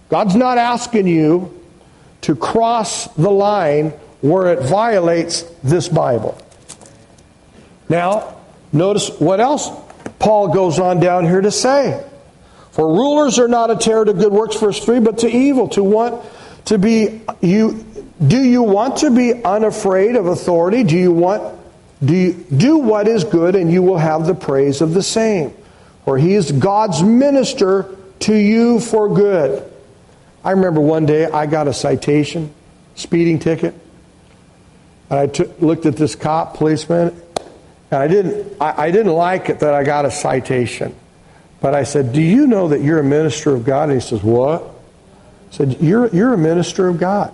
God's 0.10 0.36
not 0.36 0.58
asking 0.58 1.08
you 1.08 1.58
to 2.22 2.36
cross 2.36 3.08
the 3.16 3.32
line 3.32 3.90
where 4.22 4.54
it 4.54 4.68
violates 4.68 5.44
this 5.64 5.88
Bible. 5.88 6.38
Now, 7.90 8.38
notice 8.72 9.10
what 9.20 9.40
else 9.40 9.70
Paul 10.20 10.50
goes 10.54 10.80
on 10.80 11.00
down 11.00 11.26
here 11.26 11.42
to 11.42 11.52
say. 11.52 12.06
For 12.72 12.88
rulers 12.88 13.40
are 13.40 13.48
not 13.48 13.72
a 13.72 13.76
terror 13.76 14.06
to 14.06 14.14
good 14.14 14.32
works, 14.32 14.58
verse 14.58 14.84
3, 14.84 15.00
but 15.00 15.20
to 15.20 15.30
evil, 15.30 15.68
to 15.70 15.84
want 15.84 16.24
to 16.66 16.78
be 16.78 17.22
you 17.42 17.86
do 18.26 18.40
you 18.42 18.62
want 18.62 18.98
to 18.98 19.10
be 19.10 19.44
unafraid 19.44 20.16
of 20.16 20.28
authority? 20.28 20.84
Do 20.84 20.96
you 20.98 21.12
want 21.12 21.60
do 22.04 22.16
you, 22.16 22.46
do 22.56 22.78
what 22.78 23.08
is 23.08 23.24
good 23.24 23.56
and 23.56 23.72
you 23.72 23.82
will 23.82 23.98
have 23.98 24.26
the 24.26 24.36
praise 24.36 24.82
of 24.82 24.94
the 24.94 25.04
same? 25.04 25.54
For 26.06 26.18
he 26.18 26.34
is 26.34 26.52
God's 26.52 27.04
minister 27.04 27.96
to 28.22 28.36
you 28.36 28.80
for 28.80 29.14
good. 29.14 29.72
I 30.44 30.52
remember 30.52 30.82
one 30.82 31.06
day 31.06 31.26
I 31.26 31.46
got 31.46 31.68
a 31.68 31.74
citation, 31.74 32.54
speeding 32.96 33.40
ticket, 33.40 33.76
and 35.10 35.20
I 35.20 35.28
took, 35.28 35.62
looked 35.62 35.86
at 35.86 35.98
this 35.98 36.16
cop 36.16 36.56
policeman, 36.56 37.22
and 37.92 38.02
I 38.02 38.08
didn't, 38.08 38.62
I, 38.62 38.86
I 38.86 38.92
didn't 38.92 39.14
like 39.14 39.50
it 39.50 39.60
that 39.60 39.74
I 39.74 39.84
got 39.84 40.06
a 40.06 40.12
citation. 40.12 40.96
But 41.60 41.76
I 41.76 41.84
said, 41.84 42.12
Do 42.12 42.22
you 42.22 42.48
know 42.48 42.70
that 42.70 42.82
you're 42.82 43.00
a 43.00 43.04
minister 43.04 43.54
of 43.54 43.64
God? 43.64 43.90
And 43.90 44.02
he 44.02 44.08
says, 44.08 44.24
What? 44.24 44.64
I 44.64 45.54
said, 45.54 45.78
You're, 45.80 46.08
you're 46.08 46.34
a 46.34 46.38
minister 46.38 46.88
of 46.88 46.98
God. 46.98 47.34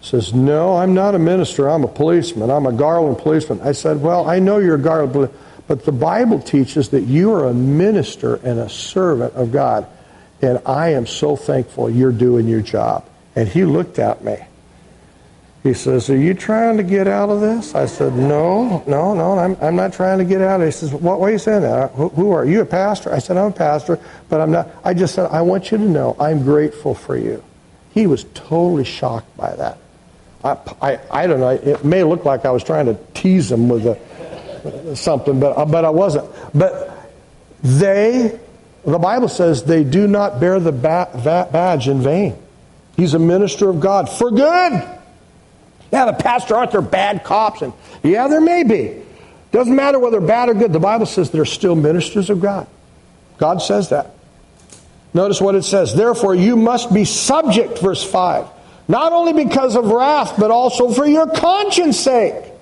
He 0.00 0.06
says, 0.06 0.32
No, 0.32 0.76
I'm 0.76 0.94
not 0.94 1.14
a 1.14 1.18
minister. 1.18 1.68
I'm 1.68 1.84
a 1.84 1.88
policeman. 1.88 2.50
I'm 2.50 2.64
a 2.64 2.72
Garland 2.72 3.18
policeman. 3.18 3.60
I 3.60 3.72
said, 3.72 4.00
Well, 4.00 4.28
I 4.28 4.38
know 4.38 4.58
you're 4.58 4.76
a 4.76 4.80
Garland 4.80 5.30
but 5.66 5.84
the 5.84 5.92
Bible 5.92 6.40
teaches 6.40 6.90
that 6.90 7.02
you 7.02 7.32
are 7.32 7.46
a 7.46 7.54
minister 7.54 8.36
and 8.36 8.58
a 8.60 8.68
servant 8.68 9.34
of 9.34 9.52
God. 9.52 9.86
And 10.42 10.60
I 10.66 10.90
am 10.90 11.06
so 11.06 11.34
thankful 11.34 11.90
you're 11.90 12.12
doing 12.12 12.46
your 12.46 12.60
job. 12.60 13.08
And 13.34 13.48
he 13.48 13.64
looked 13.64 13.98
at 13.98 14.22
me. 14.22 14.36
He 15.62 15.74
says, 15.74 16.08
Are 16.08 16.16
you 16.16 16.34
trying 16.34 16.76
to 16.76 16.84
get 16.84 17.08
out 17.08 17.28
of 17.28 17.40
this? 17.40 17.74
I 17.74 17.86
said, 17.86 18.14
No, 18.14 18.84
no, 18.86 19.14
no, 19.14 19.38
I'm, 19.38 19.56
I'm 19.60 19.74
not 19.74 19.92
trying 19.92 20.18
to 20.18 20.24
get 20.24 20.40
out. 20.40 20.60
He 20.60 20.70
says, 20.70 20.92
What, 20.92 21.20
are 21.20 21.30
you 21.30 21.38
saying 21.38 21.62
that? 21.62 21.90
Who, 21.92 22.10
who 22.10 22.30
are 22.30 22.44
you? 22.44 22.60
A 22.60 22.66
pastor? 22.66 23.12
I 23.12 23.18
said, 23.18 23.36
I'm 23.36 23.50
a 23.50 23.54
pastor, 23.54 23.98
but 24.28 24.40
I'm 24.40 24.52
not. 24.52 24.68
I 24.84 24.94
just 24.94 25.14
said, 25.14 25.26
I 25.32 25.42
want 25.42 25.72
you 25.72 25.78
to 25.78 25.84
know 25.84 26.14
I'm 26.20 26.44
grateful 26.44 26.94
for 26.94 27.16
you. 27.16 27.42
He 27.92 28.06
was 28.06 28.24
totally 28.34 28.84
shocked 28.84 29.36
by 29.36 29.56
that. 29.56 29.78
I, 30.44 30.58
I, 30.80 31.00
I 31.10 31.26
don't 31.26 31.40
know. 31.40 31.50
It 31.50 31.84
may 31.84 32.04
look 32.04 32.24
like 32.24 32.44
I 32.44 32.50
was 32.52 32.62
trying 32.62 32.86
to 32.86 32.94
tease 33.14 33.50
him 33.50 33.68
with 33.68 33.86
a, 33.86 33.98
something, 34.96 35.40
but, 35.40 35.66
but 35.66 35.84
I 35.84 35.90
wasn't. 35.90 36.30
But 36.54 36.92
they 37.62 38.38
the 38.86 38.98
Bible 39.00 39.28
says 39.28 39.64
they 39.64 39.82
do 39.82 40.06
not 40.06 40.38
bear 40.38 40.60
the 40.60 40.70
badge 40.70 41.88
in 41.88 42.00
vain. 42.00 42.36
He's 42.96 43.14
a 43.14 43.18
minister 43.18 43.68
of 43.68 43.80
God 43.80 44.08
for 44.08 44.30
good. 44.30 44.72
Yeah, 45.92 46.04
the 46.06 46.12
pastor 46.12 46.54
aren't 46.56 46.70
there 46.70 46.80
bad 46.80 47.24
cops? 47.24 47.62
And 47.62 47.72
yeah, 48.04 48.28
there 48.28 48.40
may 48.40 48.62
be. 48.62 49.02
Doesn't 49.50 49.74
matter 49.74 49.98
whether 49.98 50.20
bad 50.20 50.48
or 50.48 50.54
good. 50.54 50.72
The 50.72 50.78
Bible 50.78 51.06
says 51.06 51.30
they're 51.30 51.44
still 51.44 51.74
ministers 51.74 52.30
of 52.30 52.40
God. 52.40 52.68
God 53.38 53.58
says 53.58 53.88
that. 53.88 54.14
Notice 55.12 55.40
what 55.40 55.56
it 55.56 55.62
says. 55.62 55.94
Therefore, 55.94 56.34
you 56.34 56.56
must 56.56 56.92
be 56.92 57.04
subject, 57.04 57.80
verse 57.80 58.04
5, 58.04 58.46
not 58.86 59.12
only 59.12 59.32
because 59.32 59.74
of 59.74 59.86
wrath, 59.86 60.34
but 60.38 60.50
also 60.50 60.90
for 60.90 61.06
your 61.06 61.28
conscience 61.28 61.98
sake. 61.98 62.52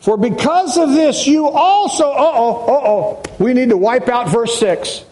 For 0.00 0.16
because 0.16 0.78
of 0.78 0.90
this, 0.90 1.26
you 1.26 1.48
also, 1.48 2.04
uh 2.04 2.32
oh, 2.34 2.64
uh 2.66 2.88
oh, 2.88 3.22
we 3.38 3.52
need 3.52 3.70
to 3.70 3.76
wipe 3.76 4.08
out 4.08 4.28
verse 4.28 4.58
6. 4.58 5.04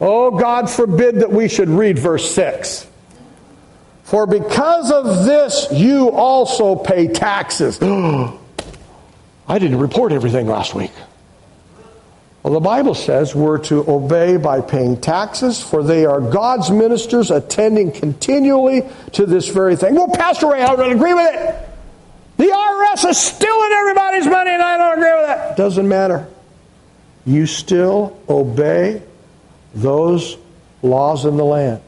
Oh, 0.00 0.38
God 0.38 0.70
forbid 0.70 1.16
that 1.16 1.32
we 1.32 1.48
should 1.48 1.68
read 1.68 1.98
verse 1.98 2.30
6. 2.34 2.86
For 4.04 4.26
because 4.26 4.92
of 4.92 5.24
this, 5.24 5.66
you 5.72 6.10
also 6.10 6.76
pay 6.76 7.08
taxes. 7.08 7.78
I 7.82 9.58
didn't 9.58 9.78
report 9.78 10.12
everything 10.12 10.46
last 10.46 10.74
week. 10.74 10.92
Well, 12.42 12.54
the 12.54 12.60
Bible 12.60 12.94
says 12.94 13.34
we're 13.34 13.58
to 13.64 13.90
obey 13.90 14.36
by 14.36 14.60
paying 14.60 15.00
taxes, 15.00 15.60
for 15.60 15.82
they 15.82 16.06
are 16.06 16.20
God's 16.20 16.70
ministers 16.70 17.32
attending 17.32 17.90
continually 17.90 18.82
to 19.14 19.26
this 19.26 19.48
very 19.48 19.74
thing. 19.74 19.96
Well, 19.96 20.06
Pastor 20.06 20.52
Ray, 20.52 20.62
I 20.62 20.76
don't 20.76 20.92
agree 20.92 21.12
with 21.12 21.34
it. 21.34 21.68
The 22.36 22.44
IRS 22.44 23.08
is 23.08 23.18
stealing 23.18 23.72
everybody's 23.72 24.26
money, 24.26 24.50
and 24.50 24.62
I 24.62 24.76
don't 24.76 24.98
agree 24.98 25.12
with 25.12 25.26
that. 25.26 25.56
Doesn't 25.56 25.88
matter. 25.88 26.28
You 27.24 27.46
still 27.46 28.18
obey 28.28 29.02
those 29.74 30.36
laws 30.82 31.24
in 31.24 31.36
the 31.36 31.44
land. 31.44 31.82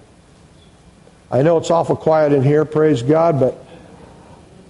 I 1.31 1.43
know 1.43 1.59
it's 1.59 1.71
awful 1.71 1.97
quiet 1.97 2.33
in 2.33 2.43
here, 2.43 2.65
praise 2.65 3.03
God, 3.03 3.39
but 3.39 3.63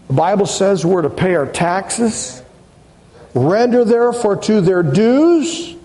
the 0.08 0.14
Bible 0.14 0.46
says 0.46 0.84
we're 0.84 1.02
to 1.02 1.10
pay 1.10 1.34
our 1.36 1.46
taxes, 1.46 2.42
render 3.34 3.84
therefore 3.84 4.36
to 4.36 4.60
their 4.60 4.82
dues. 4.82 5.76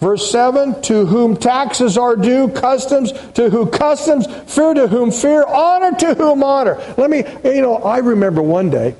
Verse 0.00 0.30
7 0.30 0.82
To 0.82 1.06
whom 1.06 1.36
taxes 1.36 1.96
are 1.96 2.16
due, 2.16 2.48
customs, 2.48 3.12
to 3.34 3.48
whom 3.48 3.70
customs, 3.70 4.26
fear 4.52 4.74
to 4.74 4.88
whom 4.88 5.12
fear, 5.12 5.44
honor 5.44 5.96
to 5.96 6.14
whom 6.14 6.42
honor. 6.42 6.74
Let 6.98 7.08
me, 7.08 7.24
you 7.44 7.62
know, 7.62 7.76
I 7.76 7.98
remember 7.98 8.42
one 8.42 8.68
day, 8.68 8.96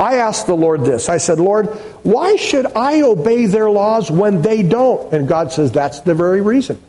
I 0.00 0.16
asked 0.16 0.46
the 0.46 0.56
Lord 0.56 0.84
this. 0.84 1.08
I 1.08 1.18
said, 1.18 1.40
Lord, 1.40 1.66
why 2.02 2.36
should 2.36 2.66
I 2.76 3.02
obey 3.02 3.46
their 3.46 3.68
laws 3.68 4.10
when 4.10 4.42
they 4.42 4.62
don't? 4.62 5.12
And 5.12 5.26
God 5.26 5.52
says, 5.52 5.72
that's 5.72 6.00
the 6.00 6.14
very 6.14 6.40
reason. 6.40 6.80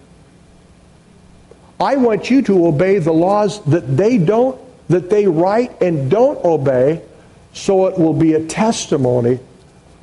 I 1.80 1.96
want 1.96 2.30
you 2.30 2.42
to 2.44 2.68
obey 2.68 3.00
the 3.00 3.14
laws 3.14 3.64
that 3.66 3.98
they 3.98 4.18
don't, 4.18 4.60
that 4.90 5.10
they 5.10 5.26
write 5.28 5.82
and 5.82 6.12
don't 6.12 6.44
obey, 6.44 7.02
so 7.54 7.88
it 7.88 7.98
will 7.98 8.14
be 8.14 8.34
a 8.34 8.46
testimony 8.46 9.40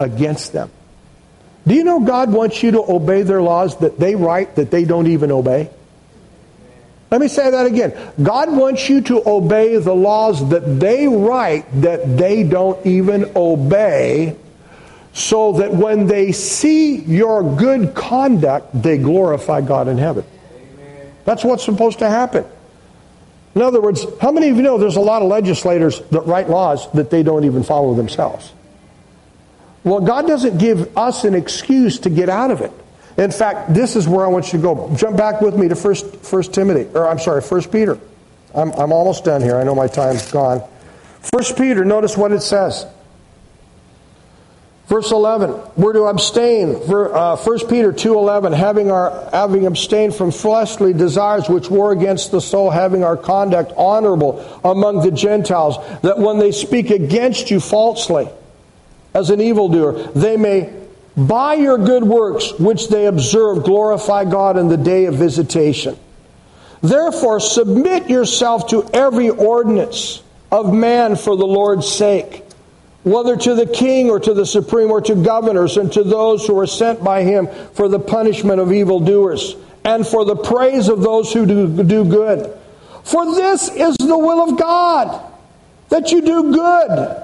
against 0.01 0.53
them. 0.53 0.71
Do 1.67 1.75
you 1.75 1.85
know 1.85 2.01
God 2.01 2.33
wants 2.33 2.63
you 2.63 2.73
to 2.73 2.81
obey 2.81 3.23
their 3.23 3.43
laws 3.43 3.77
that 3.79 3.99
they 3.99 4.15
write 4.15 4.57
that 4.57 4.71
they 4.71 4.85
don't 4.85 5.09
even 5.09 5.31
obey? 5.31 5.71
Let 7.11 7.21
me 7.21 7.29
say 7.29 7.51
that 7.51 7.67
again. 7.67 7.95
God 8.23 8.51
wants 8.51 8.89
you 8.89 9.01
to 9.03 9.23
obey 9.29 9.77
the 9.79 9.95
laws 9.95 10.49
that 10.51 10.81
they 10.81 11.07
write 11.07 11.65
that 11.83 12.17
they 12.17 12.43
don't 12.43 12.85
even 12.85 13.31
obey, 13.37 14.37
so 15.13 15.53
that 15.53 15.73
when 15.73 16.07
they 16.09 16.33
see 16.33 16.97
your 16.97 17.43
good 17.57 17.95
conduct, 17.95 18.83
they 18.83 18.99
glorify 18.99 19.61
God 19.61 19.89
in 19.89 19.99
heaven. 19.99 20.25
That's 21.25 21.45
what's 21.45 21.65
supposed 21.65 22.01
to 22.01 22.09
happen. 22.09 22.45
In 23.55 23.63
other 23.63 23.81
words, 23.81 24.05
how 24.21 24.31
many 24.31 24.51
of 24.51 24.57
you 24.57 24.63
know 24.63 24.77
there's 24.77 24.97
a 24.97 25.01
lot 25.01 25.23
of 25.23 25.29
legislators 25.29 26.01
that 26.11 26.27
write 26.27 26.51
laws 26.51 26.91
that 26.93 27.11
they 27.11 27.23
don't 27.23 27.45
even 27.45 27.63
follow 27.63 27.95
themselves? 27.95 28.53
Well, 29.83 30.01
God 30.01 30.27
doesn't 30.27 30.59
give 30.59 30.95
us 30.99 31.25
an 31.25 31.35
excuse 31.35 32.01
to 32.01 32.11
get 32.11 32.29
out 32.29 32.51
of 32.51 32.61
it. 32.61 32.73
In 33.17 33.31
fact, 33.31 33.73
this 33.73 33.97
is 33.97 34.07
where 34.07 34.25
I 34.25 34.29
want 34.29 34.53
you 34.53 34.59
to 34.59 34.63
go. 34.63 34.95
Jump 34.97 35.17
back 35.17 35.41
with 35.41 35.57
me 35.57 35.69
to 35.69 35.77
First, 35.77 36.17
First 36.17 36.53
Timothy, 36.53 36.89
or 36.95 37.09
I'm 37.09 37.19
sorry, 37.19 37.41
First 37.41 37.73
Peter. 37.73 37.99
I'm, 38.55 38.73
I'm 38.73 38.93
almost 38.93 39.25
done 39.25 39.43
here. 39.43 39.57
I 39.57 39.65
know 39.65 39.75
my 39.75 39.87
time's 39.87 40.31
gone. 40.31 40.63
First 41.21 41.57
Peter, 41.57 41.85
notice 41.85 42.17
what 42.17 42.33
it 42.33 42.43
says. 42.43 42.87
Verse 44.87 45.11
11, 45.11 45.61
we're 45.77 45.95
to 45.95 46.05
abstain. 46.05 46.77
Uh, 46.77 47.37
1 47.37 47.59
Peter 47.69 47.93
2.11, 47.93 48.57
having, 48.57 48.93
our, 48.93 49.29
having 49.33 49.67
abstained 49.67 50.15
from 50.15 50.31
fleshly 50.31 50.93
desires 50.93 51.49
which 51.49 51.69
war 51.69 51.91
against 51.91 52.31
the 52.31 52.41
soul, 52.41 52.71
having 52.71 53.03
our 53.03 53.17
conduct 53.17 53.73
honorable 53.77 54.39
among 54.65 55.01
the 55.01 55.11
Gentiles, 55.11 55.77
that 56.03 56.19
when 56.19 56.39
they 56.39 56.53
speak 56.53 56.91
against 56.91 57.51
you 57.51 57.59
falsely 57.59 58.29
as 59.13 59.31
an 59.31 59.41
evildoer, 59.41 60.05
they 60.13 60.37
may, 60.37 60.73
by 61.17 61.55
your 61.55 61.79
good 61.79 62.05
works 62.05 62.53
which 62.59 62.89
they 62.89 63.07
observe, 63.07 63.65
glorify 63.65 64.25
God 64.25 64.57
in 64.57 64.69
the 64.69 64.77
day 64.77 65.07
of 65.07 65.15
visitation. 65.15 65.97
Therefore, 66.83 67.41
submit 67.41 68.11
yourself 68.11 68.69
to 68.69 68.89
every 68.93 69.31
ordinance 69.31 70.23
of 70.53 70.73
man 70.73 71.17
for 71.17 71.37
the 71.37 71.47
Lord's 71.47 71.89
sake 71.89 72.47
whether 73.07 73.37
to 73.37 73.55
the 73.55 73.67
king 73.67 74.11
or 74.11 74.19
to 74.19 74.35
the 74.35 74.45
supreme 74.45 74.91
or 74.91 75.01
to 75.01 75.15
governors 75.15 75.77
and 75.77 75.93
to 75.93 76.03
those 76.03 76.45
who 76.45 76.59
are 76.59 76.67
sent 76.67 77.05
by 77.05 77.23
him 77.23 77.47
for 77.73 77.87
the 77.87 78.01
punishment 78.01 78.61
of 78.61 78.73
evildoers 78.73 79.55
and 79.85 80.05
for 80.05 80.25
the 80.25 80.35
praise 80.35 80.89
of 80.89 81.03
those 81.03 81.33
who 81.33 81.47
do, 81.47 81.85
do 81.85 82.05
good. 82.05 82.53
For 83.05 83.25
this 83.37 83.69
is 83.69 83.97
the 83.97 84.19
will 84.19 84.51
of 84.51 84.59
God, 84.59 85.33
that 85.89 86.11
you 86.11 86.21
do 86.21 86.53
good, 86.53 87.23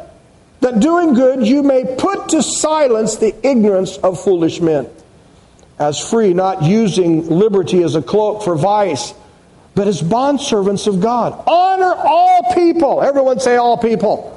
that 0.63 0.81
doing 0.81 1.15
good 1.15 1.47
you 1.47 1.63
may 1.63 1.85
put 1.97 2.31
to 2.31 2.43
silence 2.43 3.17
the 3.17 3.35
ignorance 3.47 3.97
of 3.99 4.23
foolish 4.23 4.61
men. 4.61 4.89
As 5.79 5.99
free, 5.99 6.33
not 6.33 6.63
using 6.63 7.29
liberty 7.29 7.83
as 7.83 7.95
a 7.95 8.03
cloak 8.03 8.43
for 8.43 8.55
vice, 8.55 9.15
but 9.75 9.89
as 9.89 10.01
bondservants 10.03 10.87
of 10.87 11.01
God. 11.01 11.43
Honor 11.47 11.95
all 11.95 12.55
people. 12.55 13.03
Everyone 13.03 13.41
say 13.41 13.57
all 13.57 13.77
people 13.77 14.33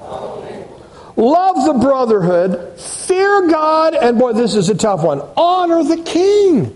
love 1.16 1.66
the 1.66 1.74
brotherhood, 1.74 2.80
fear 2.80 3.48
God, 3.48 3.96
and 3.96 4.20
boy, 4.20 4.34
this 4.34 4.56
is 4.56 4.70
a 4.70 4.76
tough 4.76 5.04
one 5.04 5.22
honor 5.38 5.84
the 5.84 6.02
king. 6.04 6.76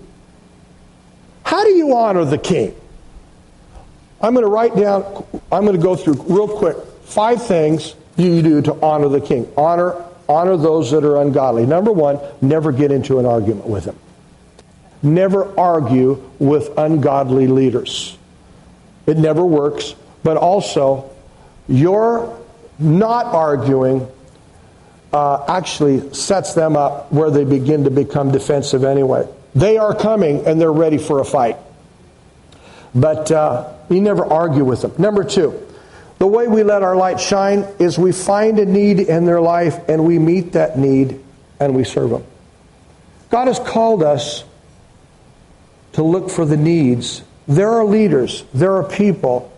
How 1.44 1.64
do 1.64 1.72
you 1.72 1.96
honor 1.96 2.26
the 2.26 2.38
king? 2.38 2.76
I'm 4.22 4.34
going 4.34 4.46
to 4.46 4.52
write 4.52 4.76
down, 4.76 5.26
I'm 5.52 5.64
going 5.64 5.76
to 5.76 5.82
go 5.82 5.96
through 5.96 6.22
real 6.28 6.48
quick 6.48 6.78
five 7.04 7.46
things 7.46 7.96
you 8.20 8.42
do 8.42 8.62
to 8.64 8.74
honor 8.82 9.08
the 9.08 9.22
king. 9.22 9.52
Honor, 9.58 9.96
honor 10.28 10.58
those 10.58 10.92
that 10.92 11.04
are 11.04 11.18
ungodly. 11.18 11.66
Number 11.66 11.92
one, 11.92 12.20
never 12.42 12.72
get 12.72 12.92
into 12.92 13.20
an 13.20 13.26
argument 13.26 13.68
with 13.68 13.86
them. 13.86 13.98
Never 15.02 15.58
argue 15.58 16.30
with 16.40 16.78
ungodly 16.78 17.48
leaders. 17.48 18.18
It 19.06 19.18
never 19.18 19.46
works, 19.46 19.96
but 20.24 20.38
also, 20.38 21.10
you're 21.68 22.38
not 22.78 23.26
arguing 23.28 24.08
uh, 25.12 25.44
actually 25.48 26.14
sets 26.14 26.54
them 26.54 26.76
up 26.76 27.12
where 27.12 27.32
they 27.32 27.44
begin 27.44 27.86
to 27.86 27.92
become 27.92 28.32
defensive 28.32 28.84
anyway. 28.84 29.28
They 29.56 29.78
are 29.78 29.96
coming 29.96 30.46
and 30.46 30.62
they're 30.62 30.72
ready 30.72 30.98
for 30.98 31.20
a 31.20 31.26
fight. 31.26 31.58
But 32.94 33.32
uh, 33.32 33.74
you 33.90 34.02
never 34.02 34.26
argue 34.26 34.64
with 34.64 34.82
them. 34.82 34.94
Number 34.98 35.24
two, 35.24 35.68
the 36.20 36.28
way 36.28 36.48
we 36.48 36.64
let 36.64 36.84
our 36.84 36.96
light 36.96 37.20
shine 37.20 37.66
is 37.80 37.98
we 37.98 38.12
find 38.12 38.60
a 38.60 38.66
need 38.66 39.00
in 39.00 39.26
their 39.26 39.42
life 39.42 39.90
and 39.90 40.06
we 40.06 40.20
meet 40.20 40.54
that 40.54 40.78
need 40.78 41.20
and 41.60 41.76
we 41.76 41.84
serve 41.84 42.12
them. 42.12 42.24
God 43.30 43.48
has 43.48 43.60
called 43.60 44.04
us 44.04 44.44
to 45.94 46.04
look 46.04 46.30
for 46.30 46.46
the 46.46 46.58
needs. 46.58 47.24
There 47.48 47.70
are 47.70 47.86
leaders, 47.86 48.44
there 48.54 48.76
are 48.76 48.84
people 48.84 49.52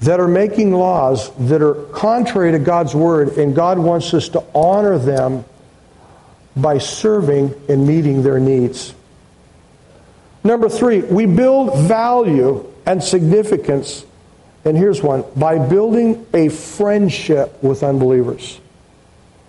that 0.00 0.20
are 0.20 0.28
making 0.28 0.72
laws 0.72 1.30
that 1.48 1.62
are 1.62 1.74
contrary 1.74 2.52
to 2.52 2.58
God's 2.58 2.94
word, 2.94 3.36
and 3.36 3.54
God 3.54 3.78
wants 3.78 4.14
us 4.14 4.28
to 4.30 4.44
honor 4.54 4.98
them 4.98 5.44
by 6.56 6.78
serving 6.78 7.54
and 7.68 7.86
meeting 7.86 8.22
their 8.22 8.38
needs. 8.38 8.94
Number 10.44 10.68
three, 10.68 11.00
we 11.00 11.26
build 11.26 11.76
value 11.80 12.72
and 12.86 13.02
significance, 13.02 14.04
and 14.68 14.78
here's 14.78 15.02
one 15.02 15.24
by 15.34 15.58
building 15.58 16.26
a 16.32 16.48
friendship 16.48 17.62
with 17.62 17.82
unbelievers. 17.82 18.60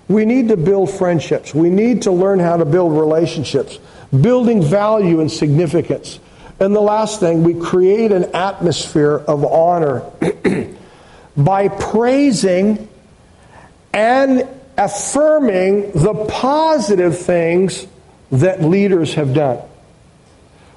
We 0.08 0.26
need 0.26 0.48
to 0.48 0.58
build 0.58 0.90
friendships. 0.90 1.54
We 1.54 1.70
need 1.70 2.04
to 2.04 2.12
learn 2.12 2.40
how 2.40 2.58
to 2.58 2.66
build 2.66 2.98
relationships, 2.98 3.78
building 4.10 4.64
value 4.64 5.20
and 5.22 5.32
significance. 5.32 6.20
And 6.60 6.76
the 6.76 6.82
last 6.82 7.20
thing, 7.20 7.44
we 7.44 7.54
create 7.54 8.12
an 8.12 8.36
atmosphere 8.36 9.18
of 9.18 9.46
honor 9.46 10.04
by 11.38 11.68
praising 11.68 12.90
and 13.94 14.48
affirming 14.78 15.92
the 15.92 16.26
positive 16.30 17.18
things 17.20 17.86
that 18.32 18.64
leaders 18.64 19.14
have 19.14 19.34
done. 19.34 19.60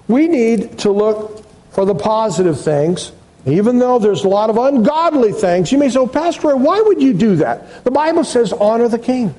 We 0.09 0.29
need 0.29 0.81
to 0.81 0.91
look 0.91 1.45
for 1.73 1.85
the 1.85 1.95
positive 1.95 2.61
things, 2.61 3.13
even 3.47 3.79
though 3.79 3.99
there's 3.99 4.25
a 4.25 4.29
lot 4.29 4.51
of 4.51 4.57
ungodly 4.57 5.33
things. 5.33 5.73
You 5.73 5.79
may 5.79 5.89
say, 5.89 5.99
oh, 5.99 6.07
Pastor, 6.07 6.57
why 6.57 6.81
would 6.81 7.03
you 7.03 7.13
do 7.13 7.37
that? 7.37 7.85
The 7.85 7.91
Bible 7.91 8.25
says, 8.25 8.53
honor 8.53 8.89
the 8.89 8.99
king. 8.99 9.35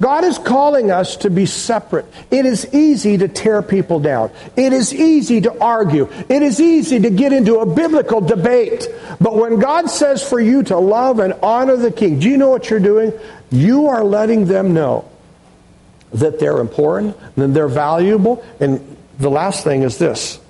God 0.00 0.24
is 0.24 0.38
calling 0.38 0.90
us 0.90 1.16
to 1.18 1.30
be 1.30 1.46
separate. 1.46 2.06
It 2.30 2.46
is 2.46 2.74
easy 2.74 3.18
to 3.18 3.28
tear 3.28 3.62
people 3.62 4.00
down. 4.00 4.30
It 4.56 4.72
is 4.72 4.92
easy 4.92 5.40
to 5.42 5.58
argue. 5.60 6.10
It 6.28 6.42
is 6.42 6.60
easy 6.60 7.00
to 7.00 7.10
get 7.10 7.32
into 7.32 7.60
a 7.60 7.66
biblical 7.66 8.20
debate. 8.20 8.88
But 9.20 9.36
when 9.36 9.60
God 9.60 9.88
says 9.88 10.22
for 10.28 10.40
you 10.40 10.62
to 10.64 10.78
love 10.78 11.20
and 11.20 11.32
honor 11.42 11.76
the 11.76 11.92
king, 11.92 12.18
do 12.18 12.28
you 12.28 12.36
know 12.36 12.50
what 12.50 12.70
you're 12.70 12.80
doing? 12.80 13.12
You 13.50 13.86
are 13.88 14.04
letting 14.04 14.46
them 14.46 14.74
know 14.74 15.08
that 16.12 16.38
they're 16.38 16.58
important, 16.58 17.16
that 17.36 17.48
they're 17.48 17.68
valuable. 17.68 18.44
And 18.60 18.96
the 19.18 19.30
last 19.30 19.64
thing 19.64 19.82
is 19.82 19.98
this 19.98 20.40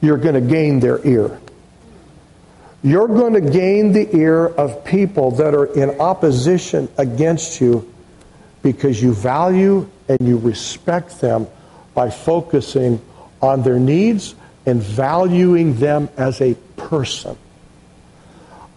you're 0.00 0.18
going 0.18 0.34
to 0.34 0.40
gain 0.40 0.80
their 0.80 1.04
ear. 1.06 1.40
You're 2.82 3.08
going 3.08 3.34
to 3.34 3.40
gain 3.42 3.92
the 3.92 4.16
ear 4.16 4.46
of 4.46 4.84
people 4.84 5.32
that 5.32 5.54
are 5.54 5.66
in 5.66 6.00
opposition 6.00 6.88
against 6.96 7.60
you 7.60 7.92
because 8.62 9.02
you 9.02 9.12
value 9.12 9.88
and 10.08 10.26
you 10.26 10.38
respect 10.38 11.20
them 11.20 11.46
by 11.94 12.10
focusing 12.10 13.00
on 13.42 13.62
their 13.62 13.78
needs 13.78 14.34
and 14.66 14.82
valuing 14.82 15.76
them 15.76 16.08
as 16.16 16.40
a 16.40 16.54
person. 16.76 17.36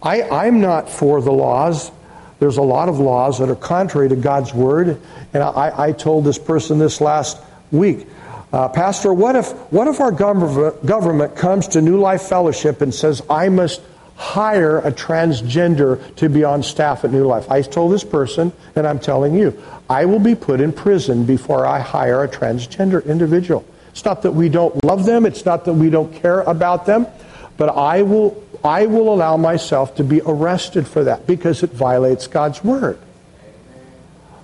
I, 0.02 0.24
I'm 0.24 0.60
not 0.60 0.90
for 0.90 1.22
the 1.22 1.32
laws. 1.32 1.92
There's 2.40 2.58
a 2.58 2.62
lot 2.62 2.90
of 2.90 3.00
laws 3.00 3.40
that 3.40 3.50
are 3.50 3.56
contrary 3.56 4.10
to 4.10 4.18
God's 4.18 4.54
word. 4.54 5.00
And 5.34 5.42
I, 5.42 5.74
I 5.78 5.92
told 5.94 6.26
this 6.26 6.38
person 6.38 6.78
this 6.78 7.00
last 7.00 7.38
week. 7.72 8.06
Uh, 8.54 8.70
Pastor, 8.70 9.12
what 9.12 9.36
if, 9.36 9.52
what 9.72 9.88
if 9.88 10.00
our 10.00 10.12
government, 10.12 10.86
government 10.86 11.36
comes 11.36 11.70
to 11.70 11.82
New 11.82 12.00
Life 12.00 12.22
Fellowship 12.22 12.82
and 12.82 12.94
says, 12.94 13.20
I 13.28 13.50
must 13.50 13.82
hire 14.16 14.78
a 14.78 14.92
transgender 14.92 16.16
to 16.18 16.30
be 16.30 16.44
on 16.44 16.62
staff 16.62 17.04
at 17.04 17.12
New 17.12 17.26
Life. 17.26 17.50
I 17.50 17.64
told 17.64 17.92
this 17.92 18.04
person, 18.04 18.54
and 18.76 18.86
I'm 18.86 19.00
telling 19.00 19.34
you, 19.34 19.60
I 19.90 20.06
will 20.06 20.20
be 20.20 20.36
put 20.36 20.62
in 20.62 20.72
prison 20.72 21.26
before 21.26 21.66
I 21.66 21.80
hire 21.80 22.24
a 22.24 22.28
transgender 22.28 23.04
individual. 23.08 23.66
It's 23.90 24.06
not 24.06 24.22
that 24.22 24.34
we 24.34 24.50
don't 24.50 24.84
love 24.84 25.08
them, 25.08 25.26
it's 25.26 25.46
not 25.46 25.66
that 25.66 25.74
we 25.74 25.90
don't 25.90 26.14
care 26.14 26.42
about 26.42 26.86
them, 26.86 27.08
but 27.58 27.70
I 27.70 28.04
will, 28.04 28.44
I 28.64 28.86
will 28.86 29.12
allow 29.12 29.36
myself 29.36 29.96
to 29.96 30.04
be 30.04 30.22
arrested 30.28 30.88
for 30.88 31.06
that 31.06 31.26
because 31.26 31.64
it 31.64 31.72
violates 31.72 32.28
God's 32.28 32.64
word. 32.64 33.00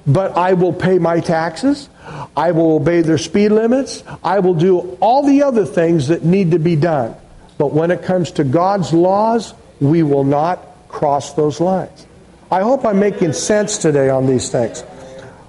But 0.10 0.36
I 0.36 0.54
will 0.54 0.74
pay 0.74 0.98
my 0.98 1.20
taxes. 1.20 1.88
I 2.36 2.52
will 2.52 2.78
obey 2.78 3.02
their 3.02 3.20
speed 3.20 3.50
limits. 3.50 4.04
I 4.24 4.40
will 4.40 4.56
do 4.56 4.98
all 5.00 5.24
the 5.24 5.44
other 5.44 5.66
things 5.66 6.08
that 6.08 6.26
need 6.26 6.52
to 6.52 6.60
be 6.60 6.76
done. 6.76 7.16
But 7.60 7.74
when 7.74 7.92
it 7.92 8.02
comes 8.04 8.32
to 8.32 8.44
God's 8.44 8.92
laws, 8.92 9.54
we 9.80 10.02
will 10.02 10.24
not 10.24 10.66
cross 10.88 11.34
those 11.34 11.62
lines. 11.62 12.08
I 12.52 12.62
hope 12.62 12.86
I'm 12.86 13.00
making 13.00 13.34
sense 13.34 13.78
today 13.78 14.10
on 14.10 14.26
these 14.26 14.50
things. 14.50 14.84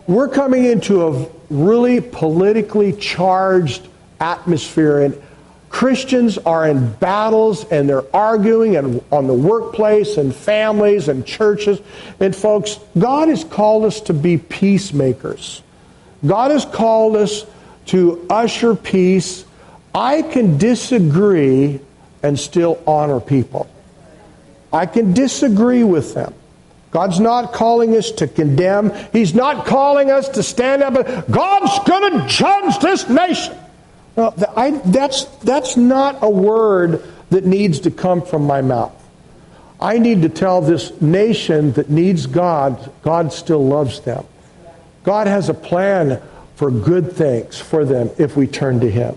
We're 0.07 0.29
coming 0.29 0.67
into 0.67 1.07
a 1.07 1.27
really 1.49 2.03
politically 2.03 2.93
charged 2.93 3.89
atmosphere, 4.21 5.01
and 5.01 5.23
Christians 5.71 6.37
are 6.37 6.69
in 6.69 6.93
battles 6.95 7.65
and 7.65 7.89
they're 7.89 8.05
arguing 8.15 8.77
and 8.77 9.03
on 9.13 9.29
the 9.29 9.35
workplace 9.35 10.17
and 10.17 10.35
families 10.35 11.09
and 11.09 11.25
churches. 11.25 11.81
And 12.19 12.35
folks, 12.35 12.79
God 12.99 13.29
has 13.29 13.45
called 13.45 13.85
us 13.85 14.01
to 14.03 14.13
be 14.13 14.37
peacemakers. 14.37 15.63
God 16.27 16.51
has 16.51 16.65
called 16.65 17.17
us 17.17 17.47
to 17.87 18.27
usher 18.29 18.75
peace. 18.75 19.45
I 19.95 20.23
can 20.23 20.59
disagree 20.59 21.81
and 22.23 22.39
still 22.39 22.83
honor 22.87 23.21
people. 23.21 23.71
I 24.73 24.87
can 24.87 25.15
disagree 25.15 25.85
with 25.85 26.15
them. 26.15 26.35
God's 26.91 27.21
not 27.21 27.53
calling 27.53 27.97
us 27.97 28.11
to 28.13 28.27
condemn. 28.27 28.93
He's 29.13 29.35
not 29.35 29.67
calling 29.67 30.11
us 30.11 30.29
to 30.31 30.43
stand 30.43 30.83
up 30.83 30.97
and 30.97 31.33
God's 31.33 31.89
going 31.89 32.21
to 32.21 32.27
judge 32.27 32.79
this 32.81 33.09
nation. 33.09 33.57
No, 34.17 34.35
I, 34.57 34.71
that's, 34.71 35.25
that's 35.39 35.77
not 35.77 36.19
a 36.23 36.29
word 36.29 37.03
that 37.31 37.45
needs 37.45 37.81
to 37.81 37.91
come 37.91 38.23
from 38.23 38.45
my 38.45 38.61
mouth. 38.61 38.93
I 39.81 39.99
need 39.99 40.23
to 40.23 40.29
tell 40.29 40.61
this 40.61 41.01
nation 41.01 41.73
that 41.73 41.89
needs 41.89 42.27
God, 42.27 42.93
God 43.03 43.33
still 43.33 43.65
loves 43.65 44.01
them. 44.01 44.25
God 45.05 45.27
has 45.27 45.49
a 45.49 45.55
plan 45.55 46.21
for 46.57 46.71
good 46.71 47.13
things 47.13 47.59
for 47.59 47.87
them 47.87 48.11
if 48.19 48.37
we 48.37 48.47
turn 48.47 48.81
to 48.81 48.91
Him. 48.91 49.17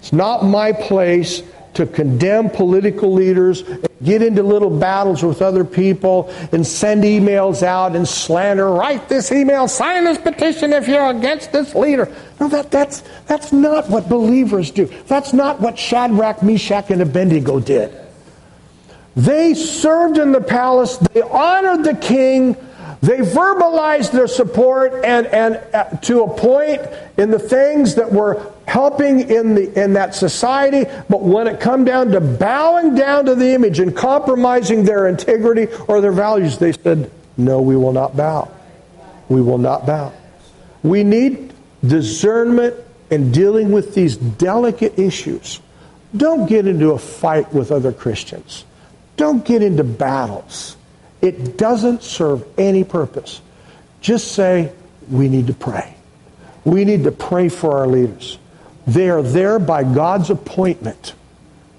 It's 0.00 0.12
not 0.12 0.44
my 0.44 0.72
place 0.72 1.42
to 1.74 1.86
condemn 1.86 2.50
political 2.50 3.12
leaders, 3.12 3.62
get 4.02 4.22
into 4.22 4.42
little 4.42 4.70
battles 4.70 5.22
with 5.22 5.42
other 5.42 5.64
people, 5.64 6.32
and 6.52 6.66
send 6.66 7.04
emails 7.04 7.62
out 7.62 7.94
and 7.96 8.06
slander. 8.06 8.70
Write 8.70 9.08
this 9.08 9.30
email, 9.32 9.68
sign 9.68 10.04
this 10.04 10.18
petition 10.18 10.72
if 10.72 10.88
you're 10.88 11.10
against 11.10 11.52
this 11.52 11.74
leader. 11.74 12.14
No, 12.40 12.48
that, 12.48 12.70
that's, 12.70 13.02
that's 13.26 13.52
not 13.52 13.88
what 13.90 14.08
believers 14.08 14.70
do. 14.70 14.86
That's 15.06 15.32
not 15.32 15.60
what 15.60 15.78
Shadrach, 15.78 16.42
Meshach, 16.42 16.90
and 16.90 17.02
Abednego 17.02 17.60
did. 17.60 17.94
They 19.16 19.54
served 19.54 20.18
in 20.18 20.32
the 20.32 20.40
palace, 20.40 20.96
they 20.96 21.22
honored 21.22 21.84
the 21.84 21.94
king, 21.94 22.56
they 23.04 23.18
verbalized 23.18 24.12
their 24.12 24.26
support 24.26 25.04
and, 25.04 25.26
and 25.26 25.56
uh, 25.74 25.84
to 25.98 26.22
a 26.22 26.38
point 26.38 26.80
in 27.18 27.30
the 27.30 27.38
things 27.38 27.96
that 27.96 28.10
were 28.10 28.50
helping 28.66 29.28
in, 29.28 29.54
the, 29.54 29.82
in 29.82 29.92
that 29.92 30.14
society, 30.14 30.90
but 31.10 31.20
when 31.20 31.46
it 31.46 31.60
come 31.60 31.84
down 31.84 32.12
to 32.12 32.20
bowing 32.20 32.94
down 32.94 33.26
to 33.26 33.34
the 33.34 33.52
image 33.52 33.78
and 33.78 33.94
compromising 33.94 34.84
their 34.84 35.06
integrity 35.06 35.66
or 35.86 36.00
their 36.00 36.12
values, 36.12 36.56
they 36.56 36.72
said, 36.72 37.10
No, 37.36 37.60
we 37.60 37.76
will 37.76 37.92
not 37.92 38.16
bow. 38.16 38.50
We 39.28 39.42
will 39.42 39.58
not 39.58 39.84
bow. 39.84 40.12
We 40.82 41.04
need 41.04 41.52
discernment 41.84 42.74
in 43.10 43.32
dealing 43.32 43.70
with 43.70 43.94
these 43.94 44.16
delicate 44.16 44.98
issues. 44.98 45.60
Don't 46.16 46.46
get 46.48 46.66
into 46.66 46.92
a 46.92 46.98
fight 46.98 47.52
with 47.52 47.70
other 47.70 47.92
Christians. 47.92 48.64
Don't 49.18 49.44
get 49.44 49.62
into 49.62 49.84
battles. 49.84 50.76
It 51.24 51.56
doesn't 51.56 52.02
serve 52.02 52.44
any 52.58 52.84
purpose. 52.84 53.40
Just 54.02 54.32
say, 54.32 54.70
we 55.10 55.30
need 55.30 55.46
to 55.46 55.54
pray. 55.54 55.96
We 56.64 56.84
need 56.84 57.04
to 57.04 57.12
pray 57.12 57.48
for 57.48 57.78
our 57.78 57.86
leaders. 57.86 58.38
They 58.86 59.08
are 59.08 59.22
there 59.22 59.58
by 59.58 59.84
God's 59.84 60.28
appointment. 60.28 61.14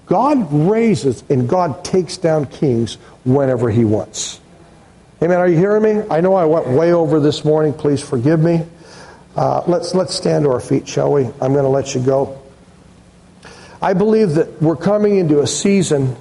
God 0.08 0.52
raises 0.52 1.24
and 1.30 1.48
God 1.48 1.86
takes 1.86 2.18
down 2.18 2.48
kings 2.48 2.96
whenever 3.24 3.70
he 3.70 3.86
wants. 3.86 4.42
Amen. 5.22 5.38
Are 5.38 5.48
you 5.48 5.58
hearing 5.58 5.84
me? 5.84 6.04
I 6.10 6.22
know 6.22 6.34
I 6.34 6.46
went 6.46 6.66
way 6.68 6.92
over 6.92 7.20
this 7.20 7.46
morning. 7.46 7.74
Please 7.74 8.02
forgive 8.02 8.40
me. 8.40 8.66
Uh, 9.36 9.62
let's, 9.68 9.94
let's 9.94 10.16
stand 10.16 10.46
to 10.46 10.52
our 10.52 10.60
feet, 10.60 10.88
shall 10.88 11.14
we? 11.14 11.26
I'm 11.26 11.54
going 11.54 11.66
to 11.66 11.70
let 11.70 11.94
you 11.94 12.02
go. 12.02 12.42
I 13.80 13.94
believe 13.94 14.34
that 14.36 14.60
we're 14.60 14.76
coming 14.76 15.18
into 15.18 15.42
a 15.42 15.48
season 15.48 16.16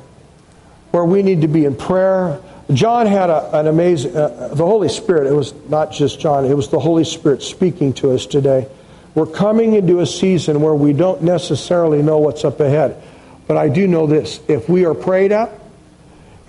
where 0.91 1.07
we 1.07 1.23
need 1.23 1.41
to 1.41 1.49
be 1.49 1.65
in 1.65 1.75
prayer 1.75 2.43
John 2.73 3.07
had 3.07 3.29
a, 3.29 3.59
an 3.59 3.67
amazing, 3.67 4.17
uh, 4.17 4.49
the 4.49 4.65
Holy 4.65 4.89
Spirit, 4.89 5.27
it 5.27 5.35
was 5.35 5.53
not 5.69 5.93
just 5.93 6.19
John, 6.19 6.47
it 6.47 6.55
was 6.55 6.69
the 6.69 6.81
Holy 6.81 7.05
Spirit 7.05 7.43
speaking 7.43 7.93
to 7.95 8.13
us 8.13 8.25
today. 8.27 8.67
We're 9.15 9.27
coming 9.27 9.75
into 9.75 10.01
a 10.01 10.07
season 10.07 10.61
where 10.61 10.75
we 10.75 10.93
don't 10.93 11.23
necessarily 11.23 12.03
know 12.03 12.19
what's 12.19 12.45
up 12.45 12.61
ahead. 12.61 13.01
But 13.47 13.59
I 13.59 13.69
do 13.69 13.87
know 13.87 14.07
this 14.07 14.41
if 14.49 14.69
we 14.69 14.87
are 14.87 14.95
prayed 14.95 15.31
up 15.31 15.53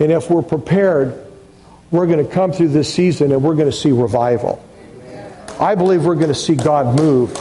and 0.00 0.10
if 0.10 0.30
we're 0.30 0.42
prepared, 0.42 1.22
we're 1.90 2.06
going 2.06 2.26
to 2.26 2.32
come 2.32 2.52
through 2.52 2.68
this 2.68 2.92
season 2.92 3.32
and 3.32 3.42
we're 3.42 3.54
going 3.54 3.70
to 3.70 3.76
see 3.76 3.92
revival. 3.92 4.62
I 5.60 5.74
believe 5.74 6.04
we're 6.04 6.16
going 6.16 6.28
to 6.28 6.34
see 6.34 6.54
God 6.54 6.98
move. 6.98 7.36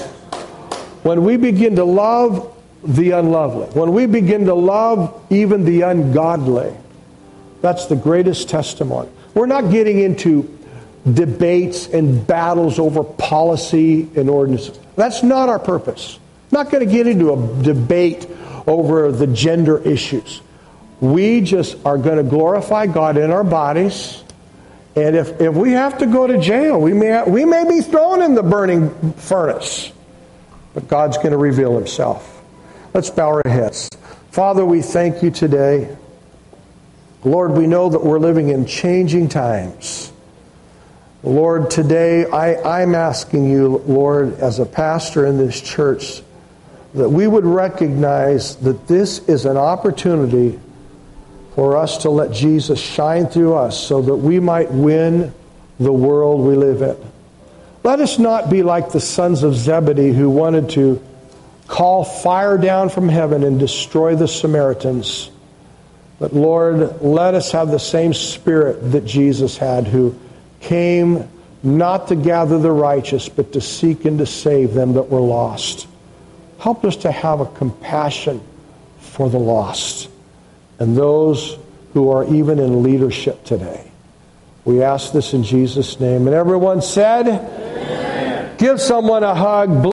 When 1.04 1.24
we 1.24 1.38
begin 1.38 1.76
to 1.78 1.86
love 1.86 2.52
the 2.84 3.12
unlovely, 3.12 3.68
when 3.80 3.94
we 3.94 4.06
begin 4.06 4.46
to 4.46 4.54
love 4.54 5.26
even 5.30 5.66
the 5.66 5.82
ungodly, 5.82 6.76
that's 7.62 7.88
the 7.88 7.96
greatest 7.96 8.50
testimony. 8.50 9.10
We're 9.34 9.48
not 9.48 9.72
getting 9.72 10.00
into 10.00 10.50
debates 11.12 11.88
and 11.88 12.26
battles 12.26 12.80
over 12.80 13.04
policy 13.04 14.10
and 14.16 14.30
ordinances. 14.30 14.80
That's 14.96 15.24
not 15.24 15.50
our 15.50 15.60
purpose. 15.60 16.20
Not 16.52 16.72
going 16.72 16.88
to 16.88 16.92
get 16.92 17.08
into 17.08 17.34
a 17.34 17.64
debate 17.64 18.28
over 18.66 19.12
the 19.12 19.28
gender 19.28 19.78
issues. 19.80 20.42
We 21.02 21.42
just 21.42 21.78
are 21.86 21.98
going 21.98 22.18
to 22.18 22.24
glorify 22.24 22.88
God 22.88 23.18
in 23.18 23.32
our 23.32 23.44
bodies. 23.44 24.24
And 24.96 25.16
if, 25.16 25.42
if 25.42 25.54
we 25.54 25.74
have 25.74 25.98
to 25.98 26.06
go 26.06 26.26
to 26.26 26.40
jail, 26.40 26.80
we 26.80 26.94
may, 26.94 27.24
we 27.24 27.44
may 27.44 27.68
be 27.68 27.82
thrown 27.82 28.22
in 28.22 28.34
the 28.34 28.44
burning 28.44 29.14
furnace. 29.14 29.92
But 30.74 30.88
God's 30.88 31.18
going 31.18 31.32
to 31.32 31.38
reveal 31.38 31.76
himself. 31.76 32.42
Let's 32.94 33.10
bow 33.10 33.28
our 33.28 33.42
heads. 33.46 33.90
Father, 34.32 34.66
we 34.66 34.82
thank 34.82 35.22
you 35.22 35.32
today. 35.32 35.96
Lord, 37.26 37.54
we 37.54 37.66
know 37.66 37.90
that 37.90 38.04
we're 38.04 38.20
living 38.20 38.50
in 38.50 38.68
changing 38.68 39.30
times. 39.30 40.14
Lord, 41.24 41.72
today 41.72 42.30
I, 42.30 42.82
I'm 42.82 42.94
asking 42.94 43.50
you, 43.50 43.82
Lord, 43.88 44.36
as 44.36 44.60
a 44.60 44.66
pastor 44.66 45.26
in 45.26 45.40
this 45.40 45.60
church, 45.60 46.22
that 46.94 47.10
we 47.10 47.28
would 47.28 47.44
recognize 47.44 48.58
that 48.58 48.88
this 48.88 49.20
is 49.28 49.46
an 49.46 49.58
opportunity 49.58 50.60
for 51.56 51.78
us 51.78 52.00
to 52.00 52.12
let 52.12 52.32
Jesus 52.32 52.80
shine 52.80 53.26
through 53.26 53.56
us 53.56 53.76
so 53.88 54.04
that 54.04 54.16
we 54.16 54.40
might 54.40 54.72
win 54.72 55.34
the 55.80 55.92
world 55.92 56.42
we 56.42 56.56
live 56.56 56.84
in. 56.84 56.96
Let 57.84 58.02
us 58.02 58.20
not 58.20 58.52
be 58.52 58.62
like 58.62 58.92
the 58.92 59.00
sons 59.00 59.42
of 59.42 59.56
Zebedee 59.56 60.14
who 60.14 60.30
wanted 60.30 60.70
to 60.72 61.02
call 61.68 62.04
fire 62.04 62.60
down 62.60 62.90
from 62.90 63.10
heaven 63.10 63.44
and 63.44 63.60
destroy 63.60 64.16
the 64.16 64.28
Samaritans. 64.28 65.32
But 66.20 66.34
Lord, 66.34 67.02
let 67.02 67.34
us 67.34 67.52
have 67.52 67.70
the 67.70 67.80
same 67.80 68.14
spirit 68.14 68.92
that 68.92 69.06
Jesus 69.06 69.58
had, 69.58 69.88
who 69.88 70.18
came 70.62 71.28
not 71.62 72.08
to 72.10 72.16
gather 72.16 72.60
the 72.60 72.72
righteous, 72.72 73.28
but 73.28 73.54
to 73.54 73.62
seek 73.62 74.06
and 74.06 74.20
to 74.20 74.26
save 74.26 74.74
them 74.74 74.94
that 74.94 75.10
were 75.10 75.20
lost. 75.20 75.88
Help 76.60 76.86
us 76.86 76.96
to 76.98 77.12
have 77.12 77.42
a 77.42 77.46
compassion 77.46 78.42
for 79.00 79.30
the 79.30 79.40
lost 79.40 80.10
and 80.80 80.96
those 80.96 81.58
who 81.94 82.10
are 82.10 82.26
even 82.34 82.60
in 82.60 82.84
leadership 82.84 83.44
today. 83.44 83.90
We 84.66 84.82
ask 84.82 85.14
this 85.14 85.34
in 85.34 85.44
Jesus' 85.44 86.00
name. 86.00 86.28
And 86.28 86.36
everyone 86.36 86.82
said, 86.82 88.58
Give 88.58 88.80
someone 88.80 89.24
a 89.24 89.36
hug. 89.36 89.84